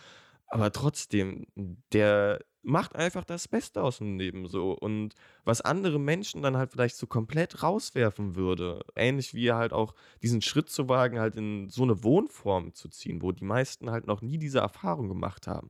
Aber 0.48 0.72
trotzdem, 0.72 1.46
der 1.94 2.40
macht 2.64 2.96
einfach 2.96 3.24
das 3.24 3.48
Beste 3.48 3.82
aus 3.84 3.98
dem 3.98 4.18
Leben 4.20 4.48
so. 4.48 4.74
Und 4.74 5.16
was 5.44 5.62
andere 5.62 6.00
Menschen 6.00 6.42
dann 6.42 6.58
halt 6.58 6.72
vielleicht 6.72 6.96
so 6.96 7.08
komplett 7.08 7.64
rauswerfen 7.64 8.36
würde, 8.36 8.84
ähnlich 8.96 9.34
wie 9.34 9.52
halt 9.52 9.74
auch 9.74 9.94
diesen 10.22 10.42
Schritt 10.42 10.70
zu 10.70 10.88
wagen, 10.88 11.20
halt 11.20 11.36
in 11.36 11.70
so 11.70 11.84
eine 11.84 12.04
Wohnform 12.04 12.74
zu 12.74 12.90
ziehen, 12.90 13.22
wo 13.22 13.32
die 13.32 13.44
meisten 13.46 13.90
halt 13.90 14.08
noch 14.08 14.22
nie 14.22 14.38
diese 14.38 14.60
Erfahrung 14.60 15.08
gemacht 15.08 15.48
haben. 15.48 15.70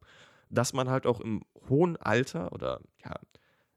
Dass 0.49 0.73
man 0.73 0.89
halt 0.89 1.06
auch 1.06 1.21
im 1.21 1.43
hohen 1.69 1.95
Alter 1.97 2.51
oder 2.51 2.82
ja, 3.06 3.15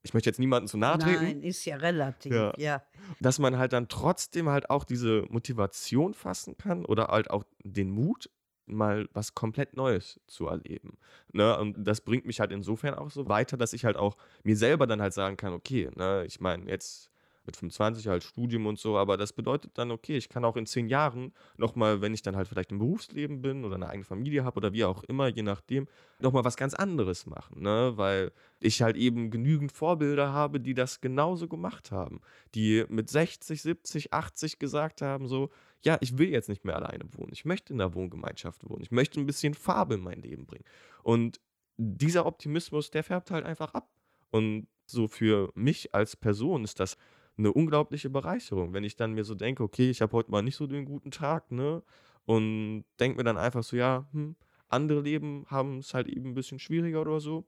ich 0.02 0.12
möchte 0.12 0.28
jetzt 0.28 0.38
niemandem 0.38 0.68
zu 0.68 0.76
nahe 0.76 0.98
treten, 0.98 1.22
Nein, 1.24 1.42
ist 1.42 1.64
ja 1.64 1.76
relativ, 1.76 2.32
Ja. 2.32 2.52
ja. 2.58 2.82
dass 3.20 3.38
man 3.38 3.56
halt 3.56 3.72
dann 3.72 3.88
trotzdem 3.88 4.48
halt 4.50 4.68
auch 4.70 4.84
diese 4.84 5.24
Motivation 5.30 6.14
fassen 6.14 6.56
kann 6.58 6.84
oder 6.84 7.06
halt 7.08 7.30
auch 7.30 7.44
den 7.62 7.90
Mut, 7.90 8.28
mal 8.66 9.08
was 9.12 9.34
komplett 9.34 9.76
Neues 9.76 10.20
zu 10.26 10.46
erleben. 10.46 10.98
Ne? 11.32 11.58
Und 11.58 11.76
das 11.86 12.00
bringt 12.00 12.26
mich 12.26 12.40
halt 12.40 12.52
insofern 12.52 12.94
auch 12.94 13.10
so 13.10 13.28
weiter, 13.28 13.56
dass 13.56 13.72
ich 13.72 13.84
halt 13.84 13.96
auch 13.96 14.16
mir 14.42 14.56
selber 14.56 14.86
dann 14.86 15.02
halt 15.02 15.12
sagen 15.12 15.36
kann, 15.36 15.52
okay, 15.52 15.90
ne, 15.94 16.24
ich 16.26 16.40
meine, 16.40 16.68
jetzt 16.70 17.10
mit 17.46 17.56
25 17.56 18.08
halt 18.08 18.24
Studium 18.24 18.66
und 18.66 18.78
so, 18.78 18.96
aber 18.96 19.16
das 19.16 19.32
bedeutet 19.32 19.72
dann, 19.76 19.90
okay, 19.90 20.16
ich 20.16 20.28
kann 20.28 20.44
auch 20.44 20.56
in 20.56 20.66
zehn 20.66 20.88
Jahren 20.88 21.32
nochmal, 21.56 22.00
wenn 22.00 22.14
ich 22.14 22.22
dann 22.22 22.36
halt 22.36 22.48
vielleicht 22.48 22.72
im 22.72 22.78
Berufsleben 22.78 23.42
bin 23.42 23.64
oder 23.64 23.74
eine 23.74 23.88
eigene 23.88 24.04
Familie 24.04 24.44
habe 24.44 24.56
oder 24.56 24.72
wie 24.72 24.84
auch 24.84 25.04
immer, 25.04 25.28
je 25.28 25.42
nachdem, 25.42 25.86
nochmal 26.20 26.44
was 26.44 26.56
ganz 26.56 26.74
anderes 26.74 27.26
machen, 27.26 27.62
ne? 27.62 27.92
weil 27.96 28.32
ich 28.60 28.80
halt 28.82 28.96
eben 28.96 29.30
genügend 29.30 29.72
Vorbilder 29.72 30.32
habe, 30.32 30.60
die 30.60 30.74
das 30.74 31.00
genauso 31.00 31.48
gemacht 31.48 31.92
haben, 31.92 32.20
die 32.54 32.84
mit 32.88 33.10
60, 33.10 33.60
70, 33.60 34.12
80 34.12 34.58
gesagt 34.58 35.02
haben, 35.02 35.28
so, 35.28 35.50
ja, 35.84 35.98
ich 36.00 36.18
will 36.18 36.30
jetzt 36.30 36.48
nicht 36.48 36.64
mehr 36.64 36.76
alleine 36.76 37.04
wohnen, 37.12 37.32
ich 37.32 37.44
möchte 37.44 37.72
in 37.72 37.80
einer 37.80 37.94
Wohngemeinschaft 37.94 38.68
wohnen, 38.68 38.82
ich 38.82 38.90
möchte 38.90 39.20
ein 39.20 39.26
bisschen 39.26 39.54
Farbe 39.54 39.94
in 39.94 40.02
mein 40.02 40.22
Leben 40.22 40.46
bringen. 40.46 40.64
Und 41.02 41.40
dieser 41.76 42.26
Optimismus, 42.26 42.90
der 42.90 43.04
färbt 43.04 43.30
halt 43.30 43.44
einfach 43.44 43.74
ab. 43.74 43.90
Und 44.30 44.66
so 44.86 45.08
für 45.08 45.52
mich 45.54 45.94
als 45.94 46.16
Person 46.16 46.64
ist 46.64 46.80
das 46.80 46.96
eine 47.36 47.52
unglaubliche 47.52 48.10
Bereicherung, 48.10 48.72
wenn 48.72 48.84
ich 48.84 48.96
dann 48.96 49.12
mir 49.12 49.24
so 49.24 49.34
denke, 49.34 49.62
okay, 49.62 49.90
ich 49.90 50.02
habe 50.02 50.12
heute 50.12 50.30
mal 50.30 50.42
nicht 50.42 50.56
so 50.56 50.66
den 50.66 50.84
guten 50.84 51.10
Tag, 51.10 51.50
ne? 51.50 51.82
Und 52.26 52.84
denke 53.00 53.18
mir 53.18 53.24
dann 53.24 53.36
einfach 53.36 53.62
so, 53.62 53.76
ja, 53.76 54.06
hm, 54.12 54.36
andere 54.68 55.00
Leben 55.00 55.44
haben 55.48 55.78
es 55.78 55.92
halt 55.94 56.08
eben 56.08 56.30
ein 56.30 56.34
bisschen 56.34 56.58
schwieriger 56.58 57.00
oder 57.02 57.20
so. 57.20 57.44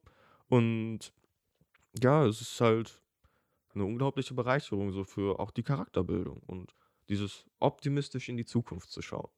Und 0.49 1.13
ja, 2.03 2.27
es 2.27 2.41
ist 2.41 2.61
halt 2.61 3.01
eine 3.75 3.85
unglaubliche 3.85 4.35
Bereicherung 4.35 4.93
so 4.93 5.05
für 5.05 5.39
auch 5.39 5.51
die 5.51 5.63
Charakterbildung 5.63 6.43
und 6.47 6.75
dieses 7.09 7.45
optimistisch 7.61 8.29
in 8.29 8.37
die 8.37 8.45
Zukunft 8.47 8.91
zu 8.91 9.03
schauen. 9.03 9.31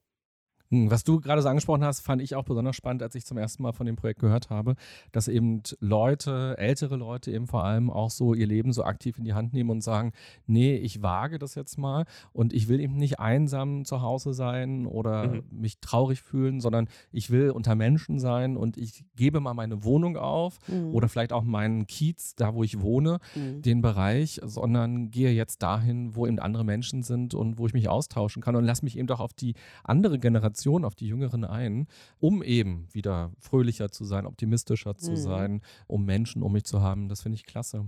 Hm, 0.71 0.91
Was 0.91 1.03
du 1.03 1.19
gerade 1.19 1.41
so 1.41 1.49
angesprochen 1.49 1.83
hast, 1.83 2.01
fand 2.01 2.21
ich 2.21 2.35
auch 2.35 2.43
besonders 2.43 2.75
spannend, 2.75 3.01
als 3.01 3.15
ich 3.15 3.25
zum 3.25 3.37
ersten 3.39 3.63
Mal 3.63 3.71
von 3.73 3.87
dem 3.87 3.95
Projekt 3.95 4.19
gehört 4.19 4.51
habe, 4.51 4.75
dass 5.11 5.27
eben 5.27 5.63
Leute, 5.79 6.55
ältere 6.59 6.95
Leute 6.95 7.31
eben 7.31 7.47
vor 7.47 7.63
allem 7.63 7.89
auch 7.89 8.11
so 8.11 8.35
ihr 8.35 8.45
Leben 8.45 8.71
so 8.71 8.83
aktiv 8.83 9.17
in 9.17 9.23
die 9.25 9.33
Hand 9.33 9.51
nehmen 9.51 9.71
und 9.71 9.81
sagen, 9.81 10.11
nee, 10.45 10.75
ich 10.75 11.01
wage 11.01 11.39
das 11.39 11.55
jetzt 11.55 11.79
mal 11.79 12.05
und 12.33 12.53
ich 12.53 12.67
will 12.67 12.79
eben 12.79 12.95
nicht 12.97 13.19
einsam 13.19 13.83
zu 13.83 14.01
Hause 14.03 14.33
sein 14.33 14.85
oder 14.85 15.27
Mhm. 15.27 15.43
mich 15.49 15.79
traurig 15.79 16.21
fühlen, 16.21 16.59
sondern 16.61 16.87
ich 17.11 17.31
will 17.31 17.49
unter 17.49 17.73
Menschen 17.73 18.19
sein 18.19 18.55
und 18.55 18.77
ich 18.77 19.03
gebe 19.15 19.39
mal 19.39 19.55
meine 19.55 19.83
Wohnung 19.83 20.17
auf 20.17 20.59
Mhm. 20.67 20.93
oder 20.93 21.09
vielleicht 21.09 21.33
auch 21.33 21.43
meinen 21.43 21.87
Kiez, 21.87 22.35
da 22.35 22.53
wo 22.53 22.63
ich 22.63 22.79
wohne, 22.79 23.17
Mhm. 23.35 23.63
den 23.63 23.81
Bereich, 23.81 24.39
sondern 24.43 25.09
gehe 25.09 25.31
jetzt 25.31 25.63
dahin, 25.63 26.15
wo 26.15 26.27
eben 26.27 26.37
andere 26.37 26.63
Menschen 26.63 27.01
sind 27.01 27.33
und 27.33 27.57
wo 27.57 27.65
ich 27.65 27.73
mich 27.73 27.89
austauschen 27.89 28.43
kann 28.43 28.55
und 28.55 28.65
lass 28.65 28.83
mich 28.83 28.97
eben 28.99 29.07
doch 29.07 29.19
auf 29.19 29.33
die 29.33 29.55
andere 29.83 30.19
Generation, 30.19 30.58
auf 30.67 30.95
die 30.95 31.07
Jüngeren 31.07 31.43
ein, 31.45 31.87
um 32.19 32.43
eben 32.43 32.87
wieder 32.91 33.31
fröhlicher 33.39 33.89
zu 33.91 34.03
sein, 34.05 34.25
optimistischer 34.25 34.97
zu 34.97 35.11
Mhm. 35.11 35.15
sein, 35.17 35.61
um 35.87 36.05
Menschen 36.05 36.43
um 36.43 36.53
mich 36.53 36.63
zu 36.65 36.81
haben. 36.81 37.09
Das 37.09 37.21
finde 37.21 37.35
ich 37.37 37.45
klasse. 37.45 37.85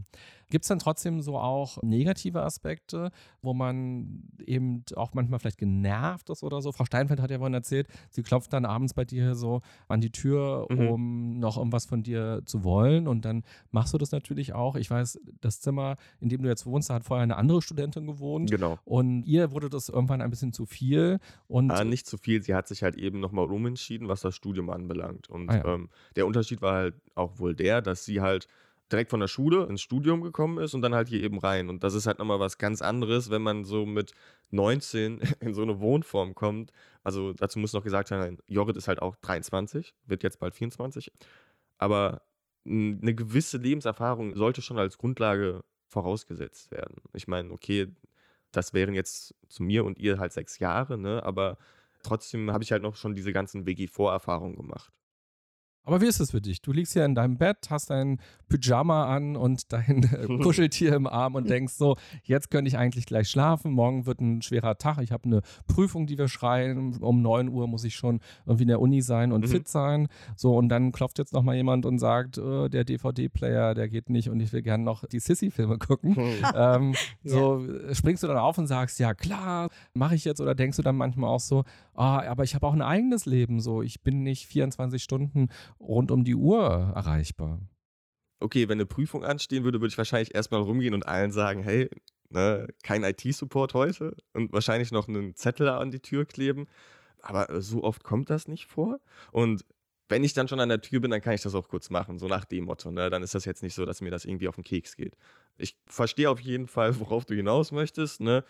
Gibt 0.49 0.65
es 0.65 0.67
dann 0.69 0.79
trotzdem 0.79 1.21
so 1.21 1.37
auch 1.37 1.81
negative 1.81 2.43
Aspekte, 2.43 3.11
wo 3.41 3.53
man 3.53 4.23
eben 4.45 4.83
auch 4.95 5.13
manchmal 5.13 5.39
vielleicht 5.39 5.57
genervt 5.59 6.29
ist 6.29 6.43
oder 6.43 6.61
so? 6.61 6.71
Frau 6.73 6.83
Steinfeld 6.85 7.21
hat 7.21 7.31
ja 7.31 7.37
vorhin 7.37 7.53
erzählt, 7.53 7.87
sie 8.09 8.21
klopft 8.21 8.51
dann 8.51 8.65
abends 8.65 8.93
bei 8.93 9.05
dir 9.05 9.35
so 9.35 9.61
an 9.87 10.01
die 10.01 10.11
Tür, 10.11 10.67
Mhm. 10.69 10.87
um 10.89 11.39
noch 11.39 11.57
irgendwas 11.57 11.85
von 11.85 12.03
dir 12.03 12.41
zu 12.45 12.63
wollen 12.65 13.07
und 13.07 13.23
dann 13.23 13.43
machst 13.71 13.93
du 13.93 13.97
das 13.97 14.11
natürlich 14.11 14.53
auch. 14.53 14.75
Ich 14.75 14.89
weiß, 14.91 15.19
das 15.39 15.61
Zimmer, 15.61 15.95
in 16.19 16.27
dem 16.29 16.41
du 16.41 16.49
jetzt 16.49 16.65
wohnst, 16.65 16.89
da 16.89 16.95
hat 16.95 17.03
vorher 17.05 17.23
eine 17.23 17.37
andere 17.37 17.61
Studentin 17.61 18.05
gewohnt 18.05 18.51
Genau. 18.51 18.77
und 18.83 19.23
ihr 19.23 19.51
wurde 19.51 19.69
das 19.69 19.87
irgendwann 19.87 20.21
ein 20.21 20.29
bisschen 20.29 20.51
zu 20.51 20.65
viel 20.65 21.19
und 21.47 21.71
Ah, 21.71 21.85
nicht 21.85 22.05
zu 22.07 22.17
viel. 22.17 22.43
Sie 22.43 22.53
hat 22.53 22.60
sich 22.67 22.83
halt 22.83 22.95
eben 22.95 23.19
nochmal 23.19 23.45
umentschieden, 23.51 24.07
was 24.07 24.21
das 24.21 24.35
Studium 24.35 24.69
anbelangt. 24.69 25.29
Und 25.29 25.49
Ah, 25.49 25.57
ja. 25.57 25.73
ähm, 25.73 25.89
der 26.15 26.27
Unterschied 26.27 26.61
war 26.61 26.73
halt 26.73 26.95
auch 27.15 27.39
wohl 27.39 27.55
der, 27.55 27.81
dass 27.81 28.05
sie 28.05 28.21
halt 28.21 28.47
direkt 28.91 29.09
von 29.09 29.21
der 29.21 29.27
Schule 29.29 29.65
ins 29.67 29.81
Studium 29.81 30.21
gekommen 30.21 30.57
ist 30.57 30.73
und 30.73 30.81
dann 30.81 30.93
halt 30.93 31.07
hier 31.07 31.23
eben 31.23 31.39
rein. 31.39 31.69
Und 31.69 31.83
das 31.83 31.93
ist 31.93 32.07
halt 32.07 32.19
nochmal 32.19 32.39
was 32.41 32.57
ganz 32.57 32.81
anderes, 32.81 33.29
wenn 33.29 33.41
man 33.41 33.63
so 33.63 33.85
mit 33.85 34.11
19 34.49 35.21
in 35.39 35.53
so 35.53 35.61
eine 35.61 35.79
Wohnform 35.79 36.35
kommt. 36.35 36.71
Also 37.03 37.33
dazu 37.33 37.57
muss 37.59 37.73
noch 37.73 37.83
gesagt 37.83 38.09
sein, 38.09 38.37
Jorrit 38.47 38.75
ist 38.77 38.87
halt 38.87 39.01
auch 39.01 39.15
23, 39.15 39.93
wird 40.05 40.23
jetzt 40.23 40.39
bald 40.39 40.55
24. 40.55 41.11
Aber 41.77 42.21
eine 42.65 43.15
gewisse 43.15 43.57
Lebenserfahrung 43.57 44.35
sollte 44.35 44.61
schon 44.61 44.77
als 44.77 44.97
Grundlage 44.97 45.63
vorausgesetzt 45.87 46.71
werden. 46.71 46.97
Ich 47.13 47.27
meine, 47.27 47.51
okay, 47.51 47.87
das 48.51 48.73
wären 48.73 48.93
jetzt 48.93 49.33
zu 49.47 49.63
mir 49.63 49.83
und 49.85 49.97
ihr 49.97 50.19
halt 50.19 50.33
sechs 50.33 50.59
Jahre, 50.59 50.97
ne? 50.97 51.23
Aber 51.23 51.57
trotzdem 52.03 52.51
habe 52.51 52.63
ich 52.63 52.71
halt 52.71 52.83
noch 52.83 52.95
schon 52.95 53.15
diese 53.15 53.33
ganzen 53.33 53.65
WG-Vorerfahrungen 53.65 54.55
gemacht. 54.55 54.91
Aber 55.83 55.99
wie 55.99 56.05
ist 56.05 56.19
es 56.19 56.31
für 56.31 56.41
dich? 56.41 56.61
Du 56.61 56.71
liegst 56.71 56.93
hier 56.93 57.05
in 57.05 57.15
deinem 57.15 57.37
Bett, 57.37 57.69
hast 57.69 57.89
dein 57.89 58.19
Pyjama 58.49 59.05
an 59.15 59.35
und 59.35 59.73
dein 59.73 60.01
Kuscheltier 60.43 60.93
im 60.95 61.07
Arm 61.07 61.33
und 61.35 61.49
denkst 61.49 61.73
so, 61.73 61.97
jetzt 62.23 62.51
könnte 62.51 62.69
ich 62.69 62.77
eigentlich 62.77 63.05
gleich 63.07 63.29
schlafen. 63.29 63.71
Morgen 63.71 64.05
wird 64.05 64.21
ein 64.21 64.41
schwerer 64.43 64.77
Tag. 64.77 64.99
Ich 65.01 65.11
habe 65.11 65.23
eine 65.25 65.41
Prüfung, 65.67 66.05
die 66.05 66.17
wir 66.19 66.27
schreien. 66.27 66.97
Um 67.01 67.21
9 67.23 67.49
Uhr 67.49 67.67
muss 67.67 67.83
ich 67.83 67.95
schon 67.95 68.19
irgendwie 68.45 68.63
in 68.63 68.67
der 68.67 68.79
Uni 68.79 69.01
sein 69.01 69.31
und 69.31 69.41
Mhm. 69.45 69.47
fit 69.49 69.67
sein. 69.67 70.07
So, 70.35 70.55
und 70.55 70.69
dann 70.69 70.91
klopft 70.91 71.17
jetzt 71.17 71.33
nochmal 71.33 71.55
jemand 71.55 71.85
und 71.87 71.97
sagt, 71.97 72.37
äh, 72.37 72.69
der 72.69 72.83
DVD-Player, 72.83 73.73
der 73.73 73.89
geht 73.89 74.09
nicht 74.09 74.29
und 74.29 74.39
ich 74.39 74.53
will 74.53 74.61
gerne 74.61 74.83
noch 74.83 75.05
die 75.07 75.19
Sissy-Filme 75.19 75.79
gucken. 75.79 76.15
ähm, 76.55 76.93
so 77.23 77.65
äh, 77.65 77.95
springst 77.95 78.21
du 78.21 78.27
dann 78.27 78.37
auf 78.37 78.57
und 78.59 78.67
sagst, 78.67 78.99
ja 78.99 79.13
klar, 79.15 79.69
mache 79.93 80.13
ich 80.13 80.25
jetzt 80.25 80.41
oder 80.41 80.53
denkst 80.53 80.77
du 80.77 80.83
dann 80.83 80.95
manchmal 80.95 81.29
auch 81.31 81.39
so, 81.39 81.63
ah, 81.95 82.21
aber 82.27 82.43
ich 82.43 82.53
habe 82.53 82.67
auch 82.67 82.73
ein 82.73 82.81
eigenes 82.83 83.25
Leben, 83.25 83.59
so 83.59 83.81
ich 83.81 84.01
bin 84.01 84.21
nicht 84.21 84.45
24 84.45 85.01
Stunden 85.01 85.47
rund 85.81 86.11
um 86.11 86.23
die 86.23 86.35
Uhr 86.35 86.93
erreichbar. 86.95 87.59
Okay, 88.39 88.69
wenn 88.69 88.77
eine 88.77 88.85
Prüfung 88.85 89.23
anstehen 89.23 89.63
würde, 89.63 89.81
würde 89.81 89.91
ich 89.91 89.97
wahrscheinlich 89.97 90.33
erstmal 90.33 90.61
rumgehen 90.61 90.93
und 90.93 91.05
allen 91.05 91.31
sagen, 91.31 91.61
hey, 91.61 91.89
ne, 92.29 92.67
kein 92.83 93.03
IT-Support 93.03 93.73
heute 93.73 94.15
und 94.33 94.51
wahrscheinlich 94.51 94.91
noch 94.91 95.07
einen 95.07 95.35
Zettel 95.35 95.69
an 95.69 95.91
die 95.91 95.99
Tür 95.99 96.25
kleben. 96.25 96.67
Aber 97.21 97.61
so 97.61 97.83
oft 97.83 98.03
kommt 98.03 98.29
das 98.29 98.47
nicht 98.47 98.65
vor. 98.65 98.99
Und 99.31 99.63
wenn 100.09 100.23
ich 100.23 100.33
dann 100.33 100.47
schon 100.47 100.59
an 100.59 100.69
der 100.69 100.81
Tür 100.81 100.99
bin, 100.99 101.11
dann 101.11 101.21
kann 101.21 101.33
ich 101.33 101.41
das 101.41 101.55
auch 101.55 101.69
kurz 101.69 101.89
machen, 101.89 102.19
so 102.19 102.27
nach 102.27 102.45
dem 102.45 102.65
Motto. 102.65 102.91
Ne? 102.91 103.09
Dann 103.09 103.23
ist 103.23 103.35
das 103.35 103.45
jetzt 103.45 103.63
nicht 103.63 103.75
so, 103.75 103.85
dass 103.85 104.01
mir 104.01 104.11
das 104.11 104.25
irgendwie 104.25 104.47
auf 104.47 104.55
den 104.55 104.63
Keks 104.63 104.95
geht. 104.95 105.15
Ich 105.57 105.77
verstehe 105.85 106.29
auf 106.29 106.39
jeden 106.39 106.67
Fall, 106.67 106.99
worauf 106.99 107.25
du 107.25 107.35
hinaus 107.35 107.71
möchtest. 107.71 108.21
Ne? 108.21 108.43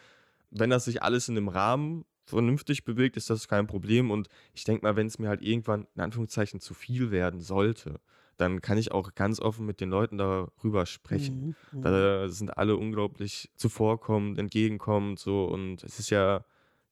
Wenn 0.50 0.70
das 0.70 0.86
sich 0.86 1.04
alles 1.04 1.28
in 1.28 1.38
einem 1.38 1.50
Rahmen 1.50 2.06
vernünftig 2.26 2.84
bewegt, 2.84 3.18
ist 3.18 3.30
das 3.30 3.48
kein 3.48 3.68
Problem. 3.68 4.12
Und 4.12 4.30
ich 4.54 4.64
denke 4.64 4.84
mal, 4.84 4.96
wenn 4.96 5.08
es 5.08 5.20
mir 5.20 5.30
halt 5.30 5.42
irgendwann 5.42 5.88
in 5.96 6.02
Anführungszeichen 6.02 6.60
zu 6.60 6.74
viel 6.74 7.12
werden 7.12 7.42
sollte, 7.42 8.00
dann 8.38 8.62
kann 8.62 8.78
ich 8.78 8.92
auch 8.92 9.14
ganz 9.14 9.40
offen 9.40 9.66
mit 9.66 9.82
den 9.82 9.90
Leuten 9.90 10.18
darüber 10.18 10.86
sprechen. 10.86 11.56
Mhm. 11.72 11.80
Mhm. 11.80 11.82
Da 11.84 12.30
sind 12.30 12.58
alle 12.58 12.76
unglaublich 12.76 13.52
zuvorkommend, 13.56 14.40
entgegenkommend 14.40 15.20
so 15.20 15.46
und 15.46 15.84
es 15.84 16.00
ist 16.00 16.10
ja 16.10 16.44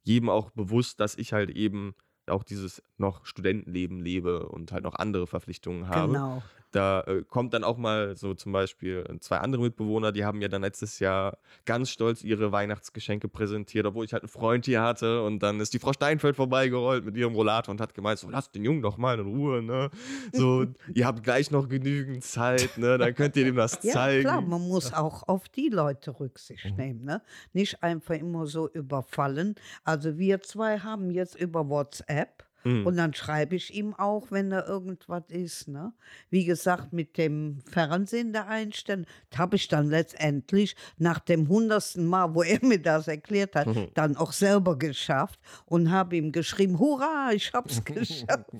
jedem 0.04 0.30
auch 0.30 0.52
bewusst, 0.52 1.00
dass 1.00 1.18
ich 1.18 1.34
halt 1.34 1.50
eben 1.50 1.96
auch 2.28 2.44
dieses 2.44 2.84
noch 2.98 3.26
Studentenleben 3.26 4.00
lebe 4.00 4.48
und 4.50 4.72
halt 4.72 4.84
noch 4.84 4.96
andere 4.96 5.26
Verpflichtungen 5.26 5.88
habe. 5.88 6.14
Genau. 6.14 6.44
Da 6.72 7.02
äh, 7.02 7.24
kommt 7.28 7.54
dann 7.54 7.64
auch 7.64 7.78
mal 7.78 8.16
so 8.16 8.34
zum 8.36 8.52
Beispiel 8.52 9.04
äh, 9.10 9.20
zwei 9.20 9.38
andere 9.38 9.62
Mitbewohner, 9.64 10.12
die 10.12 10.24
haben 10.26 10.42
ja 10.42 10.48
dann 10.48 10.62
letztes 10.62 11.00
Jahr 11.00 11.38
ganz 11.66 11.90
stolz 11.90 12.24
ihre 12.24 12.52
Weihnachtsgeschenke 12.52 13.28
präsentiert, 13.28 13.86
obwohl 13.88 14.06
ich 14.06 14.14
halt 14.14 14.24
einen 14.24 14.30
Freund 14.30 14.66
hier 14.66 14.82
hatte 14.84 15.24
und 15.24 15.40
dann 15.40 15.60
ist 15.60 15.74
die 15.74 15.80
Frau 15.80 15.94
Steinfeld 15.94 16.36
vorbeigerollt 16.36 17.06
mit 17.06 17.18
ihrem 17.18 17.34
Rollator 17.34 17.72
und 17.72 17.82
hat 17.82 17.94
gemeint, 17.96 18.20
so 18.20 18.30
lasst 18.30 18.54
den 18.54 18.64
Jungen 18.64 18.82
doch 18.82 18.98
mal 18.98 19.20
in 19.20 19.26
Ruhe, 19.26 19.62
ne? 19.64 19.90
So, 20.32 20.66
ihr 20.94 21.08
habt 21.08 21.24
gleich 21.24 21.50
noch 21.50 21.68
genügend 21.68 22.24
Zeit, 22.24 22.78
ne? 22.78 22.98
Dann 22.98 23.16
könnt 23.16 23.36
ihr 23.36 23.46
dem 23.46 23.56
das 23.56 23.80
Ja, 23.84 23.94
zeigen. 23.94 24.22
klar, 24.26 24.42
man 24.42 24.62
muss 24.68 24.94
auch 24.94 25.28
auf 25.28 25.50
die 25.50 25.70
Leute 25.70 26.20
Rücksicht 26.20 26.66
Mhm. 26.66 26.76
nehmen. 26.78 27.04
Ne? 27.06 27.22
Nicht 27.54 27.82
einfach 27.82 28.16
immer 28.16 28.46
so 28.46 28.70
überfallen. 28.70 29.56
Also 29.84 30.18
wir 30.18 30.42
zwei 30.42 30.80
haben 30.80 31.10
jetzt 31.10 31.36
über 31.40 31.68
WhatsApp 31.70 32.44
Mhm. 32.64 32.86
und 32.86 32.98
dann 32.98 33.14
schreibe 33.14 33.56
ich 33.56 33.74
ihm 33.74 33.94
auch, 33.94 34.32
wenn 34.32 34.50
da 34.50 34.66
irgendwas 34.66 35.24
ist. 35.30 35.68
Ne? 35.68 35.94
Wie 36.30 36.44
gesagt, 36.46 36.92
mit 36.94 37.18
dem 37.18 37.62
Fernsehen 37.70 38.34
da 38.34 38.48
einstellen, 38.48 39.06
habe 39.36 39.56
ich 39.56 39.68
dann 39.68 39.88
letztendlich 39.90 40.76
nach 40.98 41.20
dem 41.20 41.48
hundertsten 41.48 42.06
Mal, 42.06 42.36
wo 42.36 42.44
er 42.44 42.60
mir 42.66 42.82
das 42.82 43.08
erklärt 43.08 43.56
hat, 43.56 43.68
Mhm. 43.68 43.88
dann 43.94 44.18
auch 44.18 44.32
selber 44.34 44.78
geschafft 44.78 45.40
und 45.66 45.92
habe 45.92 46.18
ihm 46.18 46.32
geschrieben, 46.32 46.80
hurra, 46.80 47.32
ich 47.34 47.54
habe 47.54 47.70
es 47.70 47.84
geschafft. 47.86 48.52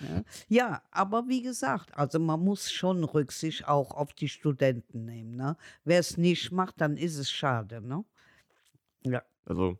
Ne? 0.00 0.24
Ja, 0.48 0.82
aber 0.90 1.28
wie 1.28 1.42
gesagt, 1.42 1.96
also 1.96 2.18
man 2.18 2.40
muss 2.40 2.72
schon 2.72 3.04
Rücksicht 3.04 3.68
auch 3.68 3.92
auf 3.92 4.12
die 4.14 4.28
Studenten 4.28 5.04
nehmen. 5.04 5.36
Ne? 5.36 5.56
Wer 5.84 6.00
es 6.00 6.16
nicht 6.16 6.50
macht, 6.50 6.80
dann 6.80 6.96
ist 6.96 7.16
es 7.18 7.30
schade. 7.30 7.80
Ne? 7.80 8.04
Ja. 9.04 9.22
Also, 9.46 9.78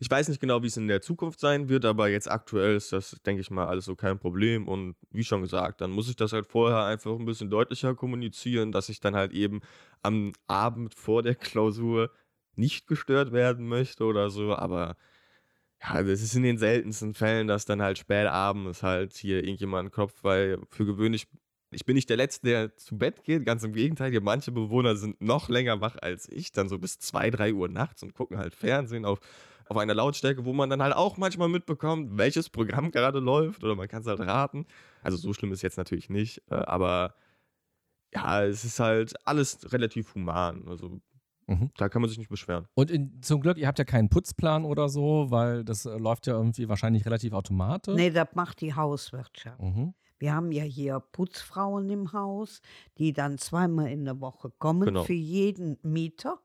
ich 0.00 0.10
weiß 0.10 0.28
nicht 0.28 0.40
genau, 0.40 0.62
wie 0.62 0.68
es 0.68 0.76
in 0.76 0.86
der 0.86 1.02
Zukunft 1.02 1.40
sein 1.40 1.68
wird, 1.68 1.84
aber 1.84 2.08
jetzt 2.08 2.30
aktuell 2.30 2.76
ist 2.76 2.92
das, 2.92 3.16
denke 3.26 3.40
ich 3.40 3.50
mal, 3.50 3.66
alles 3.66 3.84
so 3.84 3.96
kein 3.96 4.18
Problem. 4.18 4.68
Und 4.68 4.94
wie 5.10 5.24
schon 5.24 5.42
gesagt, 5.42 5.80
dann 5.80 5.90
muss 5.90 6.08
ich 6.08 6.14
das 6.14 6.32
halt 6.32 6.46
vorher 6.46 6.84
einfach 6.84 7.18
ein 7.18 7.24
bisschen 7.24 7.50
deutlicher 7.50 7.96
kommunizieren, 7.96 8.70
dass 8.70 8.88
ich 8.88 9.00
dann 9.00 9.16
halt 9.16 9.32
eben 9.32 9.60
am 10.02 10.32
Abend 10.46 10.94
vor 10.94 11.22
der 11.24 11.34
Klausur 11.34 12.10
nicht 12.54 12.86
gestört 12.86 13.32
werden 13.32 13.66
möchte 13.66 14.04
oder 14.04 14.30
so. 14.30 14.54
Aber 14.54 14.96
ja, 15.82 16.02
das 16.02 16.22
ist 16.22 16.34
in 16.34 16.44
den 16.44 16.58
seltensten 16.58 17.14
Fällen, 17.14 17.48
dass 17.48 17.64
dann 17.64 17.82
halt 17.82 17.98
spät 17.98 18.26
abends 18.26 18.84
halt 18.84 19.16
hier 19.16 19.42
irgendjemand 19.42 19.92
klopft, 19.92 20.22
weil 20.22 20.58
für 20.70 20.86
gewöhnlich. 20.86 21.26
Ich 21.70 21.84
bin 21.84 21.96
nicht 21.96 22.08
der 22.08 22.16
Letzte, 22.16 22.46
der 22.46 22.76
zu 22.76 22.96
Bett 22.96 23.24
geht, 23.24 23.44
ganz 23.44 23.62
im 23.62 23.74
Gegenteil. 23.74 24.10
Hier 24.10 24.22
manche 24.22 24.52
Bewohner 24.52 24.96
sind 24.96 25.20
noch 25.20 25.50
länger 25.50 25.82
wach 25.82 25.96
als 26.00 26.26
ich, 26.28 26.50
dann 26.50 26.68
so 26.68 26.78
bis 26.78 26.98
2, 26.98 27.30
3 27.30 27.52
Uhr 27.52 27.68
nachts 27.68 28.02
und 28.02 28.14
gucken 28.14 28.38
halt 28.38 28.54
Fernsehen 28.54 29.04
auf, 29.04 29.20
auf 29.68 29.76
einer 29.76 29.94
Lautstärke, 29.94 30.44
wo 30.44 30.52
man 30.52 30.70
dann 30.70 30.82
halt 30.82 30.94
auch 30.94 31.16
manchmal 31.16 31.48
mitbekommt, 31.48 32.16
welches 32.18 32.48
Programm 32.50 32.90
gerade 32.92 33.18
läuft 33.20 33.62
oder 33.64 33.74
man 33.74 33.88
kann 33.88 34.00
es 34.00 34.06
halt 34.06 34.20
raten. 34.20 34.66
Also 35.02 35.16
so 35.16 35.32
schlimm 35.32 35.52
ist 35.52 35.62
jetzt 35.62 35.76
natürlich 35.78 36.10
nicht, 36.10 36.42
äh, 36.50 36.54
aber 36.54 37.14
ja, 38.14 38.44
es 38.44 38.64
ist 38.64 38.80
halt 38.80 39.14
alles 39.26 39.72
relativ 39.72 40.14
human. 40.14 40.66
Also 40.68 41.00
Mhm. 41.50 41.70
da 41.78 41.88
kann 41.88 42.02
man 42.02 42.10
sich 42.10 42.18
nicht 42.18 42.28
beschweren. 42.28 42.66
Und 42.74 42.90
in, 42.90 43.22
zum 43.22 43.40
Glück, 43.40 43.56
ihr 43.56 43.66
habt 43.66 43.78
ja 43.78 43.84
keinen 43.86 44.10
Putzplan 44.10 44.66
oder 44.66 44.90
so, 44.90 45.30
weil 45.30 45.64
das 45.64 45.86
äh, 45.86 45.96
läuft 45.96 46.26
ja 46.26 46.34
irgendwie 46.34 46.68
wahrscheinlich 46.68 47.06
relativ 47.06 47.32
automatisch. 47.32 47.94
Nee, 47.94 48.10
das 48.10 48.28
macht 48.34 48.60
die 48.60 48.74
Hauswirtschaft. 48.74 49.58
Mhm. 49.58 49.94
Wir 50.18 50.34
haben 50.34 50.52
ja 50.52 50.64
hier 50.64 51.00
Putzfrauen 51.00 51.88
im 51.88 52.12
Haus, 52.12 52.60
die 52.98 53.14
dann 53.14 53.38
zweimal 53.38 53.86
in 53.90 54.04
der 54.04 54.20
Woche 54.20 54.50
kommen 54.58 54.84
Genau. 54.88 55.04
für 55.04 55.14
jeden 55.14 55.78
Mieter. 55.82 56.38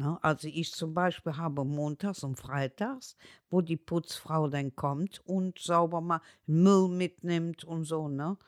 Ne? 0.00 0.18
Also 0.22 0.48
ich 0.48 0.72
zum 0.72 0.94
Beispiel 0.94 1.36
habe 1.36 1.62
montags 1.62 2.24
und 2.24 2.36
freitags, 2.36 3.16
wo 3.50 3.60
die 3.60 3.76
Putzfrau 3.76 4.48
dann 4.48 4.74
kommt 4.74 5.20
und 5.26 5.58
sauber 5.58 6.00
mal 6.00 6.22
Müll 6.46 6.88
mitnimmt 6.88 7.64
und 7.64 7.84
so. 7.84 8.08
Ne? 8.08 8.38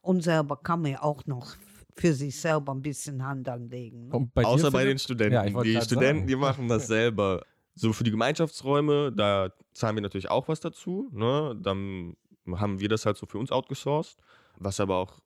Und 0.00 0.22
selber 0.22 0.56
kann 0.56 0.80
man 0.80 0.92
ja 0.92 1.02
auch 1.02 1.26
noch 1.26 1.56
für 1.94 2.14
sich 2.14 2.40
selber 2.40 2.72
ein 2.72 2.80
bisschen 2.80 3.22
Hand 3.22 3.50
anlegen. 3.50 4.08
Ne? 4.08 4.30
Bei 4.32 4.46
Außer 4.46 4.70
bei 4.70 4.84
den 4.86 4.98
Studenten. 4.98 5.34
Ja, 5.34 5.62
die 5.62 5.78
Studenten, 5.82 6.20
sagen. 6.20 6.26
die 6.26 6.36
machen 6.36 6.68
das 6.68 6.86
selber. 6.96 7.42
So 7.74 7.92
für 7.92 8.04
die 8.04 8.10
Gemeinschaftsräume, 8.10 9.12
da 9.12 9.52
zahlen 9.74 9.96
wir 9.96 10.02
natürlich 10.02 10.30
auch 10.30 10.48
was 10.48 10.60
dazu. 10.60 11.10
Ne? 11.12 11.54
Dann 11.62 12.16
haben 12.50 12.80
wir 12.80 12.88
das 12.88 13.04
halt 13.04 13.18
so 13.18 13.26
für 13.26 13.36
uns 13.36 13.52
outgesourced, 13.52 14.16
was 14.56 14.80
aber 14.80 14.96
auch 14.96 15.20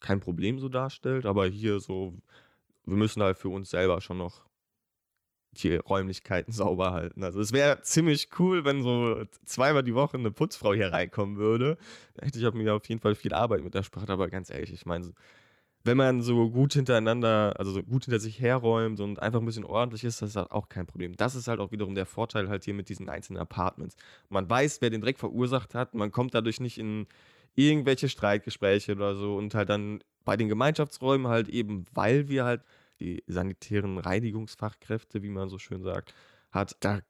kein 0.00 0.20
Problem 0.20 0.58
so 0.58 0.68
darstellt. 0.68 1.24
Aber 1.24 1.46
hier 1.46 1.80
so, 1.80 2.12
wir 2.84 2.96
müssen 2.96 3.22
halt 3.22 3.38
für 3.38 3.48
uns 3.48 3.70
selber 3.70 4.02
schon 4.02 4.18
noch 4.18 4.44
die 5.56 5.76
Räumlichkeiten 5.76 6.52
sauber 6.52 6.92
halten. 6.92 7.24
Also 7.24 7.40
es 7.40 7.52
wäre 7.52 7.82
ziemlich 7.82 8.28
cool, 8.38 8.64
wenn 8.64 8.82
so 8.82 9.22
zweimal 9.44 9.82
die 9.82 9.94
Woche 9.94 10.16
eine 10.16 10.30
Putzfrau 10.30 10.74
hier 10.74 10.92
reinkommen 10.92 11.36
würde. 11.36 11.76
Da 12.14 12.26
hätte 12.26 12.38
ich 12.38 12.54
mir 12.54 12.74
auf 12.74 12.88
jeden 12.88 13.00
Fall 13.00 13.14
viel 13.14 13.34
Arbeit 13.34 13.62
mit 13.62 13.74
der 13.74 13.82
Sprache, 13.82 14.12
aber 14.12 14.28
ganz 14.28 14.50
ehrlich, 14.50 14.72
ich 14.72 14.86
meine, 14.86 15.12
wenn 15.86 15.96
man 15.96 16.20
so 16.20 16.50
gut 16.50 16.74
hintereinander, 16.74 17.54
also 17.58 17.70
so 17.70 17.82
gut 17.82 18.04
hinter 18.04 18.18
sich 18.18 18.40
herräumt 18.40 19.00
und 19.00 19.22
einfach 19.22 19.40
ein 19.40 19.46
bisschen 19.46 19.64
ordentlich 19.64 20.04
ist, 20.04 20.20
das 20.20 20.30
ist 20.30 20.36
halt 20.36 20.50
auch 20.50 20.68
kein 20.68 20.86
Problem. 20.86 21.16
Das 21.16 21.34
ist 21.34 21.46
halt 21.46 21.60
auch 21.60 21.70
wiederum 21.70 21.94
der 21.94 22.06
Vorteil 22.06 22.48
halt 22.48 22.64
hier 22.64 22.74
mit 22.74 22.88
diesen 22.88 23.08
einzelnen 23.08 23.40
Apartments. 23.40 23.96
Man 24.28 24.50
weiß, 24.50 24.80
wer 24.80 24.90
den 24.90 25.00
Dreck 25.00 25.18
verursacht 25.18 25.74
hat, 25.74 25.94
man 25.94 26.10
kommt 26.10 26.34
dadurch 26.34 26.60
nicht 26.60 26.78
in 26.78 27.06
irgendwelche 27.54 28.08
Streitgespräche 28.08 28.92
oder 28.92 29.14
so 29.14 29.36
und 29.36 29.54
halt 29.54 29.68
dann 29.68 30.00
bei 30.24 30.36
den 30.36 30.48
Gemeinschaftsräumen 30.48 31.28
halt 31.28 31.48
eben, 31.48 31.84
weil 31.94 32.28
wir 32.28 32.44
halt 32.44 32.62
die 33.00 33.22
sanitären 33.26 33.98
Reinigungsfachkräfte, 33.98 35.22
wie 35.22 35.28
man 35.28 35.48
so 35.48 35.58
schön 35.58 35.82
sagt, 35.82 36.14
hat, 36.50 36.76
da 36.80 37.00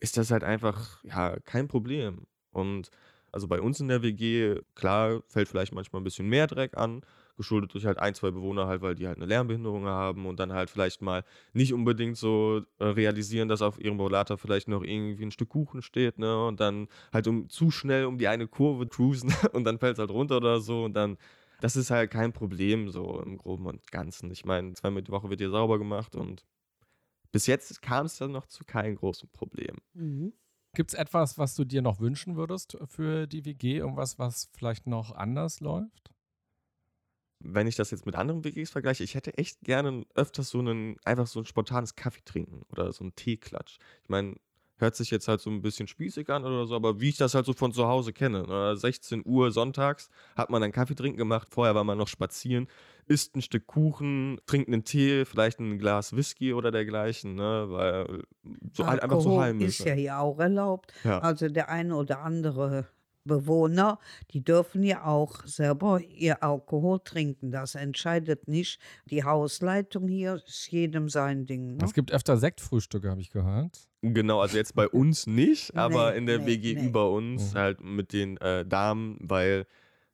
ist 0.00 0.16
das 0.16 0.30
halt 0.30 0.44
einfach 0.44 1.02
ja 1.04 1.38
kein 1.40 1.68
Problem. 1.68 2.26
Und 2.50 2.90
also 3.32 3.48
bei 3.48 3.60
uns 3.60 3.80
in 3.80 3.88
der 3.88 4.02
WG, 4.02 4.60
klar, 4.74 5.22
fällt 5.28 5.48
vielleicht 5.48 5.74
manchmal 5.74 6.00
ein 6.00 6.04
bisschen 6.04 6.28
mehr 6.28 6.46
Dreck 6.46 6.76
an, 6.76 7.02
geschuldet 7.36 7.74
durch 7.74 7.84
halt 7.84 7.98
ein, 7.98 8.14
zwei 8.14 8.30
Bewohner 8.30 8.66
halt, 8.66 8.80
weil 8.80 8.94
die 8.94 9.06
halt 9.06 9.18
eine 9.18 9.26
Lärmbehinderung 9.26 9.84
haben 9.84 10.26
und 10.26 10.40
dann 10.40 10.52
halt 10.52 10.70
vielleicht 10.70 11.02
mal 11.02 11.22
nicht 11.52 11.74
unbedingt 11.74 12.16
so 12.16 12.62
äh, 12.78 12.84
realisieren, 12.84 13.48
dass 13.48 13.60
auf 13.62 13.78
ihrem 13.78 14.00
Rollator 14.00 14.38
vielleicht 14.38 14.68
noch 14.68 14.82
irgendwie 14.82 15.24
ein 15.24 15.30
Stück 15.30 15.50
Kuchen 15.50 15.82
steht, 15.82 16.18
ne? 16.18 16.46
Und 16.46 16.60
dann 16.60 16.88
halt 17.12 17.28
um 17.28 17.48
zu 17.50 17.70
schnell 17.70 18.06
um 18.06 18.16
die 18.16 18.28
eine 18.28 18.48
Kurve 18.48 18.86
cruisen 18.86 19.34
und 19.52 19.64
dann 19.64 19.78
fällt 19.78 19.94
es 19.94 19.98
halt 19.98 20.10
runter 20.10 20.38
oder 20.38 20.60
so 20.60 20.84
und 20.84 20.94
dann 20.94 21.18
das 21.60 21.76
ist 21.76 21.90
halt 21.90 22.10
kein 22.10 22.32
Problem 22.32 22.90
so 22.90 23.20
im 23.20 23.38
Groben 23.38 23.66
und 23.66 23.90
Ganzen. 23.90 24.30
Ich 24.30 24.44
meine, 24.44 24.74
zweimal 24.74 25.02
die 25.02 25.12
Woche 25.12 25.30
wird 25.30 25.40
hier 25.40 25.50
sauber 25.50 25.78
gemacht 25.78 26.14
und 26.16 26.44
bis 27.32 27.46
jetzt 27.46 27.82
kam 27.82 28.06
es 28.06 28.16
dann 28.16 28.32
noch 28.32 28.46
zu 28.46 28.64
keinem 28.64 28.96
großen 28.96 29.28
Problem. 29.30 29.76
Mhm. 29.94 30.32
Gibt 30.74 30.92
es 30.92 30.98
etwas, 30.98 31.38
was 31.38 31.54
du 31.54 31.64
dir 31.64 31.80
noch 31.80 32.00
wünschen 32.00 32.36
würdest 32.36 32.76
für 32.86 33.26
die 33.26 33.44
WG? 33.44 33.78
Irgendwas, 33.78 34.18
was 34.18 34.50
vielleicht 34.52 34.86
noch 34.86 35.12
anders 35.12 35.60
läuft? 35.60 36.12
Wenn 37.40 37.66
ich 37.66 37.76
das 37.76 37.90
jetzt 37.90 38.06
mit 38.06 38.14
anderen 38.14 38.44
WGs 38.44 38.70
vergleiche, 38.70 39.04
ich 39.04 39.14
hätte 39.14 39.36
echt 39.38 39.60
gerne 39.60 40.04
öfters 40.14 40.50
so 40.50 40.58
einen, 40.58 40.96
einfach 41.04 41.26
so 41.26 41.40
ein 41.40 41.46
spontanes 41.46 41.94
Kaffee 41.94 42.24
trinken 42.24 42.62
oder 42.70 42.92
so 42.92 43.04
einen 43.04 43.14
Teeklatsch. 43.14 43.78
Ich 44.02 44.08
meine, 44.08 44.36
Hört 44.78 44.94
sich 44.94 45.10
jetzt 45.10 45.26
halt 45.26 45.40
so 45.40 45.48
ein 45.48 45.62
bisschen 45.62 45.88
spießig 45.88 46.28
an 46.28 46.44
oder 46.44 46.66
so, 46.66 46.74
aber 46.76 47.00
wie 47.00 47.08
ich 47.08 47.16
das 47.16 47.34
halt 47.34 47.46
so 47.46 47.54
von 47.54 47.72
zu 47.72 47.86
Hause 47.86 48.12
kenne. 48.12 48.76
16 48.76 49.18
ne? 49.18 49.24
Uhr 49.24 49.50
sonntags 49.50 50.10
hat 50.36 50.50
man 50.50 50.60
dann 50.60 50.72
Kaffee 50.72 50.94
trinken 50.94 51.16
gemacht, 51.16 51.48
vorher 51.50 51.74
war 51.74 51.84
man 51.84 51.96
noch 51.96 52.08
spazieren, 52.08 52.68
isst 53.06 53.36
ein 53.36 53.42
Stück 53.42 53.66
Kuchen, 53.66 54.38
trinkt 54.46 54.68
einen 54.68 54.84
Tee, 54.84 55.24
vielleicht 55.24 55.60
ein 55.60 55.78
Glas 55.78 56.14
Whisky 56.14 56.52
oder 56.52 56.70
dergleichen, 56.70 57.36
ne? 57.36 57.66
Weil 57.68 58.22
so 58.74 58.86
halt 58.86 59.02
einfach 59.02 59.20
so 59.20 59.40
heimisch. 59.40 59.80
ist 59.80 59.86
ja 59.86 59.94
hier 59.94 60.18
auch 60.18 60.38
erlaubt. 60.38 60.92
Ja. 61.04 61.20
Also 61.20 61.48
der 61.48 61.70
eine 61.70 61.96
oder 61.96 62.20
andere 62.20 62.86
Bewohner, 63.26 63.98
die 64.32 64.42
dürfen 64.42 64.82
ja 64.82 65.04
auch 65.04 65.44
selber 65.44 66.00
ihr 66.00 66.42
Alkohol 66.42 67.00
trinken. 67.00 67.50
Das 67.50 67.74
entscheidet 67.74 68.48
nicht 68.48 68.80
die 69.10 69.24
Hausleitung 69.24 70.08
hier, 70.08 70.42
ist 70.46 70.70
jedem 70.70 71.08
sein 71.08 71.46
Ding. 71.46 71.76
Ne? 71.76 71.84
Es 71.84 71.94
gibt 71.94 72.12
öfter 72.12 72.36
Sektfrühstücke, 72.36 73.10
habe 73.10 73.20
ich 73.20 73.30
gehört. 73.30 73.88
Genau, 74.02 74.40
also 74.40 74.56
jetzt 74.56 74.74
bei 74.74 74.88
uns 74.88 75.26
nicht, 75.26 75.74
aber 75.76 76.12
nee, 76.12 76.18
in 76.18 76.26
der 76.26 76.38
nee, 76.40 76.46
WG 76.46 76.74
nee. 76.74 76.86
über 76.86 77.10
uns 77.10 77.52
mhm. 77.54 77.58
halt 77.58 77.80
mit 77.80 78.12
den 78.12 78.36
äh, 78.38 78.64
Damen, 78.64 79.18
weil 79.20 79.66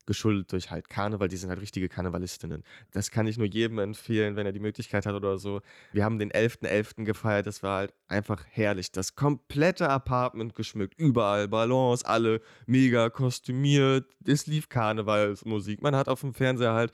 geschuldet 0.05 0.51
durch 0.51 0.71
halt 0.71 0.89
Karneval, 0.89 1.27
die 1.27 1.37
sind 1.37 1.49
halt 1.49 1.61
richtige 1.61 1.89
Karnevalistinnen. 1.89 2.63
Das 2.91 3.11
kann 3.11 3.27
ich 3.27 3.37
nur 3.37 3.47
jedem 3.47 3.79
empfehlen, 3.79 4.35
wenn 4.35 4.45
er 4.45 4.51
die 4.51 4.59
Möglichkeit 4.59 5.05
hat 5.05 5.15
oder 5.15 5.37
so. 5.37 5.61
Wir 5.91 6.03
haben 6.03 6.19
den 6.19 6.31
11.11. 6.31 6.63
.11. 6.63 7.03
gefeiert, 7.05 7.47
das 7.47 7.63
war 7.63 7.77
halt 7.77 7.93
einfach 8.07 8.43
herrlich. 8.49 8.91
Das 8.91 9.15
komplette 9.15 9.89
Apartment 9.89 10.55
geschmückt, 10.55 10.95
überall 10.97 11.47
Ballons, 11.47 12.03
alle 12.03 12.41
mega 12.65 13.09
kostümiert. 13.09 14.05
Es 14.25 14.47
lief 14.47 14.69
Karnevalsmusik. 14.69 15.81
Man 15.81 15.95
hat 15.95 16.09
auf 16.09 16.21
dem 16.21 16.33
Fernseher 16.33 16.73
halt 16.73 16.91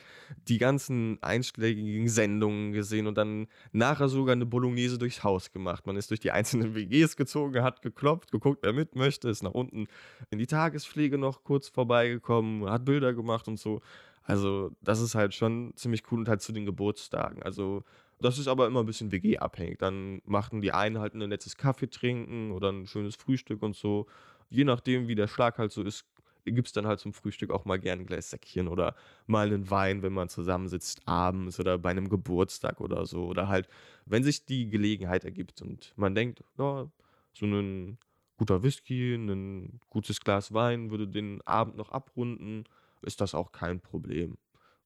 die 0.48 0.58
ganzen 0.58 1.18
einschlägigen 1.22 2.08
Sendungen 2.08 2.72
gesehen 2.72 3.08
und 3.08 3.18
dann 3.18 3.48
nachher 3.72 4.08
sogar 4.08 4.34
eine 4.34 4.46
Bolognese 4.46 4.98
durchs 4.98 5.24
Haus 5.24 5.52
gemacht. 5.52 5.86
Man 5.88 5.98
ist 5.98 6.10
durch 6.10 6.20
die 6.20 6.32
einzelnen 6.32 6.76
WGs 6.76 7.16
gezogen, 7.16 7.64
hat 7.64 7.82
geklopft, 7.82 8.32
geguckt, 8.32 8.60
wer 8.64 8.74
mit 8.74 8.96
möchte, 8.96 9.30
ist 9.30 9.44
nach 9.44 9.52
unten 9.52 9.88
in 10.30 10.40
die 10.40 10.48
Tagespflege 10.48 11.18
noch 11.18 11.44
kurz 11.44 11.68
vorbeigekommen, 11.68 12.70
hat 12.70 12.86
Bilder 12.86 12.99
gemacht 13.14 13.48
und 13.48 13.60
so. 13.60 13.82
Also, 14.24 14.72
das 14.82 15.02
ist 15.02 15.16
halt 15.16 15.34
schon 15.34 15.74
ziemlich 15.76 16.04
cool 16.12 16.20
und 16.20 16.30
halt 16.30 16.42
zu 16.42 16.52
den 16.52 16.66
Geburtstagen. 16.66 17.42
Also, 17.44 17.84
das 18.22 18.38
ist 18.38 18.48
aber 18.48 18.68
immer 18.68 18.82
ein 18.82 18.86
bisschen 18.86 19.12
WG-abhängig. 19.12 19.80
Dann 19.80 20.22
machten 20.26 20.62
die 20.62 20.72
einen 20.72 21.00
halt 21.00 21.14
ein 21.14 21.30
nettes 21.30 21.58
Kaffee 21.58 21.90
trinken 21.90 22.52
oder 22.52 22.72
ein 22.72 22.86
schönes 22.86 23.16
Frühstück 23.16 23.64
und 23.64 23.76
so. 23.76 24.08
Je 24.50 24.66
nachdem, 24.66 25.08
wie 25.08 25.16
der 25.16 25.28
Schlag 25.28 25.58
halt 25.58 25.72
so 25.72 25.84
ist, 25.84 26.06
gibt 26.46 26.68
es 26.68 26.74
dann 26.74 26.88
halt 26.88 27.00
zum 27.00 27.14
Frühstück 27.14 27.52
auch 27.52 27.66
mal 27.66 27.80
gerne 27.80 28.04
ein 28.04 28.06
Glas 28.06 28.30
Säckchen 28.30 28.68
oder 28.68 28.96
mal 29.28 29.48
einen 29.48 29.70
Wein, 29.70 30.02
wenn 30.02 30.14
man 30.14 30.30
zusammensitzt 30.30 31.02
abends 31.06 31.60
oder 31.60 31.78
bei 31.78 31.90
einem 31.90 32.10
Geburtstag 32.10 32.82
oder 32.82 33.06
so. 33.06 33.26
Oder 33.26 33.48
halt, 33.48 33.68
wenn 34.06 34.24
sich 34.24 34.46
die 34.46 34.70
Gelegenheit 34.70 35.24
ergibt 35.26 35.62
und 35.62 35.94
man 35.96 36.16
denkt, 36.16 36.44
ja, 36.58 36.90
so 37.34 37.46
ein 37.46 37.98
guter 38.38 38.64
Whisky, 38.64 39.16
ein 39.16 39.80
gutes 39.90 40.22
Glas 40.22 40.54
Wein 40.54 40.92
würde 40.92 41.08
den 41.08 41.42
Abend 41.42 41.78
noch 41.78 41.92
abrunden, 41.92 42.66
ist 43.04 43.22
das 43.22 43.36
auch 43.36 43.52
kein 43.52 43.80
Problem 43.82 44.38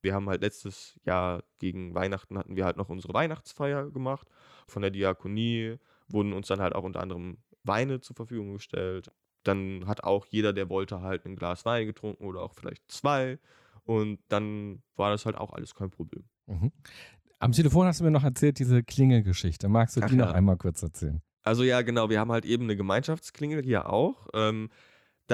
wir 0.03 0.13
haben 0.13 0.29
halt 0.29 0.41
letztes 0.41 0.99
Jahr 1.05 1.43
gegen 1.59 1.95
Weihnachten 1.95 2.37
hatten 2.37 2.55
wir 2.55 2.65
halt 2.65 2.77
noch 2.77 2.89
unsere 2.89 3.13
Weihnachtsfeier 3.13 3.89
gemacht. 3.89 4.27
Von 4.67 4.81
der 4.81 4.91
Diakonie 4.91 5.77
wurden 6.09 6.33
uns 6.33 6.47
dann 6.47 6.59
halt 6.59 6.75
auch 6.75 6.83
unter 6.83 6.99
anderem 6.99 7.37
Weine 7.63 8.01
zur 8.01 8.15
Verfügung 8.15 8.53
gestellt. 8.53 9.11
Dann 9.43 9.87
hat 9.87 10.03
auch 10.03 10.25
jeder, 10.25 10.53
der 10.53 10.69
wollte, 10.69 11.01
halt 11.01 11.25
ein 11.25 11.35
Glas 11.35 11.65
Wein 11.65 11.87
getrunken 11.87 12.25
oder 12.25 12.41
auch 12.41 12.53
vielleicht 12.53 12.83
zwei. 12.91 13.39
Und 13.85 14.19
dann 14.27 14.83
war 14.95 15.09
das 15.09 15.25
halt 15.25 15.37
auch 15.37 15.53
alles 15.53 15.73
kein 15.73 15.89
Problem. 15.89 16.25
Mhm. 16.47 16.71
Am 17.39 17.51
Telefon 17.51 17.87
hast 17.87 17.99
du 17.99 18.03
mir 18.05 18.11
noch 18.11 18.23
erzählt, 18.23 18.59
diese 18.59 18.83
Klingelgeschichte. 18.83 19.67
Magst 19.69 19.97
du 19.97 20.01
Ach 20.01 20.09
die 20.09 20.15
ja. 20.15 20.25
noch 20.25 20.33
einmal 20.33 20.57
kurz 20.57 20.83
erzählen? 20.83 21.21
Also 21.43 21.63
ja, 21.63 21.81
genau, 21.81 22.09
wir 22.09 22.19
haben 22.19 22.31
halt 22.31 22.45
eben 22.45 22.63
eine 22.63 22.77
Gemeinschaftsklingel 22.77 23.63
hier 23.63 23.89
auch. 23.89 24.27
Ähm, 24.33 24.69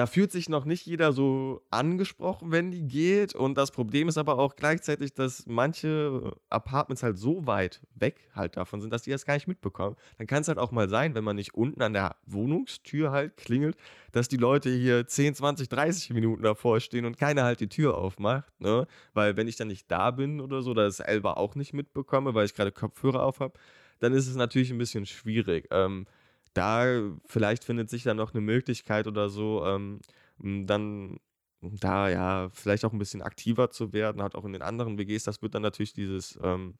da 0.00 0.06
fühlt 0.06 0.32
sich 0.32 0.48
noch 0.48 0.64
nicht 0.64 0.86
jeder 0.86 1.12
so 1.12 1.60
angesprochen, 1.70 2.50
wenn 2.50 2.70
die 2.70 2.88
geht. 2.88 3.34
Und 3.34 3.58
das 3.58 3.70
Problem 3.70 4.08
ist 4.08 4.16
aber 4.16 4.38
auch 4.38 4.56
gleichzeitig, 4.56 5.12
dass 5.12 5.44
manche 5.46 6.32
Apartments 6.48 7.02
halt 7.02 7.18
so 7.18 7.46
weit 7.46 7.82
weg 7.96 8.30
halt 8.34 8.56
davon 8.56 8.80
sind, 8.80 8.94
dass 8.94 9.02
die 9.02 9.10
das 9.10 9.26
gar 9.26 9.34
nicht 9.34 9.46
mitbekommen. 9.46 9.96
Dann 10.16 10.26
kann 10.26 10.40
es 10.40 10.48
halt 10.48 10.56
auch 10.56 10.70
mal 10.70 10.88
sein, 10.88 11.14
wenn 11.14 11.22
man 11.22 11.36
nicht 11.36 11.52
unten 11.52 11.82
an 11.82 11.92
der 11.92 12.16
Wohnungstür 12.24 13.10
halt 13.10 13.36
klingelt, 13.36 13.76
dass 14.12 14.28
die 14.28 14.38
Leute 14.38 14.70
hier 14.70 15.06
10, 15.06 15.34
20, 15.34 15.68
30 15.68 16.14
Minuten 16.14 16.44
davor 16.44 16.80
stehen 16.80 17.04
und 17.04 17.18
keiner 17.18 17.44
halt 17.44 17.60
die 17.60 17.68
Tür 17.68 17.98
aufmacht. 17.98 18.58
Ne? 18.58 18.86
Weil 19.12 19.36
wenn 19.36 19.48
ich 19.48 19.56
dann 19.56 19.68
nicht 19.68 19.90
da 19.90 20.12
bin 20.12 20.40
oder 20.40 20.62
so, 20.62 20.70
oder 20.70 20.84
das 20.84 20.96
selber 20.96 21.36
auch 21.36 21.56
nicht 21.56 21.74
mitbekomme, 21.74 22.32
weil 22.32 22.46
ich 22.46 22.54
gerade 22.54 22.72
Kopfhörer 22.72 23.22
auf 23.22 23.40
habe, 23.40 23.52
dann 23.98 24.14
ist 24.14 24.28
es 24.28 24.34
natürlich 24.34 24.70
ein 24.70 24.78
bisschen 24.78 25.04
schwierig. 25.04 25.68
Ähm, 25.70 26.06
da 26.54 27.12
vielleicht 27.26 27.64
findet 27.64 27.90
sich 27.90 28.02
dann 28.02 28.16
noch 28.16 28.34
eine 28.34 28.40
Möglichkeit 28.40 29.06
oder 29.06 29.28
so, 29.28 29.64
ähm, 29.66 30.00
dann 30.38 31.18
da 31.60 32.08
ja 32.08 32.48
vielleicht 32.52 32.84
auch 32.84 32.92
ein 32.92 32.98
bisschen 32.98 33.22
aktiver 33.22 33.70
zu 33.70 33.92
werden, 33.92 34.22
hat 34.22 34.34
auch 34.34 34.44
in 34.44 34.52
den 34.52 34.62
anderen 34.62 34.98
WGs, 34.98 35.24
das 35.24 35.42
wird 35.42 35.54
dann 35.54 35.62
natürlich 35.62 35.92
dieses, 35.92 36.38
ähm, 36.42 36.74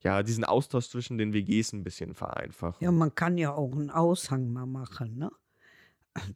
ja, 0.00 0.22
diesen 0.22 0.44
Austausch 0.44 0.88
zwischen 0.88 1.18
den 1.18 1.32
WGs 1.32 1.72
ein 1.72 1.84
bisschen 1.84 2.14
vereinfachen. 2.14 2.84
Ja, 2.84 2.92
man 2.92 3.14
kann 3.14 3.38
ja 3.38 3.52
auch 3.54 3.72
einen 3.72 3.90
Aushang 3.90 4.52
mal 4.52 4.66
machen, 4.66 5.18
ne? 5.18 5.30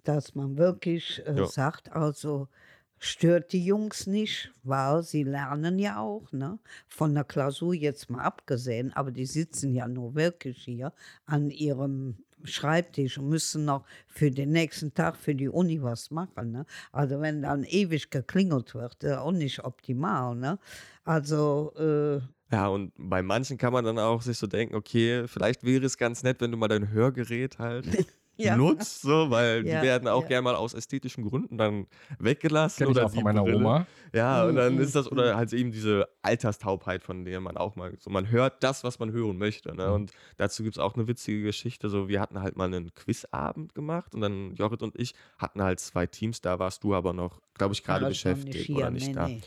Dass 0.04 0.34
man 0.34 0.56
wirklich 0.56 1.22
äh, 1.26 1.36
ja. 1.36 1.46
sagt, 1.46 1.92
also 1.92 2.48
stört 2.98 3.52
die 3.52 3.64
Jungs 3.64 4.06
nicht, 4.06 4.52
weil 4.62 5.02
sie 5.02 5.22
lernen 5.22 5.78
ja 5.78 6.00
auch, 6.00 6.32
ne? 6.32 6.58
Von 6.88 7.14
der 7.14 7.24
Klausur 7.24 7.74
jetzt 7.74 8.08
mal 8.10 8.22
abgesehen, 8.22 8.92
aber 8.94 9.10
die 9.10 9.26
sitzen 9.26 9.74
ja 9.74 9.86
nur 9.86 10.14
wirklich 10.14 10.62
hier 10.62 10.92
an 11.26 11.50
ihrem 11.50 12.16
Schreibtisch 12.44 13.18
und 13.18 13.28
müssen 13.28 13.64
noch 13.64 13.84
für 14.06 14.30
den 14.30 14.50
nächsten 14.50 14.94
Tag 14.94 15.16
für 15.16 15.34
die 15.34 15.48
Uni 15.48 15.82
was 15.82 16.10
machen. 16.10 16.52
Ne? 16.52 16.66
Also 16.92 17.20
wenn 17.20 17.42
dann 17.42 17.64
ewig 17.64 18.10
geklingelt 18.10 18.74
wird, 18.74 19.02
ist 19.02 19.16
auch 19.16 19.32
nicht 19.32 19.64
optimal. 19.64 20.34
Ne? 20.34 20.58
Also 21.04 21.72
äh, 21.76 22.20
ja, 22.52 22.68
und 22.68 22.92
bei 22.96 23.22
manchen 23.22 23.58
kann 23.58 23.72
man 23.72 23.84
dann 23.84 23.98
auch 23.98 24.22
sich 24.22 24.38
so 24.38 24.46
denken, 24.46 24.76
okay, 24.76 25.26
vielleicht 25.26 25.64
wäre 25.64 25.84
es 25.84 25.98
ganz 25.98 26.22
nett, 26.22 26.40
wenn 26.40 26.52
du 26.52 26.56
mal 26.56 26.68
dein 26.68 26.90
Hörgerät 26.90 27.58
halt 27.58 27.86
Ja. 28.38 28.56
nutzt, 28.56 29.02
so, 29.02 29.30
weil 29.30 29.66
Ja, 29.66 29.80
die 29.80 29.86
werden 29.86 30.08
auch 30.08 30.22
ja. 30.22 30.28
gerne 30.28 30.42
mal 30.42 30.54
aus 30.56 30.74
ästhetischen 30.74 31.24
Gründen 31.28 31.56
dann 31.58 31.86
weggelassen. 32.18 32.78
Kenne 32.78 32.90
ich 32.90 32.96
oder 32.96 33.06
auch 33.06 33.10
die 33.10 33.16
von 33.16 33.24
meiner 33.24 33.42
Brille. 33.42 33.56
Oma. 33.56 33.86
Ja, 34.12 34.44
und 34.44 34.56
dann 34.56 34.74
Mhm, 34.74 34.80
ist 34.80 34.94
das, 34.94 35.06
mhm. 35.06 35.12
oder 35.18 35.36
halt 35.36 35.52
eben 35.52 35.72
diese 35.72 36.08
Alterstaubheit, 36.22 37.02
von 37.02 37.24
der 37.24 37.40
man 37.40 37.56
auch 37.56 37.76
mal, 37.76 37.94
so 37.98 38.10
man 38.10 38.30
hört 38.30 38.62
das, 38.62 38.84
was 38.84 38.98
man 38.98 39.12
hören 39.12 39.38
möchte. 39.38 39.74
Ne? 39.74 39.86
Mhm. 39.88 39.92
Und 39.94 40.12
dazu 40.36 40.62
gibt 40.62 40.76
es 40.76 40.78
auch 40.82 40.94
eine 40.94 41.08
witzige 41.08 41.42
Geschichte. 41.42 41.88
So, 41.88 42.08
wir 42.08 42.20
hatten 42.20 42.40
halt 42.40 42.56
mal 42.56 42.64
einen 42.66 42.94
Quizabend 42.94 43.74
gemacht 43.74 44.14
und 44.14 44.20
dann 44.20 44.54
Jorrit 44.54 44.82
und 44.82 44.98
ich 44.98 45.14
hatten 45.38 45.62
halt 45.62 45.80
zwei 45.80 46.06
Teams, 46.06 46.40
da 46.40 46.58
warst 46.58 46.84
du 46.84 46.94
aber 46.94 47.12
noch, 47.12 47.40
glaube 47.54 47.72
ich, 47.74 47.82
gerade 47.84 48.04
ich 48.04 48.08
beschäftigt 48.10 48.70
oder 48.70 48.90
nicht 48.90 49.08
nee, 49.08 49.12
da. 49.14 49.28
nee. 49.28 49.40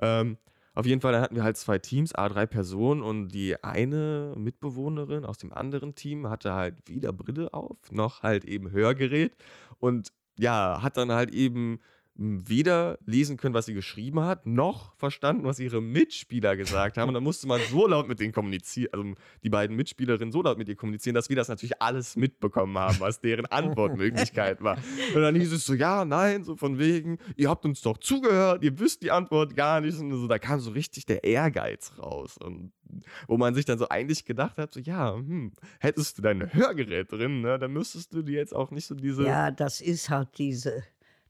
Ähm, 0.00 0.38
auf 0.76 0.86
jeden 0.86 1.00
Fall, 1.00 1.12
dann 1.12 1.22
hatten 1.22 1.36
wir 1.36 1.42
halt 1.42 1.56
zwei 1.56 1.78
Teams, 1.78 2.14
a 2.14 2.28
drei 2.28 2.46
Personen 2.46 3.02
und 3.02 3.28
die 3.28 3.62
eine 3.64 4.34
Mitbewohnerin 4.36 5.24
aus 5.24 5.38
dem 5.38 5.52
anderen 5.52 5.94
Team 5.94 6.28
hatte 6.28 6.52
halt 6.54 6.76
weder 6.86 7.12
Brille 7.12 7.52
auf, 7.54 7.78
noch 7.90 8.22
halt 8.22 8.44
eben 8.44 8.70
Hörgerät 8.70 9.34
und 9.78 10.12
ja, 10.38 10.82
hat 10.82 10.98
dann 10.98 11.12
halt 11.12 11.32
eben 11.32 11.80
weder 12.18 12.98
lesen 13.04 13.36
können, 13.36 13.54
was 13.54 13.66
sie 13.66 13.74
geschrieben 13.74 14.20
hat, 14.20 14.46
noch 14.46 14.94
verstanden, 14.96 15.44
was 15.44 15.58
ihre 15.58 15.82
Mitspieler 15.82 16.56
gesagt 16.56 16.96
haben. 16.96 17.08
Und 17.08 17.14
dann 17.14 17.22
musste 17.22 17.46
man 17.46 17.60
so 17.70 17.86
laut 17.86 18.08
mit 18.08 18.20
denen 18.20 18.32
kommunizieren, 18.32 18.88
also 18.92 19.14
die 19.42 19.50
beiden 19.50 19.76
Mitspielerinnen 19.76 20.32
so 20.32 20.42
laut 20.42 20.58
mit 20.58 20.68
ihr 20.68 20.76
kommunizieren, 20.76 21.14
dass 21.14 21.28
wir 21.28 21.36
das 21.36 21.48
natürlich 21.48 21.80
alles 21.82 22.16
mitbekommen 22.16 22.76
haben, 22.78 22.98
was 23.00 23.20
deren 23.20 23.46
Antwortmöglichkeit 23.46 24.62
war. 24.62 24.78
Und 25.14 25.20
dann 25.20 25.34
hieß 25.34 25.52
es 25.52 25.66
so, 25.66 25.74
ja, 25.74 26.04
nein, 26.04 26.44
so 26.44 26.56
von 26.56 26.78
wegen, 26.78 27.18
ihr 27.36 27.50
habt 27.50 27.64
uns 27.64 27.82
doch 27.82 27.98
zugehört, 27.98 28.64
ihr 28.64 28.78
wisst 28.78 29.02
die 29.02 29.10
Antwort 29.10 29.54
gar 29.54 29.80
nicht. 29.80 29.98
Und 29.98 30.12
so, 30.12 30.26
da 30.26 30.38
kam 30.38 30.60
so 30.60 30.70
richtig 30.70 31.06
der 31.06 31.24
Ehrgeiz 31.24 31.92
raus. 31.98 32.38
Und 32.38 32.72
wo 33.26 33.36
man 33.36 33.54
sich 33.54 33.64
dann 33.64 33.78
so 33.78 33.88
eigentlich 33.88 34.24
gedacht 34.24 34.58
hat, 34.58 34.72
so, 34.72 34.80
ja, 34.80 35.14
hm, 35.14 35.52
hättest 35.80 36.18
du 36.18 36.22
dein 36.22 36.52
Hörgerät 36.52 37.12
drin, 37.12 37.40
ne, 37.40 37.58
dann 37.58 37.72
müsstest 37.72 38.14
du 38.14 38.22
dir 38.22 38.38
jetzt 38.38 38.54
auch 38.54 38.70
nicht 38.70 38.86
so 38.86 38.94
diese 38.94 39.24
Ja, 39.24 39.50
das 39.50 39.80
ist 39.80 40.08
halt 40.08 40.38
diese, 40.38 40.82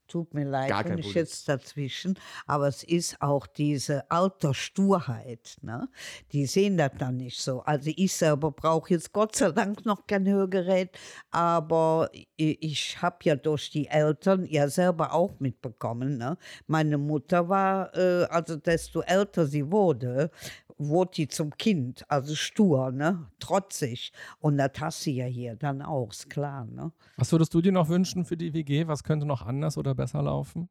tut 0.06 0.34
mir 0.34 0.44
leid, 0.44 0.68
Gar 0.68 0.84
wenn 0.84 0.98
ich 0.98 1.06
Problem. 1.06 1.22
jetzt 1.22 1.48
dazwischen, 1.48 2.18
aber 2.46 2.68
es 2.68 2.82
ist 2.82 3.20
auch 3.20 3.46
diese 3.46 4.10
Altersturheit. 4.10 5.56
Ne? 5.62 5.88
Die 6.32 6.46
sehen 6.46 6.76
das 6.76 6.92
dann 6.98 7.16
nicht 7.16 7.40
so. 7.40 7.60
Also 7.62 7.90
ich 7.94 8.12
selber 8.12 8.50
brauche 8.50 8.90
jetzt 8.90 9.12
Gott 9.12 9.36
sei 9.36 9.50
Dank 9.50 9.84
noch 9.84 10.06
kein 10.06 10.26
Hörgerät, 10.26 10.90
aber 11.30 12.10
ich 12.36 13.00
habe 13.02 13.16
ja 13.22 13.36
durch 13.36 13.70
die 13.70 13.88
Eltern 13.88 14.46
ja 14.46 14.68
selber 14.68 15.12
auch 15.12 15.38
mitbekommen. 15.40 16.18
Ne? 16.18 16.36
Meine 16.66 16.98
Mutter 16.98 17.48
war, 17.48 17.94
äh, 17.96 18.24
also 18.24 18.56
desto 18.56 19.00
älter 19.00 19.46
sie 19.46 19.70
wurde, 19.70 20.30
wurde 20.78 21.12
die 21.12 21.28
zum 21.28 21.56
Kind, 21.56 22.04
also 22.08 22.34
stur, 22.34 22.92
ne? 22.92 23.30
trotzig. 23.38 24.12
Und 24.38 24.58
das 24.58 24.72
hast 24.80 25.02
sie 25.02 25.16
ja 25.16 25.26
hier 25.26 25.56
dann 25.56 25.82
auch, 25.82 26.10
ist 26.10 26.30
klar. 26.30 26.66
Ne? 26.66 26.92
Was 27.16 27.32
würdest 27.32 27.54
du 27.54 27.60
dir 27.60 27.72
noch 27.72 27.88
wünschen 27.88 28.24
für 28.24 28.36
die 28.36 28.52
WG? 28.52 28.86
Was 28.86 29.04
könnte 29.04 29.26
noch 29.26 29.42
anders 29.42 29.78
oder 29.78 29.94
besser 29.94 30.22
laufen? 30.22 30.68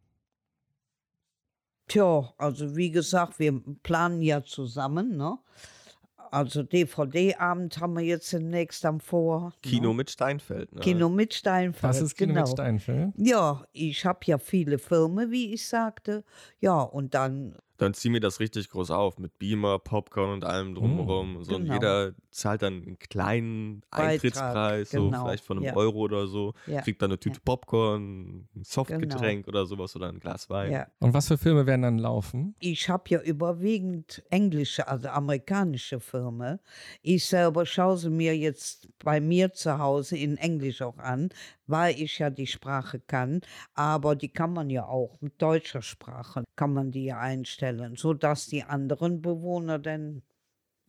Tja, 1.87 2.33
also 2.37 2.75
wie 2.75 2.89
gesagt, 2.91 3.39
wir 3.39 3.61
planen 3.83 4.21
ja 4.21 4.43
zusammen, 4.43 5.17
ne? 5.17 5.37
Also 6.31 6.63
DVD-Abend 6.63 7.79
haben 7.79 7.93
wir 7.93 8.03
jetzt 8.03 8.33
demnächst 8.33 8.83
am 8.85 8.99
vor. 8.99 9.53
Kino 9.61 9.89
Ne? 9.89 9.95
mit 9.95 10.09
Steinfeld. 10.09 10.73
Ne? 10.73 10.81
Kino 10.81 11.07
mit 11.07 11.33
Steinfeld. 11.33 11.83
Was 11.83 12.01
ist 12.01 12.15
Kino 12.15 12.33
genau. 12.33 12.41
mit 12.41 12.49
Steinfeld? 12.49 13.13
Ja, 13.15 13.63
ich 13.71 14.05
habe 14.05 14.19
ja 14.25 14.37
viele 14.37 14.77
Filme, 14.79 15.31
wie 15.31 15.53
ich 15.53 15.67
sagte. 15.67 16.23
Ja, 16.59 16.81
und 16.81 17.13
dann, 17.13 17.55
Dann 17.77 17.93
ziehen 17.93 18.13
wir 18.13 18.21
das 18.21 18.39
richtig 18.39 18.69
groß 18.69 18.91
auf 18.91 19.19
mit 19.19 19.37
Beamer, 19.37 19.79
Popcorn 19.79 20.31
und 20.31 20.45
allem 20.45 20.75
drumherum. 20.75 21.43
so, 21.43 21.55
und 21.55 21.63
genau. 21.63 21.73
jeder 21.73 22.13
zahlt 22.35 22.61
dann 22.61 22.81
einen 22.81 22.99
kleinen 22.99 23.81
Beitrag, 23.89 24.09
Eintrittspreis, 24.09 24.91
so 24.91 25.05
genau, 25.05 25.25
vielleicht 25.25 25.45
von 25.45 25.57
einem 25.57 25.67
ja. 25.67 25.75
Euro 25.75 25.99
oder 25.99 26.27
so. 26.27 26.53
Ja, 26.67 26.81
Kriegt 26.81 27.01
dann 27.01 27.11
eine 27.11 27.19
Tüte 27.19 27.37
ja. 27.37 27.41
Popcorn, 27.45 28.47
ein 28.55 28.63
Softgetränk 28.63 29.47
oder 29.47 29.65
sowas 29.65 29.95
oder 29.95 30.09
ein 30.09 30.19
Glas 30.19 30.49
Wein. 30.49 30.71
ja. 30.71 30.87
Und 30.99 31.13
was 31.13 31.27
für 31.27 31.37
Filme 31.37 31.65
werden 31.65 31.83
dann 31.83 31.97
laufen? 31.97 32.55
Ich 32.59 32.89
habe 32.89 33.03
ja 33.07 33.21
überwiegend 33.21 34.23
englische, 34.29 34.87
also 34.87 35.07
amerikanische 35.07 35.99
Filme. 35.99 36.59
Ich 37.01 37.25
selber 37.25 37.65
schaue 37.65 37.97
sie 37.97 38.09
mir 38.09 38.37
jetzt 38.37 38.89
bei 38.99 39.21
mir 39.21 39.53
zu 39.53 39.79
Hause 39.79 40.17
in 40.17 40.37
Englisch 40.37 40.81
auch 40.81 40.97
an, 40.97 41.29
weil 41.67 41.99
ich 41.99 42.19
ja 42.19 42.29
die 42.29 42.47
Sprache 42.47 42.99
kann. 42.99 43.41
Aber 43.73 44.15
die 44.15 44.29
kann 44.29 44.51
man 44.51 44.69
ja 44.69 44.85
auch 44.85 45.21
mit 45.21 45.41
deutscher 45.41 45.81
Sprache, 45.81 46.43
kann 46.55 46.73
man 46.73 46.91
die 46.91 47.05
ja 47.05 47.19
einstellen, 47.19 47.95
sodass 47.95 48.47
die 48.47 48.63
anderen 48.63 49.21
Bewohner 49.21 49.79
dann 49.79 50.21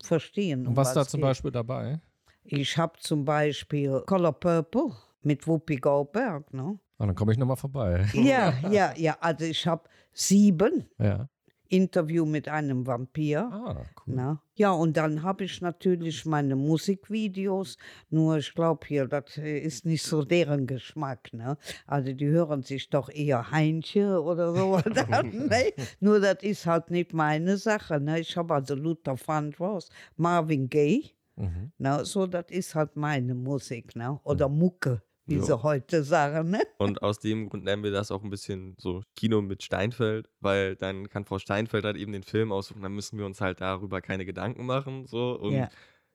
verstehen. 0.02 0.66
Und 0.66 0.76
was 0.76 0.88
ist 0.88 0.94
da 0.94 1.06
zum 1.06 1.20
geht. 1.20 1.28
Beispiel 1.28 1.50
dabei? 1.50 2.00
Ich 2.44 2.76
habe 2.78 2.98
zum 2.98 3.24
Beispiel 3.24 4.02
Color 4.06 4.32
Purple 4.32 4.92
mit 5.22 5.46
Whoopi 5.46 5.76
Goldberg. 5.76 6.52
Ne? 6.52 6.78
Ah, 6.98 7.06
dann 7.06 7.14
komme 7.14 7.32
ich 7.32 7.38
nochmal 7.38 7.56
vorbei. 7.56 8.06
Ja, 8.14 8.52
ja, 8.70 8.94
ja. 8.96 9.16
Also 9.20 9.44
ich 9.44 9.66
habe 9.66 9.88
sieben 10.12 10.88
Ja. 10.98 11.28
Interview 11.68 12.24
mit 12.24 12.48
einem 12.48 12.86
Vampir. 12.86 13.40
Ah, 13.52 13.76
cool. 14.06 14.14
Na? 14.14 14.42
Ja, 14.54 14.72
und 14.72 14.96
dann 14.96 15.22
habe 15.22 15.44
ich 15.44 15.60
natürlich 15.60 16.24
meine 16.24 16.56
Musikvideos, 16.56 17.76
nur 18.10 18.38
ich 18.38 18.54
glaube 18.54 18.86
hier, 18.86 19.06
das 19.06 19.36
äh, 19.38 19.58
ist 19.58 19.84
nicht 19.84 20.02
so 20.02 20.24
deren 20.24 20.66
Geschmack. 20.66 21.32
Ne? 21.32 21.56
Also 21.86 22.12
die 22.12 22.26
hören 22.26 22.62
sich 22.62 22.88
doch 22.90 23.08
eher 23.10 23.50
Heinche 23.50 24.22
oder 24.22 24.54
so. 24.54 24.78
ne? 25.32 25.72
Nur 26.00 26.20
das 26.20 26.42
ist 26.42 26.66
halt 26.66 26.90
nicht 26.90 27.12
meine 27.12 27.56
Sache. 27.56 28.00
Ne? 28.00 28.20
Ich 28.20 28.36
habe 28.36 28.54
also 28.54 28.74
Luther 28.74 29.16
Vandross, 29.26 29.90
Marvin 30.16 30.68
Gaye, 30.68 31.10
Mhm. 31.38 31.70
ne? 31.76 32.02
so 32.06 32.26
das 32.26 32.46
ist 32.48 32.74
halt 32.74 32.96
meine 32.96 33.34
Musik. 33.34 33.94
Ne? 33.94 34.18
Oder 34.24 34.48
Mucke, 34.48 35.02
wie 35.26 35.36
Ja. 35.36 35.42
sie 35.42 35.62
heute 35.62 36.02
sagen. 36.04 36.50
Ne? 36.50 36.60
Und 36.78 37.02
aus 37.02 37.18
dem 37.18 37.48
Grund 37.48 37.64
nennen 37.64 37.82
wir 37.82 37.90
das 37.90 38.10
auch 38.10 38.22
ein 38.22 38.30
bisschen 38.30 38.76
so 38.78 39.02
Kino 39.16 39.42
mit 39.42 39.62
Steinfeld, 39.62 40.28
weil 40.40 40.76
dann 40.76 41.08
kann 41.08 41.24
Frau 41.24 41.38
Steinfeld 41.38 41.84
halt 41.84 41.96
eben 41.96 42.12
den 42.12 42.22
Film 42.22 42.52
aussuchen, 42.52 42.82
dann 42.82 42.92
müssen 42.92 43.18
wir 43.18 43.26
uns 43.26 43.40
halt 43.40 43.60
darüber 43.60 44.00
keine 44.00 44.24
Gedanken 44.24 44.64
machen. 44.66 45.06
So. 45.06 45.32
Und 45.38 45.52
Ja. 45.54 45.68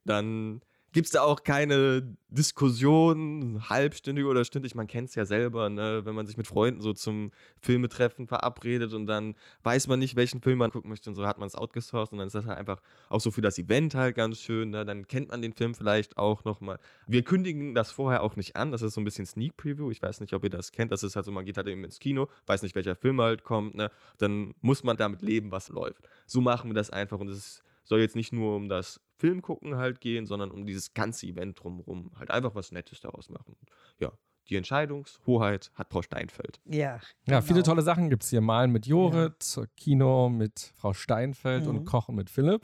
dann 0.05 0.61
gibt 0.93 1.05
es 1.05 1.11
da 1.11 1.21
auch 1.21 1.43
keine 1.43 2.15
Diskussion, 2.29 3.61
halbstündig 3.69 4.25
oder 4.25 4.43
stündlich. 4.45 4.75
Man 4.75 4.87
kennt 4.87 5.09
es 5.09 5.15
ja 5.15 5.25
selber, 5.25 5.69
ne? 5.69 6.01
wenn 6.05 6.15
man 6.15 6.27
sich 6.27 6.37
mit 6.37 6.47
Freunden 6.47 6.81
so 6.81 6.93
zum 6.93 7.31
Filmetreffen 7.61 8.27
verabredet 8.27 8.93
und 8.93 9.05
dann 9.05 9.35
weiß 9.63 9.87
man 9.87 9.99
nicht, 9.99 10.15
welchen 10.15 10.41
Film 10.41 10.59
man 10.59 10.71
gucken 10.71 10.89
möchte 10.89 11.09
und 11.09 11.15
so 11.15 11.25
hat 11.25 11.37
man 11.37 11.47
es 11.47 11.55
outgesourced 11.55 12.11
und 12.13 12.19
dann 12.19 12.27
ist 12.27 12.33
das 12.33 12.45
halt 12.45 12.57
einfach 12.57 12.81
auch 13.09 13.21
so 13.21 13.31
für 13.31 13.41
das 13.41 13.57
Event 13.57 13.95
halt 13.95 14.15
ganz 14.15 14.39
schön. 14.39 14.71
Ne? 14.71 14.85
Dann 14.85 15.07
kennt 15.07 15.29
man 15.29 15.41
den 15.41 15.53
Film 15.53 15.75
vielleicht 15.75 16.17
auch 16.17 16.43
nochmal. 16.43 16.79
Wir 17.07 17.23
kündigen 17.23 17.73
das 17.73 17.91
vorher 17.91 18.23
auch 18.23 18.35
nicht 18.35 18.55
an, 18.55 18.71
das 18.71 18.81
ist 18.81 18.93
so 18.93 19.01
ein 19.01 19.05
bisschen 19.05 19.25
Sneak 19.25 19.57
Preview. 19.57 19.91
Ich 19.91 20.01
weiß 20.01 20.19
nicht, 20.19 20.33
ob 20.33 20.43
ihr 20.43 20.49
das 20.49 20.71
kennt. 20.71 20.91
Das 20.91 21.03
ist 21.03 21.15
halt 21.15 21.25
so, 21.25 21.31
man 21.31 21.45
geht 21.45 21.57
halt 21.57 21.67
eben 21.67 21.83
ins 21.83 21.99
Kino, 21.99 22.27
weiß 22.47 22.63
nicht, 22.63 22.75
welcher 22.75 22.95
Film 22.95 23.21
halt 23.21 23.43
kommt. 23.43 23.75
Ne? 23.75 23.91
Dann 24.17 24.53
muss 24.61 24.83
man 24.83 24.97
damit 24.97 25.21
leben, 25.21 25.51
was 25.51 25.69
läuft. 25.69 26.07
So 26.25 26.41
machen 26.41 26.69
wir 26.69 26.75
das 26.75 26.89
einfach 26.89 27.19
und 27.19 27.29
es 27.29 27.37
ist 27.37 27.63
soll 27.83 27.99
jetzt 28.01 28.15
nicht 28.15 28.33
nur 28.33 28.55
um 28.55 28.69
das 28.69 28.99
Filmgucken 29.17 29.75
halt 29.75 30.01
gehen, 30.01 30.25
sondern 30.25 30.51
um 30.51 30.65
dieses 30.65 30.93
ganze 30.93 31.27
Event 31.27 31.61
drumherum. 31.63 32.11
Halt 32.17 32.31
einfach 32.31 32.55
was 32.55 32.71
Nettes 32.71 32.99
daraus 33.01 33.29
machen. 33.29 33.55
Ja, 33.99 34.11
die 34.49 34.55
Entscheidungshoheit 34.55 35.71
hat 35.75 35.91
Frau 35.91 36.01
Steinfeld. 36.01 36.59
Ja, 36.65 36.99
Ja, 37.27 37.41
viele 37.41 37.59
genau. 37.59 37.73
tolle 37.73 37.81
Sachen 37.83 38.09
gibt 38.09 38.23
es 38.23 38.29
hier. 38.31 38.41
Malen 38.41 38.71
mit 38.71 38.87
Jorit, 38.87 39.59
Kino 39.77 40.29
mit 40.29 40.71
Frau 40.75 40.93
Steinfeld 40.93 41.67
und 41.67 41.75
Mhm. 41.81 41.85
Kochen 41.85 42.15
mit 42.15 42.29
Philipp. 42.29 42.63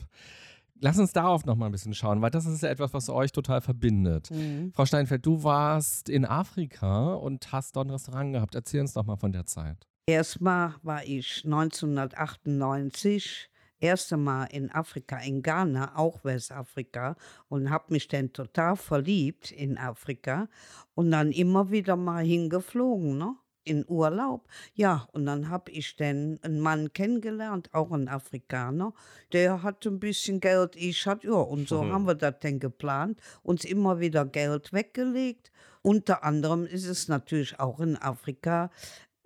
Lass 0.80 1.00
uns 1.00 1.12
darauf 1.14 1.46
noch 1.46 1.56
mal 1.56 1.68
ein 1.68 1.72
bisschen 1.72 1.94
schauen, 1.96 2.22
weil 2.22 2.30
das 2.30 2.46
ist 2.46 2.62
ja 2.62 2.70
etwas, 2.70 2.94
was 2.94 3.10
euch 3.10 3.32
total 3.32 3.62
verbindet. 3.62 4.30
Mhm. 4.32 4.72
Frau 4.76 4.86
Steinfeld, 4.86 5.26
du 5.26 5.44
warst 5.44 6.08
in 6.10 6.24
Afrika 6.26 7.14
und 7.16 7.52
hast 7.52 7.76
dort 7.76 7.88
ein 7.88 7.92
Restaurant 7.92 8.34
gehabt. 8.34 8.54
Erzähl 8.56 8.82
uns 8.82 8.94
doch 8.94 9.04
mal 9.06 9.16
von 9.18 9.32
der 9.32 9.46
Zeit. 9.46 9.88
Erstmal 10.08 10.76
war 10.84 11.04
ich 11.04 11.44
1998 11.46 13.50
erste 13.80 14.18
Mal 14.18 14.46
in 14.46 14.72
Afrika, 14.72 15.18
in 15.20 15.42
Ghana, 15.42 15.98
auch 15.98 16.24
Westafrika, 16.24 17.16
und 17.50 17.70
habe 17.70 17.94
mich 17.94 18.08
dann 18.08 18.34
total 18.34 18.76
verliebt 18.76 19.52
in 19.52 19.78
Afrika 19.78 20.48
und 20.96 21.12
dann 21.12 21.32
immer 21.32 21.72
wieder 21.72 21.96
mal 21.96 22.24
hingeflogen, 22.26 23.18
ne? 23.18 23.36
In 23.64 23.84
Urlaub. 23.90 24.48
Ja, 24.76 25.10
und 25.12 25.26
dann 25.26 25.50
habe 25.50 25.72
ich 25.72 25.98
dann 25.98 26.40
einen 26.42 26.62
Mann 26.62 26.94
kennengelernt, 26.94 27.74
auch 27.74 27.92
ein 27.92 28.08
Afrikaner. 28.08 28.94
Der 29.34 29.62
hatte 29.62 29.90
ein 29.90 30.00
bisschen 30.00 30.40
Geld, 30.40 30.78
ich 30.78 31.06
hatte, 31.06 31.28
ja, 31.28 31.34
und 31.34 31.68
so 31.68 31.84
Mhm. 31.84 31.92
haben 31.92 32.08
wir 32.08 32.16
das 32.16 32.36
dann 32.40 32.60
geplant, 32.60 33.20
uns 33.44 33.66
immer 33.66 34.00
wieder 34.00 34.26
Geld 34.26 34.72
weggelegt. 34.72 35.52
Unter 35.82 36.24
anderem 36.24 36.66
ist 36.66 36.86
es 36.86 37.10
natürlich 37.10 37.60
auch 37.60 37.82
in 37.82 37.98
Afrika 37.98 38.72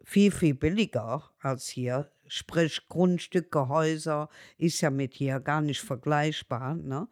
viel, 0.03 0.31
viel 0.31 0.55
billiger 0.55 1.29
als 1.39 1.67
hier. 1.67 2.09
Sprich, 2.33 2.87
Grundstücke, 2.87 3.67
Häuser 3.67 4.29
ist 4.57 4.79
ja 4.79 4.89
mit 4.89 5.15
hier 5.15 5.41
gar 5.41 5.59
nicht 5.59 5.81
vergleichbar. 5.81 6.75
Ne? 6.75 7.09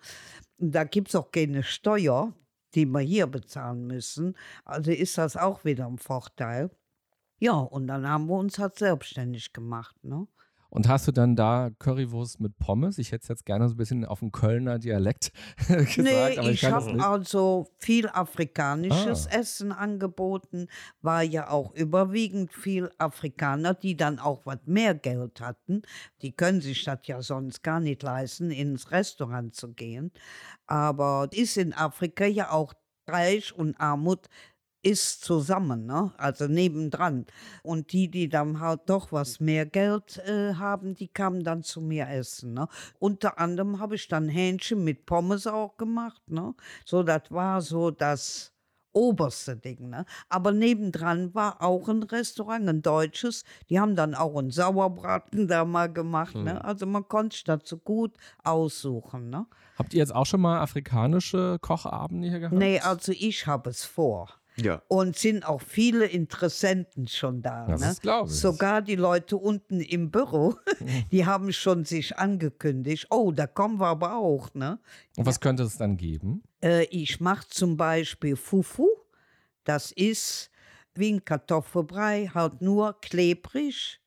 Da 0.58 0.86
gibt 0.86 1.10
es 1.10 1.16
auch 1.16 1.30
keine 1.30 1.62
Steuer, 1.62 2.34
die 2.74 2.86
wir 2.86 3.02
hier 3.02 3.28
bezahlen 3.28 3.86
müssen. 3.86 4.38
Also 4.64 4.92
ist 4.92 5.18
das 5.18 5.36
auch 5.36 5.66
wieder 5.66 5.88
ein 5.88 5.98
Vorteil. 5.98 6.72
Ja, 7.38 7.52
und 7.56 7.88
dann 7.88 8.08
haben 8.08 8.28
wir 8.28 8.38
uns 8.38 8.60
halt 8.60 8.78
selbstständig 8.80 9.52
gemacht. 9.52 10.02
Ne? 10.06 10.26
Und 10.70 10.88
hast 10.88 11.08
du 11.08 11.12
dann 11.12 11.36
da 11.36 11.72
Currywurst 11.80 12.40
mit 12.40 12.58
Pommes? 12.60 12.98
Ich 13.00 13.12
hätte 13.12 13.24
es 13.24 13.28
jetzt 13.28 13.46
gerne 13.46 13.68
so 13.68 13.74
ein 13.74 13.78
bisschen 13.78 14.06
auf 14.06 14.20
dem 14.20 14.32
Kölner 14.32 14.78
Dialekt 14.78 15.32
gesagt, 15.68 15.98
nee, 15.98 16.30
ich, 16.42 16.64
ich 16.64 16.66
habe 16.66 17.04
also 17.04 17.68
viel 17.78 18.08
afrikanisches 18.08 19.28
Ah. 19.28 19.40
Essen 19.40 19.72
angeboten, 19.72 20.68
war 21.02 21.24
ja 21.24 21.50
auch 21.50 21.74
überwiegend 21.74 22.54
viel 22.54 22.92
Afrikaner, 22.98 23.74
die 23.74 23.98
dann 23.98 24.20
auch 24.20 24.46
was 24.46 24.60
mehr 24.66 24.94
Geld 24.94 25.42
hatten. 25.42 25.82
Die 26.22 26.32
können 26.32 26.62
sich 26.62 26.84
das 26.84 27.00
ja 27.06 27.22
sonst 27.22 27.64
gar 27.64 27.80
nicht 27.80 28.04
leisten, 28.04 28.52
ins 28.52 28.92
Restaurant 28.92 29.56
zu 29.56 29.74
gehen. 29.74 30.12
Aber 30.68 31.28
ist 31.32 31.58
in 31.58 31.74
Afrika 31.74 32.26
ja 32.26 32.52
auch 32.52 32.74
Reich 33.08 33.54
und 33.54 33.80
Armut 33.80 34.28
ist 34.82 35.24
zusammen, 35.24 35.86
ne? 35.86 36.12
also 36.18 36.48
nebendran. 36.48 37.26
Und 37.64 37.92
die, 37.92 38.10
die 38.10 38.30
dann 38.30 38.60
halt 38.60 38.82
doch 38.86 39.12
was 39.12 39.40
mehr 39.40 39.66
Geld 39.66 40.18
äh, 40.26 40.54
haben, 40.56 40.96
die 40.96 41.08
kamen 41.08 41.44
dann 41.44 41.64
zu 41.64 41.82
mir 41.82 42.08
essen. 42.08 42.54
Ne? 42.54 42.68
Unter 42.98 43.40
anderem 43.40 43.80
habe 43.80 43.96
ich 43.96 44.08
dann 44.08 44.30
Hähnchen 44.30 44.84
mit 44.84 45.06
Pommes 45.06 45.48
auch 45.48 45.78
gemacht. 45.78 46.22
Ne? 46.28 46.54
So, 46.86 47.04
das 47.04 47.24
war 47.30 47.62
so 47.62 47.92
das 47.92 48.54
oberste 48.92 49.56
Ding. 49.56 49.90
Ne? 49.90 50.06
Aber 50.30 50.52
nebendran 50.52 51.34
war 51.36 51.62
auch 51.62 51.88
ein 51.90 52.04
Restaurant, 52.04 52.68
ein 52.68 52.82
deutsches. 52.82 53.44
Die 53.70 53.80
haben 53.80 53.96
dann 53.96 54.16
auch 54.16 54.38
einen 54.38 54.52
Sauerbraten 54.52 55.48
da 55.48 55.66
mal 55.66 55.92
gemacht. 55.92 56.36
Ne? 56.36 56.64
Also 56.64 56.86
man 56.86 57.08
konnte 57.08 57.36
sich 57.36 57.44
dazu 57.44 57.78
gut 57.78 58.14
aussuchen. 58.44 59.30
Ne? 59.30 59.46
Habt 59.78 59.94
ihr 59.94 60.00
jetzt 60.00 60.16
auch 60.16 60.26
schon 60.26 60.42
mal 60.42 60.60
afrikanische 60.60 61.58
Kochabende 61.62 62.30
hier 62.30 62.40
gehabt? 62.40 62.56
Nee, 62.56 62.80
also 62.80 63.12
ich 63.12 63.46
habe 63.46 63.70
es 63.70 63.86
vor. 63.86 64.39
Ja. 64.62 64.82
Und 64.88 65.16
sind 65.18 65.46
auch 65.46 65.62
viele 65.62 66.06
Interessenten 66.06 67.08
schon 67.08 67.42
da. 67.42 67.68
Das 67.68 67.82
ne? 67.82 67.92
ist, 67.92 68.02
glaub 68.02 68.28
ich. 68.28 68.34
Sogar 68.34 68.82
die 68.82 68.96
Leute 68.96 69.38
unten 69.38 69.82
im 69.82 70.12
Büro, 70.12 70.56
die 71.12 71.26
haben 71.26 71.52
schon 71.54 71.86
sich 71.86 72.18
angekündigt. 72.18 73.08
Oh, 73.10 73.32
da 73.32 73.48
kommen 73.48 73.80
wir 73.80 73.88
aber 73.88 74.16
auch. 74.16 74.54
Ne? 74.54 74.80
Und 75.18 75.26
was 75.26 75.40
könnte 75.40 75.64
es 75.64 75.78
dann 75.78 75.98
geben? 75.98 76.44
Äh, 76.64 76.86
ich 76.86 77.20
mache 77.20 77.48
zum 77.48 77.78
Beispiel 77.78 78.36
Fufu. 78.36 78.88
Das 79.64 79.92
ist 79.92 80.50
wie 80.96 81.14
ein 81.14 81.26
Kartoffelbrei, 81.26 82.30
halt 82.34 82.62
nur 82.62 83.00
klebrig. 83.02 84.00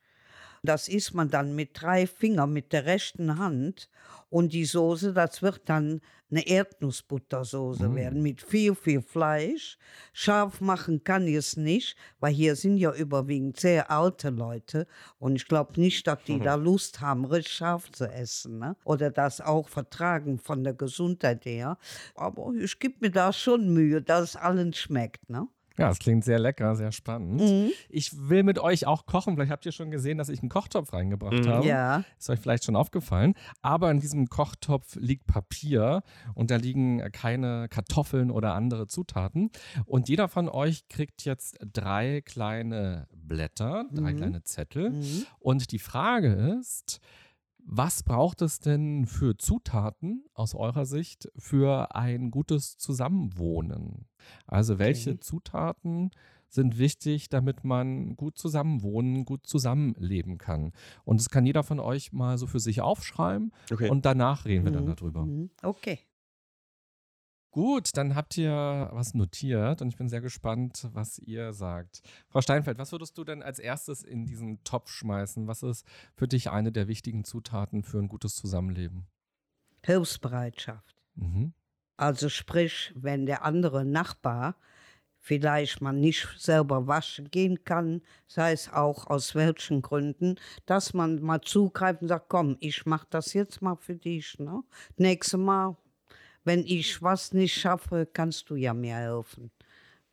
Das 0.64 0.86
isst 0.86 1.12
man 1.14 1.28
dann 1.28 1.56
mit 1.56 1.70
drei 1.74 2.06
Fingern, 2.06 2.52
mit 2.52 2.72
der 2.72 2.86
rechten 2.86 3.38
Hand. 3.38 3.90
Und 4.30 4.52
die 4.52 4.64
Soße, 4.64 5.12
das 5.12 5.42
wird 5.42 5.62
dann 5.68 6.00
eine 6.30 6.46
Erdnussbuttersoße 6.46 7.94
werden 7.94 8.22
mit 8.22 8.40
viel, 8.40 8.74
viel 8.74 9.02
Fleisch. 9.02 9.76
Scharf 10.12 10.60
machen 10.60 11.04
kann 11.04 11.26
ich 11.26 11.34
es 11.34 11.56
nicht, 11.56 11.96
weil 12.20 12.32
hier 12.32 12.56
sind 12.56 12.78
ja 12.78 12.94
überwiegend 12.94 13.60
sehr 13.60 13.90
alte 13.90 14.30
Leute. 14.30 14.86
Und 15.18 15.36
ich 15.36 15.46
glaube 15.46 15.78
nicht, 15.80 16.06
dass 16.06 16.24
die 16.24 16.40
da 16.40 16.54
Lust 16.54 17.00
haben, 17.00 17.24
richtig 17.26 17.52
scharf 17.52 17.90
zu 17.92 18.06
essen. 18.06 18.58
Ne? 18.58 18.76
Oder 18.84 19.10
das 19.10 19.40
auch 19.40 19.68
vertragen 19.68 20.38
von 20.38 20.64
der 20.64 20.74
Gesundheit 20.74 21.44
her. 21.44 21.76
Aber 22.14 22.52
ich 22.54 22.78
gebe 22.78 22.94
mir 23.00 23.10
da 23.10 23.32
schon 23.32 23.74
Mühe, 23.74 24.00
dass 24.00 24.30
es 24.30 24.36
allen 24.36 24.72
schmeckt. 24.72 25.28
Ne? 25.28 25.48
Ja, 25.82 25.90
es 25.90 25.98
klingt 25.98 26.24
sehr 26.24 26.38
lecker, 26.38 26.74
sehr 26.76 26.92
spannend. 26.92 27.40
Mhm. 27.40 27.70
Ich 27.88 28.28
will 28.28 28.42
mit 28.42 28.58
euch 28.58 28.86
auch 28.86 29.06
kochen. 29.06 29.34
Vielleicht 29.34 29.50
habt 29.52 29.66
ihr 29.66 29.72
schon 29.72 29.90
gesehen, 29.90 30.18
dass 30.18 30.28
ich 30.28 30.40
einen 30.40 30.48
Kochtopf 30.48 30.92
reingebracht 30.92 31.44
Mhm. 31.44 31.48
habe. 31.48 31.66
Ja. 31.66 32.04
Ist 32.18 32.30
euch 32.30 32.40
vielleicht 32.40 32.64
schon 32.64 32.76
aufgefallen. 32.76 33.34
Aber 33.60 33.90
in 33.90 34.00
diesem 34.00 34.28
Kochtopf 34.28 34.96
liegt 34.96 35.26
Papier 35.26 36.02
und 36.34 36.50
da 36.50 36.56
liegen 36.56 37.02
keine 37.12 37.68
Kartoffeln 37.68 38.30
oder 38.30 38.54
andere 38.54 38.86
Zutaten. 38.86 39.50
Und 39.84 40.08
jeder 40.08 40.28
von 40.28 40.48
euch 40.48 40.88
kriegt 40.88 41.24
jetzt 41.24 41.58
drei 41.72 42.20
kleine 42.24 43.08
Blätter, 43.12 43.84
drei 43.92 44.12
Mhm. 44.12 44.16
kleine 44.16 44.42
Zettel. 44.44 44.90
Mhm. 44.90 45.26
Und 45.40 45.72
die 45.72 45.78
Frage 45.78 46.56
ist, 46.60 47.00
was 47.64 48.02
braucht 48.02 48.42
es 48.42 48.60
denn 48.60 49.06
für 49.06 49.36
Zutaten 49.36 50.24
aus 50.34 50.54
eurer 50.54 50.84
Sicht 50.84 51.28
für 51.36 51.94
ein 51.94 52.30
gutes 52.30 52.76
Zusammenwohnen? 52.78 54.06
Also 54.46 54.78
welche 54.78 55.10
Okay. 55.12 55.20
Zutaten 55.20 56.10
sind 56.48 56.76
wichtig, 56.78 57.28
damit 57.30 57.64
man 57.64 58.14
gut 58.16 58.36
zusammenwohnen, 58.36 59.24
gut 59.24 59.46
zusammenleben 59.46 60.38
kann? 60.38 60.72
Und 61.04 61.20
das 61.20 61.30
kann 61.30 61.46
jeder 61.46 61.62
von 61.62 61.80
euch 61.80 62.12
mal 62.12 62.36
so 62.36 62.46
für 62.46 62.60
sich 62.60 62.80
aufschreiben 62.82 63.52
Okay. 63.72 63.88
und 63.88 64.04
danach 64.04 64.44
reden 64.44 64.64
wir 64.64 64.72
dann 64.72 64.84
Mhm. 64.84 64.94
darüber. 64.96 65.24
Mhm. 65.26 65.50
Okay. 65.62 65.98
Gut, 67.52 67.90
dann 67.98 68.14
habt 68.14 68.38
ihr 68.38 68.88
was 68.92 69.12
notiert 69.12 69.82
und 69.82 69.88
ich 69.88 69.96
bin 69.98 70.08
sehr 70.08 70.22
gespannt, 70.22 70.88
was 70.94 71.18
ihr 71.18 71.52
sagt. 71.52 72.00
Frau 72.30 72.40
Steinfeld, 72.40 72.78
was 72.78 72.92
würdest 72.92 73.18
du 73.18 73.24
denn 73.24 73.42
als 73.42 73.58
erstes 73.58 74.02
in 74.02 74.24
diesen 74.24 74.64
Topf 74.64 74.90
schmeißen? 74.90 75.46
Was 75.46 75.62
ist 75.62 75.86
für 76.14 76.26
dich 76.26 76.48
eine 76.48 76.72
der 76.72 76.88
wichtigen 76.88 77.24
Zutaten 77.24 77.82
für 77.82 77.98
ein 77.98 78.08
gutes 78.08 78.36
Zusammenleben? 78.36 79.06
Hilfsbereitschaft. 79.84 80.96
Mhm. 81.14 81.52
Also 81.98 82.30
sprich, 82.30 82.90
wenn 82.94 83.26
der 83.26 83.44
andere 83.44 83.84
Nachbar 83.84 84.56
vielleicht 85.18 85.82
mal 85.82 85.92
nicht 85.92 86.26
selber 86.38 86.86
waschen 86.86 87.30
gehen 87.30 87.64
kann, 87.64 88.00
sei 88.26 88.52
es 88.52 88.72
auch 88.72 89.08
aus 89.08 89.34
welchen 89.34 89.82
Gründen, 89.82 90.36
dass 90.64 90.94
man 90.94 91.20
mal 91.20 91.42
zugreift 91.42 92.00
und 92.00 92.08
sagt, 92.08 92.30
komm, 92.30 92.56
ich 92.60 92.86
mach 92.86 93.04
das 93.04 93.34
jetzt 93.34 93.60
mal 93.60 93.76
für 93.76 93.94
dich. 93.94 94.38
Ne? 94.38 94.64
Nächstes 94.96 95.38
Mal, 95.38 95.76
wenn 96.44 96.64
ich 96.66 97.02
was 97.02 97.32
nicht 97.32 97.54
schaffe, 97.54 98.06
kannst 98.06 98.50
du 98.50 98.56
ja 98.56 98.74
mir 98.74 98.96
helfen. 98.96 99.50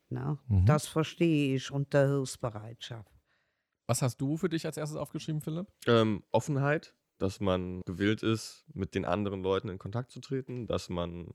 Ne? 0.09 0.37
Mhm. 0.47 0.65
Das 0.65 0.87
verstehe 0.87 1.55
ich 1.55 1.71
unter 1.71 2.07
Hilfsbereitschaft. 2.07 3.11
Was 3.87 4.01
hast 4.01 4.17
du 4.21 4.37
für 4.37 4.49
dich 4.49 4.65
als 4.65 4.77
erstes 4.77 4.97
aufgeschrieben, 4.97 5.41
Philipp? 5.41 5.67
Ähm, 5.87 6.23
Offenheit, 6.31 6.95
dass 7.17 7.39
man 7.39 7.81
gewillt 7.85 8.23
ist, 8.23 8.65
mit 8.73 8.93
den 8.93 9.05
anderen 9.05 9.41
Leuten 9.41 9.69
in 9.69 9.79
Kontakt 9.79 10.11
zu 10.11 10.19
treten, 10.19 10.67
dass 10.67 10.89
man 10.89 11.33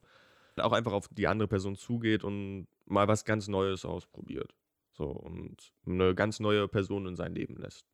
auch 0.56 0.72
einfach 0.72 0.92
auf 0.92 1.08
die 1.08 1.26
andere 1.26 1.48
Person 1.48 1.76
zugeht 1.76 2.22
und 2.22 2.68
mal 2.86 3.08
was 3.08 3.24
ganz 3.24 3.48
Neues 3.48 3.84
ausprobiert. 3.84 4.54
So 4.92 5.06
und 5.06 5.72
eine 5.86 6.14
ganz 6.14 6.38
neue 6.38 6.68
Person 6.68 7.06
in 7.06 7.16
sein 7.16 7.34
Leben 7.34 7.56
lässt. 7.56 7.84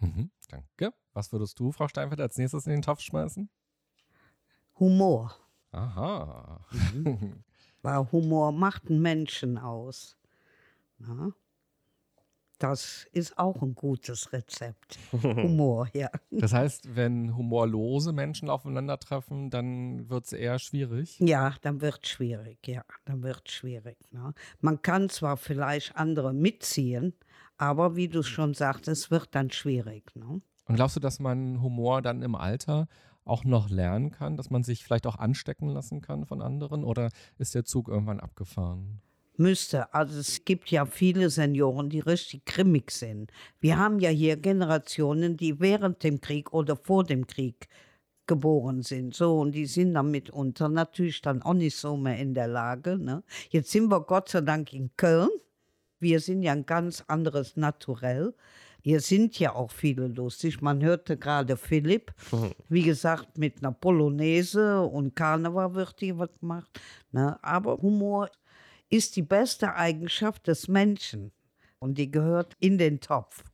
Mhm. 0.00 0.30
Danke. 0.48 0.92
Was 1.12 1.30
würdest 1.32 1.58
du, 1.60 1.70
Frau 1.70 1.86
Steinfeld, 1.86 2.20
als 2.20 2.36
nächstes 2.38 2.66
in 2.66 2.72
den 2.72 2.82
Topf 2.82 3.00
schmeißen? 3.00 3.48
Humor. 4.78 5.36
Aha. 5.72 6.60
Weil 7.82 8.12
Humor 8.12 8.52
macht 8.52 8.88
einen 8.88 9.00
Menschen 9.00 9.58
aus. 9.58 10.16
Na? 10.98 11.32
Das 12.58 13.06
ist 13.12 13.38
auch 13.38 13.62
ein 13.62 13.74
gutes 13.74 14.34
Rezept. 14.34 14.98
Humor, 15.12 15.88
ja. 15.94 16.10
Das 16.30 16.52
heißt, 16.52 16.94
wenn 16.94 17.34
humorlose 17.34 18.12
Menschen 18.12 18.50
aufeinandertreffen, 18.50 19.48
dann 19.48 20.10
wird 20.10 20.26
es 20.26 20.34
eher 20.34 20.58
schwierig. 20.58 21.18
Ja, 21.20 21.54
dann 21.62 21.80
wird 21.80 22.00
es 22.02 22.10
schwierig, 22.10 22.58
ja, 22.66 22.82
dann 23.06 23.22
wird 23.22 23.44
es 23.46 23.54
schwierig. 23.54 23.96
Ne? 24.10 24.34
Man 24.60 24.82
kann 24.82 25.08
zwar 25.08 25.38
vielleicht 25.38 25.96
andere 25.96 26.34
mitziehen, 26.34 27.14
aber 27.56 27.96
wie 27.96 28.08
du 28.08 28.22
schon 28.22 28.52
sagst, 28.52 28.88
es 28.88 29.10
wird 29.10 29.34
dann 29.34 29.50
schwierig. 29.50 30.14
Ne? 30.14 30.42
Und 30.66 30.74
glaubst 30.76 30.96
du, 30.96 31.00
dass 31.00 31.18
man 31.18 31.62
Humor 31.62 32.02
dann 32.02 32.20
im 32.20 32.34
Alter 32.34 32.88
auch 33.30 33.44
noch 33.44 33.70
lernen 33.70 34.10
kann, 34.10 34.36
dass 34.36 34.50
man 34.50 34.62
sich 34.62 34.84
vielleicht 34.84 35.06
auch 35.06 35.16
anstecken 35.16 35.68
lassen 35.68 36.00
kann 36.00 36.26
von 36.26 36.42
anderen? 36.42 36.84
Oder 36.84 37.10
ist 37.38 37.54
der 37.54 37.64
Zug 37.64 37.88
irgendwann 37.88 38.20
abgefahren? 38.20 39.00
Müsste. 39.36 39.94
Also 39.94 40.18
es 40.20 40.44
gibt 40.44 40.70
ja 40.70 40.84
viele 40.84 41.30
Senioren, 41.30 41.88
die 41.88 42.00
richtig 42.00 42.44
grimmig 42.44 42.90
sind. 42.90 43.32
Wir 43.58 43.78
haben 43.78 43.98
ja 43.98 44.10
hier 44.10 44.36
Generationen, 44.36 45.38
die 45.38 45.60
während 45.60 46.02
dem 46.04 46.20
Krieg 46.20 46.52
oder 46.52 46.76
vor 46.76 47.04
dem 47.04 47.26
Krieg 47.26 47.68
geboren 48.26 48.82
sind. 48.82 49.14
So, 49.14 49.40
und 49.40 49.52
die 49.52 49.66
sind 49.66 49.94
dann 49.94 50.10
mitunter 50.10 50.68
natürlich 50.68 51.22
dann 51.22 51.42
auch 51.42 51.54
nicht 51.54 51.74
so 51.74 51.96
mehr 51.96 52.18
in 52.18 52.34
der 52.34 52.48
Lage. 52.48 52.98
Ne? 52.98 53.22
Jetzt 53.48 53.70
sind 53.70 53.90
wir 53.90 54.02
Gott 54.02 54.28
sei 54.28 54.42
Dank 54.42 54.72
in 54.72 54.90
Köln. 54.96 55.30
Wir 55.98 56.20
sind 56.20 56.42
ja 56.42 56.52
ein 56.52 56.66
ganz 56.66 57.02
anderes 57.08 57.56
Naturell. 57.56 58.34
Hier 58.82 59.00
sind 59.00 59.38
ja 59.38 59.54
auch 59.54 59.70
viele 59.70 60.08
lustig. 60.08 60.60
Man 60.62 60.82
hörte 60.82 61.16
gerade 61.16 61.56
Philipp, 61.56 62.12
wie 62.68 62.82
gesagt, 62.82 63.36
mit 63.38 63.58
einer 63.58 63.72
Polonaise 63.72 64.80
und 64.80 65.14
Karneval 65.14 65.74
wird 65.74 65.96
hier 65.98 66.18
was 66.18 66.30
gemacht. 66.40 66.80
Ne? 67.12 67.38
Aber 67.42 67.76
Humor 67.78 68.30
ist 68.88 69.16
die 69.16 69.22
beste 69.22 69.74
Eigenschaft 69.74 70.46
des 70.46 70.68
Menschen 70.68 71.30
und 71.78 71.98
die 71.98 72.10
gehört 72.10 72.56
in 72.60 72.78
den 72.78 73.00
Topf. 73.00 73.44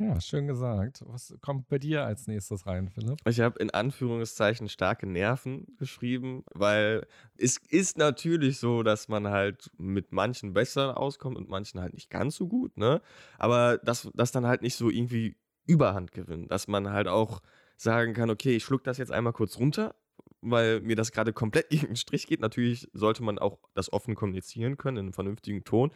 Ja, 0.00 0.18
schön 0.18 0.46
gesagt. 0.46 1.02
Was 1.06 1.36
kommt 1.42 1.68
bei 1.68 1.78
dir 1.78 2.06
als 2.06 2.26
nächstes 2.26 2.66
rein, 2.66 2.88
Philipp? 2.88 3.18
Ich 3.26 3.38
habe 3.40 3.58
in 3.58 3.68
Anführungszeichen 3.68 4.70
starke 4.70 5.06
Nerven 5.06 5.66
geschrieben, 5.76 6.42
weil 6.54 7.06
es 7.36 7.58
ist 7.68 7.98
natürlich 7.98 8.58
so, 8.58 8.82
dass 8.82 9.08
man 9.08 9.28
halt 9.28 9.70
mit 9.76 10.10
manchen 10.10 10.54
besser 10.54 10.96
auskommt 10.96 11.36
und 11.36 11.50
manchen 11.50 11.82
halt 11.82 11.92
nicht 11.92 12.08
ganz 12.08 12.36
so 12.36 12.48
gut, 12.48 12.78
ne? 12.78 13.02
Aber 13.38 13.76
dass 13.76 14.08
das 14.14 14.32
dann 14.32 14.46
halt 14.46 14.62
nicht 14.62 14.74
so 14.74 14.88
irgendwie 14.88 15.36
Überhand 15.66 16.12
gewinnt, 16.12 16.50
dass 16.50 16.66
man 16.66 16.90
halt 16.90 17.06
auch 17.06 17.42
sagen 17.76 18.14
kann, 18.14 18.30
okay, 18.30 18.56
ich 18.56 18.64
schluck 18.64 18.82
das 18.84 18.96
jetzt 18.96 19.12
einmal 19.12 19.34
kurz 19.34 19.58
runter, 19.58 19.94
weil 20.40 20.80
mir 20.80 20.96
das 20.96 21.12
gerade 21.12 21.34
komplett 21.34 21.68
gegen 21.68 21.88
den 21.88 21.96
Strich 21.96 22.26
geht. 22.26 22.40
Natürlich 22.40 22.88
sollte 22.94 23.22
man 23.22 23.38
auch 23.38 23.58
das 23.74 23.92
offen 23.92 24.14
kommunizieren 24.14 24.78
können 24.78 24.96
in 24.96 25.04
einem 25.04 25.12
vernünftigen 25.12 25.62
Ton, 25.62 25.90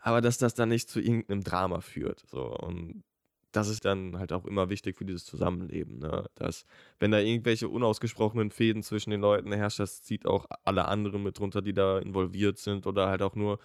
aber 0.00 0.20
dass 0.20 0.38
das 0.38 0.54
dann 0.54 0.70
nicht 0.70 0.90
zu 0.90 0.98
irgendeinem 1.00 1.44
Drama 1.44 1.80
führt. 1.80 2.24
So 2.26 2.52
und 2.52 3.04
das 3.54 3.68
ist 3.68 3.84
dann 3.84 4.18
halt 4.18 4.32
auch 4.32 4.46
immer 4.46 4.68
wichtig 4.68 4.96
für 4.96 5.04
dieses 5.04 5.24
Zusammenleben. 5.24 5.98
Ne? 6.00 6.24
Dass, 6.34 6.64
wenn 6.98 7.12
da 7.12 7.20
irgendwelche 7.20 7.68
unausgesprochenen 7.68 8.50
Fäden 8.50 8.82
zwischen 8.82 9.10
den 9.10 9.20
Leuten 9.20 9.52
herrscht, 9.52 9.78
das 9.78 10.02
zieht 10.02 10.26
auch 10.26 10.46
alle 10.64 10.86
anderen 10.86 11.22
mit 11.22 11.38
drunter, 11.38 11.62
die 11.62 11.72
da 11.72 11.98
involviert 11.98 12.58
sind 12.58 12.86
oder 12.86 13.08
halt 13.08 13.22
auch 13.22 13.36
nur 13.36 13.60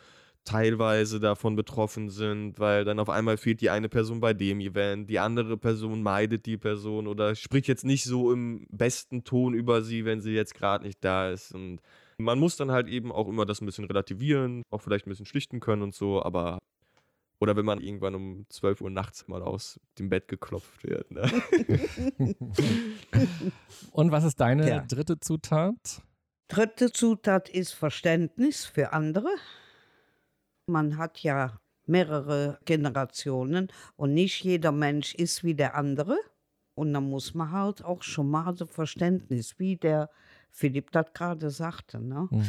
teilweise 0.45 1.19
davon 1.19 1.55
betroffen 1.55 2.09
sind, 2.09 2.59
weil 2.59 2.85
dann 2.85 2.99
auf 2.99 3.09
einmal 3.09 3.37
fehlt 3.37 3.61
die 3.61 3.69
eine 3.69 3.89
Person 3.89 4.19
bei 4.19 4.33
dem 4.33 4.59
Event, 4.59 5.09
die 5.09 5.19
andere 5.19 5.57
Person 5.57 6.01
meidet 6.01 6.45
die 6.45 6.57
Person 6.57 7.07
oder 7.07 7.35
spricht 7.35 7.67
jetzt 7.67 7.83
nicht 7.83 8.03
so 8.03 8.31
im 8.31 8.67
besten 8.69 9.23
Ton 9.23 9.53
über 9.53 9.81
sie, 9.81 10.05
wenn 10.05 10.21
sie 10.21 10.31
jetzt 10.31 10.53
gerade 10.53 10.85
nicht 10.85 11.03
da 11.03 11.29
ist. 11.29 11.53
Und 11.53 11.81
man 12.17 12.39
muss 12.39 12.55
dann 12.57 12.71
halt 12.71 12.87
eben 12.87 13.11
auch 13.11 13.27
immer 13.27 13.45
das 13.45 13.61
ein 13.61 13.65
bisschen 13.65 13.85
relativieren, 13.85 14.63
auch 14.69 14.81
vielleicht 14.81 15.07
ein 15.07 15.09
bisschen 15.09 15.25
schlichten 15.25 15.59
können 15.59 15.81
und 15.81 15.95
so, 15.95 16.23
aber 16.23 16.59
oder 17.39 17.55
wenn 17.55 17.65
man 17.65 17.79
irgendwann 17.79 18.15
um 18.15 18.45
12 18.49 18.81
Uhr 18.81 18.89
nachts 18.89 19.27
mal 19.27 19.41
aus 19.41 19.79
dem 19.97 20.09
Bett 20.09 20.27
geklopft 20.27 20.83
wird. 20.83 21.09
Ne? 21.11 21.21
und 23.91 24.11
was 24.11 24.23
ist 24.23 24.39
deine 24.39 24.67
Ja. 24.69 24.79
dritte 24.81 25.19
Zutat? 25.19 26.01
Dritte 26.47 26.91
Zutat 26.91 27.47
ist 27.49 27.73
Verständnis 27.73 28.65
für 28.65 28.91
andere. 28.93 29.29
Man 30.67 30.97
hat 30.97 31.19
ja 31.19 31.59
mehrere 31.85 32.59
Generationen 32.65 33.71
und 33.95 34.13
nicht 34.13 34.43
jeder 34.43 34.71
Mensch 34.71 35.15
ist 35.15 35.43
wie 35.43 35.55
der 35.55 35.75
andere. 35.75 36.17
Und 36.75 36.93
dann 36.93 37.09
muss 37.09 37.33
man 37.33 37.51
halt 37.51 37.83
auch 37.83 38.03
schon 38.03 38.29
mal 38.29 38.55
so 38.55 38.65
Verständnis, 38.65 39.59
wie 39.59 39.75
der 39.75 40.09
Philipp 40.49 40.91
das 40.91 41.11
gerade 41.13 41.49
sagte. 41.49 41.99
Ne? 41.99 42.27
Mhm. 42.31 42.45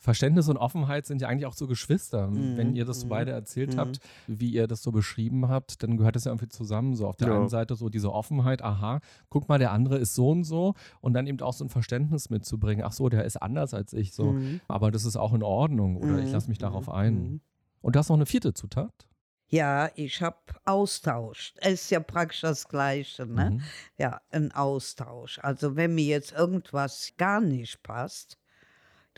Verständnis 0.00 0.48
und 0.48 0.56
Offenheit 0.56 1.06
sind 1.06 1.20
ja 1.20 1.28
eigentlich 1.28 1.46
auch 1.46 1.54
so 1.54 1.66
Geschwister. 1.66 2.28
Mhm, 2.28 2.56
Wenn 2.56 2.76
ihr 2.76 2.84
das 2.84 3.00
so 3.00 3.06
mhm, 3.06 3.10
beide 3.10 3.32
erzählt 3.32 3.74
mhm. 3.74 3.78
habt, 3.80 4.00
wie 4.28 4.50
ihr 4.50 4.68
das 4.68 4.82
so 4.82 4.92
beschrieben 4.92 5.48
habt, 5.48 5.82
dann 5.82 5.96
gehört 5.96 6.14
das 6.16 6.24
ja 6.24 6.30
irgendwie 6.30 6.48
zusammen. 6.48 6.94
So 6.94 7.08
auf 7.08 7.16
der 7.16 7.28
Ja. 7.28 7.36
einen 7.40 7.48
Seite 7.48 7.74
so 7.74 7.88
diese 7.88 8.12
Offenheit, 8.12 8.62
aha, 8.62 9.00
guck 9.28 9.48
mal, 9.48 9.58
der 9.58 9.72
andere 9.72 9.98
ist 9.98 10.14
so 10.14 10.30
und 10.30 10.44
so. 10.44 10.74
Und 11.00 11.14
dann 11.14 11.26
eben 11.26 11.40
auch 11.40 11.52
so 11.52 11.64
ein 11.64 11.68
Verständnis 11.68 12.30
mitzubringen. 12.30 12.84
Ach 12.86 12.92
so, 12.92 13.08
der 13.08 13.24
ist 13.24 13.36
anders 13.42 13.74
als 13.74 13.92
ich. 13.92 14.12
So. 14.12 14.32
Mhm. 14.32 14.60
Aber 14.68 14.90
das 14.92 15.04
ist 15.04 15.16
auch 15.16 15.34
in 15.34 15.42
Ordnung. 15.42 15.96
Oder 15.96 16.20
ich 16.20 16.26
Mhm, 16.26 16.32
lasse 16.32 16.48
mich 16.48 16.58
darauf 16.58 16.86
mhm, 16.86 16.92
ein. 16.92 17.40
Und 17.80 17.96
du 17.96 17.98
hast 17.98 18.08
noch 18.08 18.16
eine 18.16 18.26
vierte 18.26 18.54
Zutat. 18.54 19.08
Ja, 19.50 19.88
ich 19.96 20.20
habe 20.22 20.36
Austausch. 20.64 21.54
Es 21.56 21.82
ist 21.84 21.90
ja 21.90 22.00
praktisch 22.00 22.42
das 22.42 22.68
Gleiche, 22.68 23.26
ne? 23.26 23.52
Mhm. 23.52 23.62
Ja, 23.96 24.20
ein 24.30 24.52
Austausch. 24.52 25.38
Also 25.42 25.74
wenn 25.74 25.94
mir 25.94 26.04
jetzt 26.04 26.32
irgendwas 26.32 27.12
gar 27.16 27.40
nicht 27.40 27.82
passt, 27.82 28.36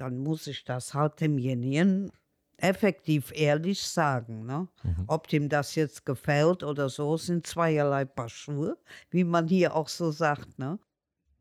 dann 0.00 0.18
muss 0.18 0.46
ich 0.46 0.64
das 0.64 0.94
halt 0.94 1.20
demjenigen 1.20 2.10
effektiv 2.56 3.32
ehrlich 3.34 3.82
sagen. 3.82 4.44
Ne? 4.46 4.68
Mhm. 4.82 5.04
Ob 5.06 5.28
dem 5.28 5.48
das 5.48 5.74
jetzt 5.74 6.04
gefällt 6.06 6.62
oder 6.62 6.88
so, 6.88 7.16
sind 7.16 7.46
zweierlei 7.46 8.04
Paar 8.04 8.28
Schuhe, 8.28 8.76
wie 9.10 9.24
man 9.24 9.48
hier 9.48 9.74
auch 9.74 9.88
so 9.88 10.10
sagt. 10.10 10.58
Ne? 10.58 10.78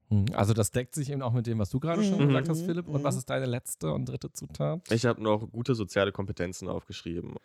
Mhm. 0.10 0.26
Also 0.34 0.54
das 0.54 0.72
deckt 0.72 0.96
sich 0.96 1.10
eben 1.12 1.22
auch 1.22 1.34
mit 1.34 1.46
dem, 1.48 1.60
was 1.60 1.70
du 1.70 1.80
gerade 1.80 2.04
schon 2.04 2.20
Mhm. 2.20 2.28
gesagt 2.28 2.50
hast, 2.50 2.62
Mhm. 2.62 2.66
Philipp. 2.66 2.88
Und 2.88 3.04
was 3.04 3.16
Mhm. 3.16 3.20
ist 3.20 3.30
deine 3.30 3.46
letzte 3.46 3.92
und 3.94 4.06
dritte 4.06 4.32
Zutat? 4.32 4.92
Ich 4.92 5.06
habe 5.06 5.22
noch 5.22 5.50
gute 5.52 5.76
soziale 5.76 6.12
Kompetenzen 6.12 6.68
aufgeschrieben. 6.68 7.36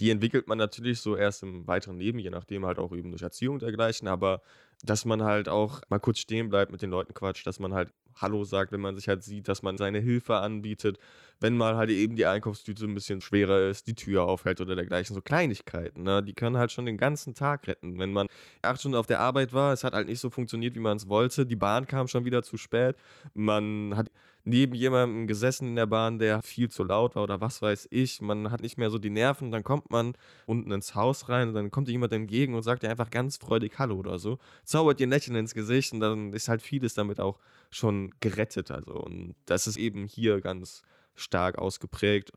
Die 0.00 0.10
entwickelt 0.10 0.48
man 0.48 0.58
natürlich 0.58 1.00
so 1.00 1.16
erst 1.16 1.42
im 1.42 1.66
weiteren 1.66 1.98
Leben, 1.98 2.18
je 2.18 2.30
nachdem 2.30 2.66
halt 2.66 2.78
auch 2.78 2.92
eben 2.92 3.10
durch 3.10 3.22
Erziehung 3.22 3.58
dergleichen, 3.58 4.08
aber 4.08 4.42
dass 4.82 5.04
man 5.04 5.22
halt 5.22 5.48
auch 5.48 5.80
mal 5.88 6.00
kurz 6.00 6.18
stehen 6.18 6.48
bleibt, 6.48 6.72
mit 6.72 6.82
den 6.82 6.90
Leuten 6.90 7.14
quatscht, 7.14 7.46
dass 7.46 7.60
man 7.60 7.72
halt 7.72 7.92
Hallo 8.16 8.44
sagt, 8.44 8.72
wenn 8.72 8.80
man 8.80 8.96
sich 8.96 9.08
halt 9.08 9.22
sieht, 9.22 9.48
dass 9.48 9.62
man 9.62 9.78
seine 9.78 9.98
Hilfe 10.00 10.36
anbietet, 10.36 10.98
wenn 11.40 11.56
mal 11.56 11.76
halt 11.76 11.90
eben 11.90 12.16
die 12.16 12.26
Einkaufstüte 12.26 12.84
ein 12.84 12.94
bisschen 12.94 13.20
schwerer 13.20 13.68
ist, 13.68 13.86
die 13.86 13.94
Tür 13.94 14.24
aufhält 14.24 14.60
oder 14.60 14.74
dergleichen, 14.76 15.14
so 15.14 15.22
Kleinigkeiten, 15.22 16.02
ne? 16.02 16.22
die 16.22 16.34
können 16.34 16.56
halt 16.56 16.72
schon 16.72 16.86
den 16.86 16.98
ganzen 16.98 17.34
Tag 17.34 17.66
retten. 17.66 17.98
Wenn 17.98 18.12
man 18.12 18.28
acht 18.62 18.80
Stunden 18.80 18.96
auf 18.96 19.06
der 19.06 19.20
Arbeit 19.20 19.52
war, 19.52 19.72
es 19.72 19.84
hat 19.84 19.94
halt 19.94 20.08
nicht 20.08 20.20
so 20.20 20.30
funktioniert, 20.30 20.74
wie 20.74 20.80
man 20.80 20.96
es 20.96 21.08
wollte, 21.08 21.46
die 21.46 21.56
Bahn 21.56 21.86
kam 21.86 22.08
schon 22.08 22.24
wieder 22.24 22.42
zu 22.42 22.56
spät, 22.56 22.96
man 23.34 23.96
hat 23.96 24.10
neben 24.44 24.74
jemandem 24.74 25.26
gesessen 25.26 25.68
in 25.68 25.76
der 25.76 25.86
Bahn, 25.86 26.18
der 26.18 26.42
viel 26.42 26.68
zu 26.68 26.82
laut 26.84 27.14
war 27.14 27.22
oder 27.22 27.40
was 27.40 27.62
weiß 27.62 27.88
ich. 27.90 28.20
Man 28.20 28.50
hat 28.50 28.60
nicht 28.60 28.76
mehr 28.76 28.90
so 28.90 28.98
die 28.98 29.10
Nerven, 29.10 29.50
dann 29.50 29.62
kommt 29.62 29.90
man 29.90 30.14
unten 30.46 30.70
ins 30.72 30.94
Haus 30.94 31.28
rein 31.28 31.48
und 31.48 31.54
dann 31.54 31.70
kommt 31.70 31.88
dir 31.88 31.92
jemand 31.92 32.12
entgegen 32.12 32.54
und 32.54 32.62
sagt 32.62 32.82
dir 32.82 32.90
einfach 32.90 33.10
ganz 33.10 33.36
freudig 33.36 33.78
Hallo 33.78 33.96
oder 33.96 34.18
so, 34.18 34.38
zaubert 34.64 34.98
dir 34.98 35.06
ein 35.06 35.10
Lächeln 35.10 35.36
ins 35.36 35.54
Gesicht 35.54 35.92
und 35.92 36.00
dann 36.00 36.32
ist 36.32 36.48
halt 36.48 36.62
vieles 36.62 36.94
damit 36.94 37.20
auch 37.20 37.38
schon 37.70 38.12
gerettet. 38.20 38.70
Also 38.70 38.94
und 38.94 39.34
das 39.46 39.66
ist 39.66 39.76
eben 39.76 40.06
hier 40.06 40.40
ganz 40.40 40.82
stark 41.14 41.58
ausgeprägt. 41.58 42.32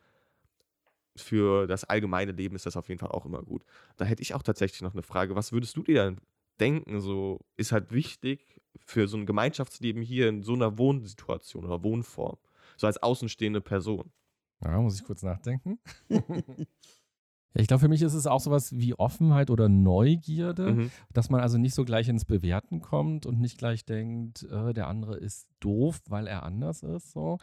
Für 1.18 1.66
das 1.66 1.86
allgemeine 1.86 2.34
Leben 2.34 2.56
ist 2.56 2.66
das 2.66 2.76
auf 2.76 2.90
jeden 2.90 3.00
Fall 3.00 3.12
auch 3.12 3.26
immer 3.26 3.42
gut. 3.42 3.64
Da 3.96 4.06
hätte 4.06 4.22
ich 4.22 4.34
auch 4.34 4.44
tatsächlich 4.44 4.82
noch 4.82 4.94
eine 4.94 5.02
Frage. 5.02 5.36
Was 5.36 5.54
würdest 5.54 5.78
du 5.78 5.82
dir 5.82 5.96
dann 5.96 6.18
denken? 6.60 7.00
So 7.00 7.40
ist 7.56 7.72
halt 7.72 7.92
wichtig 7.92 8.55
für 8.84 9.08
so 9.08 9.18
ein 9.18 9.26
Gemeinschaftsleben 9.26 10.02
hier 10.02 10.30
in 10.30 10.44
so 10.44 10.54
einer 10.54 10.78
Wohnsituation 10.78 11.66
oder 11.66 11.84
Wohnform. 11.84 12.38
So 12.78 12.88
als 12.88 13.02
außenstehende 13.02 13.62
Person. 13.62 14.12
Ja, 14.64 14.80
muss 14.82 14.96
ich 15.00 15.04
kurz 15.06 15.24
nachdenken. 15.24 15.80
Ich 17.58 17.68
glaube, 17.68 17.80
für 17.80 17.88
mich 17.88 18.02
ist 18.02 18.14
es 18.16 18.28
auch 18.28 18.42
sowas 18.42 18.74
wie 18.78 18.96
Offenheit 19.00 19.50
oder 19.50 19.70
Neugierde, 19.70 20.74
Mhm. 20.74 20.92
dass 21.14 21.30
man 21.30 21.40
also 21.40 21.58
nicht 21.58 21.74
so 21.74 21.86
gleich 21.86 22.10
ins 22.10 22.26
Bewerten 22.26 22.82
kommt 22.82 23.26
und 23.26 23.40
nicht 23.40 23.58
gleich 23.58 23.86
denkt, 23.86 24.44
äh, 24.44 24.74
der 24.74 24.88
andere 24.90 25.16
ist 25.16 25.48
doof, 25.62 26.02
weil 26.10 26.28
er 26.28 26.44
anders 26.44 26.84
ist, 26.84 27.14
so, 27.14 27.38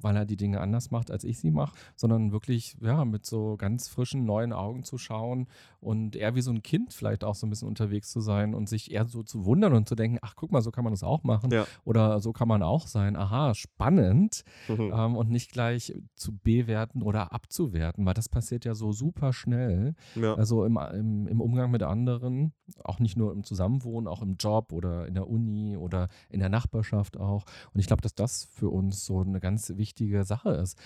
weil 0.00 0.16
er 0.16 0.24
die 0.24 0.36
Dinge 0.36 0.60
anders 0.60 0.90
macht, 0.90 1.10
als 1.10 1.24
ich 1.24 1.38
sie 1.38 1.50
mache, 1.50 1.76
sondern 1.96 2.32
wirklich, 2.32 2.76
ja, 2.80 3.04
mit 3.04 3.26
so 3.26 3.56
ganz 3.56 3.88
frischen, 3.88 4.24
neuen 4.24 4.52
Augen 4.52 4.82
zu 4.84 4.98
schauen 4.98 5.46
und 5.80 6.16
eher 6.16 6.34
wie 6.34 6.40
so 6.40 6.50
ein 6.50 6.62
Kind 6.62 6.92
vielleicht 6.92 7.24
auch 7.24 7.34
so 7.34 7.46
ein 7.46 7.50
bisschen 7.50 7.68
unterwegs 7.68 8.10
zu 8.10 8.20
sein 8.20 8.54
und 8.54 8.68
sich 8.68 8.90
eher 8.92 9.06
so 9.06 9.22
zu 9.22 9.44
wundern 9.44 9.72
und 9.74 9.88
zu 9.88 9.94
denken, 9.94 10.18
ach, 10.22 10.34
guck 10.36 10.52
mal, 10.52 10.62
so 10.62 10.70
kann 10.70 10.84
man 10.84 10.92
das 10.92 11.02
auch 11.02 11.24
machen 11.24 11.50
Ja. 11.50 11.66
oder 11.84 12.20
so 12.20 12.32
kann 12.32 12.48
man 12.48 12.62
auch 12.62 12.86
sein, 12.86 13.16
aha, 13.16 13.54
spannend 13.54 14.44
Mhm. 14.68 14.92
ähm, 14.94 15.16
und 15.16 15.30
nicht 15.30 15.52
gleich 15.52 15.94
zu 16.14 16.36
bewerten 16.36 17.02
oder 17.02 17.32
abzuwerten, 17.32 18.04
weil 18.06 18.14
das 18.14 18.28
passiert 18.28 18.64
ja 18.64 18.74
so 18.74 18.92
super 18.92 19.32
schnell. 19.32 19.94
Ja. 20.14 20.34
Also 20.34 20.64
im, 20.64 20.78
im, 20.94 21.26
im 21.26 21.40
Umgang 21.40 21.70
mit 21.70 21.82
anderen, 21.82 22.52
auch 22.84 22.98
nicht 23.00 23.16
nur 23.16 23.32
im 23.32 23.44
Zusammenwohnen, 23.44 24.06
auch 24.08 24.22
im 24.22 24.36
Job 24.36 24.72
oder 24.72 25.06
in 25.06 25.14
der 25.14 25.28
Uni 25.28 25.76
oder 25.76 26.08
in 26.28 26.40
der 26.40 26.48
Nachbarschaft 26.48 27.16
auch. 27.16 27.44
Und 27.72 27.80
ich 27.80 27.86
glaube, 27.86 28.02
dass 28.02 28.14
das 28.14 28.44
für 28.44 28.68
uns 28.68 29.04
so 29.04 29.20
eine 29.20 29.40
ganz 29.40 29.70
wichtige 29.76 29.87
Sache 30.24 30.50
ist. 30.50 30.78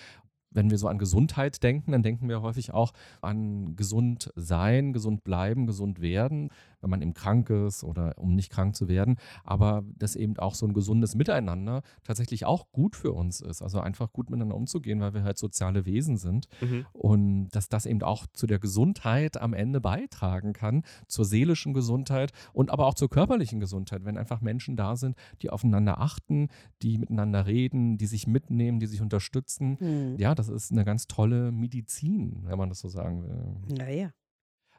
Wenn 0.55 0.71
wir 0.71 0.79
so 0.79 0.89
an 0.89 0.99
Gesundheit 0.99 1.63
denken, 1.63 1.93
dann 1.93 2.03
denken 2.03 2.29
wir 2.29 2.43
häufig 2.43 2.73
auch 2.73 2.93
an 3.21 3.77
gesund 3.77 4.33
sein, 4.37 4.93
gesund 4.93 5.25
bleiben, 5.25 5.67
gesund 5.67 6.01
werden, 6.01 6.51
wenn 6.81 6.91
man 6.91 7.03
eben 7.03 7.15
krank 7.15 7.51
ist 7.51 7.85
oder 7.85 8.15
um 8.19 8.35
nicht 8.35 8.51
krank 8.51 8.75
zu 8.75 8.89
werden. 8.89 9.17
Aber 9.45 9.85
dass 9.99 10.17
eben 10.17 10.37
auch 10.39 10.55
so 10.55 10.67
ein 10.67 10.75
gesundes 10.75 11.15
Miteinander 11.15 11.83
tatsächlich 12.05 12.45
auch 12.45 12.71
gut 12.73 12.97
für 12.97 13.13
uns 13.13 13.41
ist. 13.41 13.63
Also 13.63 13.81
einfach 13.81 14.13
gut 14.13 14.31
miteinander 14.31 14.57
umzugehen, 14.57 15.01
weil 15.01 15.15
wir 15.15 15.25
halt 15.25 15.39
soziale 15.39 15.87
Wesen 15.87 16.17
sind. 16.17 16.49
Mhm. 16.61 16.87
Und 16.93 17.49
dass 17.51 17.69
das 17.69 17.87
eben 17.87 18.03
auch 18.03 18.27
zu 18.33 18.47
der 18.47 18.59
Gesundheit 18.59 19.41
am 19.41 19.55
Ende 19.55 19.81
beitragen 19.81 20.53
kann, 20.53 20.83
zur 21.07 21.25
seelischen 21.25 21.75
Gesundheit 21.75 22.33
und 22.53 22.71
aber 22.71 22.87
auch 22.87 22.95
zur 22.95 23.09
körperlichen 23.09 23.61
Gesundheit, 23.61 24.05
wenn 24.05 24.19
einfach 24.19 24.41
Menschen 24.41 24.77
da 24.77 24.97
sind, 24.97 25.17
die 25.41 25.51
aufeinander 25.51 26.01
achten, 26.01 26.49
die 26.83 26.99
miteinander 26.99 27.47
reden, 27.47 27.99
die 27.99 28.07
sich 28.07 28.27
mitnehmen, 28.27 28.81
die 28.81 28.87
sich 28.87 29.01
unterstützen. 29.01 29.77
Hm. 29.79 30.17
Ja, 30.19 30.35
das 30.35 30.42
ist 30.49 30.73
eine 30.73 30.85
ganz 30.85 31.07
tolle 31.07 31.53
Medizin, 31.53 32.43
wenn 32.45 32.59
man 32.59 32.69
das 32.69 32.81
so 32.81 32.89
sagen 32.89 33.23
will. 33.25 33.77
Naja. 33.77 34.13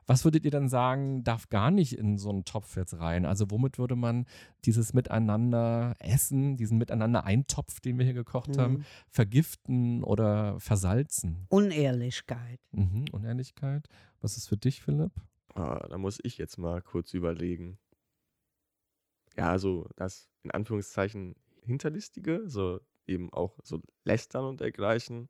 Was 0.05 0.25
würdet 0.25 0.43
ihr 0.43 0.51
dann 0.51 0.67
sagen, 0.67 1.23
darf 1.23 1.47
gar 1.47 1.71
nicht 1.71 1.97
in 1.97 2.17
so 2.17 2.29
einen 2.29 2.43
Topf 2.43 2.75
jetzt 2.75 2.99
rein? 2.99 3.25
Also 3.25 3.49
womit 3.51 3.77
würde 3.77 3.95
man 3.95 4.25
dieses 4.65 4.93
Miteinander 4.93 5.93
essen, 5.99 6.57
diesen 6.57 6.77
Miteinander-Eintopf, 6.77 7.79
den 7.79 7.97
wir 7.97 8.03
hier 8.03 8.13
gekocht 8.13 8.57
haben, 8.57 8.73
Mhm. 8.79 8.85
vergiften 9.07 10.03
oder 10.03 10.59
versalzen? 10.59 11.45
Unehrlichkeit. 11.49 12.59
Mhm. 12.71 13.05
Unehrlichkeit. 13.13 13.87
Was 14.19 14.35
ist 14.35 14.49
für 14.49 14.57
dich, 14.57 14.81
Philipp? 14.81 15.13
Ah, 15.55 15.87
da 15.87 15.97
muss 15.97 16.19
ich 16.23 16.37
jetzt 16.37 16.57
mal 16.57 16.81
kurz 16.81 17.13
überlegen. 17.13 17.77
Ja, 19.37 19.49
also 19.51 19.87
das 19.95 20.29
in 20.43 20.51
Anführungszeichen 20.51 21.35
Hinterlistige, 21.61 22.43
so 22.49 22.81
eben 23.07 23.31
auch 23.31 23.57
so 23.63 23.81
Lästern 24.03 24.43
und 24.45 24.59
dergleichen, 24.59 25.29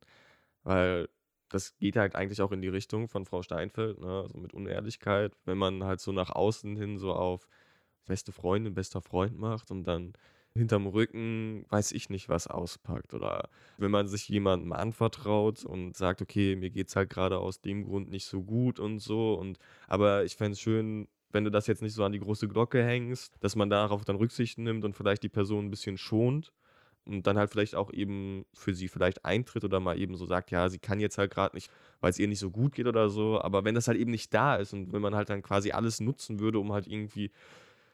weil 0.64 1.08
das 1.50 1.76
geht 1.78 1.96
halt 1.96 2.16
eigentlich 2.16 2.42
auch 2.42 2.52
in 2.52 2.62
die 2.62 2.68
Richtung 2.68 3.08
von 3.08 3.26
Frau 3.26 3.42
Steinfeld, 3.42 4.00
ne, 4.00 4.26
so 4.28 4.38
mit 4.38 4.54
Unehrlichkeit, 4.54 5.36
wenn 5.44 5.58
man 5.58 5.84
halt 5.84 6.00
so 6.00 6.12
nach 6.12 6.30
außen 6.30 6.76
hin 6.76 6.98
so 6.98 7.12
auf 7.14 7.48
beste 8.06 8.32
Freundin, 8.32 8.74
bester 8.74 9.00
Freund 9.00 9.38
macht 9.38 9.70
und 9.70 9.84
dann 9.84 10.14
hinterm 10.56 10.86
Rücken 10.86 11.64
weiß 11.68 11.92
ich 11.92 12.10
nicht 12.10 12.28
was 12.28 12.46
auspackt. 12.46 13.14
Oder 13.14 13.48
wenn 13.76 13.90
man 13.90 14.06
sich 14.08 14.28
jemandem 14.28 14.72
anvertraut 14.72 15.64
und 15.64 15.96
sagt, 15.96 16.22
okay, 16.22 16.56
mir 16.56 16.70
geht's 16.70 16.96
halt 16.96 17.10
gerade 17.10 17.38
aus 17.38 17.60
dem 17.60 17.84
Grund 17.84 18.10
nicht 18.10 18.26
so 18.26 18.42
gut 18.42 18.78
und 18.78 19.00
so. 19.00 19.34
Und 19.34 19.58
aber 19.88 20.24
ich 20.24 20.36
fände 20.36 20.52
es 20.52 20.60
schön, 20.60 21.08
wenn 21.32 21.44
du 21.44 21.50
das 21.50 21.66
jetzt 21.66 21.82
nicht 21.82 21.94
so 21.94 22.04
an 22.04 22.12
die 22.12 22.20
große 22.20 22.48
Glocke 22.48 22.84
hängst, 22.84 23.34
dass 23.40 23.56
man 23.56 23.68
darauf 23.68 24.04
dann 24.04 24.16
Rücksicht 24.16 24.58
nimmt 24.58 24.84
und 24.84 24.94
vielleicht 24.94 25.24
die 25.24 25.28
Person 25.28 25.66
ein 25.66 25.70
bisschen 25.70 25.98
schont. 25.98 26.52
Und 27.06 27.26
dann 27.26 27.38
halt 27.38 27.50
vielleicht 27.50 27.74
auch 27.74 27.92
eben 27.92 28.46
für 28.54 28.74
sie 28.74 28.88
vielleicht 28.88 29.24
eintritt 29.24 29.64
oder 29.64 29.80
mal 29.80 29.98
eben 29.98 30.16
so 30.16 30.26
sagt, 30.26 30.50
ja, 30.50 30.68
sie 30.68 30.78
kann 30.78 31.00
jetzt 31.00 31.18
halt 31.18 31.30
gerade 31.30 31.56
nicht, 31.56 31.70
weil 32.00 32.10
es 32.10 32.18
ihr 32.18 32.28
nicht 32.28 32.38
so 32.38 32.50
gut 32.50 32.74
geht 32.74 32.86
oder 32.86 33.10
so. 33.10 33.40
Aber 33.40 33.64
wenn 33.64 33.74
das 33.74 33.88
halt 33.88 33.98
eben 33.98 34.10
nicht 34.10 34.32
da 34.32 34.56
ist 34.56 34.72
und 34.72 34.92
wenn 34.92 35.02
man 35.02 35.14
halt 35.14 35.30
dann 35.30 35.42
quasi 35.42 35.72
alles 35.72 36.00
nutzen 36.00 36.40
würde, 36.40 36.58
um 36.58 36.72
halt 36.72 36.86
irgendwie 36.86 37.30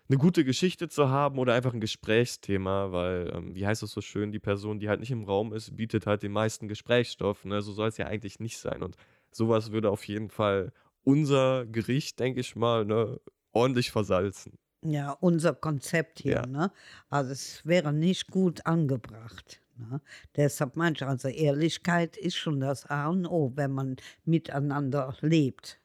eine 0.08 0.18
gute 0.18 0.44
Geschichte 0.44 0.88
zu 0.88 1.08
haben 1.08 1.38
oder 1.38 1.54
einfach 1.54 1.72
ein 1.72 1.80
Gesprächsthema, 1.80 2.90
weil, 2.92 3.32
ähm, 3.34 3.54
wie 3.54 3.66
heißt 3.66 3.82
es 3.82 3.92
so 3.92 4.00
schön, 4.00 4.32
die 4.32 4.40
Person, 4.40 4.80
die 4.80 4.88
halt 4.88 5.00
nicht 5.00 5.12
im 5.12 5.24
Raum 5.24 5.52
ist, 5.52 5.76
bietet 5.76 6.06
halt 6.06 6.22
den 6.22 6.32
meisten 6.32 6.66
Gesprächsstoff. 6.68 7.44
Ne? 7.44 7.62
So 7.62 7.72
soll 7.72 7.88
es 7.88 7.96
ja 7.96 8.06
eigentlich 8.06 8.40
nicht 8.40 8.58
sein. 8.58 8.82
Und 8.82 8.96
sowas 9.30 9.70
würde 9.70 9.90
auf 9.90 10.04
jeden 10.08 10.28
Fall 10.28 10.72
unser 11.04 11.66
Gericht, 11.66 12.18
denke 12.18 12.40
ich 12.40 12.56
mal, 12.56 12.84
ne, 12.84 13.20
ordentlich 13.52 13.90
versalzen. 13.90 14.58
Ja, 14.82 15.12
unser 15.20 15.54
Konzept 15.54 16.20
hier, 16.20 16.36
Ja. 16.36 16.46
ne? 16.46 16.72
Also 17.10 17.32
es 17.32 17.66
wäre 17.66 17.92
nicht 17.92 18.30
gut 18.30 18.64
angebracht. 18.66 19.60
Ne? 19.76 20.00
Deshalb 20.36 20.76
manche, 20.76 21.06
also 21.06 21.28
Ehrlichkeit 21.28 22.16
ist 22.16 22.36
schon 22.36 22.60
das 22.60 22.86
A 22.86 23.08
und 23.08 23.26
O, 23.26 23.52
wenn 23.56 23.72
man 23.72 23.96
miteinander 24.24 25.16
lebt 25.20 25.80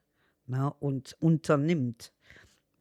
ne? 0.48 0.74
und 0.80 1.16
unternimmt. 1.20 2.14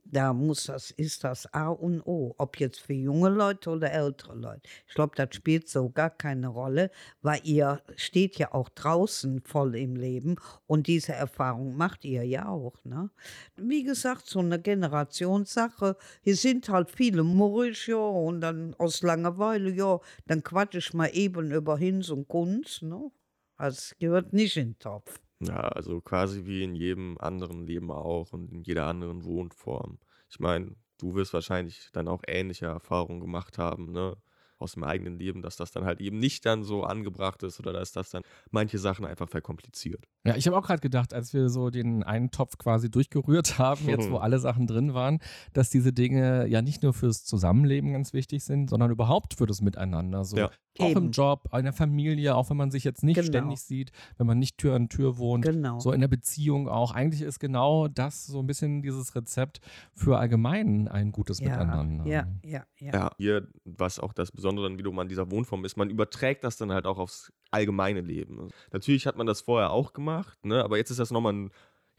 Da 0.07 0.35
muss 0.35 0.65
das, 0.65 0.91
ist 0.91 1.25
das 1.25 1.53
A 1.55 1.69
und 1.69 2.03
O, 2.07 2.35
ob 2.37 2.61
jetzt 2.61 2.81
für 2.81 2.93
junge 2.93 3.31
Leute 3.31 3.71
oder 3.71 3.91
ältere 3.91 4.35
Leute. 4.35 4.61
Ich 4.87 4.95
glaube, 4.95 5.17
das 5.17 5.35
spielt 5.35 5.69
so 5.69 5.89
gar 5.89 6.11
keine 6.11 6.49
Rolle, 6.49 6.91
weil 7.23 7.41
ihr 7.45 7.83
steht 7.97 8.37
ja 8.37 8.53
auch 8.53 8.69
draußen 8.69 9.41
voll 9.41 9.75
im 9.77 9.97
Leben 9.97 10.37
und 10.67 10.89
diese 10.89 11.15
Erfahrung 11.15 11.77
macht 11.77 12.05
ihr 12.05 12.23
ja 12.25 12.49
auch. 12.49 12.85
Ne? 12.85 13.11
Wie 13.57 13.83
gesagt, 13.83 14.27
so 14.27 14.41
eine 14.41 14.61
Generationssache. 14.61 15.97
Hier 16.23 16.37
sind 16.37 16.69
halt 16.69 16.91
viele 16.91 17.23
murrig, 17.23 17.87
ja, 17.87 17.97
und 17.97 18.43
dann 18.43 18.75
aus 18.75 19.03
Langeweile, 19.03 19.71
ja, 19.71 20.01
dann 20.27 20.43
quatsch 20.43 20.75
ich 20.75 20.93
mal 20.93 21.11
eben 21.15 21.51
über 21.51 21.79
Hinz 21.79 22.11
und 22.11 22.29
Kunst. 22.29 22.83
Ne? 22.83 23.11
Es 23.57 23.95
gehört 23.99 24.33
nicht 24.35 24.57
in 24.59 24.73
den 24.73 24.79
Topf. 24.79 25.24
Ja, 25.49 25.61
also 25.69 26.01
quasi 26.01 26.45
wie 26.47 26.63
in 26.63 26.75
jedem 26.75 27.17
anderen 27.19 27.67
Leben 27.67 27.91
auch 27.91 28.33
und 28.33 28.51
in 28.53 28.63
jeder 28.63 28.87
anderen 28.87 29.25
Wohnform. 29.25 29.99
Ich 30.31 30.41
meine, 30.41 30.75
du 30.99 31.15
wirst 31.15 31.33
wahrscheinlich 31.35 31.91
dann 31.93 32.09
auch 32.09 32.23
ähnliche 32.27 32.67
Erfahrungen 32.67 33.21
gemacht 33.21 33.59
haben, 33.59 33.93
ne? 33.93 34.17
Aus 34.59 34.73
dem 34.75 34.85
eigenen 34.85 35.19
Leben, 35.19 35.43
dass 35.43 35.57
das 35.57 35.73
dann 35.73 35.85
halt 35.85 36.01
eben 36.01 36.19
nicht 36.19 36.47
dann 36.47 36.63
so 36.63 36.85
angebracht 36.85 37.43
ist 37.43 37.59
oder 37.59 37.73
dass 37.73 37.91
das 37.93 38.11
dann 38.11 38.23
manche 38.51 38.79
Sachen 38.79 39.05
einfach 39.05 39.29
verkompliziert. 39.29 40.07
Ja, 40.25 40.37
ich 40.37 40.47
habe 40.47 40.57
auch 40.57 40.65
gerade 40.65 40.81
gedacht, 40.81 41.13
als 41.13 41.35
wir 41.35 41.49
so 41.49 41.71
den 41.71 42.05
einen 42.05 42.31
Topf 42.31 42.57
quasi 42.57 42.89
durchgerührt 42.89 43.59
haben, 43.59 43.89
jetzt 43.89 44.09
wo 44.11 44.17
alle 44.19 44.39
Sachen 44.39 44.67
drin 44.67 44.95
waren, 44.95 45.19
dass 45.53 45.71
diese 45.71 45.93
Dinge 45.93 46.47
ja 46.47 46.63
nicht 46.63 46.83
nur 46.85 46.95
fürs 46.95 47.25
Zusammenleben 47.25 47.93
ganz 47.93 48.13
wichtig 48.13 48.45
sind, 48.45 48.71
sondern 48.71 48.91
überhaupt 48.93 49.35
für 49.35 49.47
das 49.47 49.61
Miteinander. 49.61 50.25
So 50.25 50.37
Ja. 50.37 50.51
Auch 50.79 50.91
im. 50.97 51.11
Job, 51.11 51.49
in 51.53 51.65
der 51.65 51.73
Familie, 51.73 52.35
auch 52.35 52.51
wenn 52.51 52.57
man 52.57 52.71
sich 52.71 52.85
jetzt 52.85 53.03
nicht 53.05 53.17
Genau. 53.17 53.29
ständig 53.29 53.61
sieht, 53.61 53.93
wenn 54.17 54.27
man 54.27 54.39
nicht 54.39 54.59
Tür 54.59 54.75
an 54.75 54.89
Tür 54.89 55.19
wohnt. 55.19 55.45
Genau. 55.45 55.79
So 55.79 55.93
in 55.93 56.01
der 56.01 56.09
Beziehung 56.09 56.69
auch. 56.69 56.93
Eigentlich 56.93 57.23
ist 57.23 57.39
genau 57.39 57.89
das 57.89 58.27
so 58.27 58.41
ein 58.41 58.47
bisschen 58.47 58.83
dieses 58.83 59.15
Rezept 59.15 59.61
für 59.93 60.19
allgemein 60.19 60.89
ein 60.89 61.13
gutes 61.13 61.39
ja, 61.41 61.51
Miteinander. 61.51 62.07
ja, 62.07 62.27
ja, 62.43 62.65
ja. 62.79 62.93
Ja, 62.93 63.11
hier, 63.19 63.49
was 63.65 63.99
auch 63.99 64.13
das 64.13 64.33
Besondere 64.33 64.69
dann 64.69 64.79
wiederum 64.79 64.99
an 64.99 65.09
dieser 65.09 65.31
Wohnform 65.31 65.65
ist, 65.65 65.77
man 65.77 65.91
überträgt 65.91 66.45
das 66.45 66.57
dann 66.57 66.73
halt 66.73 66.87
auch 66.87 66.99
aufs 66.99 67.33
allgemeine 67.51 68.01
Leben. 68.01 68.49
Natürlich 68.73 69.07
hat 69.07 69.17
man 69.17 69.27
das 69.27 69.41
vorher 69.43 69.71
auch 69.71 69.93
gemacht, 69.93 70.45
ne? 70.45 70.65
aber 70.65 70.77
jetzt 70.77 70.91
ist 70.91 70.99
das 70.99 71.11
nochmal 71.13 71.33
ein, 71.35 71.51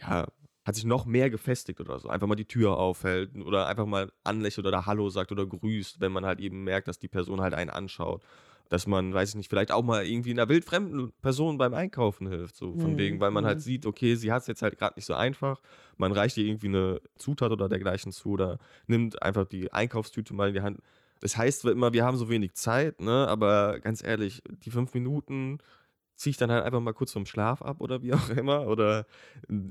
ja, 0.01 0.27
hat 0.65 0.75
sich 0.75 0.83
noch 0.83 1.05
mehr 1.05 1.29
gefestigt 1.29 1.79
oder 1.79 1.99
so. 1.99 2.09
Einfach 2.09 2.27
mal 2.27 2.35
die 2.35 2.45
Tür 2.47 2.77
aufhält 2.77 3.35
oder 3.37 3.67
einfach 3.67 3.85
mal 3.85 4.11
anlächelt 4.23 4.65
oder 4.65 4.85
Hallo 4.87 5.09
sagt 5.09 5.31
oder 5.31 5.45
grüßt, 5.45 6.01
wenn 6.01 6.11
man 6.11 6.25
halt 6.25 6.39
eben 6.39 6.63
merkt, 6.63 6.87
dass 6.87 6.97
die 6.97 7.07
Person 7.07 7.39
halt 7.39 7.53
einen 7.53 7.69
anschaut. 7.69 8.23
Dass 8.69 8.87
man, 8.87 9.13
weiß 9.13 9.29
ich 9.29 9.35
nicht, 9.35 9.49
vielleicht 9.49 9.71
auch 9.71 9.83
mal 9.83 10.05
irgendwie 10.05 10.31
einer 10.31 10.49
wildfremden 10.49 11.11
Person 11.21 11.57
beim 11.57 11.73
Einkaufen 11.73 12.27
hilft. 12.27 12.55
So 12.55 12.75
von 12.77 12.93
Mhm, 12.93 12.97
wegen, 12.97 13.19
weil 13.19 13.31
man 13.31 13.43
mhm. 13.43 13.47
halt 13.47 13.61
sieht, 13.61 13.85
okay, 13.85 14.15
sie 14.15 14.31
hat 14.31 14.41
es 14.41 14.47
jetzt 14.47 14.61
halt 14.61 14.77
gerade 14.77 14.95
nicht 14.95 15.05
so 15.05 15.13
einfach. 15.13 15.61
Man 15.97 16.11
reicht 16.11 16.37
ihr 16.37 16.45
irgendwie 16.45 16.67
eine 16.67 17.01
Zutat 17.15 17.51
oder 17.51 17.69
dergleichen 17.69 18.11
zu 18.11 18.31
oder 18.31 18.57
nimmt 18.87 19.21
einfach 19.21 19.45
die 19.45 19.71
Einkaufstüte 19.71 20.33
mal 20.33 20.47
in 20.49 20.53
die 20.55 20.61
Hand. 20.61 20.79
Das 21.21 21.37
heißt 21.37 21.65
immer, 21.65 21.93
wir 21.93 22.03
haben 22.03 22.17
so 22.17 22.29
wenig 22.29 22.53
Zeit, 22.55 23.01
ne? 23.01 23.27
aber 23.27 23.79
ganz 23.79 24.03
ehrlich, 24.03 24.41
die 24.65 24.71
fünf 24.71 24.93
Minuten 24.93 25.59
ziehe 26.15 26.31
ich 26.31 26.37
dann 26.37 26.51
halt 26.51 26.63
einfach 26.63 26.79
mal 26.79 26.93
kurz 26.93 27.11
vom 27.11 27.25
Schlaf 27.25 27.61
ab 27.61 27.81
oder 27.81 28.01
wie 28.01 28.13
auch 28.13 28.29
immer. 28.29 28.67
Oder, 28.67 29.05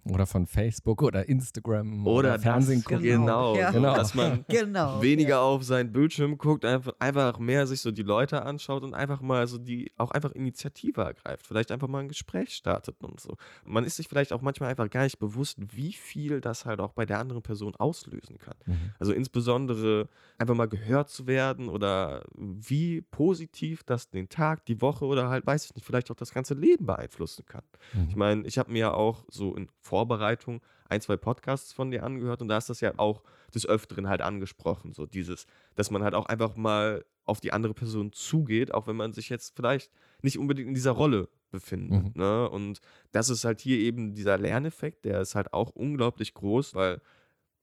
Oder 0.04 0.26
von 0.26 0.46
Facebook 0.46 1.02
oder 1.02 1.28
Instagram 1.28 2.06
oder 2.06 2.34
oder, 2.34 2.38
Fernsehen 2.38 2.80
das, 2.80 2.84
gucken. 2.84 3.02
Genau, 3.02 3.56
Ja. 3.56 3.68
so, 3.72 3.78
Genau. 3.78 3.94
dass 3.94 4.14
man 4.14 4.44
Genau. 4.48 5.00
weniger 5.02 5.28
ja. 5.30 5.40
auf 5.40 5.62
seinen 5.64 5.92
Bildschirm 5.92 6.38
guckt, 6.38 6.64
einfach, 6.64 6.92
einfach 6.98 7.38
mehr 7.38 7.66
sich 7.66 7.80
so 7.80 7.90
die 7.90 8.02
Leute 8.02 8.42
anschaut 8.42 8.82
und 8.82 8.94
einfach 8.94 9.20
mal 9.20 9.46
so 9.46 9.58
die 9.58 9.90
auch 9.96 10.10
einfach 10.10 10.32
Initiative 10.32 11.00
ergreift. 11.02 11.46
Vielleicht 11.46 11.70
einfach 11.72 11.88
mal 11.88 12.00
ein 12.00 12.08
Gespräch 12.08 12.54
startet 12.54 13.02
und 13.02 13.18
so. 13.20 13.36
Man 13.64 13.84
ist 13.84 13.96
sich 13.96 14.08
vielleicht 14.08 14.32
auch 14.32 14.40
manchmal 14.42 14.70
einfach 14.70 14.88
gar 14.90 15.04
nicht 15.04 15.18
bewusst, 15.18 15.58
wie 15.74 15.92
viel 15.92 16.40
das 16.40 16.64
halt 16.66 16.80
auch 16.80 16.92
bei 16.92 17.06
der 17.06 17.18
anderen 17.18 17.42
Person 17.42 17.74
auslösen 17.76 18.38
kann. 18.38 18.54
Mhm. 18.66 18.92
Also 18.98 19.12
insbesondere 19.12 20.08
einfach 20.38 20.54
mal 20.54 20.68
gehört 20.68 21.08
zu 21.10 21.26
werden 21.26 21.68
oder 21.68 22.24
wie 22.34 23.00
positiv 23.00 23.82
das 23.84 24.10
den 24.10 24.28
Tag, 24.28 24.64
die 24.66 24.80
Woche 24.80 25.04
oder 25.04 25.28
halt, 25.28 25.46
weiß 25.46 25.64
ich 25.66 25.74
nicht, 25.74 25.84
vielleicht 25.84 26.10
auch 26.10 26.16
das 26.16 26.33
ganze 26.34 26.54
Leben 26.54 26.86
beeinflussen 26.86 27.46
kann. 27.46 27.64
Mhm. 27.94 28.06
Ich 28.10 28.16
meine, 28.16 28.46
ich 28.46 28.58
habe 28.58 28.70
mir 28.70 28.78
ja 28.78 28.92
auch 28.92 29.24
so 29.28 29.54
in 29.54 29.68
Vorbereitung 29.80 30.60
ein, 30.88 31.00
zwei 31.00 31.16
Podcasts 31.16 31.72
von 31.72 31.90
dir 31.90 32.04
angehört 32.04 32.42
und 32.42 32.48
da 32.48 32.58
ist 32.58 32.68
das 32.68 32.80
ja 32.80 32.92
auch 32.98 33.22
des 33.54 33.66
Öfteren 33.66 34.08
halt 34.08 34.20
angesprochen, 34.20 34.92
so 34.92 35.06
dieses, 35.06 35.46
dass 35.76 35.90
man 35.90 36.02
halt 36.02 36.14
auch 36.14 36.26
einfach 36.26 36.56
mal 36.56 37.04
auf 37.24 37.40
die 37.40 37.52
andere 37.52 37.72
Person 37.72 38.12
zugeht, 38.12 38.74
auch 38.74 38.86
wenn 38.86 38.96
man 38.96 39.12
sich 39.12 39.28
jetzt 39.30 39.56
vielleicht 39.56 39.90
nicht 40.22 40.38
unbedingt 40.38 40.68
in 40.68 40.74
dieser 40.74 40.90
Rolle 40.90 41.28
befindet. 41.50 42.04
Mhm. 42.04 42.20
Ne? 42.20 42.50
Und 42.50 42.80
das 43.12 43.30
ist 43.30 43.44
halt 43.44 43.60
hier 43.60 43.78
eben 43.78 44.14
dieser 44.14 44.36
Lerneffekt, 44.36 45.04
der 45.04 45.20
ist 45.20 45.34
halt 45.34 45.52
auch 45.52 45.70
unglaublich 45.70 46.34
groß, 46.34 46.74
weil 46.74 47.00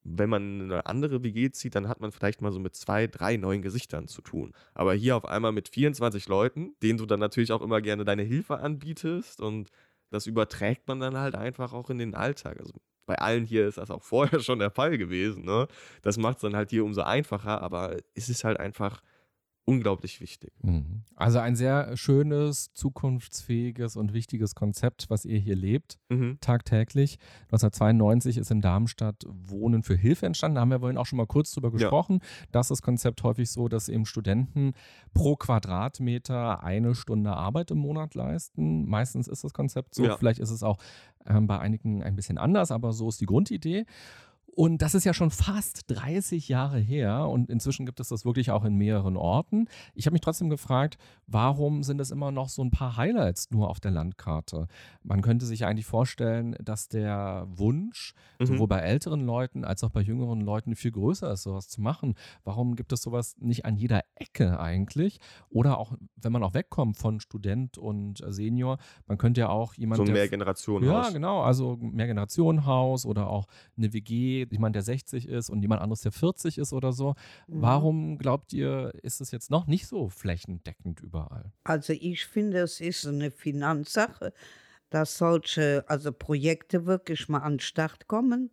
wenn 0.04 0.28
man 0.28 0.62
eine 0.62 0.86
andere 0.86 1.22
WG 1.22 1.50
zieht, 1.50 1.74
dann 1.74 1.88
hat 1.88 2.00
man 2.00 2.12
vielleicht 2.12 2.42
mal 2.42 2.52
so 2.52 2.58
mit 2.58 2.74
zwei, 2.74 3.06
drei 3.06 3.36
neuen 3.36 3.62
Gesichtern 3.62 4.08
zu 4.08 4.22
tun. 4.22 4.52
Aber 4.74 4.94
hier 4.94 5.16
auf 5.16 5.24
einmal 5.24 5.52
mit 5.52 5.68
24 5.68 6.28
Leuten, 6.28 6.74
denen 6.82 6.98
du 6.98 7.06
dann 7.06 7.20
natürlich 7.20 7.52
auch 7.52 7.62
immer 7.62 7.80
gerne 7.80 8.04
deine 8.04 8.22
Hilfe 8.22 8.58
anbietest 8.58 9.40
und 9.40 9.70
das 10.10 10.26
überträgt 10.26 10.88
man 10.88 11.00
dann 11.00 11.16
halt 11.16 11.34
einfach 11.34 11.72
auch 11.72 11.88
in 11.88 11.98
den 11.98 12.14
Alltag. 12.14 12.58
Also 12.58 12.74
bei 13.06 13.16
allen 13.16 13.44
hier 13.44 13.66
ist 13.66 13.78
das 13.78 13.90
auch 13.90 14.02
vorher 14.02 14.40
schon 14.40 14.58
der 14.58 14.70
Fall 14.70 14.98
gewesen. 14.98 15.44
Ne? 15.44 15.68
Das 16.02 16.18
macht 16.18 16.36
es 16.36 16.42
dann 16.42 16.56
halt 16.56 16.70
hier 16.70 16.84
umso 16.84 17.02
einfacher, 17.02 17.62
aber 17.62 17.96
es 18.14 18.28
ist 18.28 18.44
halt 18.44 18.58
einfach 18.60 19.02
unglaublich 19.64 20.20
wichtig. 20.20 20.52
Mhm. 20.62 21.02
Also 21.14 21.38
ein 21.38 21.54
sehr 21.54 21.96
schönes, 21.96 22.72
zukunftsfähiges 22.74 23.96
und 23.96 24.12
wichtiges 24.12 24.54
Konzept, 24.56 25.08
was 25.08 25.24
ihr 25.24 25.38
hier 25.38 25.54
lebt, 25.56 25.98
Mhm. 26.10 26.38
tagtäglich. 26.40 27.18
1992 27.52 28.38
ist 28.38 28.50
in 28.50 28.60
Darmstadt 28.60 29.24
Wohnen 29.28 29.82
für 29.82 29.94
Hilfe 29.94 30.26
entstanden. 30.26 30.56
Da 30.56 30.60
haben 30.62 30.70
wir 30.70 30.80
vorhin 30.80 30.98
auch 30.98 31.06
schon 31.06 31.16
mal 31.18 31.26
kurz 31.26 31.52
drüber 31.52 31.68
Ja. 31.68 31.72
gesprochen. 31.74 32.20
Das 32.50 32.66
ist 32.66 32.70
das 32.70 32.82
Konzept 32.82 33.22
häufig 33.22 33.50
so, 33.50 33.68
dass 33.68 33.88
eben 33.88 34.04
Studenten 34.06 34.72
pro 35.14 35.36
Quadratmeter 35.36 36.62
eine 36.62 36.94
Stunde 36.94 37.32
Arbeit 37.32 37.70
im 37.70 37.78
Monat 37.78 38.14
leisten. 38.14 38.86
Meistens 38.88 39.28
ist 39.28 39.44
das 39.44 39.52
Konzept 39.52 39.94
so. 39.94 40.04
Ja. 40.04 40.16
Vielleicht 40.16 40.40
ist 40.40 40.50
es 40.50 40.62
auch 40.62 40.78
ähm, 41.26 41.46
bei 41.46 41.58
einigen 41.60 42.02
ein 42.02 42.16
bisschen 42.16 42.36
anders, 42.38 42.72
aber 42.72 42.92
so 42.92 43.08
ist 43.08 43.20
die 43.20 43.26
Grundidee. 43.26 43.86
Und 44.54 44.82
das 44.82 44.94
ist 44.94 45.04
ja 45.04 45.14
schon 45.14 45.30
fast 45.30 45.84
30 45.90 46.48
Jahre 46.48 46.78
her 46.78 47.26
und 47.28 47.48
inzwischen 47.48 47.86
gibt 47.86 48.00
es 48.00 48.08
das 48.08 48.26
wirklich 48.26 48.50
auch 48.50 48.64
in 48.66 48.74
mehreren 48.76 49.16
Orten. 49.16 49.66
Ich 49.94 50.04
habe 50.04 50.12
mich 50.12 50.20
trotzdem 50.20 50.50
gefragt, 50.50 50.98
warum 51.26 51.82
sind 51.82 51.98
es 52.02 52.10
immer 52.10 52.30
noch 52.32 52.50
so 52.50 52.62
ein 52.62 52.70
paar 52.70 52.98
Highlights 52.98 53.50
nur 53.50 53.70
auf 53.70 53.80
der 53.80 53.92
Landkarte? 53.92 54.66
Man 55.02 55.22
könnte 55.22 55.46
sich 55.46 55.64
eigentlich 55.64 55.86
vorstellen, 55.86 56.54
dass 56.62 56.88
der 56.88 57.46
Wunsch 57.48 58.12
Mhm. 58.38 58.46
sowohl 58.46 58.66
bei 58.68 58.80
älteren 58.80 59.24
Leuten 59.24 59.64
als 59.64 59.82
auch 59.84 59.90
bei 59.90 60.02
jüngeren 60.02 60.42
Leuten 60.42 60.74
viel 60.74 60.90
größer 60.90 61.32
ist, 61.32 61.44
sowas 61.44 61.68
zu 61.68 61.80
machen. 61.80 62.14
Warum 62.44 62.76
gibt 62.76 62.92
es 62.92 63.00
sowas 63.02 63.36
nicht 63.38 63.64
an 63.64 63.76
jeder 63.76 64.02
Ecke 64.16 64.60
eigentlich? 64.60 65.18
Oder 65.48 65.78
auch, 65.78 65.94
wenn 66.16 66.32
man 66.32 66.42
auch 66.42 66.52
wegkommt 66.52 66.98
von 66.98 67.20
Student 67.20 67.78
und 67.78 68.22
Senior, 68.28 68.76
man 69.06 69.16
könnte 69.16 69.40
ja 69.40 69.48
auch 69.48 69.72
jemand, 69.74 69.96
So 69.98 70.02
ein 70.04 70.12
Mehrgenerationenhaus. 70.12 71.06
ja, 71.06 71.12
genau. 71.12 71.40
Also 71.42 71.78
Mehrgenerationenhaus 71.80 73.06
oder 73.06 73.28
auch 73.28 73.46
eine 73.78 73.92
WG, 73.92 74.41
jemand, 74.50 74.74
der 74.74 74.82
60 74.82 75.28
ist 75.28 75.50
und 75.50 75.62
jemand 75.62 75.82
anderes, 75.82 76.00
der 76.00 76.12
40 76.12 76.58
ist 76.58 76.72
oder 76.72 76.92
so. 76.92 77.10
Mhm. 77.46 77.62
Warum 77.62 78.18
glaubt 78.18 78.52
ihr, 78.52 78.92
ist 79.02 79.20
es 79.20 79.30
jetzt 79.30 79.50
noch 79.50 79.66
nicht 79.66 79.86
so 79.86 80.08
flächendeckend 80.08 81.00
überall? 81.00 81.52
Also 81.64 81.92
ich 81.92 82.26
finde, 82.26 82.58
es 82.60 82.80
ist 82.80 83.06
eine 83.06 83.30
Finanzsache, 83.30 84.32
dass 84.90 85.18
solche 85.18 85.84
also 85.88 86.12
Projekte 86.12 86.86
wirklich 86.86 87.28
mal 87.28 87.38
an 87.38 87.54
den 87.54 87.60
Start 87.60 88.08
kommen. 88.08 88.50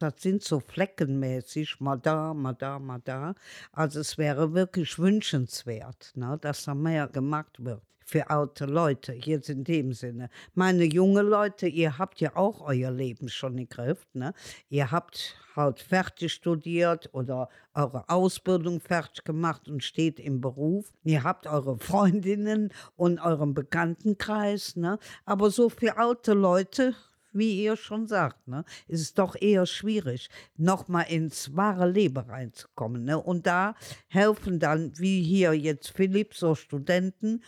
Das 0.00 0.14
sind 0.16 0.42
so 0.42 0.60
fleckenmäßig, 0.60 1.78
mal 1.78 1.96
da, 1.96 2.32
mal 2.32 2.54
da, 2.54 2.78
mal 2.78 3.02
da. 3.04 3.34
Also 3.70 4.00
es 4.00 4.16
wäre 4.16 4.54
wirklich 4.54 4.98
wünschenswert, 4.98 6.12
ne, 6.14 6.38
dass 6.40 6.64
da 6.64 6.74
mehr 6.74 7.06
gemacht 7.06 7.62
wird 7.62 7.82
für 8.10 8.28
alte 8.28 8.64
Leute, 8.64 9.12
jetzt 9.12 9.50
in 9.50 9.62
dem 9.62 9.92
Sinne. 9.92 10.30
Meine 10.54 10.84
junge 10.84 11.22
Leute, 11.22 11.68
ihr 11.68 11.98
habt 11.98 12.20
ja 12.20 12.34
auch 12.34 12.60
euer 12.62 12.90
Leben 12.90 13.28
schon 13.28 13.56
im 13.56 13.68
Griff. 13.68 14.04
Ne? 14.14 14.32
Ihr 14.68 14.90
habt 14.90 15.36
halt 15.54 15.78
fertig 15.78 16.32
studiert 16.32 17.08
oder 17.12 17.48
eure 17.72 18.08
Ausbildung 18.08 18.80
fertig 18.80 19.22
gemacht 19.22 19.68
und 19.68 19.84
steht 19.84 20.18
im 20.18 20.40
Beruf. 20.40 20.92
Ihr 21.04 21.22
habt 21.22 21.46
eure 21.46 21.78
Freundinnen 21.78 22.72
und 22.96 23.20
euren 23.20 23.54
Bekanntenkreis. 23.54 24.74
Ne? 24.74 24.98
Aber 25.24 25.50
so 25.50 25.68
für 25.68 25.96
alte 25.96 26.32
Leute, 26.32 26.96
wie 27.32 27.62
ihr 27.62 27.76
schon 27.76 28.06
sagt, 28.06 28.48
ne, 28.48 28.64
ist 28.88 29.00
es 29.00 29.14
doch 29.14 29.36
eher 29.40 29.66
schwierig, 29.66 30.28
nochmal 30.56 31.06
ins 31.08 31.54
wahre 31.56 31.90
Leben 31.90 32.18
reinzukommen. 32.18 33.04
Ne? 33.04 33.18
Und 33.18 33.46
da 33.46 33.74
helfen 34.08 34.58
dann, 34.58 34.92
wie 34.98 35.22
hier 35.22 35.54
jetzt 35.54 35.90
Philipp, 35.90 36.34
so 36.34 36.54
Studenten, 36.54 37.42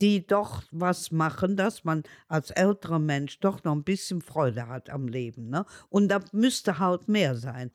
die 0.00 0.26
doch 0.26 0.62
was 0.70 1.10
machen, 1.10 1.56
dass 1.56 1.84
man 1.84 2.02
als 2.28 2.50
älterer 2.50 2.98
Mensch 2.98 3.40
doch 3.40 3.64
noch 3.64 3.74
ein 3.74 3.84
bisschen 3.84 4.20
Freude 4.20 4.68
hat 4.68 4.90
am 4.90 5.08
Leben. 5.08 5.48
Ne? 5.48 5.64
Und 5.88 6.08
da 6.08 6.20
müsste 6.32 6.78
halt 6.78 7.08
mehr 7.08 7.34
sein. 7.36 7.70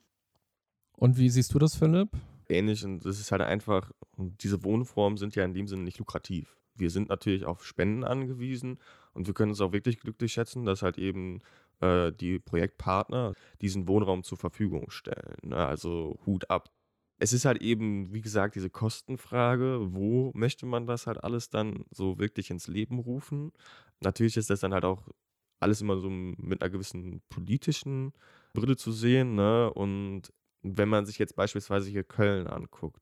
Und 0.97 1.17
wie 1.17 1.29
siehst 1.29 1.53
du 1.53 1.59
das, 1.59 1.75
Philipp? 1.75 2.09
Ähnlich 2.47 2.83
und 2.85 3.03
das 3.05 3.19
ist 3.19 3.31
halt 3.31 3.41
einfach, 3.41 3.91
diese 4.17 4.63
Wohnformen 4.63 5.17
sind 5.17 5.35
ja 5.35 5.43
in 5.43 5.53
dem 5.53 5.67
Sinne 5.67 5.83
nicht 5.83 5.97
lukrativ. 5.97 6.60
Wir 6.75 6.89
sind 6.89 7.09
natürlich 7.09 7.45
auf 7.45 7.65
Spenden 7.65 8.03
angewiesen 8.03 8.79
und 9.13 9.27
wir 9.27 9.33
können 9.33 9.51
es 9.51 9.61
auch 9.61 9.73
wirklich 9.73 9.99
glücklich 9.99 10.33
schätzen, 10.33 10.65
dass 10.65 10.81
halt 10.81 10.97
eben 10.97 11.39
äh, 11.79 12.11
die 12.11 12.39
Projektpartner 12.39 13.33
diesen 13.61 13.87
Wohnraum 13.87 14.23
zur 14.23 14.37
Verfügung 14.37 14.89
stellen. 14.89 15.37
Ne? 15.43 15.57
Also 15.57 16.19
Hut 16.25 16.49
ab 16.49 16.69
es 17.21 17.33
ist 17.33 17.45
halt 17.45 17.61
eben, 17.61 18.11
wie 18.11 18.21
gesagt, 18.21 18.55
diese 18.55 18.71
Kostenfrage, 18.71 19.93
wo 19.93 20.31
möchte 20.33 20.65
man 20.65 20.87
das 20.87 21.05
halt 21.05 21.23
alles 21.23 21.51
dann 21.51 21.85
so 21.91 22.17
wirklich 22.17 22.49
ins 22.49 22.67
Leben 22.67 22.97
rufen? 22.97 23.51
Natürlich 23.99 24.37
ist 24.37 24.49
das 24.49 24.61
dann 24.61 24.73
halt 24.73 24.85
auch 24.85 25.07
alles 25.59 25.81
immer 25.81 25.97
so 25.97 26.09
mit 26.09 26.63
einer 26.63 26.71
gewissen 26.71 27.21
politischen 27.29 28.13
Brille 28.53 28.75
zu 28.75 28.91
sehen. 28.91 29.35
Ne? 29.35 29.71
Und 29.71 30.33
wenn 30.63 30.89
man 30.89 31.05
sich 31.05 31.19
jetzt 31.19 31.35
beispielsweise 31.35 31.91
hier 31.91 32.03
Köln 32.03 32.47
anguckt, 32.47 32.99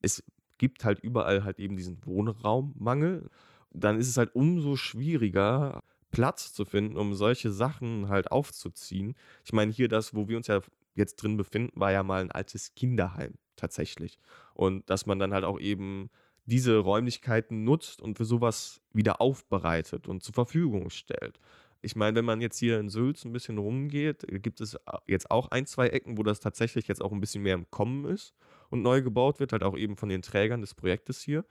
es 0.00 0.24
gibt 0.62 0.84
halt 0.84 1.00
überall 1.00 1.42
halt 1.42 1.58
eben 1.58 1.76
diesen 1.76 1.98
Wohnraummangel, 2.06 3.28
dann 3.72 3.98
ist 3.98 4.06
es 4.08 4.16
halt 4.16 4.32
umso 4.36 4.76
schwieriger, 4.76 5.82
Platz 6.12 6.52
zu 6.54 6.64
finden, 6.64 6.96
um 6.96 7.14
solche 7.14 7.50
Sachen 7.50 8.08
halt 8.08 8.30
aufzuziehen. 8.30 9.16
Ich 9.44 9.52
meine, 9.52 9.72
hier 9.72 9.88
das, 9.88 10.14
wo 10.14 10.28
wir 10.28 10.36
uns 10.36 10.46
ja 10.46 10.60
jetzt 10.94 11.16
drin 11.16 11.36
befinden, 11.36 11.80
war 11.80 11.90
ja 11.90 12.04
mal 12.04 12.20
ein 12.20 12.30
altes 12.30 12.76
Kinderheim 12.76 13.34
tatsächlich. 13.56 14.20
Und 14.54 14.88
dass 14.88 15.04
man 15.04 15.18
dann 15.18 15.34
halt 15.34 15.42
auch 15.42 15.58
eben 15.58 16.10
diese 16.44 16.78
Räumlichkeiten 16.78 17.64
nutzt 17.64 18.00
und 18.00 18.16
für 18.16 18.24
sowas 18.24 18.80
wieder 18.92 19.20
aufbereitet 19.20 20.06
und 20.06 20.22
zur 20.22 20.34
Verfügung 20.34 20.90
stellt. 20.90 21.40
Ich 21.82 21.96
meine, 21.96 22.16
wenn 22.16 22.24
man 22.24 22.40
jetzt 22.40 22.58
hier 22.58 22.78
in 22.78 22.88
Sülz 22.88 23.24
ein 23.24 23.32
bisschen 23.32 23.58
rumgeht, 23.58 24.24
gibt 24.42 24.60
es 24.60 24.78
jetzt 25.06 25.30
auch 25.30 25.48
ein, 25.50 25.66
zwei 25.66 25.88
Ecken, 25.88 26.16
wo 26.16 26.22
das 26.22 26.38
tatsächlich 26.38 26.86
jetzt 26.86 27.02
auch 27.02 27.10
ein 27.10 27.20
bisschen 27.20 27.42
mehr 27.42 27.54
im 27.54 27.68
Kommen 27.70 28.04
ist 28.04 28.34
und 28.70 28.82
neu 28.82 29.02
gebaut 29.02 29.40
wird, 29.40 29.52
halt 29.52 29.64
auch 29.64 29.76
eben 29.76 29.96
von 29.96 30.08
den 30.08 30.22
Trägern 30.22 30.60
des 30.60 30.74
Projektes 30.74 31.20
hier, 31.20 31.44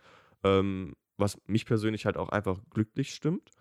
ähm, 0.43 0.95
was 1.17 1.37
mich 1.47 1.65
persönlich 1.65 2.05
halt 2.05 2.15
auch 2.15 2.29
einfach 2.29 2.59
glücklich 2.69 3.13
stimmt. 3.13 3.51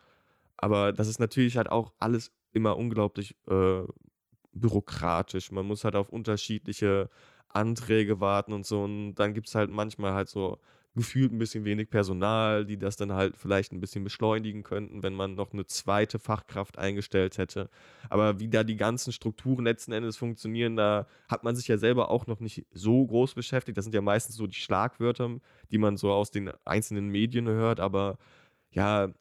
Aber 0.56 0.92
das 0.92 1.08
ist 1.08 1.18
natürlich 1.18 1.56
halt 1.56 1.70
auch 1.70 1.92
alles 1.98 2.32
immer 2.52 2.76
unglaublich 2.76 3.36
äh, 3.48 3.82
bürokratisch. 4.52 5.50
Man 5.50 5.66
muss 5.66 5.84
halt 5.84 5.96
auf 5.96 6.08
unterschiedliche 6.10 7.10
Anträge 7.48 8.20
warten 8.20 8.52
und 8.52 8.64
so. 8.64 8.84
Und 8.84 9.14
dann 9.16 9.34
gibt 9.34 9.48
es 9.48 9.54
halt 9.54 9.70
manchmal 9.70 10.12
halt 10.12 10.28
so 10.28 10.58
gefühlt 10.97 11.32
ein 11.32 11.38
bisschen 11.38 11.64
wenig 11.64 11.88
Personal, 11.88 12.66
die 12.66 12.76
das 12.76 12.97
dann 12.97 13.12
halt 13.12 13.36
vielleicht 13.36 13.72
ein 13.72 13.80
bisschen 13.80 14.03
beschleunigen 14.03 14.64
könnten, 14.64 15.03
wenn 15.03 15.14
man 15.14 15.34
noch 15.34 15.53
eine 15.53 15.64
zweite 15.66 16.18
Fachkraft 16.18 16.78
eingestellt 16.78 17.38
hätte. 17.38 17.70
Aber 18.09 18.41
wie 18.41 18.49
da 18.49 18.64
die 18.64 18.76
ganzen 18.76 19.12
Strukturen 19.12 19.64
letzten 19.64 19.93
Endes 19.93 20.16
funktionieren, 20.16 20.76
da 20.76 21.07
hat 21.28 21.45
man 21.45 21.55
sich 21.55 21.68
ja 21.68 21.78
selber 21.78 22.11
auch 22.11 22.26
noch 22.26 22.41
nicht 22.41 22.66
so 22.72 23.07
groß 23.07 23.34
beschäftigt. 23.34 23.78
Das 23.78 23.84
sind 23.84 23.95
ja 23.95 24.01
meistens 24.01 24.36
so 24.36 24.47
die 24.49 24.59
Schlagwörter, 24.59 25.38
die 25.70 25.78
man 25.78 25.97
so 25.97 26.11
aus 26.11 26.32
den 26.32 26.51
einzelnen 26.64 27.09
Medien 27.09 27.47
hört. 27.47 27.78
Aber 27.78 28.18
ja, 28.72 29.12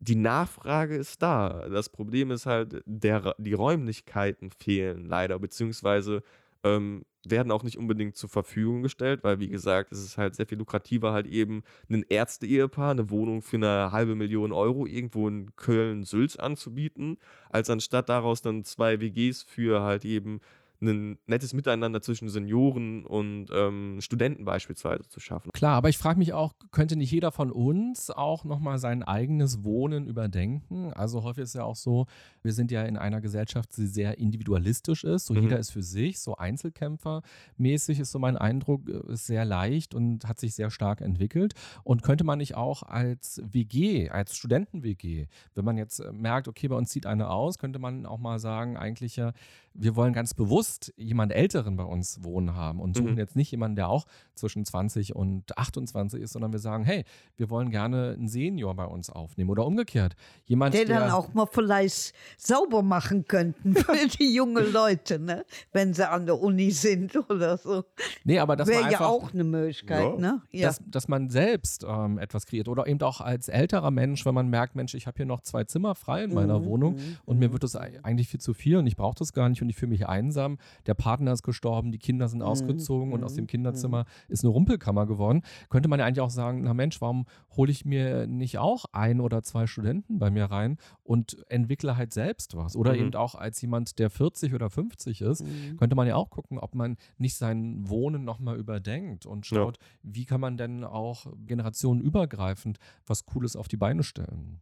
die 0.00 0.16
Nachfrage 0.16 0.96
ist 0.96 1.22
da. 1.22 1.68
Das 1.68 1.88
Problem 1.88 2.30
ist 2.30 2.46
halt, 2.46 2.82
der, 2.84 3.34
die 3.38 3.54
Räumlichkeiten 3.54 4.50
fehlen 4.50 5.06
leider, 5.06 5.38
beziehungsweise 5.38 6.22
ähm, 6.64 7.04
werden 7.24 7.52
auch 7.52 7.62
nicht 7.62 7.78
unbedingt 7.78 8.16
zur 8.16 8.28
Verfügung 8.28 8.82
gestellt, 8.82 9.22
weil 9.22 9.40
wie 9.40 9.48
gesagt, 9.48 9.92
es 9.92 10.02
ist 10.02 10.18
halt 10.18 10.34
sehr 10.34 10.46
viel 10.46 10.58
lukrativer, 10.58 11.12
halt 11.12 11.26
eben 11.26 11.62
ein 11.90 12.04
Ärzte-Ehepaar 12.08 12.92
eine 12.92 13.10
Wohnung 13.10 13.42
für 13.42 13.56
eine 13.56 13.92
halbe 13.92 14.14
Million 14.14 14.52
Euro 14.52 14.86
irgendwo 14.86 15.28
in 15.28 15.54
Köln-Sülz 15.56 16.36
anzubieten, 16.36 17.18
als 17.50 17.70
anstatt 17.70 18.08
daraus 18.08 18.42
dann 18.42 18.64
zwei 18.64 19.00
WGs 19.00 19.42
für 19.42 19.82
halt 19.82 20.04
eben 20.04 20.40
ein 20.80 21.18
nettes 21.26 21.52
Miteinander 21.54 22.00
zwischen 22.00 22.28
Senioren 22.28 23.04
und 23.04 23.46
ähm, 23.52 23.98
Studenten 24.00 24.44
beispielsweise 24.44 25.08
zu 25.08 25.18
schaffen. 25.18 25.50
Klar, 25.52 25.74
aber 25.74 25.88
ich 25.88 25.98
frage 25.98 26.18
mich 26.18 26.32
auch, 26.32 26.54
könnte 26.70 26.96
nicht 26.96 27.10
jeder 27.10 27.32
von 27.32 27.50
uns 27.50 28.10
auch 28.10 28.44
nochmal 28.44 28.78
sein 28.78 29.02
eigenes 29.02 29.64
Wohnen 29.64 30.06
überdenken? 30.06 30.92
Also 30.92 31.24
häufig 31.24 31.44
ist 31.44 31.54
ja 31.54 31.64
auch 31.64 31.76
so, 31.76 32.06
wir 32.42 32.52
sind 32.52 32.70
ja 32.70 32.82
in 32.84 32.96
einer 32.96 33.20
Gesellschaft, 33.20 33.76
die 33.76 33.86
sehr 33.86 34.18
individualistisch 34.18 35.04
ist. 35.04 35.26
So 35.26 35.34
mhm. 35.34 35.42
jeder 35.42 35.58
ist 35.58 35.70
für 35.70 35.82
sich, 35.82 36.20
so 36.20 36.36
Einzelkämpfermäßig 36.36 37.98
ist 38.00 38.12
so 38.12 38.18
mein 38.18 38.36
Eindruck, 38.36 38.88
äh, 38.88 39.12
ist 39.12 39.26
sehr 39.26 39.44
leicht 39.44 39.94
und 39.94 40.28
hat 40.28 40.38
sich 40.38 40.54
sehr 40.54 40.70
stark 40.70 41.00
entwickelt. 41.00 41.54
Und 41.82 42.02
könnte 42.02 42.24
man 42.24 42.38
nicht 42.38 42.54
auch 42.54 42.84
als 42.84 43.42
WG, 43.44 44.10
als 44.10 44.36
Studenten-WG, 44.36 45.26
wenn 45.54 45.64
man 45.64 45.76
jetzt 45.76 45.98
äh, 45.98 46.12
merkt, 46.12 46.46
okay, 46.46 46.68
bei 46.68 46.76
uns 46.76 46.90
zieht 46.90 47.06
eine 47.06 47.30
aus, 47.30 47.58
könnte 47.58 47.80
man 47.80 48.06
auch 48.06 48.18
mal 48.18 48.38
sagen, 48.38 48.76
eigentlich 48.76 49.16
ja, 49.16 49.32
wir 49.74 49.96
wollen 49.96 50.12
ganz 50.12 50.34
bewusst 50.34 50.67
jemand 50.96 51.32
Älteren 51.32 51.76
bei 51.76 51.84
uns 51.84 52.22
wohnen 52.22 52.54
haben 52.54 52.80
und 52.80 52.96
suchen 52.96 53.12
mhm. 53.12 53.18
jetzt 53.18 53.36
nicht 53.36 53.50
jemanden, 53.50 53.76
der 53.76 53.88
auch 53.88 54.06
zwischen 54.34 54.64
20 54.64 55.14
und 55.14 55.56
28 55.56 56.22
ist, 56.22 56.32
sondern 56.32 56.52
wir 56.52 56.58
sagen, 56.58 56.84
hey, 56.84 57.04
wir 57.36 57.50
wollen 57.50 57.70
gerne 57.70 58.14
einen 58.16 58.28
Senior 58.28 58.74
bei 58.74 58.84
uns 58.84 59.10
aufnehmen 59.10 59.50
oder 59.50 59.66
umgekehrt. 59.66 60.14
Jemand, 60.44 60.74
der, 60.74 60.84
der 60.84 61.00
dann 61.00 61.10
auch 61.10 61.34
mal 61.34 61.46
vielleicht 61.46 62.14
sauber 62.36 62.82
machen 62.82 63.26
könnten 63.26 63.74
für 63.76 64.08
die 64.18 64.34
jungen 64.34 64.72
Leute, 64.72 65.18
ne? 65.18 65.44
wenn 65.72 65.94
sie 65.94 66.08
an 66.08 66.26
der 66.26 66.40
Uni 66.40 66.70
sind 66.70 67.16
oder 67.30 67.56
so. 67.56 67.84
Nee, 68.24 68.38
aber 68.38 68.56
das 68.56 68.68
wäre 68.68 68.90
ja 68.90 69.00
auch 69.00 69.32
eine 69.32 69.44
Möglichkeit, 69.44 70.14
ja. 70.14 70.16
ne? 70.18 70.42
Ja. 70.50 70.68
Dass, 70.68 70.80
dass 70.86 71.08
man 71.08 71.28
selbst 71.28 71.84
ähm, 71.88 72.18
etwas 72.18 72.46
kreiert 72.46 72.68
oder 72.68 72.86
eben 72.86 73.00
auch 73.02 73.20
als 73.20 73.48
älterer 73.48 73.90
Mensch, 73.90 74.24
wenn 74.24 74.34
man 74.34 74.48
merkt, 74.48 74.76
Mensch, 74.76 74.94
ich 74.94 75.06
habe 75.06 75.16
hier 75.16 75.26
noch 75.26 75.40
zwei 75.40 75.64
Zimmer 75.64 75.94
frei 75.94 76.24
in 76.24 76.34
meiner 76.34 76.60
mhm. 76.60 76.64
Wohnung 76.64 76.94
mhm. 76.94 77.16
und 77.24 77.38
mir 77.38 77.48
mhm. 77.48 77.52
wird 77.52 77.64
das 77.64 77.76
eigentlich 77.76 78.28
viel 78.28 78.40
zu 78.40 78.54
viel 78.54 78.76
und 78.76 78.86
ich 78.86 78.96
brauche 78.96 79.16
das 79.18 79.32
gar 79.32 79.48
nicht 79.48 79.62
und 79.62 79.68
ich 79.68 79.76
fühle 79.76 79.90
mich 79.90 80.06
einsam. 80.06 80.57
Der 80.86 80.94
Partner 80.94 81.32
ist 81.32 81.42
gestorben, 81.42 81.92
die 81.92 81.98
Kinder 81.98 82.28
sind 82.28 82.40
mhm. 82.40 82.46
ausgezogen 82.46 83.12
und 83.12 83.24
aus 83.24 83.34
dem 83.34 83.44
mhm. 83.44 83.48
Kinderzimmer 83.48 84.04
ist 84.28 84.44
eine 84.44 84.52
Rumpelkammer 84.52 85.06
geworden. 85.06 85.42
Könnte 85.68 85.88
man 85.88 86.00
ja 86.00 86.06
eigentlich 86.06 86.20
auch 86.20 86.30
sagen, 86.30 86.62
na 86.62 86.74
Mensch, 86.74 87.00
warum 87.00 87.26
hole 87.56 87.70
ich 87.70 87.84
mir 87.84 88.26
nicht 88.26 88.58
auch 88.58 88.86
ein 88.92 89.20
oder 89.20 89.42
zwei 89.42 89.66
Studenten 89.66 90.18
bei 90.18 90.30
mir 90.30 90.46
rein 90.46 90.78
und 91.02 91.38
entwickle 91.48 91.96
halt 91.96 92.12
selbst 92.12 92.56
was? 92.56 92.76
Oder 92.76 92.94
mhm. 92.94 93.00
eben 93.00 93.14
auch 93.14 93.34
als 93.34 93.60
jemand, 93.60 93.98
der 93.98 94.10
40 94.10 94.54
oder 94.54 94.70
50 94.70 95.20
ist, 95.20 95.44
mhm. 95.44 95.76
könnte 95.76 95.96
man 95.96 96.06
ja 96.06 96.16
auch 96.16 96.30
gucken, 96.30 96.58
ob 96.58 96.74
man 96.74 96.96
nicht 97.16 97.36
sein 97.36 97.88
Wohnen 97.88 98.24
nochmal 98.24 98.58
überdenkt 98.58 99.26
und 99.26 99.46
schaut, 99.46 99.78
ja. 99.78 99.86
wie 100.02 100.24
kann 100.24 100.40
man 100.40 100.56
denn 100.56 100.84
auch 100.84 101.26
generationenübergreifend 101.46 102.78
was 103.06 103.24
Cooles 103.26 103.56
auf 103.56 103.68
die 103.68 103.76
Beine 103.76 104.02
stellen. 104.02 104.60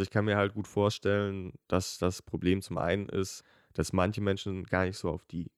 Ich 0.00 0.10
kann 0.10 0.24
mir 0.24 0.36
halt 0.36 0.54
gut 0.54 0.68
vorstellen, 0.68 1.52
dass 1.66 1.98
das 1.98 2.22
Problem 2.22 2.62
zum 2.62 2.78
einen 2.78 3.08
ist, 3.08 3.42
dass 3.74 3.92
manche 3.92 4.20
Menschen 4.20 4.64
gar 4.64 4.84
nicht 4.84 4.98
so 4.98 5.10
auf 5.10 5.24
die 5.26 5.50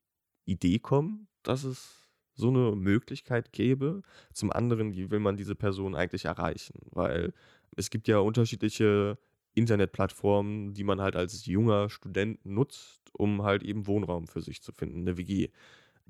Idee 0.44 0.78
kommen, 0.78 1.28
dass 1.42 1.64
es 1.64 2.08
so 2.34 2.48
eine 2.48 2.74
Möglichkeit 2.74 3.52
gäbe. 3.52 4.02
Zum 4.32 4.50
anderen, 4.50 4.92
wie 4.94 5.10
will 5.10 5.20
man 5.20 5.36
diese 5.36 5.54
Person 5.54 5.94
eigentlich 5.94 6.24
erreichen? 6.24 6.80
Weil 6.90 7.32
es 7.76 7.90
gibt 7.90 8.08
ja 8.08 8.18
unterschiedliche 8.18 9.18
Internetplattformen, 9.54 10.74
die 10.74 10.84
man 10.84 11.00
halt 11.00 11.16
als 11.16 11.44
junger 11.46 11.90
Student 11.90 12.44
nutzt, 12.44 13.00
um 13.12 13.42
halt 13.42 13.62
eben 13.62 13.86
Wohnraum 13.86 14.26
für 14.26 14.40
sich 14.40 14.62
zu 14.62 14.72
finden, 14.72 15.00
eine 15.00 15.16
WG 15.16 15.50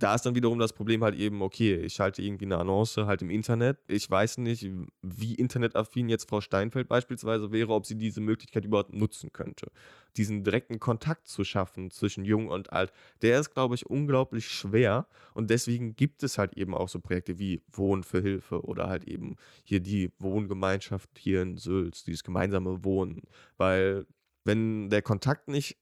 da 0.02 0.14
ist 0.14 0.24
dann 0.24 0.34
wiederum 0.34 0.58
das 0.58 0.72
Problem 0.72 1.04
halt 1.04 1.14
eben, 1.14 1.42
okay, 1.42 1.76
ich 1.76 1.94
schalte 1.94 2.22
irgendwie 2.22 2.46
eine 2.46 2.58
Annonce 2.58 3.06
halt 3.06 3.22
im 3.22 3.30
Internet. 3.30 3.78
Ich 3.86 4.10
weiß 4.10 4.38
nicht, 4.38 4.68
wie 5.02 5.34
internetaffin 5.34 6.08
jetzt 6.08 6.28
Frau 6.28 6.40
Steinfeld 6.40 6.88
beispielsweise 6.88 7.52
wäre, 7.52 7.72
ob 7.74 7.86
sie 7.86 7.96
diese 7.96 8.20
Möglichkeit 8.20 8.64
überhaupt 8.64 8.94
nutzen 8.94 9.32
könnte. 9.32 9.70
Diesen 10.16 10.42
direkten 10.42 10.80
Kontakt 10.80 11.28
zu 11.28 11.44
schaffen 11.44 11.90
zwischen 11.90 12.24
Jung 12.24 12.48
und 12.48 12.72
Alt, 12.72 12.92
der 13.22 13.38
ist, 13.38 13.50
glaube 13.50 13.74
ich, 13.74 13.86
unglaublich 13.86 14.48
schwer. 14.48 15.06
Und 15.34 15.50
deswegen 15.50 15.94
gibt 15.94 16.22
es 16.22 16.38
halt 16.38 16.56
eben 16.56 16.74
auch 16.74 16.88
so 16.88 16.98
Projekte 16.98 17.38
wie 17.38 17.62
Wohnen 17.70 18.02
für 18.02 18.22
Hilfe 18.22 18.62
oder 18.62 18.88
halt 18.88 19.04
eben 19.04 19.36
hier 19.62 19.80
die 19.80 20.10
Wohngemeinschaft 20.18 21.10
hier 21.18 21.42
in 21.42 21.58
Sülz, 21.58 22.04
dieses 22.04 22.24
gemeinsame 22.24 22.84
Wohnen. 22.84 23.22
Weil 23.58 24.06
wenn 24.44 24.88
der 24.88 25.02
Kontakt 25.02 25.48
nicht 25.48 25.76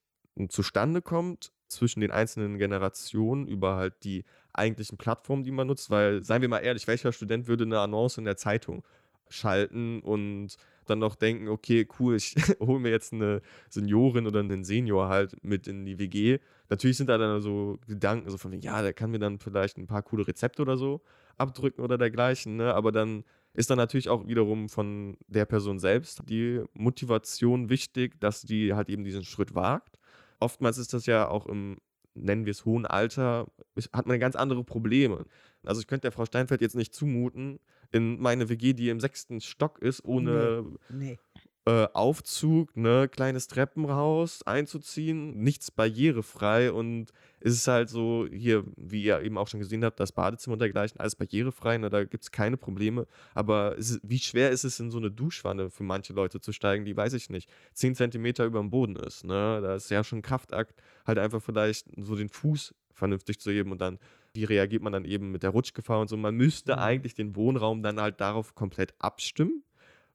zustande 0.48 1.02
kommt, 1.02 1.52
zwischen 1.68 2.00
den 2.00 2.10
einzelnen 2.10 2.58
Generationen 2.58 3.46
über 3.46 3.76
halt 3.76 3.94
die 4.04 4.24
eigentlichen 4.52 4.98
Plattformen, 4.98 5.44
die 5.44 5.50
man 5.50 5.66
nutzt, 5.66 5.90
weil, 5.90 6.22
seien 6.22 6.42
wir 6.42 6.48
mal 6.48 6.58
ehrlich, 6.58 6.86
welcher 6.86 7.12
Student 7.12 7.46
würde 7.46 7.64
eine 7.64 7.80
Annonce 7.80 8.18
in 8.18 8.24
der 8.24 8.36
Zeitung 8.36 8.84
schalten 9.28 10.00
und 10.00 10.56
dann 10.86 10.98
noch 10.98 11.14
denken, 11.14 11.48
okay, 11.48 11.86
cool, 11.98 12.16
ich 12.16 12.34
hole 12.60 12.80
mir 12.80 12.90
jetzt 12.90 13.12
eine 13.12 13.42
Seniorin 13.68 14.26
oder 14.26 14.40
einen 14.40 14.64
Senior 14.64 15.08
halt 15.08 15.36
mit 15.44 15.66
in 15.66 15.84
die 15.84 15.98
WG. 15.98 16.38
Natürlich 16.70 16.96
sind 16.96 17.08
da 17.08 17.18
dann 17.18 17.40
so 17.40 17.78
Gedanken, 17.86 18.30
so 18.30 18.38
von, 18.38 18.52
ja, 18.60 18.82
der 18.82 18.92
kann 18.92 19.10
mir 19.10 19.18
dann 19.18 19.38
vielleicht 19.38 19.78
ein 19.78 19.86
paar 19.86 20.02
coole 20.02 20.26
Rezepte 20.26 20.62
oder 20.62 20.76
so 20.76 21.02
abdrücken 21.36 21.82
oder 21.82 21.98
dergleichen, 21.98 22.56
ne? 22.56 22.74
aber 22.74 22.90
dann 22.90 23.24
ist 23.54 23.70
dann 23.70 23.78
natürlich 23.78 24.08
auch 24.08 24.26
wiederum 24.26 24.68
von 24.68 25.16
der 25.26 25.44
Person 25.44 25.78
selbst 25.78 26.22
die 26.28 26.62
Motivation 26.74 27.70
wichtig, 27.70 28.20
dass 28.20 28.42
die 28.42 28.74
halt 28.74 28.88
eben 28.88 29.04
diesen 29.04 29.24
Schritt 29.24 29.54
wagt. 29.54 29.97
Oftmals 30.40 30.78
ist 30.78 30.92
das 30.92 31.06
ja 31.06 31.28
auch 31.28 31.46
im, 31.46 31.78
nennen 32.14 32.44
wir 32.46 32.50
es, 32.52 32.64
hohen 32.64 32.86
Alter, 32.86 33.46
hat 33.92 34.06
man 34.06 34.18
ganz 34.20 34.36
andere 34.36 34.64
Probleme. 34.64 35.24
Also 35.64 35.80
ich 35.80 35.86
könnte 35.86 36.02
der 36.02 36.12
Frau 36.12 36.24
Steinfeld 36.24 36.60
jetzt 36.60 36.76
nicht 36.76 36.94
zumuten, 36.94 37.58
in 37.90 38.20
meine 38.20 38.48
WG, 38.48 38.72
die 38.74 38.88
im 38.90 39.00
sechsten 39.00 39.40
Stock 39.40 39.78
ist, 39.80 40.04
ohne 40.04 40.64
Nee. 40.90 41.18
äh, 41.66 41.86
Aufzug, 41.94 42.76
ne, 42.76 43.08
kleines 43.08 43.46
Treppenhaus 43.48 44.42
einzuziehen, 44.46 45.38
nichts 45.42 45.70
barrierefrei 45.70 46.72
und 46.72 47.12
es 47.40 47.54
ist 47.54 47.68
halt 47.68 47.88
so, 47.88 48.26
hier, 48.30 48.64
wie 48.76 49.02
ihr 49.04 49.20
eben 49.22 49.38
auch 49.38 49.48
schon 49.48 49.60
gesehen 49.60 49.84
habt, 49.84 50.00
das 50.00 50.12
Badezimmer 50.12 50.54
und 50.54 50.58
dergleichen, 50.60 50.98
alles 51.00 51.16
barrierefrei, 51.16 51.78
ne, 51.78 51.90
da 51.90 52.04
gibt 52.04 52.24
es 52.24 52.30
keine 52.30 52.56
Probleme. 52.56 53.06
Aber 53.34 53.76
es 53.78 54.00
wie 54.02 54.18
schwer 54.18 54.50
ist 54.50 54.64
es 54.64 54.80
in 54.80 54.90
so 54.90 54.98
eine 54.98 55.10
Duschwanne 55.10 55.70
für 55.70 55.82
manche 55.84 56.12
Leute 56.12 56.40
zu 56.40 56.52
steigen, 56.52 56.84
die 56.84 56.96
weiß 56.96 57.12
ich 57.14 57.30
nicht, 57.30 57.48
10 57.74 57.94
Zentimeter 57.94 58.44
über 58.44 58.60
dem 58.60 58.70
Boden 58.70 58.96
ist, 58.96 59.24
ne? 59.24 59.60
Da 59.62 59.74
ist 59.76 59.90
ja 59.90 60.04
schon 60.04 60.18
ein 60.20 60.22
Kraftakt, 60.22 60.80
halt 61.06 61.18
einfach 61.18 61.42
vielleicht 61.42 61.86
so 61.96 62.16
den 62.16 62.28
Fuß 62.28 62.74
vernünftig 62.92 63.40
zu 63.40 63.50
heben 63.50 63.72
und 63.72 63.80
dann, 63.80 63.98
wie 64.34 64.44
reagiert 64.44 64.82
man 64.82 64.92
dann 64.92 65.04
eben 65.04 65.30
mit 65.30 65.42
der 65.42 65.50
Rutschgefahr 65.50 66.00
und 66.00 66.08
so. 66.08 66.16
Man 66.16 66.34
müsste 66.34 66.74
Mhm. 66.74 66.78
eigentlich 66.78 67.14
den 67.14 67.36
Wohnraum 67.36 67.82
dann 67.82 68.00
halt 68.00 68.20
darauf 68.20 68.54
komplett 68.54 68.94
abstimmen, 68.98 69.62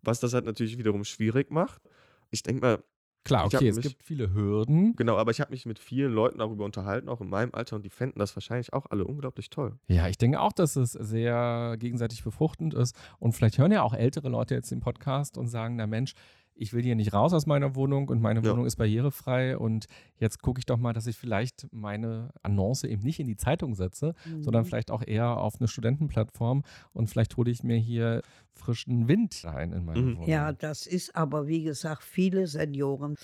was 0.01 0.19
das 0.19 0.33
halt 0.33 0.45
natürlich 0.45 0.77
wiederum 0.77 1.03
schwierig 1.05 1.51
macht. 1.51 1.81
Ich 2.31 2.43
denke 2.43 2.61
mal, 2.61 2.83
Klar, 3.25 3.45
okay, 3.45 3.67
es 3.69 3.77
mich- 3.77 3.85
gibt 3.87 4.03
viele 4.03 4.33
Hürden. 4.33 4.95
Genau, 4.95 5.17
aber 5.17 5.31
ich 5.31 5.39
habe 5.39 5.51
mich 5.51 5.65
mit 5.65 5.79
vielen 5.79 6.11
Leuten 6.13 6.39
darüber 6.39 6.65
unterhalten, 6.65 7.07
auch 7.09 7.21
in 7.21 7.29
meinem 7.29 7.53
Alter, 7.53 7.77
und 7.77 7.85
die 7.85 7.89
fänden 7.89 8.19
das 8.19 8.35
wahrscheinlich 8.35 8.73
auch 8.73 8.85
alle 8.89 9.05
unglaublich 9.05 9.49
toll. 9.49 9.77
Ja, 9.87 10.07
ich 10.07 10.17
denke 10.17 10.41
auch, 10.41 10.51
dass 10.51 10.75
es 10.75 10.91
sehr 10.91 11.75
gegenseitig 11.79 12.23
befruchtend 12.23 12.73
ist. 12.73 12.95
Und 13.19 13.33
vielleicht 13.33 13.57
hören 13.57 13.71
ja 13.71 13.81
auch 13.83 13.93
ältere 13.93 14.29
Leute 14.29 14.55
jetzt 14.55 14.71
den 14.71 14.81
Podcast 14.81 15.37
und 15.37 15.47
sagen, 15.47 15.75
na 15.77 15.87
Mensch, 15.87 16.13
ich 16.55 16.73
will 16.73 16.83
hier 16.83 16.95
nicht 16.95 17.13
raus 17.13 17.33
aus 17.33 17.45
meiner 17.45 17.75
Wohnung 17.75 18.09
und 18.09 18.21
meine 18.21 18.41
Ja. 18.41 18.51
Wohnung 18.51 18.65
ist 18.65 18.75
barrierefrei 18.77 19.57
und 19.57 19.85
jetzt 20.19 20.41
gucke 20.41 20.59
ich 20.59 20.65
doch 20.65 20.77
mal, 20.77 20.93
dass 20.93 21.07
ich 21.07 21.17
vielleicht 21.17 21.67
meine 21.71 22.29
Annonce 22.43 22.83
eben 22.85 23.03
nicht 23.03 23.19
in 23.19 23.27
die 23.27 23.37
Zeitung 23.37 23.75
setze, 23.75 24.13
sondern 24.41 24.63
Mhm. 24.63 24.67
vielleicht 24.67 24.91
auch 24.91 25.03
eher 25.05 25.37
auf 25.37 25.55
eine 25.59 25.67
Studentenplattform 25.67 26.63
und 26.93 27.09
vielleicht 27.09 27.35
hole 27.37 27.49
ich 27.51 27.63
mir 27.63 27.77
hier 27.77 28.21
frischen 28.53 29.07
Wind 29.07 29.41
rein 29.43 29.73
in 29.73 29.85
meine 29.85 30.01
Mhm. 30.01 30.17
Wohnung. 30.17 30.27
Ja, 30.29 30.51
das 30.53 30.85
ist 30.87 31.15
aber, 31.15 31.47
wie 31.47 31.63
gesagt, 31.63 32.03
viele 32.03 32.47
Senioren 32.47 33.15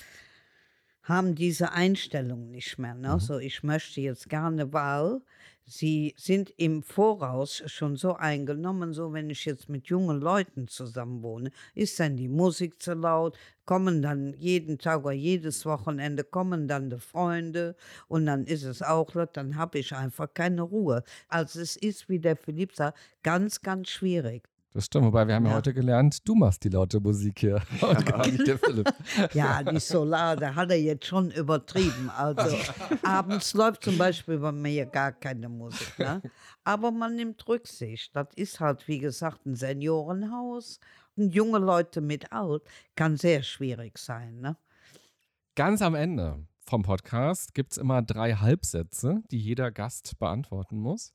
haben 1.03 1.33
diese 1.35 1.71
Einstellung 1.71 2.51
nicht 2.51 2.77
mehr. 2.77 2.93
Ne? 2.93 3.15
Mhm. 3.15 3.19
So, 3.19 3.39
ich 3.39 3.63
möchte 3.63 4.01
jetzt 4.01 4.29
gerne, 4.29 4.71
weil 4.73 5.21
sie 5.69 6.15
sind 6.17 6.51
im 6.57 6.83
Voraus 6.83 7.63
schon 7.67 7.95
so 7.95 8.15
eingenommen, 8.15 8.93
so 8.93 9.13
wenn 9.13 9.29
ich 9.29 9.45
jetzt 9.45 9.69
mit 9.69 9.87
jungen 9.87 10.19
Leuten 10.19 10.67
zusammen 10.67 11.21
wohne, 11.21 11.51
ist 11.75 11.99
dann 11.99 12.17
die 12.17 12.27
Musik 12.27 12.81
zu 12.81 12.93
laut, 12.93 13.37
kommen 13.65 14.01
dann 14.01 14.33
jeden 14.33 14.79
Tag 14.79 15.05
oder 15.05 15.13
jedes 15.13 15.65
Wochenende 15.65 16.23
kommen 16.23 16.67
dann 16.67 16.89
die 16.89 16.99
Freunde 16.99 17.75
und 18.07 18.25
dann 18.25 18.45
ist 18.45 18.63
es 18.63 18.81
auch 18.81 19.13
laut, 19.13 19.37
dann 19.37 19.55
habe 19.55 19.79
ich 19.79 19.93
einfach 19.95 20.33
keine 20.33 20.63
Ruhe. 20.63 21.03
Also 21.27 21.61
es 21.61 21.75
ist, 21.75 22.09
wie 22.09 22.19
der 22.19 22.35
Philipp 22.35 22.75
sagt, 22.75 22.97
ganz, 23.23 23.61
ganz 23.61 23.89
schwierig. 23.89 24.49
Das 24.71 24.85
stimmt, 24.85 25.05
wobei 25.05 25.27
wir 25.27 25.33
haben 25.33 25.45
ja. 25.45 25.51
Ja. 25.51 25.57
heute 25.57 25.73
gelernt, 25.73 26.27
du 26.27 26.35
machst 26.35 26.63
die 26.63 26.69
laute 26.69 26.99
Musik 26.99 27.39
hier 27.39 27.61
und 27.81 28.05
gar 28.05 28.25
nicht 28.27 28.45
der 28.45 28.59
Philipp. 28.59 28.87
Ja, 29.33 29.63
die 29.63 29.79
Solar, 29.79 30.35
da 30.35 30.53
hat 30.53 30.69
er 30.69 30.79
jetzt 30.79 31.07
schon 31.07 31.31
übertrieben. 31.31 32.11
Also 32.15 32.55
abends 33.03 33.53
läuft 33.55 33.83
zum 33.83 33.97
Beispiel 33.97 34.37
bei 34.37 34.51
mir 34.51 34.85
gar 34.85 35.11
keine 35.11 35.49
Musik. 35.49 35.97
Ne? 35.97 36.21
Aber 36.63 36.91
man 36.91 37.15
nimmt 37.15 37.47
Rücksicht. 37.47 38.15
Das 38.15 38.27
ist 38.35 38.59
halt, 38.59 38.87
wie 38.87 38.99
gesagt, 38.99 39.45
ein 39.45 39.55
Seniorenhaus. 39.55 40.79
Und 41.15 41.33
junge 41.33 41.57
Leute 41.57 41.99
mit 41.99 42.31
alt 42.31 42.61
kann 42.95 43.17
sehr 43.17 43.41
schwierig 43.41 43.97
sein. 43.97 44.39
Ne? 44.39 44.55
Ganz 45.55 45.81
am 45.81 45.95
Ende 45.95 46.45
vom 46.69 46.83
Podcast 46.83 47.55
gibt 47.55 47.71
es 47.71 47.79
immer 47.79 48.03
drei 48.03 48.33
Halbsätze, 48.33 49.23
die 49.31 49.39
jeder 49.39 49.71
Gast 49.71 50.19
beantworten 50.19 50.77
muss. 50.77 51.11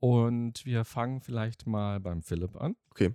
Und 0.00 0.64
wir 0.64 0.84
fangen 0.84 1.20
vielleicht 1.20 1.66
mal 1.66 1.98
beim 2.00 2.22
Philipp 2.22 2.56
an. 2.56 2.76
Okay. 2.90 3.14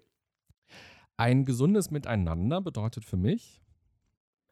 Ein 1.17 1.45
gesundes 1.45 1.91
Miteinander 1.91 2.61
bedeutet 2.61 3.05
für 3.05 3.17
mich, 3.17 3.61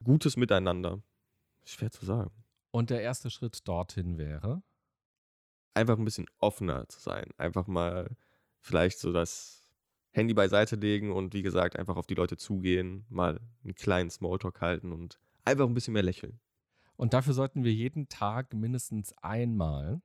Gutes 0.04 0.36
Miteinander. 0.36 1.02
Schwer 1.64 1.92
zu 1.92 2.06
sagen. 2.06 2.32
und 2.72 2.90
der 2.90 3.02
erste 3.02 3.30
Schritt 3.30 3.68
dorthin 3.68 4.18
wäre, 4.18 4.64
Einfach 5.74 5.98
ein 5.98 6.04
bisschen 6.04 6.26
offener 6.40 6.88
zu 6.90 7.00
sein. 7.00 7.30
Einfach 7.38 7.66
mal 7.68 8.18
vielleicht 8.60 9.00
so 9.00 9.14
das 9.14 9.70
Handy 10.12 10.34
beiseite 10.34 10.76
legen 10.76 11.12
und 11.14 11.34
wie 11.34 11.44
gesagt, 11.44 11.78
einfach 11.78 11.96
auf 11.96 12.06
die 12.08 12.14
Leute 12.16 12.36
zugehen, 12.36 13.06
mal 13.10 13.40
einen 13.64 13.76
kleinen 13.76 14.10
Smalltalk 14.10 14.60
halten 14.60 14.92
und 14.92 15.18
einfach 15.46 15.66
ein 15.66 15.74
bisschen 15.74 15.94
mehr 15.94 16.04
lächeln. 16.04 16.40
und 16.98 17.14
dafür 17.14 17.34
sollten 17.34 17.64
wir 17.64 17.74
jeden 17.74 18.10
Tag 18.10 18.54
mindestens 18.54 19.14
einmal, 19.22 20.02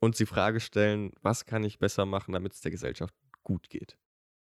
Und 0.00 0.18
die 0.18 0.26
Frage 0.26 0.60
stellen, 0.60 1.12
was 1.22 1.44
kann 1.44 1.64
ich 1.64 1.78
besser 1.78 2.06
machen, 2.06 2.32
damit 2.32 2.52
es 2.54 2.60
der 2.60 2.70
Gesellschaft 2.70 3.14
gut 3.42 3.68
geht. 3.70 3.98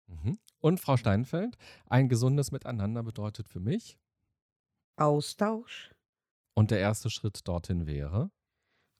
Mhm. 0.06 0.38
und 0.60 0.80
Frau 0.80 0.96
Steinfeld, 0.96 1.56
ein 1.86 2.08
gesundes 2.08 2.50
Miteinander 2.50 3.02
bedeutet 3.02 3.46
für 3.46 3.60
mich, 3.60 3.98
Austausch, 4.96 5.94
und 6.54 6.70
der 6.70 6.80
erste 6.80 7.10
Schritt 7.10 7.46
dorthin 7.46 7.86
wäre, 7.86 8.30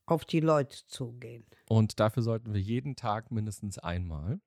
auf 0.07 0.25
die 0.27 0.41
Leute 0.41 0.87
zugehen. 0.87 1.47
und 1.69 1.99
dafür 1.99 2.23
sollten 2.23 2.53
wir 2.53 2.61
jeden 2.61 2.95
Tag 2.95 3.31
mindestens 3.31 3.79
einmal. 3.79 4.41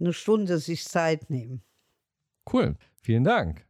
Eine 0.00 0.12
Stunde 0.14 0.58
sich 0.58 0.84
Zeit 0.84 1.28
nehmen. 1.30 1.62
Cool, 2.50 2.76
vielen 2.96 3.24
Dank. 3.24 3.66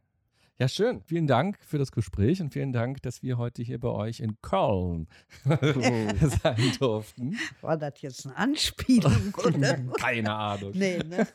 Ja, 0.57 0.69
schön. 0.69 1.01
Vielen 1.03 1.27
Dank 1.27 1.57
für 1.61 1.77
das 1.77 1.91
Gespräch 1.91 2.41
und 2.41 2.53
vielen 2.53 2.71
Dank, 2.71 3.01
dass 3.01 3.21
wir 3.21 3.37
heute 3.37 3.61
hier 3.61 3.77
bei 3.77 3.89
euch 3.89 4.21
in 4.21 4.37
Köln 4.41 5.07
sein 5.43 6.71
durften. 6.79 7.37
War 7.61 7.75
das 7.77 8.01
jetzt 8.01 8.25
eine 8.25 8.37
Anspielung? 8.37 9.33
Oder? 9.45 9.77
Keine 9.99 10.33
Ahnung. 10.33 10.71
nee, 10.73 10.97
ne? 10.99 11.27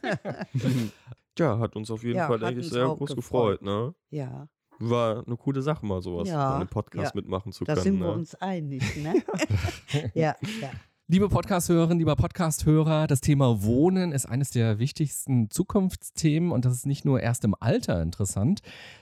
Ja, 1.39 1.59
hat 1.59 1.77
uns 1.77 1.91
auf 1.91 2.03
jeden 2.03 2.17
Ja, 2.17 2.29
Fall, 2.29 2.39
denke 2.39 2.61
ich, 2.61 2.71
sehr 2.71 2.87
groß 2.87 3.15
gefreut. 3.15 3.61
gefreut. 3.61 3.63
Ne? 3.63 3.95
Ja, 4.11 4.49
War 4.79 5.23
eine 5.27 5.37
coole 5.37 5.61
Sache, 5.61 5.85
mal 5.85 6.01
sowas 6.01 6.27
Ja, 6.29 6.53
an 6.53 6.57
einem 6.63 6.69
Podcast 6.69 7.15
ja. 7.15 7.21
mitmachen 7.21 7.53
zu 7.53 7.65
da 7.65 7.75
können. 7.75 7.85
sind 7.85 7.99
ne? 7.99 8.05
wir 8.07 8.13
uns 8.15 8.35
einig, 8.37 8.83
ne? 8.97 9.23
ja, 10.15 10.35
ja. 10.63 10.71
Liebe 11.13 11.29
Podcast-Hörerinnen, 11.29 11.99
lieber 11.99 12.15
Podcast-Hörer, 12.15 13.09
das 13.09 13.21
Thema 13.21 13.65
Wohnen 13.65 14.13
ist 14.13 14.27
eines 14.27 14.51
der 14.51 14.79
wichtigsten 14.79 15.51
Zukunftsthemen 15.51 16.53
und 16.53 16.65
das 16.65 16.73
ist 16.73 16.87
nicht 16.87 17.05
nur 17.05 17.21
erst 17.21 17.43
im 17.43 17.57
Alter 17.59 18.01
interessant. 18.01 18.61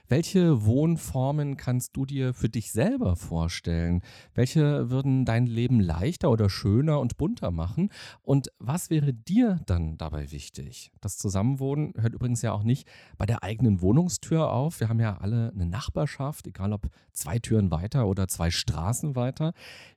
Welche 0.08 0.64
Wohnformen 0.64 1.58
kannst 1.58 1.94
du 1.98 2.06
dir 2.06 2.32
für 2.32 2.48
dich 2.48 2.72
selber 2.72 3.14
vorstellen? 3.14 4.00
Welche 4.32 4.88
würden 4.88 5.26
dein 5.26 5.44
Leben 5.44 5.80
leichter 5.80 6.30
oder 6.30 6.48
schöner 6.48 6.98
und 6.98 7.18
bunter 7.18 7.50
machen? 7.50 7.90
Und 8.22 8.50
was 8.58 8.88
wäre 8.88 9.12
dir 9.12 9.60
dann 9.66 9.98
dabei 9.98 10.30
wichtig? 10.32 10.90
Das 11.02 11.18
Zusammenwohnen 11.18 11.92
hört 11.98 12.14
übrigens 12.14 12.40
ja 12.40 12.52
auch 12.52 12.62
nicht 12.62 12.88
bei 13.18 13.26
der 13.26 13.42
eigenen 13.42 13.82
Wohnungstür 13.82 14.50
auf. 14.50 14.80
Wir 14.80 14.88
haben 14.88 15.00
ja 15.00 15.18
alle 15.18 15.52
eine 15.54 15.66
Nachbarschaft, 15.66 16.46
egal 16.46 16.72
ob 16.72 16.88
zwei 17.12 17.38
Türen 17.38 17.70
weiter 17.70 18.06
oder 18.06 18.28
zwei 18.28 18.50
Straßen 18.50 19.14
weiter. 19.14 19.52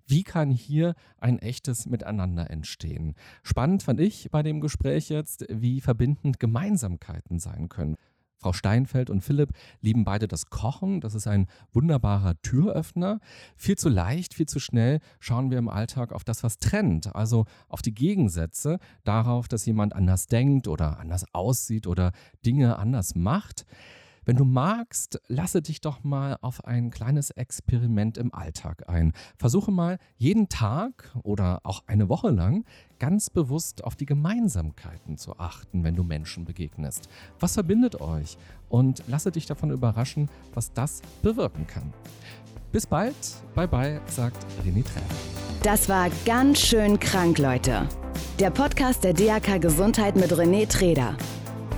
Wie 0.08 0.24
kann 0.24 0.50
hier 0.50 0.96
ein 1.20 1.40
echtes 1.40 1.86
Miteinander 2.02 2.50
entstehen? 2.50 3.14
Spannend 3.44 3.84
fand 3.84 4.00
ich 4.00 4.32
bei 4.32 4.42
dem 4.42 4.60
Gespräch 4.60 5.10
jetzt, 5.10 5.46
wie 5.50 5.82
verbindend 5.82 6.40
Gemeinsamkeiten 6.40 7.38
sein 7.38 7.70
können. 7.70 7.96
Frau 8.40 8.54
Steinfeld 8.54 9.12
und 9.12 9.22
Philipp 9.22 9.52
lieben 9.82 10.04
beide 10.04 10.28
das 10.28 10.48
Kochen. 10.48 11.00
Das 11.00 11.14
ist 11.14 11.28
ein 11.28 11.46
wunderbarer 11.74 12.42
Türöffner. 12.42 13.20
Viel 13.56 13.78
zu 13.78 13.88
leicht, 13.88 14.34
viel 14.34 14.48
zu 14.48 14.60
schnell 14.60 15.00
schauen 15.20 15.52
wir 15.52 15.60
im 15.60 15.70
Alltag 15.70 16.12
auf 16.12 16.24
das, 16.24 16.42
was 16.42 16.58
trennt. 16.58 17.16
Also 17.16 17.46
auf 17.68 17.84
die 17.84 17.94
Gegensätze, 17.94 18.80
darauf, 19.04 19.48
dass 19.48 19.68
jemand 19.68 19.94
anders 19.94 20.26
denkt 20.26 20.68
oder 20.68 20.98
anders 20.98 21.26
aussieht 21.34 21.86
oder 21.86 22.14
Dinge 22.44 22.80
anders 22.80 23.14
macht. 23.14 23.68
Wenn 24.24 24.36
du 24.36 24.46
magst, 24.46 25.20
lasse 25.28 25.64
dich 25.64 25.82
doch 25.82 26.04
mal 26.04 26.38
auf 26.42 26.64
ein 26.66 26.92
kleines 26.92 27.32
Experiment 27.32 28.20
im 28.20 28.32
Alltag 28.32 28.88
ein. 28.88 29.14
Versuche 29.36 29.72
mal 29.72 29.98
jeden 30.18 30.48
Tag 30.48 31.10
oder 31.24 31.62
auch 31.64 31.82
eine 31.88 32.08
Woche 32.08 32.30
lang 32.30 32.64
ganz 33.00 33.32
bewusst 33.32 33.84
auf 33.84 33.96
die 33.96 34.06
Gemeinsamkeiten 34.06 35.18
zu 35.18 35.40
achten, 35.40 35.84
wenn 35.84 35.96
du 35.96 36.04
Menschen 36.04 36.46
begegnest. 36.46 37.10
Was 37.40 37.56
verbindet 37.56 38.00
euch? 38.00 38.38
Und 38.70 39.04
lasse 39.08 39.32
dich 39.32 39.48
davon 39.48 39.72
überraschen, 39.72 40.30
was 40.54 40.72
das 40.72 41.02
bewirken 41.24 41.66
kann. 41.66 41.92
Bis 42.72 42.86
bald, 42.86 43.16
bye 43.56 43.68
bye, 43.68 44.00
sagt 44.06 44.46
René 44.64 44.84
Träger. 44.84 45.06
Das 45.64 45.90
war 45.90 46.12
ganz 46.26 46.60
schön 46.60 47.00
krank, 47.00 47.40
Leute. 47.40 47.90
Der 48.40 48.52
Podcast 48.52 49.04
der 49.04 49.14
DAK 49.14 49.60
Gesundheit 49.60 50.16
mit 50.16 50.32
René 50.32 50.70
Treder. 50.70 51.18